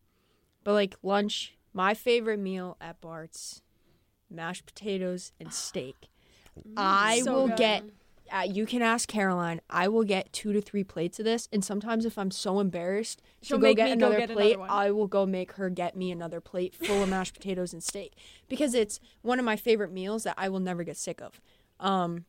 but 0.64 0.72
like 0.72 0.96
lunch, 1.02 1.54
my 1.74 1.92
favorite 1.92 2.38
meal 2.38 2.78
at 2.80 2.98
Bart's, 3.02 3.60
mashed 4.30 4.64
potatoes 4.64 5.32
and 5.38 5.52
steak. 5.52 6.08
I 6.78 7.20
So 7.20 7.32
will 7.34 7.48
good. 7.48 7.56
get. 7.58 7.82
Uh, 8.32 8.42
you 8.42 8.66
can 8.66 8.82
ask 8.82 9.08
Caroline. 9.08 9.60
I 9.70 9.88
will 9.88 10.04
get 10.04 10.32
two 10.32 10.52
to 10.52 10.60
three 10.60 10.84
plates 10.84 11.18
of 11.18 11.24
this, 11.24 11.48
and 11.52 11.64
sometimes 11.64 12.04
if 12.04 12.18
I'm 12.18 12.30
so 12.30 12.60
embarrassed 12.60 13.22
She'll 13.42 13.58
to 13.58 13.62
go 13.62 13.68
make 13.68 13.76
get 13.76 13.90
me 13.90 13.96
go 13.96 14.06
another 14.08 14.26
get 14.26 14.30
plate, 14.30 14.56
another. 14.56 14.70
I 14.70 14.90
will 14.90 15.06
go 15.06 15.26
make 15.26 15.52
her 15.52 15.70
get 15.70 15.96
me 15.96 16.10
another 16.10 16.40
plate 16.40 16.74
full 16.74 17.02
of 17.02 17.08
mashed 17.08 17.34
potatoes 17.34 17.72
and 17.72 17.82
steak 17.82 18.12
because 18.48 18.74
it's 18.74 19.00
one 19.22 19.38
of 19.38 19.44
my 19.44 19.56
favorite 19.56 19.92
meals 19.92 20.24
that 20.24 20.34
I 20.36 20.48
will 20.48 20.60
never 20.60 20.84
get 20.84 20.96
sick 20.96 21.20
of. 21.20 21.40
Um, 21.80 22.24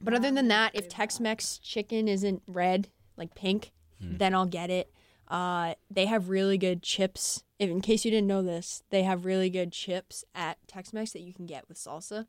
But 0.00 0.14
other 0.14 0.30
than 0.30 0.48
that, 0.48 0.72
if 0.74 0.88
Tex-Mex 0.88 1.58
chicken 1.58 2.06
isn't 2.08 2.42
red, 2.46 2.88
like 3.16 3.34
pink, 3.34 3.72
Hmm. 4.00 4.16
then 4.16 4.32
I'll 4.34 4.46
get 4.46 4.70
it. 4.70 4.92
Uh, 5.26 5.74
they 5.90 6.06
have 6.06 6.28
really 6.28 6.56
good 6.56 6.82
chips. 6.84 7.42
If, 7.58 7.68
in 7.68 7.80
case 7.80 8.04
you 8.04 8.10
didn't 8.12 8.28
know 8.28 8.42
this, 8.42 8.84
they 8.90 9.02
have 9.02 9.24
really 9.24 9.50
good 9.50 9.72
chips 9.72 10.24
at 10.34 10.56
Tex-Mex 10.68 11.10
that 11.12 11.22
you 11.22 11.34
can 11.34 11.44
get 11.46 11.68
with 11.68 11.76
salsa. 11.78 12.26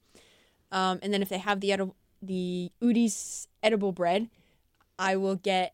Um, 0.72 0.98
and 1.04 1.14
then 1.14 1.22
if 1.22 1.30
they 1.30 1.38
have 1.38 1.60
the 1.62 1.72
edible, 1.72 1.96
the 2.22 2.72
Udi's 2.82 3.48
edible 3.64 3.92
bread, 3.92 4.30
I 4.98 5.16
will 5.16 5.36
get 5.36 5.74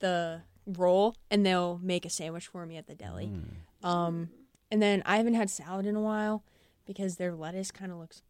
the 0.00 0.42
roll, 0.66 1.16
and 1.30 1.44
they'll 1.44 1.78
make 1.82 2.04
a 2.04 2.10
sandwich 2.10 2.46
for 2.46 2.66
me 2.66 2.76
at 2.76 2.86
the 2.86 2.94
deli. 2.94 3.26
Mm. 3.26 3.88
Um, 3.88 4.30
and 4.70 4.82
then 4.82 5.02
I 5.06 5.16
haven't 5.16 5.34
had 5.34 5.50
salad 5.50 5.86
in 5.86 5.96
a 5.96 6.00
while 6.00 6.44
because 6.86 7.16
their 7.16 7.34
lettuce 7.34 7.70
kind 7.70 7.90
of 7.90 7.98
looks 7.98 8.22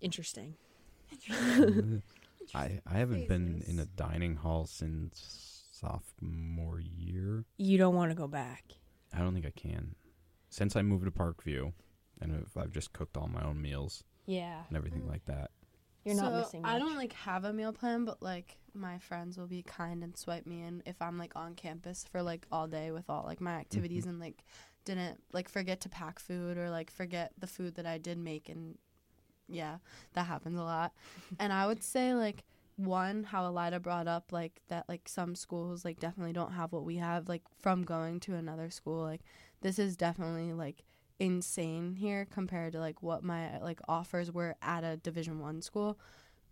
interesting. 0.00 0.54
I, 2.54 2.80
I 2.86 2.94
haven't 2.94 3.28
been 3.28 3.62
in 3.66 3.78
a 3.78 3.86
dining 3.86 4.36
hall 4.36 4.66
since 4.66 5.64
sophomore 5.72 6.80
year. 6.80 7.44
You 7.58 7.78
don't 7.78 7.94
want 7.94 8.10
to 8.10 8.16
go 8.16 8.26
back. 8.26 8.64
I 9.12 9.18
don't 9.18 9.34
think 9.34 9.46
I 9.46 9.52
can. 9.54 9.94
Since 10.48 10.76
I 10.76 10.82
moved 10.82 11.04
to 11.04 11.10
Parkview, 11.10 11.72
and 12.20 12.44
if 12.46 12.56
I've 12.56 12.72
just 12.72 12.92
cooked 12.92 13.16
all 13.16 13.28
my 13.28 13.42
own 13.42 13.60
meals 13.60 14.04
Yeah, 14.26 14.62
and 14.68 14.76
everything 14.76 15.06
like 15.06 15.24
that. 15.26 15.50
You're 16.06 16.14
not 16.16 16.32
So, 16.32 16.38
missing. 16.38 16.62
Much. 16.62 16.70
I 16.72 16.78
don't 16.78 16.96
like 16.96 17.12
have 17.12 17.44
a 17.44 17.52
meal 17.52 17.72
plan, 17.72 18.04
but 18.06 18.22
like 18.22 18.56
my 18.74 18.98
friends 18.98 19.36
will 19.38 19.46
be 19.46 19.62
kind 19.62 20.02
and 20.02 20.16
swipe 20.16 20.46
me 20.46 20.62
in 20.62 20.82
if 20.86 21.00
I'm 21.02 21.18
like 21.18 21.32
on 21.36 21.54
campus 21.54 22.04
for 22.10 22.22
like 22.22 22.46
all 22.52 22.66
day 22.66 22.90
with 22.92 23.10
all 23.10 23.24
like 23.26 23.40
my 23.40 23.54
activities 23.54 24.02
Mm-hmm. 24.04 24.10
and 24.10 24.20
like 24.20 24.44
didn't 24.84 25.20
like 25.32 25.48
forget 25.48 25.80
to 25.82 25.88
pack 25.88 26.18
food 26.18 26.56
or 26.56 26.70
like 26.70 26.90
forget 26.90 27.32
the 27.38 27.46
food 27.46 27.74
that 27.74 27.86
I 27.86 27.98
did 27.98 28.18
make 28.18 28.48
and 28.48 28.78
yeah, 29.48 29.78
that 30.14 30.26
happens 30.26 30.58
a 30.58 30.62
lot. 30.62 30.92
and 31.40 31.52
I 31.52 31.66
would 31.66 31.82
say 31.82 32.14
like 32.14 32.44
one 32.76 33.24
how 33.24 33.44
Alida 33.46 33.80
brought 33.80 34.06
up 34.06 34.32
like 34.32 34.60
that 34.68 34.84
like 34.88 35.08
some 35.08 35.34
schools 35.34 35.82
like 35.84 35.98
definitely 35.98 36.34
don't 36.34 36.52
have 36.52 36.72
what 36.72 36.84
we 36.84 36.96
have 36.96 37.26
like 37.28 37.42
from 37.58 37.82
going 37.84 38.20
to 38.20 38.34
another 38.34 38.68
school 38.68 39.02
like 39.02 39.22
this 39.62 39.78
is 39.78 39.96
definitely 39.96 40.52
like 40.52 40.84
insane 41.18 41.94
here 41.94 42.26
compared 42.30 42.72
to 42.74 42.80
like 42.80 43.02
what 43.02 43.22
my 43.22 43.58
like 43.60 43.80
offers 43.88 44.30
were 44.32 44.54
at 44.62 44.84
a 44.84 44.96
division 44.98 45.40
1 45.40 45.62
school. 45.62 45.98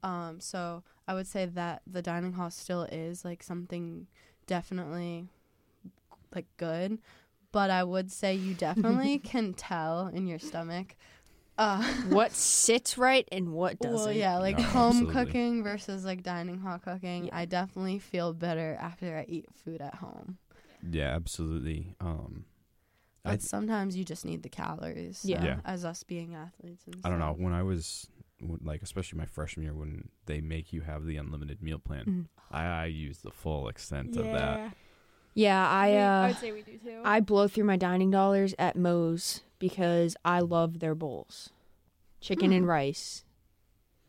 Um 0.03 0.41
so 0.41 0.83
I 1.09 1.15
would 1.15 1.27
say 1.27 1.47
that 1.47 1.83
the 1.87 2.03
dining 2.03 2.33
hall 2.35 2.51
still 2.51 2.85
is 2.85 3.25
like 3.25 3.43
something 3.43 4.07
definitely 4.47 5.29
like 6.35 6.47
good, 6.57 6.99
but 7.53 7.71
I 7.71 7.85
would 7.85 8.11
say 8.11 8.35
you 8.35 8.55
definitely 8.55 9.19
can 9.25 9.55
tell 9.55 10.09
in 10.09 10.27
your 10.27 10.39
stomach 10.39 10.97
uh 11.57 11.83
what 12.03 12.33
sits 12.33 12.99
right 12.99 13.29
and 13.31 13.53
what 13.53 13.79
doesn't. 13.81 13.95
well, 13.95 14.13
yeah, 14.13 14.39
like 14.39 14.59
No, 14.59 14.65
home 14.65 15.07
absolutely. 15.07 15.27
cooking 15.27 15.63
versus 15.63 16.05
like 16.05 16.23
dining 16.23 16.59
hall 16.59 16.79
cooking. 16.79 17.27
Yeah. 17.27 17.37
I 17.39 17.45
definitely 17.45 17.99
feel 17.99 18.33
better 18.33 18.77
after 18.81 19.17
I 19.17 19.25
eat 19.29 19.47
food 19.55 19.81
at 19.81 19.97
home. 19.97 20.39
Yeah, 20.83 21.15
absolutely. 21.15 21.95
Um, 22.01 22.45
I 22.47 22.54
But 23.25 23.31
th- 23.41 23.43
sometimes 23.43 23.97
you 23.97 24.05
just 24.05 24.25
need 24.25 24.43
the 24.43 24.49
calories. 24.49 25.23
Yeah. 25.25 25.41
so, 25.41 25.47
Yeah. 25.47 25.61
As 25.65 25.85
us 25.85 26.03
being 26.03 26.35
athletes. 26.35 26.85
And 26.87 26.97
I 27.05 27.09
don't 27.09 27.19
know. 27.19 27.33
When 27.33 27.53
I 27.53 27.63
was 27.63 28.07
like, 28.63 28.83
especially 28.83 29.19
my 29.19 29.25
freshman 29.27 29.65
year, 29.65 29.75
when 29.75 30.09
they 30.27 30.41
make 30.41 30.73
you 30.73 30.83
have 30.83 31.07
the 31.07 31.17
unlimited 31.17 31.63
meal 31.63 31.79
plan, 31.79 32.05
Mhm. 32.05 32.27
I, 32.51 32.65
I 32.67 32.85
used 32.87 33.23
the 33.23 33.31
full 33.31 33.69
extent 33.69 34.17
of 34.17 34.25
that. 34.27 34.77
Yeah, 35.35 35.67
I 35.69 35.91
We- 35.91 35.99
uh, 35.99 36.27
would 36.29 36.37
say 36.37 36.53
we 36.53 36.63
do 36.63 36.79
too. 36.79 37.01
I 37.05 37.21
blow 37.21 37.49
through 37.49 37.65
my 37.65 37.77
dining 37.77 38.11
dollars 38.11 38.55
at 38.59 38.77
Moe's 38.77 39.41
because 39.59 40.17
I 40.25 40.41
love 40.41 40.79
their 40.81 40.95
bowls, 40.95 41.51
chicken 42.21 42.53
and 42.53 42.67
rice. 42.69 43.25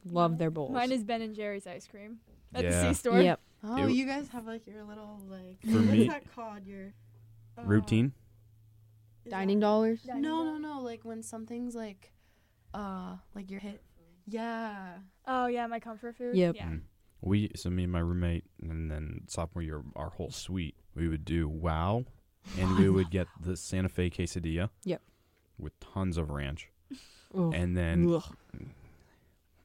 Love 0.04 0.38
their 0.38 0.52
bowls. 0.52 0.72
Mine 0.72 0.92
is 0.92 1.04
Ben 1.04 1.22
and 1.24 1.34
Jerry's 1.34 1.66
ice 1.66 1.88
cream 1.88 2.20
at 2.54 2.64
Yeah. 2.64 2.70
the 2.70 2.90
C 2.90 2.94
store. 2.94 3.22
Yep. 3.22 3.40
Oh, 3.64 3.88
It- 3.88 3.94
you 3.94 4.06
guys 4.06 4.28
have 4.30 4.46
like 4.46 4.68
your 4.68 4.84
little 4.84 5.20
like 5.30 5.62
For 5.62 5.72
what's 5.80 5.88
me- 5.88 6.08
that 6.08 6.32
called? 6.36 6.66
Your 6.68 6.94
uh, 7.58 7.64
Routine. 7.64 8.14
Is 9.26 9.32
Dining 9.32 9.60
that- 9.60 9.66
dollars. 9.66 10.02
Dining 10.04 10.22
No, 10.22 10.44
no, 10.44 10.58
no. 10.58 10.82
Like 10.82 11.04
when 11.04 11.22
something's 11.24 11.76
like, 11.76 12.14
uh, 12.74 13.16
like 13.34 13.50
your 13.52 13.60
hit. 13.60 13.82
Yeah. 14.28 14.98
Oh 15.28 15.48
yeah, 15.48 15.68
my 15.68 15.80
comfort 15.80 16.16
food. 16.16 16.36
Yep. 16.36 16.56
Yeah. 16.56 16.66
Mm. 16.68 16.82
We 17.22 17.52
so 17.56 17.70
me 17.70 17.84
and 17.84 17.92
my 17.92 18.00
roommate, 18.00 18.44
and 18.62 18.90
then 18.92 19.22
sophomore 19.28 19.64
year, 19.64 19.82
our 19.96 20.10
whole 20.10 20.32
suite, 20.32 20.76
we 20.96 21.08
would 21.08 21.26
do 21.26 21.48
wow, 21.48 22.06
and 22.60 22.78
we 22.78 22.90
would 22.90 23.10
get 23.10 23.28
the 23.40 23.56
Santa 23.58 23.90
Fe 23.90 24.10
quesadilla. 24.10 24.70
Yep. 24.84 25.02
With 25.58 25.80
tons 25.80 26.18
of 26.18 26.30
ranch, 26.30 26.70
Ugh. 27.36 27.54
and 27.56 27.76
then 27.78 28.10
Ugh. 28.14 28.24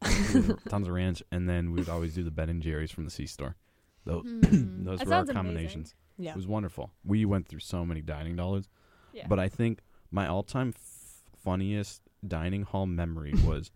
tons 0.68 0.86
of 0.86 0.94
ranch, 0.94 1.22
and 1.30 1.48
then 1.48 1.72
we 1.72 1.80
would 1.80 1.88
always 1.88 2.14
do 2.14 2.22
the 2.22 2.30
Ben 2.30 2.48
and 2.48 2.62
Jerry's 2.62 2.90
from 2.90 3.04
the 3.04 3.10
C 3.10 3.26
store. 3.26 3.56
Those, 4.06 4.22
Hmm. 4.24 4.82
those 4.84 5.00
were 5.00 5.04
our 5.04 5.18
sounds 5.18 5.28
amazing. 5.28 5.34
combinations. 5.34 5.94
Yeah. 6.16 6.30
It 6.30 6.36
was 6.36 6.46
wonderful. 6.46 6.90
We 7.04 7.26
went 7.26 7.48
through 7.48 7.60
so 7.60 7.84
many 7.84 8.00
dining 8.00 8.34
dollars, 8.34 8.66
Yeah. 9.12 9.26
but 9.28 9.38
I 9.38 9.48
think 9.48 9.80
my 10.10 10.26
all-time 10.26 10.72
f- 10.76 11.22
funniest 11.44 12.02
dining 12.26 12.62
hall 12.62 12.86
memory 12.86 13.32
was 13.44 13.70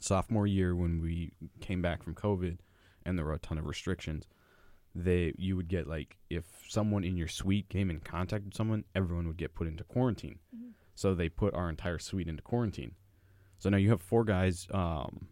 sophomore 0.00 0.46
year 0.46 0.74
when 0.74 1.00
we 1.00 1.32
came 1.60 1.82
back 1.82 2.02
from 2.02 2.14
COVID, 2.14 2.58
and 3.04 3.18
there 3.18 3.24
were 3.24 3.34
a 3.34 3.38
ton 3.38 3.58
of 3.58 3.66
restrictions. 3.66 4.26
They 4.94 5.32
you 5.38 5.56
would 5.56 5.68
get 5.68 5.86
like 5.86 6.18
if 6.28 6.44
someone 6.68 7.02
in 7.04 7.16
your 7.16 7.28
suite 7.28 7.68
came 7.70 7.90
in 7.90 8.00
contact 8.00 8.44
with 8.44 8.54
someone, 8.54 8.84
everyone 8.94 9.26
would 9.26 9.38
get 9.38 9.54
put 9.54 9.66
into 9.66 9.84
quarantine. 9.84 10.38
Mhm. 10.54 10.72
So 10.94 11.14
they 11.14 11.28
put 11.30 11.54
our 11.54 11.70
entire 11.70 11.98
suite 11.98 12.28
into 12.28 12.42
quarantine. 12.42 12.94
So 13.58 13.70
now 13.70 13.78
you 13.78 13.88
have 13.90 14.02
four 14.02 14.24
guys. 14.24 14.66
Um, 14.70 15.28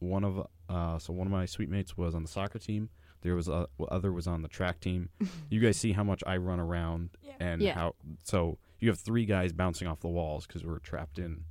one 0.00 0.24
of 0.24 0.46
uh, 0.68 0.98
so 0.98 1.12
one 1.12 1.26
of 1.26 1.30
my 1.32 1.46
suite 1.46 1.68
mates 1.68 1.96
was 1.96 2.14
on 2.14 2.22
the 2.22 2.28
soccer 2.28 2.58
team. 2.58 2.88
There 3.22 3.34
was 3.34 3.48
a 3.48 3.66
other 3.90 4.12
was 4.12 4.26
on 4.26 4.42
the 4.42 4.48
track 4.48 4.80
team. 4.80 5.10
you 5.50 5.60
guys 5.60 5.76
see 5.76 5.92
how 5.92 6.04
much 6.04 6.22
I 6.26 6.36
run 6.38 6.60
around 6.60 7.10
Yeah. 7.22 7.32
and 7.40 7.60
Yeah. 7.62 7.74
how 7.74 7.94
so 8.22 8.58
you 8.78 8.88
have 8.88 8.98
three 8.98 9.26
guys 9.26 9.52
bouncing 9.52 9.86
off 9.88 10.00
the 10.00 10.08
walls 10.08 10.46
because 10.46 10.64
we're 10.64 10.78
trapped 10.78 11.18
in 11.18 11.44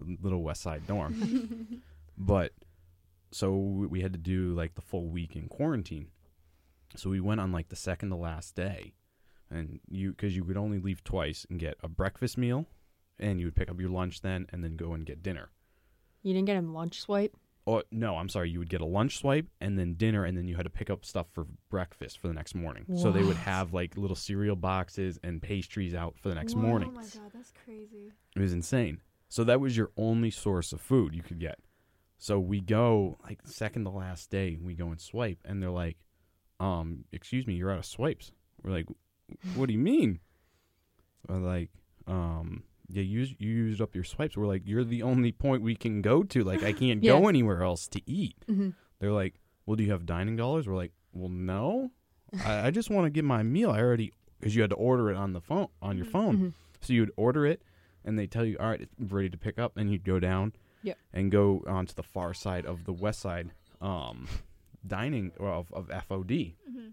a 0.00 0.04
little 0.22 0.42
West 0.42 0.62
Side 0.62 0.86
dorm. 0.86 1.82
but 2.18 2.52
so 3.32 3.54
we 3.56 3.86
we 3.86 4.00
had 4.02 4.12
to 4.12 4.18
do 4.18 4.54
like 4.54 4.74
the 4.74 4.80
full 4.82 5.08
week 5.08 5.36
in 5.36 5.48
quarantine. 5.48 6.08
So 6.96 7.10
we 7.10 7.20
went 7.20 7.40
on 7.40 7.52
like 7.52 7.68
the 7.68 7.76
second 7.76 8.10
to 8.10 8.16
last 8.16 8.54
day, 8.56 8.94
and 9.50 9.78
you 9.88 10.10
because 10.10 10.34
you 10.36 10.44
could 10.44 10.56
only 10.56 10.78
leave 10.78 11.04
twice 11.04 11.46
and 11.48 11.58
get 11.58 11.76
a 11.82 11.88
breakfast 11.88 12.36
meal, 12.38 12.66
and 13.18 13.38
you 13.38 13.46
would 13.46 13.54
pick 13.56 13.70
up 13.70 13.80
your 13.80 13.90
lunch 13.90 14.22
then, 14.22 14.46
and 14.52 14.64
then 14.64 14.76
go 14.76 14.92
and 14.92 15.06
get 15.06 15.22
dinner. 15.22 15.50
You 16.22 16.34
didn't 16.34 16.46
get 16.46 16.56
a 16.56 16.60
lunch 16.66 17.00
swipe. 17.00 17.36
Oh 17.70 17.82
no, 17.92 18.16
I'm 18.16 18.28
sorry. 18.28 18.50
You 18.50 18.58
would 18.58 18.68
get 18.68 18.80
a 18.80 18.86
lunch 18.86 19.18
swipe 19.18 19.46
and 19.60 19.78
then 19.78 19.94
dinner, 19.94 20.24
and 20.24 20.36
then 20.36 20.48
you 20.48 20.56
had 20.56 20.64
to 20.64 20.70
pick 20.70 20.90
up 20.90 21.04
stuff 21.04 21.28
for 21.32 21.46
breakfast 21.68 22.18
for 22.18 22.26
the 22.26 22.34
next 22.34 22.54
morning. 22.56 22.84
So 22.96 23.12
they 23.12 23.22
would 23.22 23.36
have 23.36 23.72
like 23.72 23.96
little 23.96 24.16
cereal 24.16 24.56
boxes 24.56 25.20
and 25.22 25.40
pastries 25.40 25.94
out 25.94 26.18
for 26.18 26.28
the 26.28 26.34
next 26.34 26.56
Whoa, 26.56 26.62
morning. 26.62 26.90
Oh 26.92 26.96
my 26.96 27.02
god, 27.02 27.30
that's 27.32 27.52
crazy. 27.64 28.12
It 28.34 28.40
was 28.40 28.52
insane. 28.52 29.00
So 29.28 29.44
that 29.44 29.60
was 29.60 29.76
your 29.76 29.92
only 29.96 30.30
source 30.30 30.72
of 30.72 30.80
food 30.80 31.14
you 31.14 31.22
could 31.22 31.38
get. 31.38 31.60
So 32.18 32.40
we 32.40 32.60
go 32.60 33.18
like 33.22 33.38
second 33.44 33.84
to 33.84 33.90
last 33.90 34.30
day, 34.30 34.58
we 34.60 34.74
go 34.74 34.88
and 34.88 35.00
swipe, 35.00 35.38
and 35.44 35.62
they're 35.62 35.70
like, 35.70 35.96
"Um, 36.58 37.04
excuse 37.12 37.46
me, 37.46 37.54
you're 37.54 37.70
out 37.70 37.78
of 37.78 37.86
swipes." 37.86 38.32
We're 38.64 38.72
like, 38.72 38.86
"What 39.54 39.66
do 39.66 39.72
you 39.72 39.78
mean?" 39.78 40.18
We're 41.28 41.36
like, 41.36 41.70
"Um, 42.08 42.64
you 42.92 43.02
used, 43.02 43.34
you 43.38 43.48
used 43.50 43.80
up 43.80 43.94
your 43.94 44.04
swipes." 44.04 44.36
We're 44.36 44.46
like, 44.46 44.62
"You're 44.66 44.84
the 44.84 45.02
only 45.02 45.32
point 45.32 45.62
we 45.62 45.74
can 45.76 46.02
go 46.02 46.22
to. 46.24 46.42
Like, 46.44 46.62
I 46.62 46.72
can't 46.72 47.02
go 47.12 47.28
anywhere 47.28 47.62
else 47.62 47.88
to 47.88 48.00
eat." 48.10 48.36
Mm-hmm. 48.48 48.70
They're 48.98 49.12
like, 49.12 49.40
"Well, 49.66 49.76
do 49.76 49.82
you 49.84 49.90
have 49.92 50.06
dining 50.06 50.36
dollars?" 50.36 50.66
We're 50.68 50.76
like, 50.76 50.92
"Well, 51.12 51.28
no. 51.30 51.90
I, 52.44 52.66
I 52.68 52.70
just 52.70 52.90
want 52.90 53.06
to 53.06 53.10
get 53.10 53.24
my 53.24 53.42
meal. 53.42 53.70
I 53.70 53.80
already 53.80 54.12
because 54.38 54.54
you 54.54 54.62
had 54.62 54.70
to 54.70 54.76
order 54.76 55.10
it 55.10 55.16
on 55.16 55.32
the 55.32 55.40
phone 55.40 55.68
on 55.82 55.96
your 55.96 56.06
Mhm. 56.06 56.10
phone." 56.12 56.36
Mhm. 56.38 56.52
So 56.80 56.92
you'd 56.92 57.10
order 57.16 57.44
it, 57.46 57.62
and 58.04 58.18
they 58.18 58.26
tell 58.26 58.44
you, 58.44 58.56
"All 58.58 58.68
right, 58.68 58.80
it's 58.80 58.94
ready 59.12 59.28
to 59.30 59.36
pick 59.38 59.58
up," 59.58 59.76
and 59.76 59.90
you'd 59.90 60.04
go 60.04 60.18
down, 60.20 60.52
Yep. 60.82 60.98
and 61.12 61.30
go 61.30 61.62
onto 61.66 61.92
the 61.94 62.02
far 62.02 62.32
side 62.34 62.64
of 62.66 62.84
the 62.84 62.92
west 62.92 63.20
side 63.20 63.52
um, 63.82 64.28
dining 64.86 65.32
or 65.38 65.48
of, 65.48 65.72
of 65.72 65.88
FOD, 65.88 66.54
hmm 66.70 66.88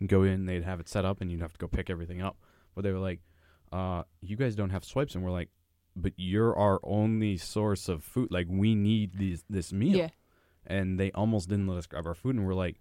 and 0.00 0.08
go 0.08 0.24
in. 0.24 0.46
They'd 0.46 0.64
have 0.64 0.80
it 0.80 0.88
set 0.88 1.04
up, 1.04 1.20
and 1.20 1.30
you'd 1.30 1.40
have 1.40 1.52
to 1.52 1.58
go 1.58 1.68
pick 1.68 1.88
everything 1.88 2.20
up. 2.20 2.36
But 2.74 2.82
they 2.82 2.90
were 2.92 2.98
like, 2.98 3.20
uh, 3.74 4.02
"You 4.20 4.36
guys 4.36 4.54
don't 4.54 4.70
have 4.70 4.84
swipes," 4.84 5.14
and 5.14 5.24
we're 5.24 5.30
like, 5.40 5.50
"But 5.96 6.12
you're 6.16 6.54
our 6.56 6.78
only 6.84 7.36
source 7.36 7.88
of 7.88 8.02
food. 8.04 8.28
Like, 8.30 8.46
we 8.48 8.74
need 8.74 9.18
these 9.18 9.44
this 9.50 9.72
meal." 9.72 9.96
Yeah. 9.98 10.08
And 10.66 10.98
they 11.00 11.10
almost 11.12 11.48
didn't 11.48 11.66
let 11.66 11.76
us 11.78 11.86
grab 11.86 12.06
our 12.06 12.14
food, 12.14 12.36
and 12.36 12.46
we're 12.46 12.54
like, 12.66 12.76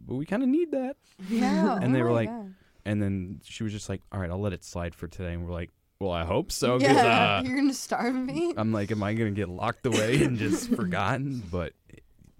"But 0.00 0.14
we 0.16 0.24
kind 0.24 0.42
of 0.42 0.48
need 0.48 0.70
that." 0.72 0.96
Yeah. 1.28 1.76
And 1.82 1.90
oh 1.90 1.92
they 1.94 2.02
were 2.02 2.12
like, 2.12 2.28
God. 2.28 2.54
And 2.84 3.00
then 3.02 3.40
she 3.44 3.62
was 3.64 3.72
just 3.72 3.88
like, 3.88 4.02
"All 4.12 4.18
right, 4.20 4.30
I'll 4.30 4.40
let 4.40 4.52
it 4.52 4.64
slide 4.64 4.94
for 4.94 5.06
today." 5.08 5.32
And 5.34 5.44
we're 5.46 5.52
like, 5.52 5.70
"Well, 6.00 6.10
I 6.12 6.24
hope 6.24 6.50
so." 6.50 6.78
'cause, 6.78 6.82
yeah, 6.88 7.38
uh, 7.38 7.42
you're 7.46 7.56
gonna 7.56 7.74
starve 7.74 8.14
me. 8.14 8.54
I'm 8.56 8.72
like, 8.72 8.90
am 8.90 9.02
I 9.02 9.14
gonna 9.14 9.30
get 9.42 9.48
locked 9.48 9.86
away 9.86 10.22
and 10.24 10.36
just 10.38 10.70
forgotten? 10.80 11.42
But 11.50 11.74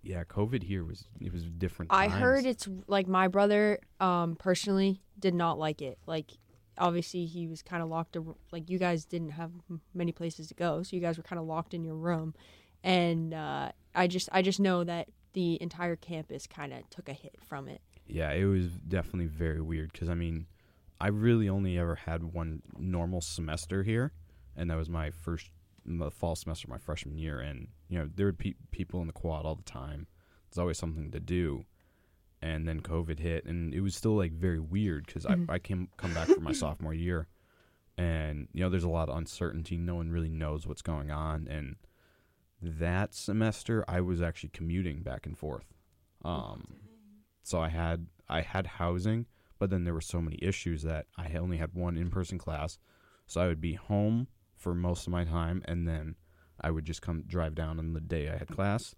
yeah, 0.03 0.25
COVID 0.25 0.63
here 0.65 0.83
was 0.85 1.05
it 1.21 1.33
was 1.33 1.45
different. 1.45 1.93
I 1.93 2.09
times. 2.09 2.21
heard 2.21 2.45
it's 2.47 2.69
like 2.89 3.07
my 3.07 3.29
brother 3.29 3.79
um 4.01 4.35
personally 4.37 5.01
did 5.19 5.35
not 5.35 5.59
like 5.59 5.81
it. 5.81 5.99
Like 6.07 6.33
obviously 6.79 7.27
he 7.27 7.47
was 7.47 7.63
kind 7.63 7.83
of 7.83 7.89
locked 7.89 8.17
like 8.51 8.69
you 8.71 8.79
guys 8.79 9.05
didn't 9.05 9.31
have 9.31 9.51
many 9.95 10.13
places 10.13 10.49
to 10.49 10.55
go, 10.55 10.83
so 10.83 10.97
you 10.97 11.03
guys 11.03 11.17
were 11.17 11.25
kind 11.25 11.39
of 11.39 11.47
locked 11.47 11.75
in 11.75 11.85
your 11.85 11.97
room 11.97 12.35
and 12.85 13.35
uh, 13.35 13.71
I 13.95 14.07
just 14.07 14.29
I 14.33 14.43
just 14.43 14.61
know 14.61 14.85
that 14.85 15.09
the 15.33 15.61
entire 15.63 15.97
campus 15.97 16.47
kind 16.47 16.73
of 16.73 16.89
took 16.91 17.09
a 17.09 17.13
hit 17.13 17.37
from 17.47 17.69
it. 17.69 17.81
Yeah, 18.07 18.33
it 18.33 18.45
was 18.45 18.69
definitely 18.69 19.27
very 19.27 19.61
weird 19.61 19.93
because 19.93 20.09
I 20.09 20.15
mean, 20.15 20.47
I 21.01 21.09
really 21.09 21.49
only 21.49 21.79
ever 21.79 21.95
had 21.95 22.33
one 22.33 22.63
normal 22.77 23.21
semester 23.21 23.83
here, 23.83 24.13
and 24.57 24.71
that 24.71 24.77
was 24.77 24.89
my 24.89 25.11
first 25.11 25.51
the 25.85 26.11
fall 26.11 26.37
semester, 26.37 26.69
my 26.69 26.79
freshman 26.79 27.19
year. 27.19 27.41
And 27.41 27.69
you 27.89 27.99
know, 27.99 28.09
there 28.15 28.27
were 28.27 28.33
pe- 28.33 28.55
people 28.71 29.01
in 29.01 29.07
the 29.07 29.13
quad 29.13 29.45
all 29.45 29.55
the 29.55 29.63
time. 29.63 30.07
There's 30.51 30.61
always 30.61 30.79
something 30.79 31.11
to 31.11 31.21
do. 31.21 31.65
And 32.45 32.67
then 32.67 32.81
COVID 32.81 33.21
hit, 33.21 33.45
and 33.45 33.73
it 33.73 33.81
was 33.81 33.95
still 33.95 34.17
like 34.17 34.33
very 34.33 34.59
weird 34.59 35.07
because 35.07 35.25
Mhm. 35.25 35.49
I 35.49 35.55
I 35.55 35.59
came 35.61 35.89
come 35.97 36.13
back 36.13 36.27
for 36.29 36.41
my 36.41 36.51
sophomore 36.53 36.93
year, 36.95 37.29
and 37.97 38.49
you 38.53 38.61
know, 38.61 38.69
there's 38.69 38.83
a 38.85 38.89
lot 38.89 39.09
of 39.09 39.17
uncertainty. 39.17 39.77
No 39.79 39.95
one 39.95 40.11
really 40.11 40.29
knows 40.29 40.67
what's 40.67 40.83
going 40.83 41.11
on, 41.13 41.47
and 41.47 41.77
that 42.61 43.15
semester 43.15 43.85
I 43.89 44.01
was 44.01 44.21
actually 44.23 44.51
commuting 44.51 45.03
back 45.03 45.27
and 45.27 45.37
forth. 45.37 45.73
Um, 46.25 46.77
so 47.43 47.61
I 47.61 47.69
had 47.69 48.07
I 48.29 48.41
had 48.41 48.67
housing, 48.67 49.27
but 49.59 49.71
then 49.71 49.85
there 49.85 49.95
were 49.95 50.01
so 50.01 50.21
many 50.21 50.39
issues 50.43 50.83
that 50.83 51.07
I 51.17 51.33
only 51.35 51.59
had 51.59 51.75
one 51.75 51.97
in 51.97 52.11
person 52.11 52.39
class. 52.39 52.79
So 53.27 53.41
I 53.41 53.47
would 53.47 53.61
be 53.61 53.75
home 53.75 54.27
for 54.57 54.75
most 54.75 55.07
of 55.07 55.13
my 55.13 55.25
time, 55.25 55.63
and 55.67 55.87
then 55.89 56.17
I 56.61 56.71
would 56.71 56.85
just 56.85 57.03
come 57.03 57.23
drive 57.23 57.55
down 57.55 57.79
on 57.79 57.93
the 57.93 58.01
day 58.01 58.29
I 58.31 58.37
had 58.37 58.49
class, 58.49 58.95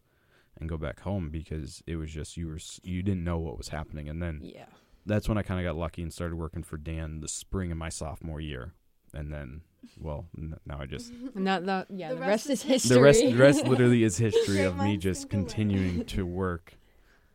and 0.59 0.69
go 0.69 0.77
back 0.77 1.01
home 1.01 1.31
because 1.31 1.83
it 1.87 1.97
was 1.97 2.11
just 2.11 2.37
you 2.37 2.47
were 2.49 2.59
you 2.83 3.03
didn't 3.03 3.25
know 3.25 3.39
what 3.39 3.57
was 3.59 3.69
happening, 3.69 4.09
and 4.09 4.23
then 4.23 4.41
Yeah. 4.43 4.67
that's 5.07 5.29
when 5.29 5.39
I 5.39 5.43
kind 5.43 5.61
of 5.61 5.65
got 5.71 5.79
lucky 5.79 6.03
and 6.03 6.13
started 6.13 6.37
working 6.37 6.63
for 6.63 6.77
Dan 6.77 7.21
the 7.21 7.29
spring 7.29 7.71
of 7.73 7.79
my 7.79 7.89
sophomore 7.89 8.41
year, 8.41 8.73
and 9.13 9.33
then 9.33 9.63
well 9.99 10.27
n- 10.39 10.57
now 10.65 10.81
I 10.81 10.87
just 10.87 11.13
And 11.35 11.47
that, 11.47 11.67
that 11.67 11.87
yeah, 11.91 12.11
The 12.11 12.15
the, 12.15 12.21
rest 12.23 12.31
rest, 12.49 12.51
is 12.51 12.61
is 12.61 12.63
history. 12.63 12.95
the 12.97 13.03
rest 13.03 13.21
the 13.21 13.35
rest 13.35 13.67
literally 13.67 14.03
is 14.05 14.17
history 14.29 14.63
of 14.63 14.77
me 14.79 14.97
just 14.97 15.23
think 15.23 15.33
alike. 15.35 15.49
continuing 15.49 16.05
to 16.07 16.25
work 16.43 16.79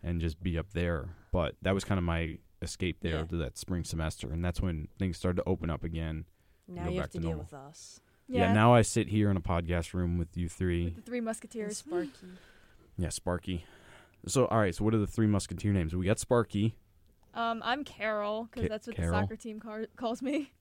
and 0.02 0.20
just 0.22 0.42
be 0.42 0.58
up 0.58 0.72
there 0.74 1.10
but 1.32 1.56
that 1.62 1.74
was 1.76 1.84
kind 1.84 1.98
of 2.00 2.04
my 2.04 2.38
escape 2.62 2.98
there 3.02 3.18
Yeah. 3.20 3.24
to 3.26 3.36
that 3.38 3.58
spring 3.58 3.84
semester 3.84 4.32
and 4.32 4.44
that's 4.44 4.60
when 4.62 4.88
things 4.98 5.18
started 5.18 5.38
to 5.38 5.44
open 5.48 5.70
up 5.70 5.84
again 5.84 6.26
now 6.68 6.86
go 6.86 6.90
you 6.90 6.96
back 6.98 7.04
have 7.04 7.12
to 7.12 7.18
to 7.18 7.22
deal 7.22 7.30
normal. 7.32 7.46
with 7.46 7.54
us. 7.54 8.00
yeah. 8.28 8.52
now 8.52 8.74
i 8.74 8.82
sit 8.82 9.10
here 9.10 9.30
in 9.30 9.38
a 9.38 9.42
podcast 9.42 9.94
room 9.94 10.18
with 10.18 10.36
you 10.36 10.50
three 10.50 10.86
With 10.86 10.96
the 10.96 11.02
three 11.04 11.22
musketeers. 11.22 11.78
Sparky. 11.78 12.10
Yeah 13.00 13.10
sparky 13.10 13.66
so 14.28 14.46
all 14.48 14.60
right 14.60 14.76
so 14.76 14.84
what 14.84 14.94
are 14.94 14.98
the 15.00 15.08
three 15.08 15.28
musketeer 15.28 15.72
names 15.74 15.96
we 15.96 16.06
got 16.06 16.20
sparky 16.20 16.76
Um, 17.34 17.62
I'm 17.64 17.84
Carol 17.84 18.46
because 18.52 18.64
Ca- 18.68 18.70
that's 18.74 18.88
what 18.88 18.96
Carol? 18.96 19.12
the 19.14 19.18
soccer 19.22 19.36
team 19.36 19.60
car- 19.60 19.86
calls 19.96 20.22
me. 20.22 20.52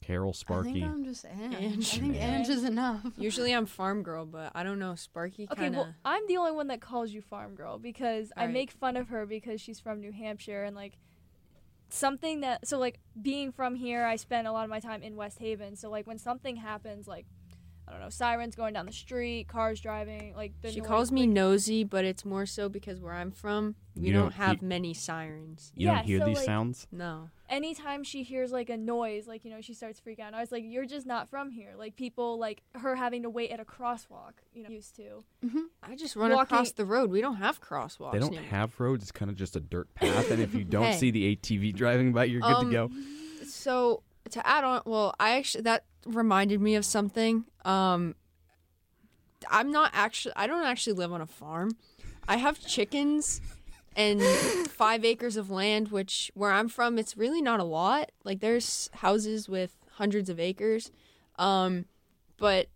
carol 0.00 0.32
Sparky. 0.32 0.70
I 0.70 0.72
think 0.74 0.84
I'm 0.86 1.04
just 1.04 1.24
Ange. 1.26 1.54
Ange. 1.56 1.94
I 1.96 1.98
think 2.00 2.14
Yeah. 2.14 2.36
Ange 2.36 2.48
is 2.48 2.64
enough. 2.64 3.00
Usually 3.18 3.52
I'm 3.52 3.66
farm 3.66 4.02
girl, 4.04 4.24
but 4.24 4.52
I 4.54 4.62
don't 4.62 4.78
know. 4.78 4.94
Sparky 4.94 5.48
Okay, 5.50 5.62
kind 5.62 5.74
of. 5.74 5.78
well, 5.86 5.94
I'm 6.04 6.22
the 6.28 6.36
only 6.36 6.52
one 6.52 6.68
that 6.68 6.80
calls 6.80 7.10
you 7.10 7.20
farm 7.20 7.54
girl 7.56 7.78
because 7.78 8.32
I 8.36 8.42
Alright. 8.42 8.54
make 8.54 8.70
fun 8.70 8.96
of 8.96 9.08
her 9.08 9.26
because 9.26 9.60
she's 9.60 9.80
from 9.80 10.00
New 10.00 10.12
Hampshire 10.12 10.62
and 10.64 10.74
like 10.76 10.98
something 11.90 12.40
that 12.40 12.66
so 12.66 12.78
like 12.78 13.00
being 13.20 13.50
from 13.52 13.74
here, 13.74 14.04
I 14.04 14.16
spent 14.16 14.46
a 14.46 14.52
lot 14.52 14.64
of 14.64 14.70
my 14.70 14.80
time 14.80 15.02
in 15.02 15.16
West 15.16 15.38
Haven. 15.40 15.74
So 15.76 15.90
like 15.90 16.06
when 16.06 16.18
something 16.18 16.56
happens, 16.56 17.08
like 17.08 17.26
I 17.88 17.92
don't 17.92 18.00
know, 18.00 18.10
sirens 18.10 18.54
going 18.54 18.74
down 18.74 18.84
the 18.84 18.92
street, 18.92 19.48
cars 19.48 19.80
driving, 19.80 20.34
like 20.36 20.52
the 20.60 20.70
she 20.70 20.80
noise, 20.80 20.86
calls 20.88 21.10
me 21.10 21.22
like- 21.22 21.30
nosy, 21.30 21.84
but 21.84 22.04
it's 22.04 22.22
more 22.22 22.44
so 22.44 22.68
because 22.68 23.00
where 23.00 23.14
I'm 23.14 23.30
from, 23.30 23.76
we 23.96 24.08
You 24.08 24.12
don't, 24.12 24.22
don't- 24.24 24.32
have 24.34 24.60
you- 24.60 24.68
many 24.68 24.92
sirens. 24.92 25.72
you 25.74 25.86
Yeah, 25.86 25.94
don't 25.96 26.04
hear 26.04 26.18
so, 26.20 26.26
these 26.26 26.36
like- 26.36 26.44
sounds 26.46 26.86
No. 26.92 27.30
anytime 27.48 28.04
she 28.04 28.22
hears 28.24 28.52
like 28.52 28.68
a 28.68 28.76
noise, 28.76 29.26
like 29.26 29.42
you 29.42 29.50
know, 29.50 29.62
she 29.62 29.72
starts 29.72 30.00
freaking 30.00 30.20
out. 30.20 30.26
And 30.28 30.36
I 30.36 30.40
was 30.40 30.52
like, 30.52 30.64
"You're 30.66 30.84
just 30.84 31.06
not 31.06 31.30
from 31.30 31.50
here." 31.50 31.72
Like 31.78 31.96
people, 31.96 32.38
like 32.38 32.62
her 32.74 32.94
having 32.94 33.22
to 33.22 33.30
wait 33.30 33.50
at 33.52 33.58
a 33.58 33.64
crosswalk, 33.64 34.32
you 34.52 34.62
know, 34.64 34.68
used 34.68 34.94
to. 34.96 35.24
I 35.82 35.96
just 35.96 36.14
run 36.14 36.30
Walking- 36.30 36.42
across 36.42 36.72
the 36.72 36.84
road. 36.84 37.10
We 37.10 37.22
don't 37.22 37.36
have 37.36 37.58
crosswalks. 37.62 38.12
they 38.12 38.18
don't 38.18 38.32
near 38.32 38.42
me. 38.42 38.46
have 38.48 38.78
roads 38.78 39.02
it's 39.04 39.12
kind 39.12 39.30
of 39.30 39.36
just 39.36 39.56
a 39.56 39.60
dirt 39.60 39.92
path 39.94 40.30
and 40.30 40.42
if 40.42 40.54
you 40.54 40.62
don't 40.76 40.84
Hey. 40.84 40.96
see 40.98 41.10
the 41.10 41.34
atv 41.36 41.74
driving 41.74 42.12
by 42.12 42.24
you're 42.24 42.42
good 42.42 42.52
Um, 42.54 42.66
to 42.66 42.72
go 42.72 42.90
So 43.46 44.02
to 44.32 44.46
add 44.46 44.64
on, 44.64 44.82
well, 44.84 45.14
I 45.18 45.36
actually 45.36 45.62
that 45.62 45.84
reminded 46.06 46.60
me 46.60 46.74
of 46.74 46.84
something. 46.84 47.44
Um, 47.64 48.14
I'm 49.50 49.70
not 49.70 49.90
actually. 49.94 50.34
I 50.36 50.46
don't 50.46 50.64
actually 50.64 50.94
live 50.94 51.12
on 51.12 51.20
a 51.20 51.26
farm. 51.26 51.76
I 52.26 52.36
have 52.36 52.60
chickens 52.60 53.40
and 53.96 54.22
five 54.68 55.04
acres 55.04 55.36
of 55.36 55.50
land, 55.50 55.88
which 55.88 56.30
where 56.34 56.52
I'm 56.52 56.68
from, 56.68 56.98
it's 56.98 57.16
really 57.16 57.42
not 57.42 57.60
a 57.60 57.64
lot. 57.64 58.12
Like 58.24 58.40
there's 58.40 58.88
houses 58.94 59.48
with 59.48 59.74
hundreds 59.92 60.30
of 60.30 60.38
acres, 60.38 60.90
um, 61.38 61.86
but 62.36 62.68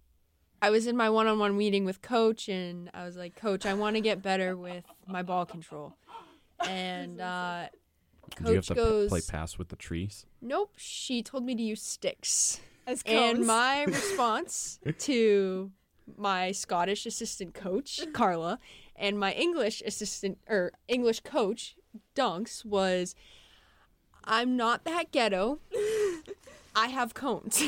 I 0.61 0.70
was 0.70 0.87
in 0.87 0.97
my 0.97 1.11
one-on-one 1.11 1.57
meeting 1.57 1.85
with 1.85 2.03
coach, 2.03 2.49
and 2.49 2.91
I 2.95 3.05
was 3.05 3.16
like, 3.16 3.35
Coach, 3.37 3.66
I 3.66 3.74
want 3.74 3.97
to 3.97 4.01
get 4.01 4.23
better 4.23 4.57
with 4.57 4.85
my 5.07 5.23
ball 5.23 5.45
control, 5.45 5.95
and 6.61 7.20
uh, 7.20 7.66
do 8.37 8.51
you 8.51 8.55
have 8.57 8.67
coach 8.67 8.69
to 8.69 8.75
p- 8.75 8.81
goes. 8.81 9.09
play 9.09 9.21
pass 9.21 9.59
with 9.59 9.69
the 9.69 9.77
trees 9.77 10.27
Nope, 10.41 10.73
she 10.77 11.23
told 11.23 11.45
me 11.45 11.55
to 11.55 11.63
use 11.63 11.83
sticks. 11.83 12.61
As 12.87 13.03
And 13.07 13.47
my 13.47 13.85
response 13.87 14.81
to 14.99 15.71
my 16.17 16.51
Scottish 16.51 17.07
assistant 17.07 17.55
coach, 17.55 18.01
Carla, 18.13 18.59
and 18.97 19.19
my 19.19 19.33
English 19.33 19.83
assistant 19.87 20.39
or 20.49 20.73
English 20.89 21.21
coach, 21.21 21.77
Dunks, 22.17 22.65
was 22.65 23.15
I'm 24.25 24.57
not 24.57 24.85
that 24.85 25.13
ghetto. 25.13 25.61
I 26.75 26.89
have 26.89 27.15
cones. 27.15 27.63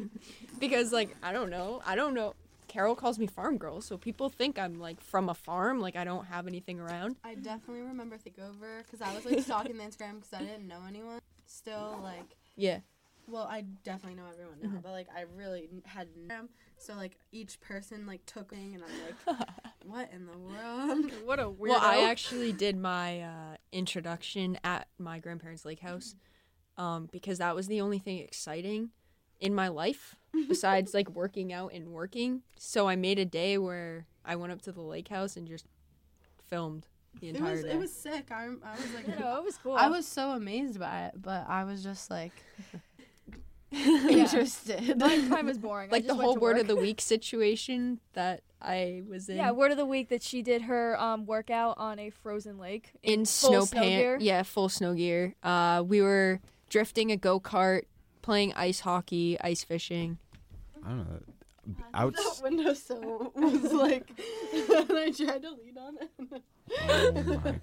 because 0.58 0.92
like 0.92 1.16
I 1.22 1.32
don't 1.32 1.50
know. 1.50 1.80
I 1.86 1.94
don't 1.94 2.14
know. 2.14 2.34
Carol 2.70 2.94
calls 2.94 3.18
me 3.18 3.26
farm 3.26 3.58
girl, 3.58 3.80
so 3.80 3.98
people 3.98 4.28
think 4.28 4.56
I'm 4.58 4.78
like 4.78 5.00
from 5.00 5.28
a 5.28 5.34
farm, 5.34 5.80
like 5.80 5.96
I 5.96 6.04
don't 6.04 6.26
have 6.26 6.46
anything 6.46 6.78
around. 6.78 7.16
I 7.24 7.34
definitely 7.34 7.82
remember 7.82 8.16
Thinkover 8.16 8.78
because 8.84 9.02
I 9.02 9.12
was 9.12 9.24
like 9.26 9.40
stalking 9.40 9.76
the 9.76 9.82
Instagram 9.82 10.20
because 10.20 10.32
I 10.32 10.38
didn't 10.44 10.68
know 10.68 10.78
anyone. 10.86 11.18
Still, 11.46 11.98
like, 12.00 12.36
Yeah. 12.54 12.78
well, 13.26 13.42
I 13.50 13.62
definitely 13.82 14.14
know 14.16 14.28
everyone 14.32 14.58
now, 14.62 14.68
Mm-hmm. 14.68 14.78
but 14.84 14.92
like, 14.92 15.08
I 15.14 15.24
really 15.36 15.68
n- 15.72 15.82
had 15.84 16.08
Instagram. 16.14 16.48
So 16.78 16.94
like, 16.94 17.18
each 17.32 17.60
person 17.60 18.06
like 18.06 18.24
took 18.24 18.50
thing, 18.50 18.76
and 18.76 18.84
I'm 18.84 19.36
like, 19.36 19.48
what 19.84 20.12
in 20.12 20.26
the 20.26 20.38
world? 20.38 21.10
what 21.24 21.40
a 21.40 21.46
weirdo. 21.50 21.58
Well, 21.70 21.80
I 21.82 22.08
actually 22.08 22.52
did 22.52 22.76
my 22.76 23.22
uh, 23.22 23.56
introduction 23.72 24.58
at 24.62 24.86
my 24.96 25.18
grandparents' 25.18 25.64
lake 25.64 25.80
house 25.80 26.14
um, 26.78 27.08
because 27.10 27.38
that 27.38 27.56
was 27.56 27.66
the 27.66 27.80
only 27.80 27.98
thing 27.98 28.18
exciting 28.18 28.90
in 29.40 29.54
my 29.54 29.68
life 29.68 30.16
besides 30.48 30.94
like 30.94 31.10
working 31.10 31.52
out 31.52 31.72
and 31.72 31.88
working. 31.88 32.42
So 32.56 32.88
I 32.88 32.96
made 32.96 33.18
a 33.18 33.24
day 33.24 33.58
where 33.58 34.06
I 34.24 34.36
went 34.36 34.52
up 34.52 34.62
to 34.62 34.72
the 34.72 34.82
lake 34.82 35.08
house 35.08 35.36
and 35.36 35.46
just 35.48 35.66
filmed 36.48 36.86
the 37.20 37.28
It 37.30 37.40
was 37.40 37.62
day. 37.62 37.70
it 37.70 37.78
was 37.78 37.92
sick. 37.92 38.28
I, 38.30 38.44
I 38.44 38.76
was 38.76 38.94
like, 38.94 39.08
know, 39.20 39.36
it 39.38 39.44
was 39.44 39.56
cool. 39.56 39.74
I 39.74 39.88
was 39.88 40.06
so 40.06 40.30
amazed 40.32 40.78
by 40.78 41.06
it, 41.06 41.14
but 41.20 41.46
I 41.48 41.64
was 41.64 41.82
just 41.82 42.10
like 42.10 42.32
interested. 43.72 44.98
my 44.98 45.16
time 45.28 45.46
was 45.46 45.58
boring. 45.58 45.90
Like 45.90 46.06
the 46.06 46.14
whole 46.14 46.34
word 46.36 46.54
work. 46.56 46.60
of 46.62 46.66
the 46.68 46.76
week 46.76 47.00
situation 47.00 48.00
that 48.14 48.42
I 48.60 49.02
was 49.08 49.28
in. 49.28 49.36
Yeah, 49.36 49.52
word 49.52 49.70
of 49.70 49.76
the 49.76 49.86
week 49.86 50.08
that 50.08 50.22
she 50.22 50.42
did 50.42 50.62
her 50.62 51.00
um, 51.00 51.24
workout 51.26 51.78
on 51.78 51.98
a 51.98 52.10
frozen 52.10 52.58
lake 52.58 52.90
in 53.02 53.24
full 53.24 53.66
snow 53.66 53.80
pant. 53.80 53.86
gear. 53.88 54.18
Yeah, 54.20 54.42
full 54.42 54.68
snow 54.68 54.94
gear. 54.94 55.34
Uh, 55.42 55.82
we 55.86 56.02
were 56.02 56.40
drifting 56.68 57.10
a 57.10 57.16
go 57.16 57.40
kart, 57.40 57.82
playing 58.22 58.52
ice 58.54 58.80
hockey, 58.80 59.38
ice 59.40 59.62
fishing. 59.64 60.18
i 60.84 60.88
don't 60.88 60.98
know 60.98 61.20
Outs- 61.94 62.40
that 62.40 62.42
windowsill 62.50 63.32
was 63.34 63.72
like, 63.72 64.10
and 64.54 64.92
I 64.92 65.10
tried 65.16 65.42
to 65.42 65.50
lean 65.50 65.78
on 65.78 65.96
it. 66.00 66.42
oh 66.88 67.12
my 67.12 67.52
god 67.52 67.60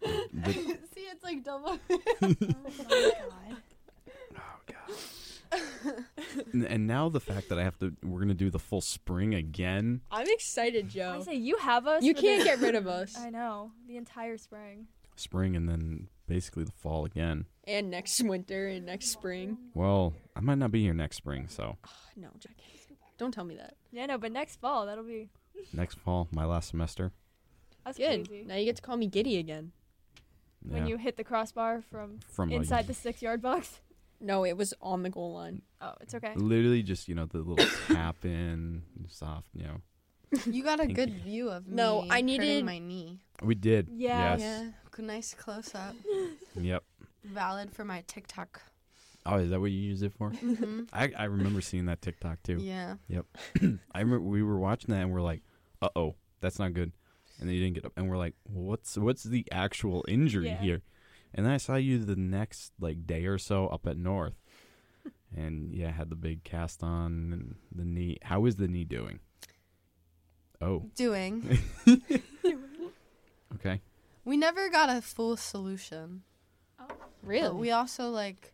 The- 0.32 0.52
See, 0.94 1.00
it's 1.10 1.24
like 1.24 1.42
double. 1.42 1.78
Oh 1.90 1.96
my 2.20 2.34
god. 3.48 3.56
Oh 4.36 5.92
and, 6.52 6.64
and 6.66 6.86
now 6.86 7.08
the 7.08 7.20
fact 7.20 7.48
that 7.48 7.58
I 7.58 7.62
have 7.64 7.78
to, 7.78 7.92
we're 8.02 8.20
gonna 8.20 8.34
do 8.34 8.50
the 8.50 8.58
full 8.58 8.80
spring 8.82 9.34
again. 9.34 10.02
I'm 10.10 10.26
excited, 10.28 10.88
Joe. 10.90 11.12
I 11.14 11.18
Joe. 11.18 11.24
say 11.24 11.34
you 11.36 11.56
have 11.58 11.86
us. 11.86 12.02
You 12.02 12.14
can't 12.14 12.40
the- 12.40 12.44
get 12.44 12.60
rid 12.60 12.74
of 12.74 12.86
us. 12.86 13.16
I 13.18 13.30
know 13.30 13.72
the 13.88 13.96
entire 13.96 14.36
spring. 14.36 14.86
Spring 15.18 15.56
and 15.56 15.68
then 15.68 16.08
basically 16.26 16.64
the 16.64 16.72
fall 16.72 17.04
again. 17.04 17.46
And 17.64 17.90
next 17.90 18.20
winter 18.24 18.68
and 18.68 18.86
next 18.86 19.06
spring. 19.08 19.56
Well, 19.74 20.14
I 20.34 20.40
might 20.40 20.58
not 20.58 20.70
be 20.72 20.82
here 20.82 20.94
next 20.94 21.16
spring, 21.16 21.46
so 21.48 21.76
No, 22.16 22.28
Jack. 22.38 22.52
Don't 23.18 23.32
tell 23.32 23.44
me 23.44 23.56
that. 23.56 23.74
Yeah, 23.92 24.06
no, 24.06 24.18
but 24.18 24.30
next 24.32 24.60
fall 24.60 24.84
that'll 24.86 25.04
be 25.04 25.28
next 25.72 25.98
fall, 25.98 26.28
my 26.30 26.44
last 26.44 26.68
semester. 26.68 27.12
that's 27.84 27.96
Good. 27.98 28.28
crazy. 28.28 28.44
Now 28.44 28.56
you 28.56 28.64
get 28.66 28.76
to 28.76 28.82
call 28.82 28.96
me 28.98 29.06
Giddy 29.06 29.38
again. 29.38 29.72
Yeah, 30.66 30.74
When 30.74 30.86
you 30.86 30.96
hit 30.98 31.16
the 31.16 31.24
crossbar 31.24 31.80
from 31.90 32.18
from 32.28 32.50
a- 32.52 32.56
inside 32.56 32.86
the 32.88 32.94
six 32.94 33.22
yard 33.22 33.40
box. 33.40 33.80
No, 34.20 34.44
it 34.44 34.56
was 34.56 34.72
on 34.80 35.02
the 35.02 35.10
goal 35.10 35.34
line. 35.34 35.62
Oh, 35.80 35.92
it's 36.00 36.14
okay. 36.14 36.32
literally 36.36 36.82
just 36.82 37.06
you 37.08 37.14
know 37.14 37.26
the 37.26 37.38
little 37.38 37.66
tap 37.88 38.24
in, 38.24 38.82
soft. 39.08 39.46
You 39.54 39.64
know, 39.64 39.80
You 40.46 40.62
got 40.64 40.80
a 40.80 40.84
Thank 40.84 40.96
good 40.96 41.10
view 41.22 41.50
of 41.50 41.66
me. 41.66 41.74
No, 41.76 42.04
I 42.10 42.20
needed- 42.22 42.64
my 42.64 42.78
knee. 42.78 43.20
we 43.42 43.54
did. 43.54 43.88
Yeah. 43.92 44.32
Yes. 44.36 44.40
Yeah, 44.40 44.62
good, 44.64 44.74
nice 45.02 45.34
close 45.34 45.74
up. 45.74 45.94
Yep. 46.54 46.82
Valid 47.24 47.72
for 47.72 47.84
my 47.84 48.02
TikTok. 48.06 48.62
Oh, 49.24 49.38
is 49.38 49.50
that 49.50 49.60
what 49.60 49.72
you 49.72 49.78
use 49.80 50.02
it 50.02 50.12
for? 50.12 50.30
hmm 50.30 50.82
I 50.92 51.10
I 51.16 51.24
remember 51.24 51.60
seeing 51.60 51.86
that 51.86 52.00
TikTok 52.00 52.42
too. 52.42 52.58
Yeah. 52.60 52.96
Yep. 53.08 53.26
I 53.92 54.00
remember 54.00 54.20
we 54.20 54.42
were 54.42 54.58
watching 54.58 54.94
that 54.94 55.00
and 55.02 55.12
we're 55.12 55.20
like, 55.20 55.42
uh 55.82 55.88
oh, 55.96 56.14
that's 56.40 56.58
not 56.58 56.72
good. 56.74 56.92
And 57.40 57.48
then 57.48 57.54
you 57.56 57.62
didn't 57.62 57.74
get 57.74 57.84
up. 57.86 57.92
And 57.96 58.08
we're 58.08 58.16
like, 58.16 58.34
well, 58.48 58.64
what's 58.64 58.96
what's 58.96 59.24
the 59.24 59.44
actual 59.50 60.04
injury 60.08 60.46
Yeah. 60.48 60.60
here? 60.60 60.82
And 61.34 61.44
then 61.44 61.52
I 61.52 61.56
saw 61.58 61.74
you 61.74 61.98
the 62.04 62.16
next 62.16 62.72
like 62.80 63.06
day 63.06 63.26
or 63.26 63.36
so 63.36 63.66
up 63.66 63.86
at 63.86 63.98
North, 63.98 64.34
and 65.36 65.74
yeah, 65.74 65.90
had 65.90 66.08
the 66.08 66.16
big 66.16 66.44
cast 66.44 66.82
on 66.82 67.32
and 67.32 67.56
the 67.74 67.84
knee. 67.84 68.16
How 68.22 68.46
is 68.46 68.56
the 68.56 68.68
knee 68.68 68.84
doing? 68.84 69.18
Oh, 70.62 70.84
Doing. 70.94 71.58
okay. 73.56 73.80
We 74.26 74.36
never 74.36 74.68
got 74.68 74.90
a 74.90 75.00
full 75.00 75.36
solution. 75.38 76.22
Oh, 76.78 76.86
really? 77.22 77.48
But 77.48 77.56
we 77.56 77.70
also 77.70 78.10
like 78.10 78.52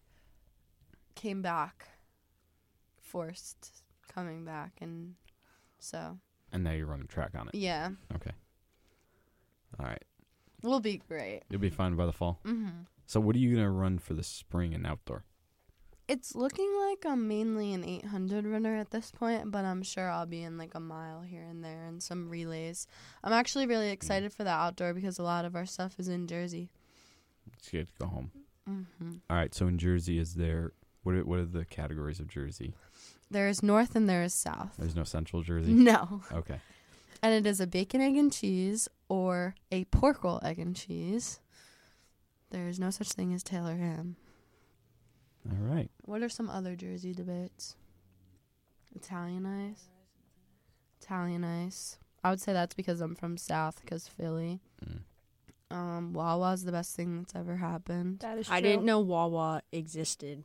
came 1.17 1.43
back, 1.43 1.89
forced 3.01 3.83
coming 4.13 4.45
back, 4.45 4.73
and 4.81 5.15
so 5.79 6.19
And 6.53 6.63
now 6.65 6.73
you're 6.73 6.87
running 6.87 7.07
track 7.07 7.31
on 7.35 7.49
it. 7.49 7.55
yeah, 7.55 7.91
Okay. 8.15 8.33
All 9.81 9.87
right. 9.87 10.03
we'll 10.63 10.81
be 10.81 10.99
great. 11.09 11.43
You'll 11.49 11.61
be 11.61 11.71
fine 11.71 11.97
by 11.97 12.07
the 12.07 12.13
fall. 12.13 12.39
hmm 12.45 12.69
So 13.07 13.19
what 13.21 13.35
are 13.35 13.39
you 13.39 13.55
gonna 13.57 13.71
run 13.71 13.99
for 13.99 14.15
the 14.15 14.23
spring 14.23 14.75
and 14.75 14.87
outdoor? 14.87 15.25
It's 16.13 16.35
looking 16.35 16.71
like 16.89 17.07
I'm 17.07 17.27
mainly 17.27 17.73
an 17.73 17.85
800 17.85 18.45
runner 18.47 18.77
at 18.77 18.91
this 18.91 19.11
point, 19.11 19.51
but 19.51 19.65
I'm 19.65 19.83
sure 19.83 20.11
I'll 20.11 20.27
be 20.27 20.43
in 20.43 20.59
like 20.59 20.75
a 20.75 20.81
mile 20.81 21.23
here 21.23 21.43
and 21.49 21.65
there 21.65 21.85
and 21.85 22.03
some 22.03 22.29
relays. 22.29 22.87
I'm 23.25 23.33
actually 23.33 23.67
really 23.67 23.89
excited 23.91 24.31
for 24.33 24.45
the 24.45 24.51
outdoor 24.51 24.93
because 24.93 25.19
a 25.19 25.23
lot 25.23 25.47
of 25.47 25.57
our 25.57 25.65
stuff 25.65 25.95
is 25.99 26.09
in 26.09 26.27
Jersey. 26.27 26.69
It's 27.57 27.71
good 27.71 27.89
to 27.89 27.95
go 27.99 28.07
home. 28.07 28.31
hmm 28.67 29.13
All 29.31 29.37
right. 29.39 29.55
So 29.55 29.67
in 29.69 29.79
Jersey, 29.79 30.19
is 30.19 30.35
there 30.35 30.73
what 31.03 31.15
are, 31.15 31.25
what 31.25 31.39
are 31.39 31.47
the 31.47 31.65
categories 31.65 32.21
of 32.21 32.29
Jersey? 32.29 32.75
There 33.31 33.49
is 33.49 33.63
north 33.63 33.97
and 33.97 34.07
there 34.07 34.23
is 34.23 34.35
south. 34.35 34.75
There's 34.79 34.95
no 34.95 35.05
central 35.05 35.43
Jersey. 35.43 35.73
No. 35.93 36.21
Okay. 36.31 36.61
And 37.23 37.33
it 37.35 37.49
is 37.49 37.59
a 37.61 37.67
bacon, 37.67 38.01
egg, 38.03 38.17
and 38.17 38.31
cheese 38.33 38.87
or 39.09 39.55
a 39.71 39.85
pork 39.87 40.23
roll, 40.25 40.41
egg, 40.43 40.59
and 40.59 40.77
cheese. 40.77 41.41
There 42.51 42.69
is 42.69 42.79
no 42.79 42.91
such 42.91 43.13
thing 43.13 43.33
as 43.33 43.43
Taylor 43.43 43.77
ham. 43.77 44.17
All 45.51 45.75
right. 45.75 45.91
What 46.05 46.23
are 46.23 46.29
some 46.29 46.49
other 46.49 46.77
Jersey 46.77 47.13
debates? 47.13 47.77
Italian 48.95 49.47
ice. 49.47 49.89
Italian 51.01 51.45
ice. 51.45 51.99
I 52.23 52.31
would 52.31 52.41
say 52.41 52.53
that's 52.53 52.75
because 52.75 53.01
I'm 53.01 53.15
from 53.15 53.37
South, 53.37 53.81
because 53.81 54.07
Philly. 54.07 54.61
Mm. 54.85 55.01
Um, 55.73 56.13
Wawa's 56.13 56.65
the 56.65 56.73
best 56.73 56.95
thing 56.95 57.19
that's 57.19 57.35
ever 57.35 57.57
happened. 57.57 58.21
That 58.21 58.39
is 58.39 58.47
true. 58.47 58.57
I 58.57 58.61
didn't 58.61 58.85
know 58.85 59.01
Wawa 59.01 59.63
existed. 59.73 60.45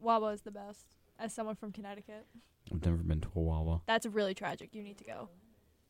Wawa 0.00 0.28
is 0.28 0.42
the 0.42 0.52
best. 0.52 0.86
As 1.18 1.34
someone 1.34 1.56
from 1.56 1.72
Connecticut, 1.72 2.24
I've 2.72 2.84
never 2.84 2.96
been 2.98 3.20
to 3.20 3.28
a 3.34 3.40
Wawa. 3.40 3.82
that's 3.86 4.06
really 4.06 4.32
tragic. 4.32 4.70
You 4.72 4.82
need 4.82 4.96
to 4.98 5.04
go. 5.04 5.28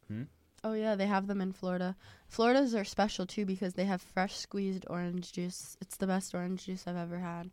Hmm? 0.09 0.23
Oh 0.65 0.73
yeah, 0.73 0.95
they 0.97 1.07
have 1.07 1.27
them 1.27 1.41
in 1.41 1.53
Florida. 1.53 1.95
Florida's 2.27 2.75
are 2.75 2.85
special 2.85 3.27
too 3.27 3.47
because 3.47 3.75
they 3.75 3.85
have 3.85 4.03
fresh 4.03 4.35
squeezed 4.35 4.87
orange 4.91 5.31
juice. 5.33 5.77
It's 5.81 5.97
the 5.97 6.07
best 6.07 6.35
orange 6.35 6.67
juice 6.67 6.85
I've 6.87 6.97
ever 6.97 7.19
had. 7.19 7.51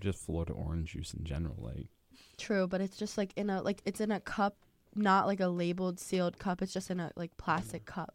Just 0.00 0.18
Florida 0.18 0.52
orange 0.52 0.92
juice 0.92 1.14
in 1.14 1.24
general. 1.24 1.56
Like 1.58 1.86
True, 2.36 2.66
but 2.66 2.80
it's 2.80 2.96
just 2.96 3.16
like 3.18 3.32
in 3.36 3.48
a 3.50 3.62
like 3.62 3.80
it's 3.84 4.00
in 4.00 4.10
a 4.10 4.20
cup, 4.20 4.56
not 4.94 5.26
like 5.26 5.40
a 5.40 5.48
labeled 5.48 5.98
sealed 6.00 6.38
cup. 6.38 6.62
It's 6.62 6.72
just 6.72 6.90
in 6.90 7.00
a 7.00 7.10
like 7.16 7.36
plastic 7.36 7.84
cup. 7.84 8.14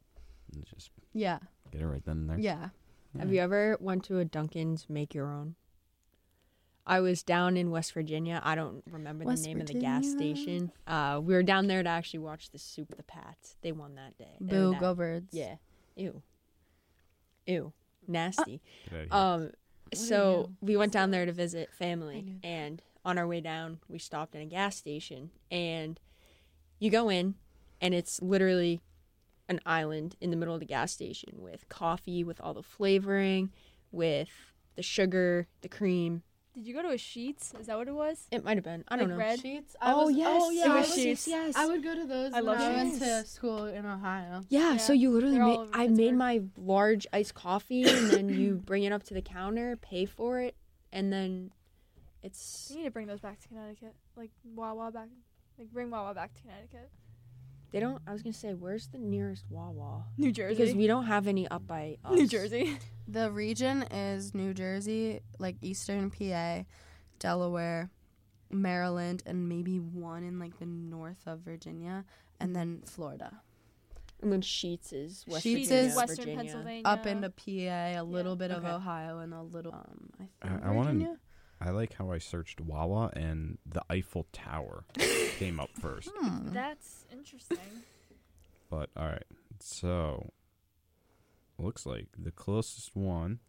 just 0.75 0.91
Yeah. 1.13 1.39
get 1.71 1.81
it 1.81 1.87
right 1.87 2.03
then 2.05 2.17
and 2.17 2.29
there. 2.29 2.39
Yeah. 2.39 2.69
Have 3.17 3.33
you 3.33 3.39
ever 3.39 3.75
went 3.79 4.03
to 4.05 4.19
a 4.19 4.25
Dunkin's 4.25 4.85
make 4.89 5.15
your 5.15 5.31
own? 5.31 5.55
I 6.85 6.99
was 7.01 7.21
down 7.23 7.55
in 7.57 7.69
West 7.71 7.93
Virginia. 7.93 8.41
I 8.43 8.55
don't 8.55 8.83
remember 8.89 9.23
West 9.25 9.43
the 9.43 9.49
name 9.49 9.61
of 9.61 9.67
the 9.67 9.73
gas 9.75 10.05
Virginia. 10.05 10.35
station. 10.35 10.71
Uh, 10.87 11.19
we 11.23 11.33
were 11.33 11.43
down 11.43 11.67
there 11.67 11.81
to 11.83 11.89
actually 11.89 12.19
watch 12.19 12.49
the 12.51 12.57
Super 12.59 12.95
the 12.95 13.03
Pats. 13.03 13.55
They 13.61 13.71
won 13.71 13.95
that 13.95 14.17
day. 14.17 14.37
They 14.41 14.47
Boo, 14.55 14.71
that- 14.71 14.79
go 14.79 14.95
birds. 14.95 15.27
Yeah. 15.33 15.55
Ew. 15.95 16.21
Ew. 17.45 17.73
Nasty. 18.07 18.61
Get 18.89 18.93
outta 18.93 19.03
here. 19.03 19.07
Um, 19.11 19.41
are 19.43 19.51
so 19.93 20.49
we 20.61 20.75
went 20.77 20.91
down 20.91 21.11
there 21.11 21.25
to 21.25 21.31
visit 21.31 21.73
family, 21.73 22.39
and 22.43 22.81
on 23.05 23.17
our 23.17 23.27
way 23.27 23.41
down, 23.41 23.79
we 23.87 23.99
stopped 23.99 24.35
in 24.35 24.41
a 24.41 24.45
gas 24.45 24.75
station, 24.75 25.31
and 25.49 25.99
you 26.79 26.89
go 26.89 27.09
in, 27.09 27.35
and 27.81 27.93
it's 27.93 28.21
literally 28.21 28.81
an 29.47 29.59
island 29.65 30.15
in 30.21 30.29
the 30.29 30.37
middle 30.37 30.53
of 30.53 30.59
the 30.59 30.65
gas 30.65 30.91
station 30.91 31.33
with 31.37 31.67
coffee, 31.69 32.23
with 32.23 32.39
all 32.41 32.53
the 32.53 32.63
flavoring, 32.63 33.51
with 33.91 34.29
the 34.75 34.83
sugar, 34.83 35.47
the 35.61 35.69
cream. 35.69 36.23
Did 36.59 36.67
you 36.67 36.73
go 36.73 36.81
to 36.81 36.89
a 36.89 36.95
Sheetz? 36.95 37.57
Is 37.57 37.67
that 37.67 37.77
what 37.77 37.87
it 37.87 37.93
was? 37.93 38.27
It 38.31 38.43
might 38.43 38.57
have 38.57 38.65
been. 38.65 38.83
I 38.89 38.97
don't 38.97 39.07
Like 39.07 39.17
know. 39.17 39.23
red? 39.23 39.39
Sheetz. 39.39 39.75
Oh, 39.81 40.05
oh, 40.05 40.09
yes. 40.09 40.41
Oh 40.43 40.49
yeah. 40.51 40.65
It 40.65 40.69
I 40.71 40.79
was 40.81 40.89
would- 40.89 40.99
Sheetz. 40.99 41.25
Yes. 41.27 41.55
I 41.55 41.65
would 41.67 41.81
go 41.81 41.95
to 41.95 42.05
those 42.05 42.33
I 42.33 42.41
when 42.41 42.45
love 42.47 42.59
I 42.59 42.71
went 42.75 42.99
to 42.99 43.23
school 43.25 43.63
in 43.67 43.85
Ohio. 43.85 44.41
Yeah, 44.49 44.75
so 44.75 44.91
you 44.91 45.09
literally 45.09 45.37
they're 45.37 45.45
made, 45.45 45.57
over 45.57 45.69
I 45.73 45.87
made 45.87 46.15
my 46.15 46.41
large 46.57 47.07
iced 47.13 47.33
coffee 47.33 47.83
and 47.83 48.09
then 48.11 48.27
you 48.27 48.55
bring 48.65 48.83
it 48.83 48.91
up 48.91 49.03
to 49.03 49.13
the 49.13 49.21
counter, 49.21 49.77
pay 49.77 50.03
for 50.05 50.41
it, 50.41 50.57
and 50.91 51.13
then 51.13 51.51
it's 52.23 52.67
We 52.69 52.81
need 52.81 52.83
to 52.87 52.91
bring 52.91 53.07
those 53.07 53.21
back 53.21 53.39
to 53.39 53.47
Connecticut. 53.47 53.95
Like 54.17 54.31
Wawa 54.43 54.91
back. 54.91 55.07
Like 55.57 55.71
bring 55.71 55.89
Wawa 55.91 56.13
back 56.13 56.33
to 56.33 56.41
Connecticut. 56.41 56.89
They 57.71 57.79
don't 57.79 58.01
I 58.07 58.13
was 58.13 58.23
going 58.23 58.33
to 58.33 58.39
say 58.39 58.53
where's 58.53 58.87
the 58.87 58.97
nearest 58.97 59.45
Wawa? 59.49 60.05
New 60.17 60.31
Jersey. 60.31 60.55
Because 60.55 60.75
we 60.75 60.87
don't 60.87 61.05
have 61.05 61.27
any 61.27 61.47
up 61.47 61.65
by 61.67 61.97
us. 62.05 62.13
New 62.15 62.27
Jersey. 62.27 62.77
The 63.07 63.31
region 63.31 63.83
is 63.83 64.33
New 64.33 64.53
Jersey, 64.53 65.19
like 65.39 65.55
Eastern 65.61 66.09
PA, 66.11 66.63
Delaware, 67.19 67.89
Maryland, 68.51 69.23
and 69.25 69.47
maybe 69.49 69.77
one 69.79 70.23
in 70.23 70.39
like 70.39 70.57
the 70.59 70.65
north 70.65 71.21
of 71.27 71.39
Virginia, 71.39 72.05
and 72.39 72.55
then 72.55 72.81
Florida. 72.85 73.41
And 74.21 74.33
then 74.33 74.41
Sheetz 74.41 74.91
is 74.91 75.23
West 75.27 75.45
Sheetz 75.45 75.67
Virginia, 75.69 75.83
is 75.89 75.95
Western 75.95 76.15
Virginia. 76.17 76.37
Pennsylvania. 76.43 76.81
Up 76.85 77.05
into 77.07 77.29
PA, 77.29 78.01
a 78.01 78.03
little 78.03 78.35
bit 78.35 78.51
of 78.51 78.63
Okay. 78.65 78.73
Ohio, 78.73 79.19
and 79.19 79.33
a 79.33 79.41
little 79.43 79.73
um. 79.73 80.09
I, 80.19 80.23
I- 80.45 80.49
think 80.49 80.63
I 80.65 80.71
wanna- 80.71 80.91
Virginia? 80.91 81.17
I 81.61 81.71
like 81.71 81.93
how 81.93 82.11
I 82.11 82.17
searched 82.19 82.61
Wawa 82.61 83.11
and 83.15 83.57
the 83.65 83.81
Eiffel 83.89 84.27
Tower 84.31 84.85
came 85.37 85.59
up 85.59 85.69
first. 85.81 86.09
Hmm. 86.15 86.53
That's 86.53 87.05
interesting. 87.11 87.57
But 88.69 88.89
all 88.95 89.07
right, 89.07 89.25
so 89.59 90.31
looks 91.57 91.85
like 91.85 92.07
the 92.17 92.31
closest 92.31 92.95
one, 92.95 93.39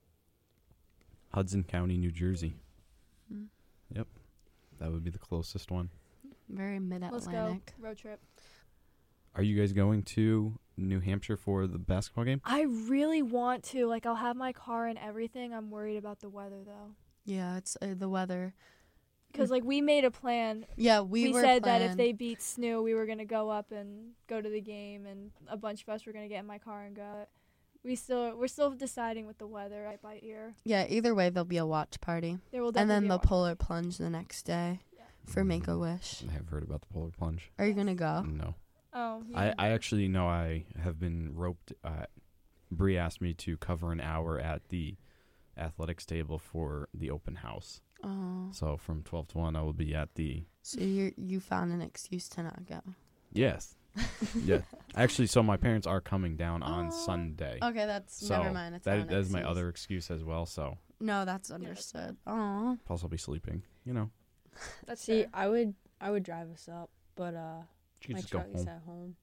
Hudson 1.32 1.62
County, 1.62 1.96
New 1.96 2.10
Jersey. 2.10 2.54
Hmm. 3.30 3.44
That 4.80 4.90
would 4.90 5.04
be 5.04 5.10
the 5.10 5.18
closest 5.18 5.70
one. 5.70 5.90
Very 6.48 6.78
mid 6.78 7.02
Let's 7.02 7.26
go. 7.26 7.32
Atlantic. 7.32 7.74
Road 7.78 7.98
trip. 7.98 8.18
Are 9.36 9.42
you 9.42 9.58
guys 9.60 9.72
going 9.72 10.02
to 10.04 10.58
New 10.76 11.00
Hampshire 11.00 11.36
for 11.36 11.66
the 11.66 11.78
basketball 11.78 12.24
game? 12.24 12.40
I 12.44 12.62
really 12.62 13.22
want 13.22 13.62
to. 13.64 13.86
Like 13.86 14.06
I'll 14.06 14.14
have 14.16 14.36
my 14.36 14.52
car 14.52 14.86
and 14.86 14.98
everything. 14.98 15.52
I'm 15.52 15.70
worried 15.70 15.98
about 15.98 16.20
the 16.20 16.30
weather 16.30 16.62
though. 16.64 16.94
Yeah, 17.24 17.56
it's 17.58 17.76
uh, 17.82 17.94
the 17.96 18.08
weather. 18.08 18.54
Because 19.32 19.50
like 19.50 19.62
we 19.64 19.80
made 19.80 20.04
a 20.04 20.10
plan. 20.10 20.66
Yeah, 20.76 21.02
we, 21.02 21.24
We, 21.28 21.32
were 21.32 21.40
said 21.40 21.62
that 21.64 21.82
if 21.82 21.96
they 21.96 22.12
beat 22.12 22.40
SNU, 22.40 22.82
we 22.82 22.94
were 22.94 23.06
gonna 23.06 23.24
go 23.24 23.48
up 23.48 23.70
and 23.70 24.10
go 24.28 24.40
to 24.40 24.48
the 24.48 24.60
game, 24.60 25.06
and 25.06 25.30
a 25.48 25.56
bunch 25.56 25.82
of 25.82 25.88
us 25.88 26.04
were 26.04 26.12
gonna 26.12 26.28
get 26.28 26.40
in 26.40 26.46
my 26.46 26.58
car 26.58 26.82
and 26.82 26.96
go. 26.96 27.26
We 27.84 27.94
still 27.94 28.36
we're 28.36 28.48
still 28.48 28.72
deciding 28.72 29.26
with 29.26 29.38
the 29.38 29.46
weather 29.46 29.82
right 29.84 30.02
by 30.02 30.18
ear. 30.22 30.54
Yeah, 30.64 30.84
either 30.88 31.14
way, 31.14 31.30
there'll 31.30 31.44
be 31.44 31.58
a 31.58 31.64
watch 31.66 32.00
party, 32.00 32.38
There 32.50 32.62
will 32.62 32.72
and 32.76 32.90
then 32.90 33.02
be 33.02 33.06
a 33.06 33.10
the 33.10 33.16
watch- 33.18 33.26
polar 33.26 33.54
plunge 33.54 33.98
the 33.98 34.10
next 34.10 34.42
day 34.42 34.80
Yeah. 34.96 35.04
for 35.26 35.44
Make 35.44 35.68
a 35.68 35.78
Wish. 35.78 36.24
I 36.28 36.32
have 36.32 36.48
heard 36.48 36.64
about 36.64 36.80
the 36.82 36.88
polar 36.88 37.10
plunge. 37.10 37.50
Are 37.58 37.66
you 37.66 37.72
gonna 37.74 37.94
go? 37.94 38.22
No, 38.22 38.54
Oh, 38.92 39.22
I, 39.34 39.46
yeah. 39.46 39.54
I 39.58 39.68
actually 39.68 40.08
know 40.08 40.26
I 40.26 40.64
have 40.82 40.98
been 40.98 41.30
roped. 41.34 41.72
Uh, 41.84 42.06
Bree 42.72 42.96
asked 42.98 43.20
me 43.22 43.32
to 43.34 43.56
cover 43.56 43.92
an 43.92 44.00
hour 44.00 44.38
at 44.40 44.68
the 44.70 44.96
athletics 45.60 46.04
table 46.06 46.38
for 46.38 46.88
the 46.94 47.10
open 47.10 47.36
house. 47.36 47.80
Oh, 48.02 48.48
So 48.52 48.76
from 48.76 49.02
twelve 49.02 49.28
to 49.28 49.38
one, 49.38 49.56
I 49.56 49.62
will 49.62 49.72
be 49.74 49.94
at 49.94 50.14
the 50.14 50.44
so 50.62 50.80
you 50.80 51.12
you 51.16 51.40
found 51.40 51.72
an 51.72 51.80
excuse 51.82 52.28
to 52.30 52.42
not 52.42 52.64
go. 52.66 52.80
yes, 53.32 53.76
yeah. 54.44 54.60
Actually, 54.94 55.26
so 55.26 55.42
my 55.42 55.56
parents 55.56 55.86
are 55.86 56.00
coming 56.00 56.36
down 56.36 56.62
on 56.62 56.86
Oh. 56.88 56.90
Sunday. 56.90 57.58
Okay, 57.62 57.86
that's 57.86 58.26
So 58.26 58.36
never 58.42 58.52
mind. 58.54 58.74
It's 58.76 58.84
that 58.84 59.08
that 59.08 59.18
is 59.18 59.30
my 59.30 59.42
other 59.42 59.68
excuse 59.68 60.10
as 60.10 60.22
well. 60.24 60.46
So 60.46 60.78
No, 61.00 61.24
that's 61.24 61.48
that's 61.48 61.50
understood. 61.50 62.16
Oh, 62.26 62.78
plus 62.86 63.02
I'll 63.02 63.08
be 63.08 63.16
sleeping. 63.18 63.62
You 63.84 63.92
know, 63.94 64.10
That's 64.86 65.02
See, 65.02 65.20
fair. 65.22 65.30
I 65.34 65.48
would 65.48 65.74
I 66.00 66.10
would 66.10 66.22
drive 66.22 66.50
us 66.50 66.68
up, 66.72 66.90
but 67.16 67.34
uh 67.34 67.62
you 68.06 68.14
my 68.14 68.20
just 68.20 68.32
go 68.32 68.38
truck 68.38 68.48
is 68.54 68.64
home. 68.64 68.68
at 68.68 68.82
home. 68.86 69.16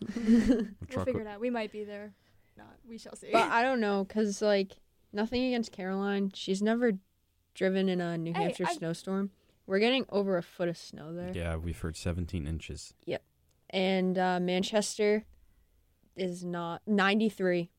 We'll 0.94 1.04
figure 1.04 1.20
it 1.22 1.26
out. 1.26 1.40
We 1.40 1.50
might 1.50 1.72
be 1.72 1.84
there. 1.84 2.12
Not. 2.56 2.76
We 2.88 2.98
shall 2.98 3.16
see. 3.16 3.30
But 3.32 3.50
I 3.50 3.62
don't 3.62 3.80
know 3.80 4.04
cuz 4.04 4.40
like 4.42 4.72
nothing 5.14 5.44
against 5.44 5.72
Caroline. 5.72 6.30
She's 6.34 6.60
never 6.62 6.92
driven 7.54 7.88
in 7.88 8.00
a 8.00 8.18
New 8.18 8.32
Hey, 8.34 8.42
Hampshire 8.44 8.66
I've- 8.66 8.74
snowstorm. 8.76 9.30
We're 9.66 9.78
getting 9.78 10.04
over 10.10 10.36
a 10.36 10.42
foot 10.42 10.68
of 10.68 10.76
snow 10.76 11.14
there. 11.14 11.32
Yeah, 11.34 11.56
we've 11.56 11.78
heard 11.78 11.96
17 11.96 12.46
inches. 12.46 12.92
Yep. 13.06 13.22
And 13.70 14.18
uh, 14.18 14.38
Manchester 14.38 15.24
is 16.16 16.44
not 16.44 16.82
93, 16.86 17.70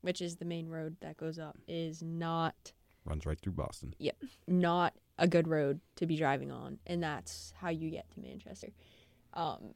which 0.00 0.20
is 0.20 0.36
the 0.36 0.44
main 0.44 0.68
road 0.68 0.96
that 1.02 1.16
goes 1.16 1.38
up, 1.38 1.56
is 1.68 2.02
not 2.02 2.72
Runs 3.04 3.26
right 3.26 3.38
through 3.38 3.52
Boston. 3.52 3.94
Yep. 3.98 4.16
Not 4.48 4.94
a 5.18 5.28
good 5.28 5.46
road 5.46 5.80
to 5.96 6.06
be 6.06 6.16
driving 6.16 6.50
on, 6.50 6.78
and 6.86 7.02
that's 7.02 7.52
how 7.58 7.68
you 7.68 7.90
get 7.90 8.10
to 8.12 8.20
Manchester. 8.20 8.68
Um, 9.34 9.74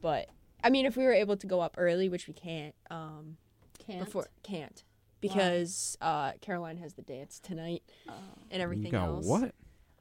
but 0.00 0.28
I 0.62 0.70
mean, 0.70 0.86
if 0.86 0.96
we 0.96 1.04
were 1.04 1.12
able 1.14 1.36
to 1.38 1.46
go 1.46 1.60
up 1.60 1.74
early, 1.78 2.08
which 2.08 2.28
we 2.28 2.34
can't, 2.34 2.74
um, 2.90 3.36
Can't. 3.84 4.04
before 4.04 4.28
can't 4.44 4.84
because 5.22 5.96
uh, 6.02 6.32
Caroline 6.42 6.76
has 6.76 6.92
the 6.94 7.02
dance 7.02 7.40
tonight 7.40 7.82
Oh. 8.08 8.12
and 8.50 8.60
everything 8.60 8.86
you 8.86 8.92
got 8.92 9.06
else. 9.08 9.24
what? 9.26 9.54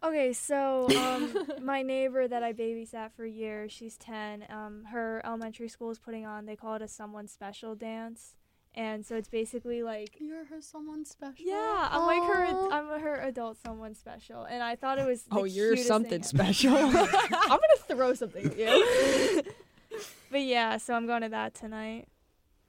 Okay, 0.03 0.33
so 0.33 0.89
um, 0.97 1.31
my 1.63 1.83
neighbor 1.83 2.27
that 2.27 2.41
I 2.43 2.53
babysat 2.53 3.11
for 3.13 3.23
years, 3.25 3.71
she's 3.71 3.97
10. 3.97 4.45
Um, 4.49 4.85
her 4.91 5.21
elementary 5.23 5.67
school 5.69 5.91
is 5.91 5.99
putting 5.99 6.25
on, 6.25 6.45
they 6.47 6.55
call 6.55 6.73
it 6.75 6.81
a 6.81 6.87
someone 6.87 7.27
special 7.27 7.75
dance. 7.75 8.35
And 8.73 9.05
so 9.05 9.15
it's 9.15 9.27
basically 9.27 9.83
like, 9.83 10.15
You're 10.17 10.45
her 10.45 10.61
someone 10.61 11.03
special. 11.05 11.45
yeah, 11.45 11.89
I'm 11.91 12.03
like 12.05 12.23
her, 12.23 12.71
I'm 12.71 12.99
her 13.01 13.15
adult 13.21 13.57
someone 13.57 13.93
special. 13.93 14.45
And 14.45 14.63
I 14.63 14.75
thought 14.77 14.97
it 14.97 15.05
was. 15.05 15.23
the 15.23 15.35
Oh, 15.35 15.43
you're 15.43 15.75
something 15.75 16.09
thing 16.09 16.23
special. 16.23 16.73
I'm 16.77 16.91
gonna 16.93 17.59
throw 17.87 18.13
something 18.13 18.45
at 18.45 18.57
you. 18.57 19.43
but 20.31 20.41
yeah, 20.41 20.77
so 20.77 20.93
I'm 20.93 21.05
going 21.05 21.21
to 21.23 21.29
that 21.29 21.53
tonight. 21.53 22.07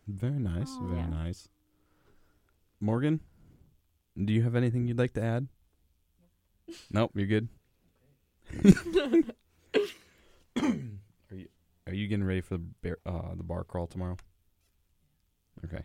Very 0.08 0.40
nice. 0.40 0.68
Aw. 0.70 0.86
Very 0.88 0.98
Yeah. 1.02 1.06
nice. 1.06 1.48
Morgan, 2.82 3.20
do 4.22 4.32
you 4.32 4.42
have 4.42 4.56
anything 4.56 4.88
you'd 4.88 4.98
like 4.98 5.14
to 5.14 5.22
add? 5.22 5.46
nope, 6.90 7.12
you're 7.14 7.26
good. 7.28 7.48
are 10.60 10.64
you 11.30 11.46
are 11.86 11.94
you 11.94 12.08
getting 12.08 12.24
ready 12.24 12.40
for 12.40 12.54
the 12.54 12.64
bear, 12.82 12.98
uh, 13.06 13.36
the 13.36 13.44
bar 13.44 13.62
crawl 13.62 13.86
tomorrow? 13.86 14.16
Okay. 15.64 15.84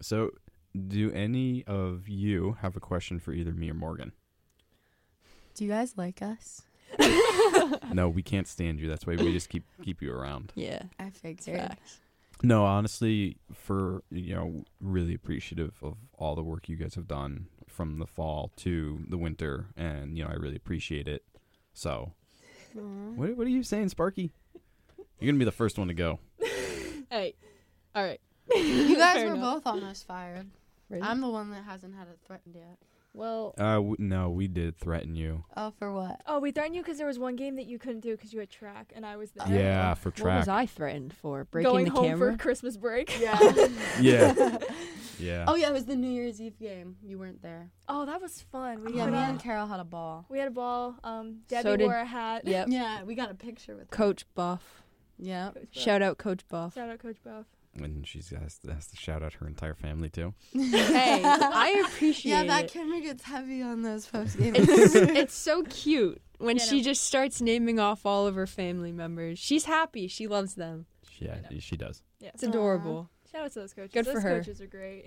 So, 0.00 0.30
do 0.86 1.10
any 1.10 1.64
of 1.66 2.08
you 2.08 2.56
have 2.60 2.76
a 2.76 2.80
question 2.80 3.18
for 3.18 3.32
either 3.32 3.50
me 3.50 3.68
or 3.68 3.74
Morgan? 3.74 4.12
Do 5.56 5.64
you 5.64 5.70
guys 5.70 5.94
like 5.96 6.22
us? 6.22 6.62
no, 7.92 8.08
we 8.08 8.22
can't 8.22 8.46
stand 8.46 8.78
you. 8.78 8.88
That's 8.88 9.08
why 9.08 9.16
we 9.16 9.32
just 9.32 9.48
keep 9.48 9.64
keep 9.82 10.00
you 10.00 10.12
around. 10.14 10.52
yeah, 10.54 10.82
I 11.00 11.10
figured. 11.10 11.58
facts. 11.58 11.98
No, 12.42 12.64
honestly, 12.64 13.36
for 13.52 14.02
you 14.10 14.34
know, 14.34 14.64
really 14.80 15.14
appreciative 15.14 15.74
of 15.82 15.96
all 16.16 16.34
the 16.34 16.42
work 16.42 16.68
you 16.68 16.76
guys 16.76 16.94
have 16.94 17.08
done 17.08 17.46
from 17.66 17.98
the 17.98 18.06
fall 18.06 18.52
to 18.56 19.00
the 19.08 19.18
winter, 19.18 19.66
and 19.76 20.16
you 20.16 20.24
know, 20.24 20.30
I 20.30 20.34
really 20.34 20.56
appreciate 20.56 21.08
it. 21.08 21.24
So, 21.74 22.12
what 22.74 23.36
what 23.36 23.46
are 23.46 23.50
you 23.50 23.62
saying, 23.62 23.88
Sparky? 23.88 24.30
You're 25.20 25.32
gonna 25.32 25.38
be 25.38 25.44
the 25.44 25.52
first 25.52 25.78
one 25.78 25.88
to 25.88 25.94
go. 25.94 26.18
Hey, 27.10 27.36
all 27.94 28.04
right. 28.04 28.20
You 28.54 28.94
guys 28.98 29.14
Fair 29.16 29.28
were 29.28 29.34
enough. 29.36 29.64
both 29.64 29.66
almost 29.72 30.06
fired. 30.06 30.46
Really? 30.90 31.02
I'm 31.02 31.22
the 31.22 31.28
one 31.30 31.50
that 31.52 31.64
hasn't 31.64 31.94
had 31.94 32.06
it 32.08 32.18
threatened 32.26 32.54
yet. 32.54 32.76
Well. 33.14 33.54
Uh, 33.58 33.74
w- 33.76 33.96
no, 33.98 34.30
we 34.30 34.48
did 34.48 34.76
threaten 34.76 35.14
you. 35.16 35.44
Oh, 35.56 35.72
for 35.78 35.92
what? 35.92 36.20
Oh, 36.26 36.38
we 36.38 36.50
threatened 36.52 36.74
you 36.76 36.82
because 36.82 36.98
there 36.98 37.06
was 37.06 37.18
one 37.18 37.36
game 37.36 37.56
that 37.56 37.66
you 37.66 37.78
couldn't 37.78 38.00
do 38.00 38.16
because 38.16 38.32
you 38.32 38.40
had 38.40 38.50
track 38.50 38.92
and 38.94 39.04
I 39.04 39.16
was 39.16 39.30
there. 39.32 39.46
Yeah, 39.48 39.94
for 39.94 40.10
What 40.10 40.16
track. 40.16 40.38
was 40.40 40.48
I 40.48 40.66
threatened 40.66 41.12
for? 41.14 41.44
Breaking 41.44 41.72
Going 41.72 41.84
the 41.86 41.90
home 41.92 42.04
camera. 42.04 42.32
for 42.32 42.38
Christmas 42.38 42.76
break. 42.76 43.18
Yeah. 43.20 43.38
Yeah, 44.00 44.58
yeah. 45.18 45.44
oh 45.48 45.56
yeah, 45.56 45.68
it 45.70 45.72
was 45.72 45.86
the 45.86 45.96
New 45.96 46.10
Year's 46.10 46.40
Eve 46.40 46.58
game. 46.58 46.96
You 47.02 47.18
weren't 47.18 47.42
there. 47.42 47.70
Oh, 47.88 48.06
that 48.06 48.20
was 48.22 48.40
fun. 48.52 48.84
We 48.84 48.94
Yeah, 48.94 49.04
put 49.04 49.12
me 49.14 49.18
and 49.18 49.40
Carol 49.40 49.66
had 49.66 49.80
a 49.80 49.84
ball. 49.84 50.24
We 50.28 50.38
had 50.38 50.48
a 50.48 50.52
ball. 50.52 50.94
Um, 51.02 51.38
Debbie 51.48 51.62
So 51.62 51.76
did- 51.76 51.84
wore 51.86 51.96
a 51.96 52.04
hat. 52.04 52.46
Yep. 52.46 52.68
Yeah, 52.70 53.02
we 53.04 53.14
got 53.16 53.30
a 53.30 53.34
picture 53.34 53.74
with. 53.76 53.90
Coach 53.90 54.24
Buff. 54.34 54.82
Yeah. 55.18 55.50
Coach 55.52 55.54
Buff. 55.74 55.82
Shout 55.82 56.02
out 56.02 56.18
Coach 56.18 56.46
Buff. 56.48 56.74
Shout 56.74 56.88
out 56.90 56.98
Coach 57.00 57.16
Buff. 57.24 57.46
And 57.74 58.06
she 58.06 58.18
has 58.18 58.58
to, 58.60 58.72
has 58.74 58.86
to 58.88 58.96
shout 58.96 59.22
out 59.22 59.34
her 59.34 59.46
entire 59.46 59.74
family 59.74 60.08
too. 60.10 60.34
hey, 60.52 61.22
I 61.24 61.82
appreciate 61.86 62.30
Yeah, 62.32 62.44
that 62.44 62.64
it. 62.64 62.72
camera 62.72 63.00
gets 63.00 63.22
heavy 63.22 63.62
on 63.62 63.82
those 63.82 64.06
post 64.06 64.36
game. 64.38 64.54
It's, 64.56 64.94
it's 64.94 65.34
so 65.34 65.62
cute 65.64 66.20
when 66.38 66.56
Yeah, 66.56 66.64
she 66.64 66.76
no. 66.78 66.82
just 66.84 67.04
starts 67.04 67.40
naming 67.40 67.78
off 67.78 68.04
all 68.04 68.26
of 68.26 68.34
her 68.34 68.46
family 68.46 68.90
members. 68.92 69.38
She's 69.38 69.64
happy. 69.66 70.08
She 70.08 70.26
loves 70.26 70.54
them. 70.54 70.86
Yeah, 71.20 71.36
she 71.60 71.76
does. 71.76 72.02
Yeah. 72.20 72.30
It's 72.34 72.42
adorable. 72.42 73.10
Shout 73.30 73.42
out 73.44 73.52
to 73.52 73.60
those 73.60 73.74
coaches. 73.74 73.92
Good 73.92 74.06
for 74.06 74.14
those 74.14 74.22
her. 74.22 74.38
coaches 74.38 74.60
are 74.60 74.66
great. 74.66 75.04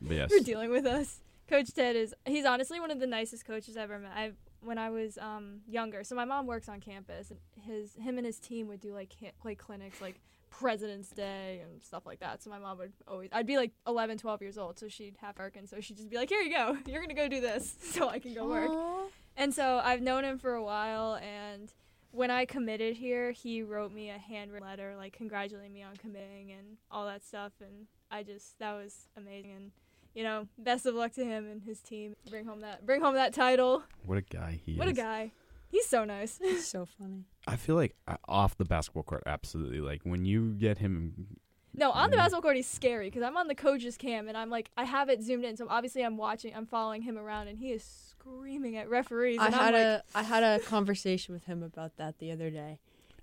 But 0.00 0.14
yes, 0.14 0.32
for 0.32 0.42
dealing 0.44 0.70
with 0.70 0.86
us. 0.86 1.20
Coach 1.48 1.72
Ted 1.74 1.96
is 1.96 2.14
he's 2.26 2.44
honestly 2.44 2.80
one 2.80 2.90
of 2.90 2.98
the 2.98 3.06
nicest 3.06 3.44
coaches 3.46 3.76
I've 3.76 3.84
ever 3.90 3.98
met. 4.00 4.12
I 4.14 4.32
when 4.60 4.78
I 4.78 4.90
was 4.90 5.16
um, 5.18 5.60
younger, 5.68 6.02
so 6.02 6.14
my 6.16 6.24
mom 6.24 6.46
works 6.46 6.68
on 6.68 6.80
campus, 6.80 7.30
and 7.30 7.38
his 7.64 7.94
him 7.94 8.16
and 8.18 8.26
his 8.26 8.38
team 8.38 8.66
would 8.68 8.80
do 8.80 8.92
like 8.92 9.12
ca- 9.20 9.32
play 9.40 9.54
clinics 9.54 10.00
like 10.00 10.20
President's 10.60 11.10
Day 11.10 11.62
and 11.64 11.82
stuff 11.82 12.06
like 12.06 12.20
that. 12.20 12.42
So 12.42 12.50
my 12.50 12.58
mom 12.58 12.78
would 12.78 12.92
always 13.06 13.28
I'd 13.32 13.46
be 13.46 13.56
like 13.56 13.72
11, 13.86 14.18
12 14.18 14.42
years 14.42 14.58
old, 14.58 14.78
so 14.78 14.88
she'd 14.88 15.16
have 15.20 15.36
Erkin, 15.36 15.68
so 15.68 15.80
she'd 15.80 15.96
just 15.96 16.08
be 16.08 16.16
like, 16.16 16.28
"Here 16.28 16.40
you 16.40 16.50
go, 16.50 16.76
you're 16.86 17.00
gonna 17.00 17.14
go 17.14 17.28
do 17.28 17.40
this," 17.40 17.76
so 17.80 18.08
I 18.08 18.18
can 18.18 18.34
go 18.34 18.48
work. 18.48 18.70
Aw. 18.70 19.06
And 19.36 19.52
so 19.52 19.80
I've 19.84 20.00
known 20.00 20.24
him 20.24 20.38
for 20.38 20.54
a 20.54 20.62
while, 20.62 21.16
and 21.16 21.72
when 22.10 22.30
I 22.30 22.46
committed 22.46 22.96
here, 22.96 23.32
he 23.32 23.62
wrote 23.62 23.92
me 23.92 24.08
a 24.08 24.18
handwritten 24.18 24.66
letter, 24.66 24.94
like 24.96 25.12
congratulating 25.12 25.72
me 25.72 25.82
on 25.82 25.96
committing 25.96 26.52
and 26.52 26.78
all 26.90 27.04
that 27.06 27.22
stuff. 27.22 27.52
And 27.60 27.86
I 28.10 28.22
just 28.22 28.58
that 28.58 28.72
was 28.72 29.08
amazing. 29.16 29.52
And 29.52 29.70
you 30.14 30.24
know, 30.24 30.48
best 30.56 30.86
of 30.86 30.94
luck 30.94 31.12
to 31.12 31.24
him 31.24 31.46
and 31.46 31.62
his 31.62 31.80
team. 31.80 32.16
Bring 32.30 32.46
home 32.46 32.60
that 32.62 32.86
bring 32.86 33.02
home 33.02 33.14
that 33.14 33.34
title. 33.34 33.82
what 34.06 34.16
a 34.16 34.22
guy 34.22 34.58
he 34.64 34.72
is. 34.72 34.78
What 34.78 34.88
a 34.88 34.94
guy. 34.94 35.32
He's 35.68 35.86
so 35.86 36.04
nice. 36.04 36.38
He's 36.42 36.66
so 36.66 36.86
funny. 36.86 37.24
I 37.46 37.56
feel 37.56 37.74
like 37.74 37.94
uh, 38.08 38.16
off 38.28 38.56
the 38.56 38.64
basketball 38.64 39.02
court, 39.02 39.22
absolutely. 39.26 39.80
Like 39.80 40.02
when 40.04 40.24
you 40.24 40.52
get 40.54 40.78
him 40.78 41.26
No, 41.74 41.90
on 41.90 42.10
the 42.10 42.16
basketball 42.16 42.42
court, 42.42 42.56
he's 42.56 42.66
scary 42.68 43.08
because 43.08 43.22
I'm 43.22 43.36
on 43.36 43.48
the 43.48 43.54
coach's 43.54 43.96
cam 43.96 44.28
and 44.28 44.36
I'm 44.36 44.48
like, 44.50 44.70
I 44.76 44.84
have 44.84 45.08
it 45.08 45.22
zoomed 45.22 45.44
in, 45.44 45.56
so 45.56 45.66
obviously 45.68 46.02
I'm 46.02 46.16
watching, 46.16 46.54
I'm 46.56 46.66
following 46.66 47.02
him 47.02 47.18
around, 47.18 47.48
and 47.48 47.58
he 47.58 47.70
is 47.72 47.84
screaming 47.84 48.76
at 48.76 48.88
referees. 48.88 49.38
I 49.40 49.46
And 49.46 49.54
had 49.54 49.74
like, 49.74 49.82
a 49.82 50.02
I 50.14 50.22
had 50.22 50.42
a 50.42 50.58
conversation 50.60 51.34
with 51.34 51.44
him 51.44 51.62
about 51.62 51.96
that 51.98 52.18
the 52.18 52.30
other 52.32 52.50
day, 52.50 52.78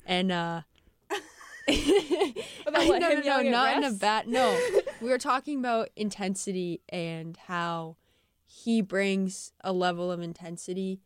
and 0.06 0.32
uh, 0.32 0.62
About 2.68 2.88
what, 2.88 3.00
no, 3.02 3.10
him 3.10 3.22
no, 3.26 3.42
no, 3.42 3.50
not 3.50 3.78
in 3.78 3.84
a 3.84 3.90
refs? 3.92 4.00
bad. 4.00 4.28
No, 4.28 4.60
we 5.02 5.10
were 5.10 5.18
talking 5.18 5.60
about 5.60 5.90
intensity 5.96 6.82
and 6.90 7.38
how 7.38 7.96
he 8.46 8.82
brings 8.82 9.52
a 9.62 9.72
level 9.74 10.12
of 10.12 10.22
intensity 10.22 11.00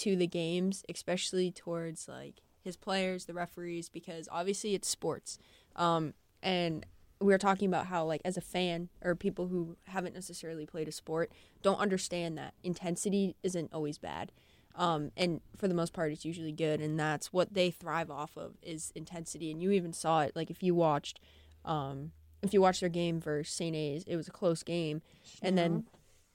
to 0.00 0.16
the 0.16 0.26
games, 0.26 0.84
especially 0.88 1.50
towards 1.50 2.08
like 2.08 2.42
his 2.62 2.76
players, 2.76 3.24
the 3.24 3.34
referees, 3.34 3.88
because 3.88 4.28
obviously 4.30 4.74
it's 4.74 4.88
sports. 4.88 5.38
Um, 5.76 6.14
and 6.42 6.84
we 7.20 7.32
were 7.32 7.38
talking 7.38 7.68
about 7.68 7.86
how 7.86 8.04
like 8.04 8.22
as 8.24 8.36
a 8.36 8.40
fan 8.40 8.88
or 9.02 9.14
people 9.14 9.48
who 9.48 9.76
haven't 9.84 10.14
necessarily 10.14 10.64
played 10.64 10.88
a 10.88 10.92
sport 10.92 11.30
don't 11.62 11.78
understand 11.78 12.38
that 12.38 12.54
intensity 12.62 13.36
isn't 13.42 13.72
always 13.72 13.98
bad. 13.98 14.32
Um, 14.74 15.10
and 15.16 15.40
for 15.56 15.68
the 15.68 15.74
most 15.74 15.92
part, 15.92 16.12
it's 16.12 16.24
usually 16.24 16.52
good, 16.52 16.80
and 16.80 16.98
that's 16.98 17.32
what 17.32 17.52
they 17.52 17.70
thrive 17.70 18.10
off 18.10 18.36
of 18.36 18.54
is 18.62 18.92
intensity. 18.94 19.50
And 19.50 19.60
you 19.60 19.72
even 19.72 19.92
saw 19.92 20.20
it, 20.22 20.34
like 20.34 20.48
if 20.48 20.62
you 20.62 20.74
watched, 20.74 21.20
um, 21.64 22.12
if 22.40 22.54
you 22.54 22.62
watched 22.62 22.80
their 22.80 22.88
game 22.88 23.20
versus 23.20 23.52
Saint 23.52 23.76
A's, 23.76 24.04
it 24.06 24.16
was 24.16 24.28
a 24.28 24.30
close 24.30 24.62
game, 24.62 25.02
and 25.42 25.58
then, 25.58 25.84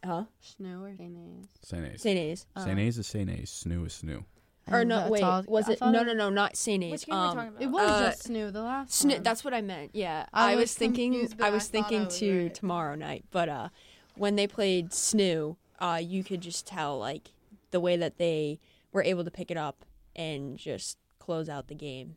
huh? 0.06 0.26
Snow 0.40 0.84
or 0.84 0.90
A's. 0.90 0.98
Saint 1.61 1.86
A's. 1.86 2.02
Saint 2.02 2.18
A's, 2.19 2.45
Saint 2.57 2.80
A's 2.80 2.98
is 2.98 3.07
Saint 3.07 3.30
A's. 3.30 3.49
Snoo 3.65 3.86
is 3.86 4.02
Snoo. 4.03 4.23
or 4.72 4.84
no? 4.86 5.10
Wait, 5.10 5.22
all- 5.23 5.44
was 5.48 5.68
I 5.69 5.73
it? 5.73 5.82
No, 5.82 6.03
no, 6.03 6.14
no, 6.14 6.30
not 6.30 6.56
Saint 6.56 6.84
A's. 6.84 6.91
Which 6.91 7.06
game 7.07 7.15
are 7.15 7.27
um, 7.27 7.30
we 7.30 7.36
talking 7.36 7.49
about? 7.56 7.61
It 7.64 7.68
was 7.72 7.90
Uh, 7.91 8.06
just 8.11 8.30
Snoo 8.30 8.53
the 8.53 8.61
last 8.64 8.94
Sn- 8.94 9.10
one. 9.11 9.23
that's 9.23 9.44
what 9.44 9.53
I 9.53 9.61
meant. 9.61 9.91
Yeah, 9.94 10.26
I 10.34 10.52
I, 10.53 10.56
was 10.56 10.64
was 10.64 10.73
thinking. 10.76 11.14
I 11.40 11.48
I 11.48 11.49
was 11.49 11.68
thought 11.68 11.77
I 11.77 11.82
thinking 11.90 12.06
was 12.06 12.19
to 12.19 12.44
right. 12.44 12.53
tomorrow 12.56 12.95
night, 12.95 13.26
but 13.32 13.49
uh, 13.49 13.69
when 14.15 14.36
they 14.36 14.48
played 14.48 14.90
Snoo, 14.91 15.57
uh, 15.80 15.99
you 16.02 16.23
could 16.23 16.41
just 16.41 16.65
tell 16.65 16.98
like 16.98 17.32
the 17.72 17.80
way 17.80 17.98
that 17.98 18.18
they 18.18 18.60
were 18.91 19.03
able 19.03 19.23
to 19.26 19.32
pick 19.32 19.52
it 19.52 19.57
up 19.57 19.84
and 20.15 20.57
just 20.57 20.98
close 21.19 21.49
out 21.49 21.68
the 21.68 21.76
game. 21.76 22.15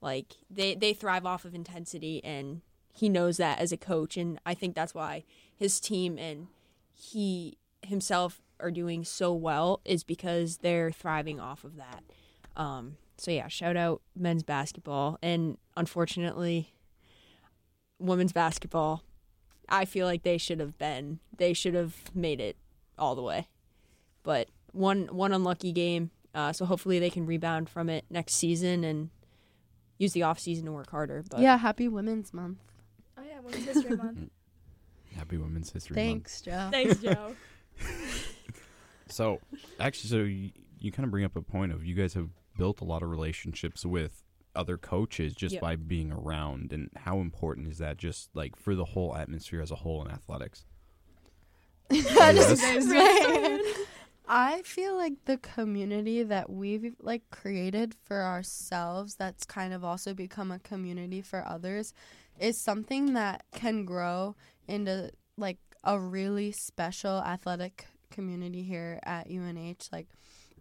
Like 0.00 0.36
they 0.50 0.74
they 0.74 0.92
thrive 0.92 1.24
off 1.24 1.44
of 1.44 1.54
intensity, 1.54 2.22
and 2.24 2.60
he 2.92 3.08
knows 3.08 3.36
that 3.38 3.58
as 3.58 3.72
a 3.72 3.76
coach, 3.76 4.16
and 4.16 4.38
I 4.44 4.52
think 4.54 4.74
that's 4.74 4.94
why 4.94 5.24
his 5.56 5.80
team 5.80 6.18
and 6.18 6.48
he 6.96 7.58
himself 7.82 8.40
are 8.58 8.70
doing 8.70 9.04
so 9.04 9.32
well 9.32 9.80
is 9.84 10.02
because 10.02 10.58
they're 10.58 10.90
thriving 10.90 11.38
off 11.38 11.62
of 11.62 11.76
that. 11.76 12.02
Um, 12.56 12.96
so 13.18 13.30
yeah, 13.30 13.48
shout 13.48 13.76
out 13.76 14.00
men's 14.16 14.42
basketball, 14.42 15.18
and 15.22 15.58
unfortunately, 15.76 16.72
women's 17.98 18.32
basketball. 18.32 19.02
I 19.68 19.84
feel 19.84 20.06
like 20.06 20.22
they 20.22 20.38
should 20.38 20.60
have 20.60 20.78
been. 20.78 21.18
They 21.36 21.52
should 21.52 21.74
have 21.74 22.14
made 22.14 22.40
it 22.40 22.56
all 22.98 23.14
the 23.14 23.22
way, 23.22 23.48
but 24.22 24.48
one 24.72 25.08
one 25.08 25.32
unlucky 25.32 25.72
game. 25.72 26.10
Uh, 26.34 26.52
so 26.52 26.66
hopefully 26.66 26.98
they 26.98 27.10
can 27.10 27.26
rebound 27.26 27.68
from 27.68 27.88
it 27.88 28.04
next 28.10 28.34
season 28.34 28.84
and 28.84 29.08
use 29.98 30.12
the 30.12 30.22
off 30.22 30.38
season 30.38 30.66
to 30.66 30.72
work 30.72 30.90
harder. 30.90 31.24
But 31.28 31.40
yeah, 31.40 31.56
happy 31.56 31.88
Women's 31.88 32.32
Month. 32.32 32.58
Oh 33.18 33.22
yeah, 33.26 33.40
Women's 33.40 33.64
History 33.64 33.96
Month. 33.96 34.30
Happy 35.16 35.36
Women's 35.36 35.70
History 35.72 35.94
Month. 35.96 36.06
Thanks, 36.06 36.40
Joe. 36.42 36.68
Thanks, 36.70 36.98
Joe. 36.98 37.34
So, 39.08 39.40
actually, 39.78 40.10
so 40.10 40.16
you, 40.24 40.50
you 40.80 40.90
kind 40.90 41.04
of 41.04 41.12
bring 41.12 41.24
up 41.24 41.36
a 41.36 41.42
point 41.42 41.70
of 41.72 41.84
you 41.86 41.94
guys 41.94 42.14
have 42.14 42.28
built 42.58 42.80
a 42.80 42.84
lot 42.84 43.02
of 43.04 43.08
relationships 43.08 43.86
with 43.86 44.22
other 44.56 44.76
coaches 44.76 45.32
just 45.34 45.52
Yep. 45.54 45.62
by 45.62 45.76
being 45.76 46.10
around, 46.10 46.72
and 46.72 46.90
how 46.96 47.20
important 47.20 47.68
is 47.68 47.78
that 47.78 47.98
just 47.98 48.30
like 48.34 48.56
for 48.56 48.74
the 48.74 48.84
whole 48.84 49.14
atmosphere 49.14 49.60
as 49.62 49.70
a 49.70 49.76
whole 49.76 50.04
in 50.04 50.10
athletics? 50.10 50.64
That 51.88 52.34
is 52.36 52.60
Yes. 52.60 52.84
amazing. 52.90 53.84
I 54.28 54.62
feel 54.62 54.96
like 54.96 55.24
the 55.26 55.36
community 55.36 56.24
that 56.24 56.50
we've 56.50 56.96
like 57.00 57.30
created 57.30 57.94
for 57.94 58.22
ourselves 58.22 59.14
that's 59.14 59.44
kind 59.44 59.72
of 59.72 59.84
also 59.84 60.14
become 60.14 60.50
a 60.50 60.58
community 60.58 61.22
for 61.22 61.46
others 61.46 61.94
is 62.40 62.58
something 62.58 63.14
that 63.14 63.44
can 63.52 63.84
grow 63.84 64.34
into 64.68 65.10
like 65.36 65.58
a 65.84 65.98
really 65.98 66.52
special 66.52 67.18
athletic 67.22 67.86
community 68.10 68.62
here 68.62 68.98
at 69.04 69.28
UNH 69.28 69.88
like 69.92 70.06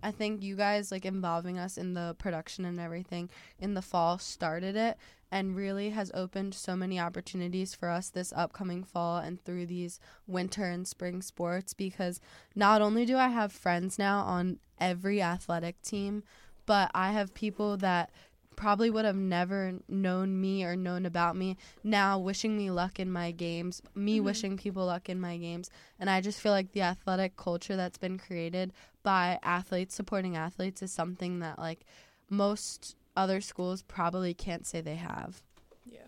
I 0.04 0.12
think 0.12 0.44
you 0.44 0.56
guys 0.56 0.92
like 0.92 1.06
involving 1.06 1.58
us 1.58 1.78
in 1.78 1.94
the 1.94 2.16
production 2.20 2.66
and 2.66 2.80
everything 2.80 3.30
in 3.60 3.74
the 3.74 3.82
fall 3.82 4.20
started 4.20 4.76
it 4.76 4.98
and 5.32 5.56
really 5.56 5.90
has 5.90 6.12
opened 6.14 6.54
so 6.54 6.76
many 6.76 7.00
opportunities 7.00 7.74
for 7.74 7.90
us 7.90 8.10
this 8.10 8.34
upcoming 8.36 8.84
fall 8.84 9.18
and 9.18 9.44
through 9.44 9.66
these 9.66 10.00
winter 10.28 10.66
and 10.66 10.88
spring 10.88 11.22
sports 11.22 11.74
because 11.74 12.20
not 12.56 12.82
only 12.82 13.06
do 13.06 13.18
I 13.18 13.30
have 13.30 13.52
friends 13.52 13.98
now 13.98 14.20
on 14.20 14.60
every 14.80 15.22
athletic 15.22 15.82
team, 15.82 16.24
but 16.66 16.92
I 16.94 17.12
have 17.12 17.34
people 17.34 17.78
that 17.78 18.12
probably 18.56 18.90
would 18.90 19.06
have 19.06 19.16
never 19.16 19.80
known 19.88 20.40
me 20.40 20.64
or 20.64 20.76
known 20.76 21.06
about 21.06 21.36
me 21.36 21.58
now 21.84 22.18
wishing 22.18 22.58
me 22.58 22.72
luck 22.72 23.00
in 23.00 23.12
my 23.12 23.32
games, 23.32 23.82
me 23.94 24.20
Mhm. 24.20 24.24
wishing 24.24 24.58
people 24.58 24.86
luck 24.86 25.10
in 25.10 25.20
my 25.20 25.38
games. 25.38 25.70
And 26.00 26.10
I 26.10 26.22
just 26.22 26.40
feel 26.40 26.52
like 26.52 26.72
the 26.72 26.82
athletic 26.82 27.36
culture 27.36 27.76
that's 27.76 27.98
been 27.98 28.18
created 28.18 28.74
by 29.04 29.40
athletes 29.44 29.94
supporting 29.96 30.36
athletes 30.36 30.82
is 30.82 30.92
something 30.92 31.40
that 31.40 31.60
like 31.60 31.86
most 32.30 32.96
other 33.16 33.40
schools 33.42 33.82
probably 33.84 34.34
can't 34.34 34.66
say 34.66 34.82
they 34.82 34.96
have. 34.96 35.44
Yeah. 35.86 36.08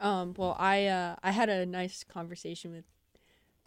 Um, 0.00 0.34
well, 0.36 0.56
I 0.58 0.86
uh, 0.86 1.16
I 1.22 1.30
had 1.30 1.48
a 1.48 1.64
nice 1.64 2.02
conversation 2.04 2.72
with 2.72 2.84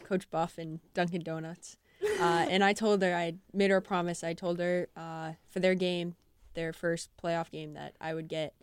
Coach 0.04 0.30
Buff 0.30 0.58
and 0.58 0.80
Dunkin' 0.92 1.22
Donuts, 1.22 1.78
uh, 2.20 2.46
and 2.50 2.62
I 2.62 2.74
told 2.74 3.02
her 3.02 3.14
I 3.14 3.34
made 3.54 3.70
her 3.70 3.78
a 3.78 3.82
promise. 3.82 4.22
I 4.22 4.34
told 4.34 4.58
her 4.60 4.88
uh, 4.96 5.32
for 5.48 5.60
their 5.60 5.74
game, 5.74 6.14
their 6.56 6.72
first 6.72 7.10
playoff 7.22 7.50
game, 7.52 7.74
that 7.74 7.94
I 8.00 8.14
would 8.14 8.26
get 8.26 8.54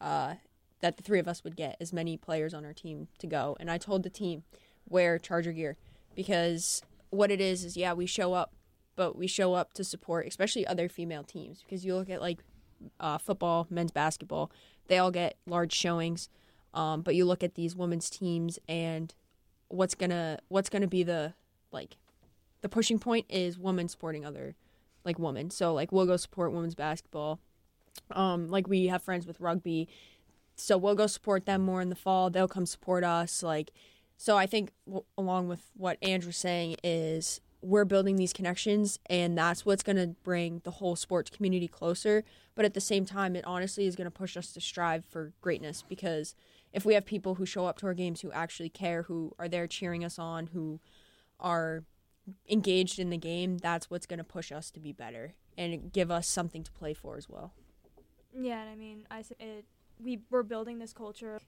uh, 0.00 0.34
that 0.80 0.98
the 0.98 1.02
three 1.02 1.18
of 1.18 1.26
us 1.26 1.42
would 1.42 1.56
get 1.56 1.76
as 1.80 1.92
many 1.92 2.18
players 2.18 2.52
on 2.52 2.66
our 2.66 2.74
team 2.74 3.08
to 3.18 3.26
go, 3.26 3.56
and 3.58 3.70
I 3.70 3.78
told 3.78 4.02
the 4.02 4.10
team 4.10 4.42
wear 4.86 5.18
Charger 5.18 5.52
gear. 5.52 5.78
Because 6.14 6.82
what 7.10 7.30
it 7.30 7.40
is 7.40 7.64
is 7.64 7.76
yeah 7.76 7.94
we 7.94 8.04
show 8.04 8.34
up, 8.34 8.52
but 8.94 9.16
we 9.16 9.26
show 9.26 9.54
up 9.54 9.72
to 9.74 9.84
support 9.84 10.26
especially 10.26 10.66
other 10.66 10.90
female 10.90 11.24
teams. 11.24 11.62
Because 11.62 11.86
you 11.86 11.94
look 11.94 12.10
at 12.10 12.20
like 12.20 12.40
uh, 13.00 13.16
football, 13.16 13.66
men's 13.70 13.92
basketball, 13.92 14.50
they 14.88 14.98
all 14.98 15.10
get 15.10 15.38
large 15.46 15.72
showings. 15.72 16.28
Um, 16.74 17.00
but 17.00 17.14
you 17.14 17.24
look 17.24 17.42
at 17.42 17.54
these 17.54 17.74
women's 17.74 18.10
teams 18.10 18.58
and 18.68 19.14
what's 19.68 19.94
gonna 19.94 20.38
what's 20.48 20.68
gonna 20.68 20.86
be 20.86 21.02
the 21.02 21.32
like 21.72 21.96
the 22.60 22.68
pushing 22.68 22.98
point 22.98 23.26
is 23.28 23.58
women 23.58 23.88
supporting 23.88 24.24
other 24.24 24.54
like 25.06 25.18
women. 25.18 25.48
So 25.50 25.72
like 25.72 25.92
we'll 25.92 26.04
go 26.04 26.16
support 26.18 26.52
women's 26.52 26.74
basketball. 26.74 27.38
Um, 28.10 28.50
like 28.50 28.68
we 28.68 28.88
have 28.88 29.02
friends 29.02 29.26
with 29.26 29.40
rugby, 29.40 29.88
so 30.56 30.76
we'll 30.76 30.94
go 30.94 31.06
support 31.06 31.46
them 31.46 31.62
more 31.62 31.80
in 31.80 31.88
the 31.88 31.94
fall. 31.94 32.28
They'll 32.28 32.48
come 32.48 32.66
support 32.66 33.04
us. 33.04 33.42
Like 33.42 33.72
so, 34.18 34.36
I 34.36 34.46
think 34.46 34.72
w- 34.86 35.04
along 35.16 35.48
with 35.48 35.70
what 35.74 35.96
Andrew's 36.02 36.36
saying 36.36 36.76
is 36.84 37.40
we're 37.62 37.86
building 37.86 38.16
these 38.16 38.34
connections, 38.34 38.98
and 39.06 39.38
that's 39.38 39.64
what's 39.64 39.82
gonna 39.82 40.08
bring 40.24 40.60
the 40.64 40.72
whole 40.72 40.96
sports 40.96 41.30
community 41.30 41.68
closer. 41.68 42.22
But 42.54 42.64
at 42.66 42.74
the 42.74 42.80
same 42.80 43.06
time, 43.06 43.34
it 43.34 43.44
honestly 43.46 43.86
is 43.86 43.96
gonna 43.96 44.10
push 44.10 44.36
us 44.36 44.52
to 44.52 44.60
strive 44.60 45.04
for 45.06 45.32
greatness 45.40 45.82
because 45.88 46.34
if 46.72 46.84
we 46.84 46.94
have 46.94 47.06
people 47.06 47.36
who 47.36 47.46
show 47.46 47.64
up 47.64 47.78
to 47.78 47.86
our 47.86 47.94
games 47.94 48.20
who 48.20 48.30
actually 48.32 48.68
care, 48.68 49.04
who 49.04 49.32
are 49.38 49.48
there 49.48 49.66
cheering 49.66 50.04
us 50.04 50.18
on, 50.18 50.48
who 50.48 50.80
are 51.40 51.84
engaged 52.48 52.98
in 52.98 53.10
the 53.10 53.16
game, 53.16 53.58
that's 53.58 53.90
what's 53.90 54.06
going 54.06 54.18
to 54.18 54.24
push 54.24 54.52
us 54.52 54.70
to 54.72 54.80
be 54.80 54.92
better 54.92 55.34
and 55.56 55.92
give 55.92 56.10
us 56.10 56.28
something 56.28 56.62
to 56.62 56.72
play 56.72 56.94
for 56.94 57.16
as 57.16 57.28
well. 57.28 57.52
Yeah, 58.38 58.60
and 58.60 58.70
I 58.70 58.74
mean, 58.74 59.06
I 59.10 59.24
it 59.40 59.64
we 59.98 60.20
we're 60.30 60.42
building 60.42 60.78
this 60.78 60.92
culture 60.92 61.34
of 61.34 61.44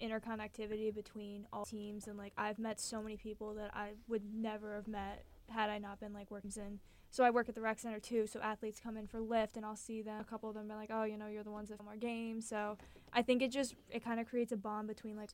interconnectivity 0.00 0.94
between 0.94 1.46
all 1.52 1.64
teams, 1.64 2.06
and 2.06 2.18
like 2.18 2.32
I've 2.36 2.58
met 2.58 2.80
so 2.80 3.02
many 3.02 3.16
people 3.16 3.54
that 3.54 3.70
I 3.74 3.92
would 4.08 4.22
never 4.34 4.74
have 4.74 4.88
met 4.88 5.24
had 5.48 5.70
I 5.70 5.78
not 5.78 6.00
been 6.00 6.12
like 6.12 6.30
working 6.30 6.52
in. 6.56 6.80
So 7.10 7.24
I 7.24 7.30
work 7.30 7.48
at 7.48 7.54
the 7.54 7.60
rec 7.62 7.78
center 7.78 8.00
too. 8.00 8.26
So 8.26 8.40
athletes 8.40 8.80
come 8.82 8.96
in 8.96 9.06
for 9.06 9.20
lift, 9.20 9.56
and 9.56 9.64
I'll 9.64 9.76
see 9.76 10.02
them. 10.02 10.20
A 10.20 10.24
couple 10.24 10.50
of 10.50 10.54
them 10.54 10.70
are 10.70 10.76
like, 10.76 10.90
"Oh, 10.92 11.04
you 11.04 11.16
know, 11.16 11.28
you're 11.28 11.44
the 11.44 11.50
ones 11.50 11.70
that 11.70 11.78
film 11.78 11.88
our 11.88 11.96
games." 11.96 12.46
So 12.46 12.76
I 13.12 13.22
think 13.22 13.40
it 13.42 13.50
just 13.50 13.74
it 13.90 14.04
kind 14.04 14.20
of 14.20 14.26
creates 14.28 14.52
a 14.52 14.56
bond 14.56 14.88
between 14.88 15.16
like, 15.16 15.30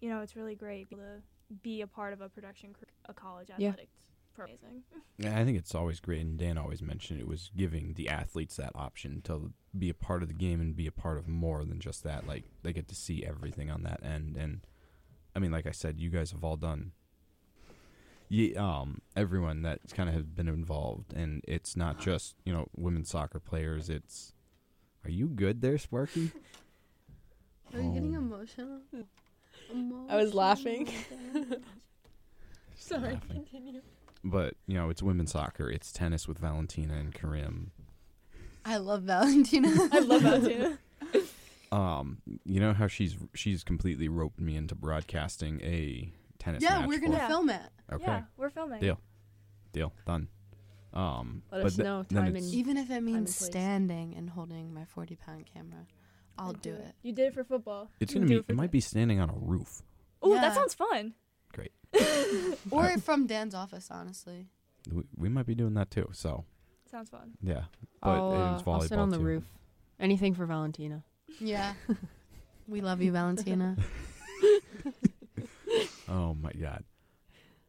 you 0.00 0.08
know, 0.08 0.20
it's 0.20 0.36
really 0.36 0.54
great 0.54 0.88
to 0.90 0.96
be 1.62 1.80
a 1.80 1.86
part 1.86 2.12
of 2.12 2.20
a 2.20 2.28
production 2.28 2.74
a 3.06 3.14
college 3.14 3.50
athletics. 3.50 3.78
program. 3.78 4.17
Amazing. 4.38 4.82
Yeah, 5.18 5.38
I 5.38 5.44
think 5.44 5.58
it's 5.58 5.74
always 5.74 5.98
great, 6.00 6.20
and 6.22 6.38
Dan 6.38 6.56
always 6.58 6.80
mentioned 6.82 7.20
it 7.20 7.26
was 7.26 7.50
giving 7.56 7.94
the 7.94 8.08
athletes 8.08 8.56
that 8.56 8.72
option 8.74 9.20
to 9.22 9.52
be 9.76 9.88
a 9.90 9.94
part 9.94 10.22
of 10.22 10.28
the 10.28 10.34
game 10.34 10.60
and 10.60 10.76
be 10.76 10.86
a 10.86 10.92
part 10.92 11.18
of 11.18 11.26
more 11.28 11.64
than 11.64 11.80
just 11.80 12.04
that. 12.04 12.26
Like 12.26 12.44
they 12.62 12.72
get 12.72 12.88
to 12.88 12.94
see 12.94 13.24
everything 13.24 13.70
on 13.70 13.82
that 13.82 14.02
end, 14.04 14.36
and 14.36 14.60
I 15.34 15.40
mean, 15.40 15.50
like 15.50 15.66
I 15.66 15.72
said, 15.72 15.98
you 15.98 16.10
guys 16.10 16.30
have 16.32 16.44
all 16.44 16.56
done. 16.56 16.92
Yeah, 18.30 18.58
um, 18.80 19.00
everyone 19.16 19.62
that 19.62 19.80
kind 19.94 20.08
of 20.08 20.14
has 20.14 20.24
been 20.26 20.48
involved, 20.48 21.14
and 21.14 21.42
it's 21.48 21.76
not 21.76 21.98
just 21.98 22.34
you 22.44 22.52
know 22.52 22.68
women's 22.76 23.08
soccer 23.10 23.40
players. 23.40 23.88
It's, 23.88 24.34
are 25.04 25.10
you 25.10 25.26
good 25.28 25.62
there, 25.62 25.78
Sparky? 25.78 26.30
Are 27.74 27.80
you 27.82 27.92
getting 27.92 28.14
Oh. 28.14 28.20
emotional? 28.20 28.80
I 30.08 30.16
was 30.16 30.32
laughing. 30.32 30.88
Sorry, 32.76 33.20
continue. 33.28 33.82
But 34.30 34.54
you 34.66 34.74
know, 34.74 34.90
it's 34.90 35.02
women's 35.02 35.32
soccer. 35.32 35.70
It's 35.70 35.92
tennis 35.92 36.26
with 36.28 36.38
Valentina 36.38 36.94
and 36.94 37.14
Karim. 37.14 37.70
I 38.64 38.76
love 38.76 39.02
Valentina. 39.02 39.68
I 39.92 39.98
love 40.00 40.22
Valentina. 40.22 40.78
Um, 41.70 42.22
you 42.46 42.60
know 42.60 42.72
how 42.72 42.86
she's 42.86 43.14
she's 43.34 43.62
completely 43.62 44.08
roped 44.08 44.40
me 44.40 44.56
into 44.56 44.74
broadcasting 44.74 45.60
a 45.62 46.10
tennis 46.38 46.62
yeah, 46.62 46.78
match 46.78 46.88
we're 46.88 46.98
gonna 46.98 47.18
Yeah. 47.18 47.28
film 47.28 47.50
it. 47.50 47.60
Okay, 47.92 48.04
Yeah, 48.06 48.22
we're 48.38 48.48
filming. 48.48 48.80
Deal. 48.80 48.98
deal 49.74 49.92
done. 50.06 50.28
Um, 50.94 51.42
Let 51.52 51.58
but 51.58 51.66
us 51.66 51.76
th- 51.76 51.84
know 51.84 52.04
then 52.08 52.22
time 52.24 52.28
it's- 52.36 52.44
and- 52.46 52.54
Even 52.54 52.78
if 52.78 52.88
it 52.90 52.94
and 52.94 53.04
means 53.04 53.36
place. 53.36 53.50
standing 53.50 54.14
and 54.14 54.30
holding 54.30 54.72
my 54.72 54.86
40 54.86 55.16
pound 55.16 55.44
camera, 55.44 55.86
I'll 56.38 56.54
do 56.54 56.72
it. 56.72 56.94
You 57.02 57.12
did 57.12 57.26
it 57.26 57.34
for 57.34 57.44
football. 57.44 57.90
it's 58.00 58.14
You 58.14 58.20
gonna 58.20 58.28
do 58.28 58.34
be. 58.36 58.38
it 58.40 58.46
for 58.46 58.52
It 58.52 58.56
might 58.56 58.70
be 58.70 58.80
standing 58.80 59.20
on 59.20 59.28
a 59.28 59.36
roof. 59.36 59.82
Oh, 60.22 60.32
Yeah. 60.32 60.40
that 60.40 60.54
sounds 60.54 60.72
fun. 60.72 61.12
Or 62.70 62.98
from 62.98 63.26
Dan's 63.26 63.54
office, 63.54 63.88
honestly. 63.90 64.46
We, 64.92 65.02
we 65.16 65.28
might 65.28 65.46
be 65.46 65.54
doing 65.54 65.74
that 65.74 65.90
too. 65.90 66.08
So 66.12 66.44
Sounds 66.90 67.08
fun. 67.08 67.32
yeah, 67.42 67.62
but 68.02 68.10
I'll, 68.10 68.32
uh, 68.32 68.54
it's 68.58 68.66
I'll 68.66 68.78
volleyball 68.80 68.88
sit 68.88 68.98
on 68.98 69.10
the 69.10 69.16
too. 69.18 69.22
roof. 69.24 69.44
Anything 70.00 70.34
for 70.34 70.44
Valentina. 70.46 71.02
Yeah. 71.40 71.72
we 72.68 72.80
love 72.80 73.00
you, 73.02 73.12
Valentina. 73.12 73.76
Oh 76.08 76.34
my 76.34 76.52
god. 76.52 76.84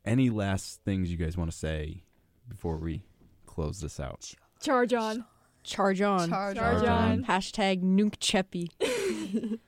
Any 0.06 0.30
last 0.30 0.82
things 0.86 1.12
you 1.12 1.18
guys 1.18 1.36
want 1.36 1.52
to 1.52 1.58
say 1.58 2.04
before 2.48 2.78
we 2.78 3.04
close 3.46 3.82
this 3.82 4.00
out? 4.00 4.32
Charge 4.62 4.94
on. 4.94 5.26
Charge 5.64 6.02
on. 6.02 6.30
Charge, 6.30 6.58
Charge 6.58 6.84
on. 6.84 6.88
on. 6.88 7.24
Hashtag 7.26 7.84
Nuke 7.84 8.18
Cheppy. 8.20 9.60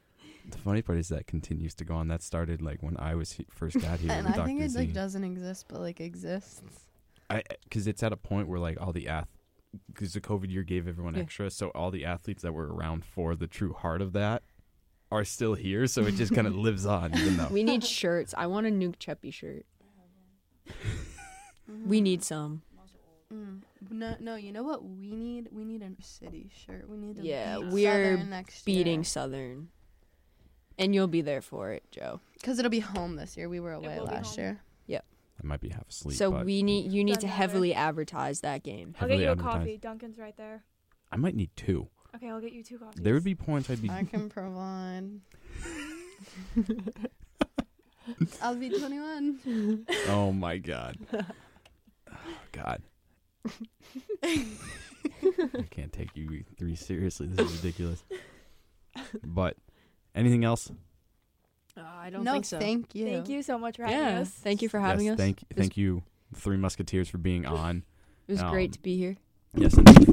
The 0.51 0.57
funny 0.57 0.81
part 0.81 0.97
is 0.99 1.09
that 1.09 1.27
continues 1.27 1.73
to 1.75 1.85
go 1.85 1.95
on. 1.95 2.07
That 2.07 2.21
started 2.21 2.61
like 2.61 2.81
when 2.83 2.95
I 2.97 3.15
was 3.15 3.33
he- 3.33 3.47
first 3.49 3.79
got 3.81 3.99
here. 4.01 4.11
and 4.11 4.25
with 4.25 4.33
I 4.35 4.37
Dr. 4.37 4.47
think 4.47 4.61
it 4.61 4.69
Z. 4.69 4.77
like 4.79 4.93
doesn't 4.93 5.23
exist, 5.23 5.65
but 5.67 5.79
like 5.81 5.99
exists. 5.99 6.61
I 7.29 7.43
because 7.63 7.87
it's 7.87 8.03
at 8.03 8.11
a 8.13 8.17
point 8.17 8.47
where 8.47 8.59
like 8.59 8.79
all 8.79 8.91
the 8.91 9.07
ath 9.07 9.27
because 9.93 10.13
the 10.13 10.21
COVID 10.21 10.51
year 10.51 10.63
gave 10.63 10.87
everyone 10.87 11.15
Yeah. 11.15 11.21
extra, 11.21 11.49
so 11.49 11.69
all 11.69 11.91
the 11.91 12.05
athletes 12.05 12.41
that 12.43 12.53
were 12.53 12.73
around 12.73 13.05
for 13.05 13.35
the 13.35 13.47
true 13.47 13.73
heart 13.73 14.01
of 14.01 14.11
that 14.13 14.43
are 15.11 15.23
still 15.23 15.53
here. 15.55 15.87
So 15.87 16.01
it 16.03 16.15
just 16.15 16.33
kind 16.35 16.45
of 16.47 16.55
lives 16.67 16.85
on, 16.85 17.17
even 17.17 17.37
though 17.37 17.47
We 17.49 17.63
need 17.63 17.83
shirts. 17.85 18.33
I 18.37 18.47
want 18.47 18.67
a 18.67 18.69
Nuke 18.69 18.97
Cheppy 18.97 19.33
shirt. 19.33 19.65
We 21.85 22.01
need 22.01 22.23
some. 22.23 22.61
Mm. 23.33 23.61
No, 23.89 24.15
no. 24.19 24.35
You 24.35 24.51
know 24.51 24.63
what 24.63 24.83
we 24.83 25.11
need? 25.15 25.47
We 25.53 25.63
need 25.63 25.81
a 25.81 25.91
city 26.03 26.51
shirt. 26.65 26.89
We 26.89 26.97
need 26.97 27.15
to 27.15 27.23
Yeah, 27.23 27.59
beat 27.59 27.67
we're 27.69 28.13
Southern 28.15 28.29
next 28.29 28.65
Beating 28.65 29.03
Southern. 29.05 29.69
And 30.81 30.93
you'll 30.95 31.07
be 31.07 31.21
there 31.21 31.41
for 31.41 31.71
it, 31.71 31.83
Joe. 31.91 32.19
because 32.33 32.59
it'll 32.59 32.71
be 32.71 32.79
home 32.79 33.15
this 33.15 33.37
year. 33.37 33.47
We 33.47 33.59
were 33.59 33.73
away 33.73 33.99
will 33.99 34.07
be 34.07 34.13
last 34.13 34.35
home. 34.35 34.43
year. 34.45 34.61
I 35.43 35.47
might 35.47 35.59
be 35.59 35.69
half 35.69 35.89
asleep. 35.89 36.15
so 36.17 36.29
but 36.31 36.45
we 36.45 36.61
need 36.61 36.91
you 36.91 37.03
need 37.03 37.13
to 37.15 37.21
Doesn't 37.21 37.29
matter. 37.29 37.37
heavily 37.37 37.73
advertise 37.73 38.41
that 38.41 38.61
game. 38.61 38.93
I'll 38.99 39.07
get 39.07 39.13
heavily 39.17 39.23
you 39.23 39.29
a 39.29 39.31
advertised. 39.31 39.57
coffee. 39.57 39.77
Dunkin's 39.77 40.19
right 40.19 40.37
there. 40.37 40.63
I 41.11 41.15
might 41.15 41.35
need 41.35 41.49
two. 41.55 41.87
Okay, 42.15 42.29
I'll 42.29 42.39
get 42.41 42.53
you 42.53 42.61
two 42.63 42.77
coffees. 42.77 43.01
There 43.01 43.15
would 43.15 43.23
be 43.23 43.33
points 43.33 43.67
I'd 43.69 43.81
be. 43.81 43.89
I 43.89 44.03
can 44.03 44.29
provide. 44.29 45.09
I'll 48.41 48.55
be 48.55 48.69
21. 48.69 49.85
oh 50.09 50.31
my 50.31 50.57
god. 50.57 50.97
Oh, 51.11 51.21
god. 52.51 52.83
I 54.23 54.45
can't 55.71 55.91
take 55.91 56.15
you 56.15 56.43
three 56.57 56.75
seriously. 56.75 57.27
This 57.27 57.49
is 57.49 57.63
ridiculous. 57.63 58.03
But 59.23 59.55
anything 60.15 60.43
else? 60.43 60.71
Uh, 61.77 61.81
I 61.81 62.09
don't 62.09 62.23
no, 62.23 62.33
think 62.33 62.45
so. 62.45 62.59
thank 62.59 62.93
you. 62.95 63.05
Thank 63.05 63.29
you 63.29 63.41
so 63.43 63.57
much 63.57 63.77
for 63.77 63.83
having 63.83 63.97
yeah. 63.97 64.19
us. 64.21 64.29
Thank 64.29 64.61
you 64.61 64.69
for 64.69 64.79
having 64.79 65.05
yes, 65.05 65.13
us. 65.13 65.19
Thank 65.19 65.41
It 65.43 65.55
was- 65.55 65.63
thank 65.63 65.77
you, 65.77 66.03
Three 66.35 66.57
Musketeers, 66.57 67.09
for 67.09 67.17
being 67.17 67.45
on. 67.45 67.77
It 67.77 67.83
It 68.27 68.33
was 68.33 68.41
Um, 68.43 68.51
great 68.51 68.71
to 68.73 68.81
be 68.81 68.97
here. 68.97 69.17
Yes, 69.55 69.73
indeed. 69.77 70.07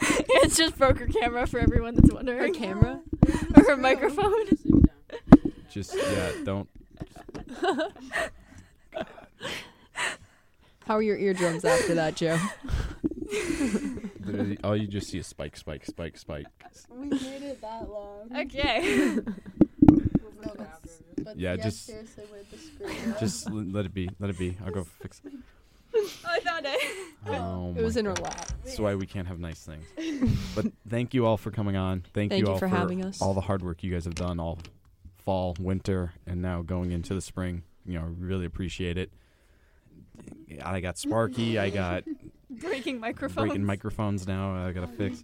it's 0.00 0.56
just 0.56 0.76
broke 0.78 0.98
her 0.98 1.06
camera 1.06 1.46
for 1.46 1.60
everyone 1.60 1.94
that's 1.94 2.12
wondering. 2.12 2.38
Her 2.38 2.58
camera? 2.58 3.00
or 3.56 3.64
her 3.64 3.76
microphone. 3.76 4.46
Just 5.70 5.94
yeah, 5.94 6.32
don't. 6.44 6.68
How 10.86 10.96
are 10.96 11.02
your 11.02 11.18
eardrums 11.18 11.64
after 11.64 11.94
that, 11.94 12.16
Joe? 12.16 12.38
Literally, 14.24 14.58
all 14.64 14.76
you 14.76 14.86
just 14.86 15.08
see 15.10 15.18
is 15.18 15.26
spike, 15.26 15.56
spike, 15.56 15.84
spike, 15.86 16.16
spike. 16.18 16.46
We 16.90 17.08
made 17.08 17.42
it 17.42 17.60
that 17.60 17.88
long. 17.90 18.30
Okay. 18.36 19.16
No, 19.20 20.52
but, 20.56 20.70
but 21.24 21.38
Yeah, 21.38 21.56
just- 21.56 21.86
seriously 21.86 22.24
with 22.30 22.50
the 22.50 22.58
screen. 22.58 23.14
Just 23.18 23.48
l- 23.48 23.54
let 23.72 23.84
it 23.86 23.94
be. 23.94 24.08
Let 24.20 24.30
it 24.30 24.38
be. 24.38 24.56
I'll 24.64 24.72
go 24.72 24.84
fix 24.84 25.20
it. 25.24 25.32
I 26.24 26.38
found 26.40 26.64
it. 26.68 26.78
Oh 27.26 27.74
it 27.76 27.82
was 27.82 27.96
my 27.96 28.00
in 28.00 28.06
her 28.06 28.12
God. 28.12 28.22
lap. 28.24 28.52
That's 28.64 28.78
why 28.78 28.94
we 28.94 29.06
can't 29.06 29.26
have 29.26 29.40
nice 29.40 29.60
things. 29.60 29.84
But 30.54 30.66
thank 30.88 31.12
you 31.14 31.26
all 31.26 31.36
for 31.36 31.50
coming 31.50 31.76
on. 31.76 32.02
Thank, 32.14 32.30
Thank 32.30 32.44
you 32.46 32.52
all 32.52 32.58
for 32.58 32.68
having 32.68 33.04
us. 33.04 33.20
all 33.22 33.34
the 33.34 33.40
hard 33.40 33.62
work 33.62 33.82
you 33.82 33.92
guys 33.92 34.04
have 34.04 34.14
done 34.14 34.38
all 34.40 34.58
fall, 35.24 35.56
winter, 35.60 36.12
and 36.26 36.40
now 36.42 36.62
going 36.62 36.90
into 36.92 37.14
the 37.14 37.20
spring. 37.20 37.62
You 37.86 37.98
know, 37.98 38.14
really 38.18 38.44
appreciate 38.44 38.96
it. 38.98 39.10
I 40.64 40.80
got 40.80 40.98
Sparky. 40.98 41.58
I 41.58 41.70
got 41.70 42.04
Breaking 42.60 42.98
microphones. 42.98 43.48
breaking 43.48 43.64
microphones 43.64 44.26
now. 44.26 44.54
I 44.54 44.72
gotta 44.72 44.88
fix. 44.88 45.22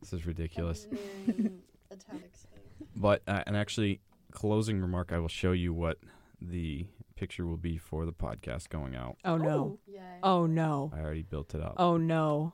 This 0.00 0.12
is 0.12 0.26
ridiculous. 0.26 0.86
engineering 1.26 1.62
italics 1.90 2.46
thing. 2.52 2.88
But 2.96 3.22
uh, 3.26 3.42
and 3.46 3.56
actually, 3.56 4.00
closing 4.30 4.80
remark. 4.80 5.12
I 5.12 5.18
will 5.18 5.28
show 5.28 5.52
you 5.52 5.72
what 5.72 5.98
the 6.40 6.86
picture 7.16 7.46
will 7.46 7.56
be 7.56 7.76
for 7.76 8.04
the 8.04 8.12
podcast 8.12 8.68
going 8.68 8.94
out. 8.94 9.16
Oh 9.24 9.36
no. 9.36 9.78
Yay. 9.86 10.00
Oh 10.22 10.46
no. 10.46 10.92
I 10.94 11.00
already 11.00 11.22
built 11.22 11.54
it 11.54 11.62
up. 11.62 11.74
Oh 11.76 11.96
no. 11.96 12.52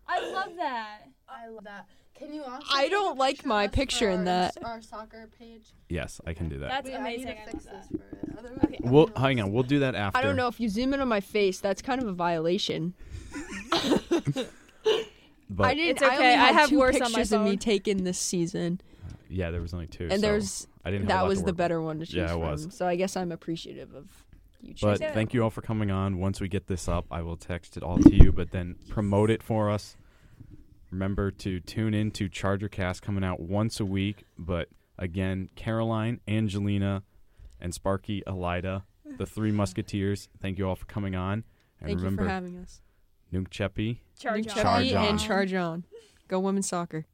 I 0.07 0.31
love 0.31 0.55
that. 0.57 0.99
I 1.27 1.47
love 1.47 1.63
that. 1.63 1.85
Can 2.21 2.33
you 2.33 2.43
also 2.43 2.67
I 2.71 2.87
don't 2.87 3.17
like 3.17 3.45
my 3.45 3.67
picture 3.67 4.09
in 4.09 4.25
that. 4.25 4.55
Our 4.63 4.81
soccer 4.81 5.27
page. 5.39 5.73
Yes, 5.89 6.21
I 6.27 6.33
can 6.33 6.49
do 6.49 6.59
that. 6.59 6.69
That's 6.69 6.89
Wait, 6.89 6.95
amazing. 6.95 7.29
I 7.29 7.31
I 7.31 7.33
need 7.33 7.45
to 7.45 7.51
fix 7.51 7.65
this 7.65 7.87
for. 7.87 8.37
Otherwise, 8.37 8.59
Okay. 8.65 8.77
Well, 8.81 9.03
everyone 9.03 9.21
hang 9.23 9.41
on. 9.41 9.51
We'll 9.51 9.63
do 9.63 9.79
that 9.79 9.95
after. 9.95 10.19
I 10.19 10.21
don't 10.21 10.35
know 10.35 10.47
if 10.47 10.59
you 10.59 10.69
zoom 10.69 10.93
in 10.93 11.01
on 11.01 11.07
my 11.07 11.19
face. 11.19 11.59
That's 11.59 11.81
kind 11.81 12.01
of 12.01 12.07
a 12.07 12.13
violation. 12.13 12.93
But 15.53 15.67
I 15.67 15.73
didn't. 15.73 15.97
It's 15.97 16.01
I 16.01 16.15
only 16.15 16.17
okay, 16.17 16.35
I 16.35 16.51
have 16.53 16.69
two 16.69 16.79
worse 16.79 16.97
pictures 16.97 17.33
of 17.33 17.41
me 17.41 17.51
phone. 17.51 17.57
taken 17.57 18.03
this 18.05 18.17
season, 18.17 18.79
uh, 19.05 19.13
yeah, 19.29 19.51
there 19.51 19.61
was 19.61 19.73
only 19.73 19.87
two. 19.87 20.07
and 20.09 20.21
so 20.21 20.21
there's 20.21 20.67
I 20.85 20.91
didn't. 20.91 21.07
That 21.07 21.27
was 21.27 21.43
the 21.43 21.51
better 21.51 21.81
one 21.81 21.99
to 21.99 22.05
choose 22.05 22.15
Yeah, 22.15 22.25
it 22.25 22.29
from. 22.29 22.41
was. 22.41 22.67
So 22.71 22.87
I 22.87 22.95
guess 22.95 23.17
I'm 23.17 23.33
appreciative 23.33 23.93
of 23.93 24.07
you 24.61 24.75
But 24.81 24.99
thank 24.99 25.33
you 25.33 25.43
all 25.43 25.49
for 25.49 25.61
coming 25.61 25.91
on. 25.91 26.19
Once 26.19 26.39
we 26.39 26.47
get 26.47 26.67
this 26.67 26.87
up, 26.87 27.05
I 27.11 27.21
will 27.21 27.35
text 27.35 27.75
it 27.75 27.83
all 27.83 27.97
to 27.97 28.15
you, 28.15 28.31
but 28.31 28.51
then 28.51 28.75
promote 28.87 29.29
it 29.29 29.43
for 29.43 29.69
us. 29.69 29.97
Remember 30.91 31.31
to 31.31 31.59
tune 31.61 31.93
in 31.93 32.11
to 32.11 32.27
Charger 32.27 32.67
Cast 32.67 33.01
coming 33.01 33.23
out 33.23 33.39
once 33.39 33.79
a 33.79 33.85
week. 33.85 34.25
But 34.37 34.67
again, 34.97 35.49
Caroline, 35.55 36.19
Angelina, 36.27 37.03
and 37.59 37.73
Sparky 37.73 38.23
Alida, 38.27 38.83
the 39.17 39.25
three 39.25 39.51
musketeers, 39.51 40.27
thank 40.39 40.57
you 40.57 40.67
all 40.67 40.75
for 40.75 40.85
coming 40.85 41.15
on. 41.15 41.43
And 41.79 41.87
Thank 41.87 41.99
remember, 41.99 42.23
you 42.23 42.27
for 42.27 42.33
having 42.33 42.57
us. 42.57 42.81
Nunk 43.31 43.49
Cheppy, 43.49 43.99
Charge 44.19 44.45
Nick 44.45 44.57
on. 44.57 44.63
Cheppy 44.83 44.99
on. 44.99 45.05
and 45.05 45.19
charge 45.19 45.53
on. 45.53 45.85
Go 46.27 46.39
women's 46.39 46.67
soccer. 46.67 47.05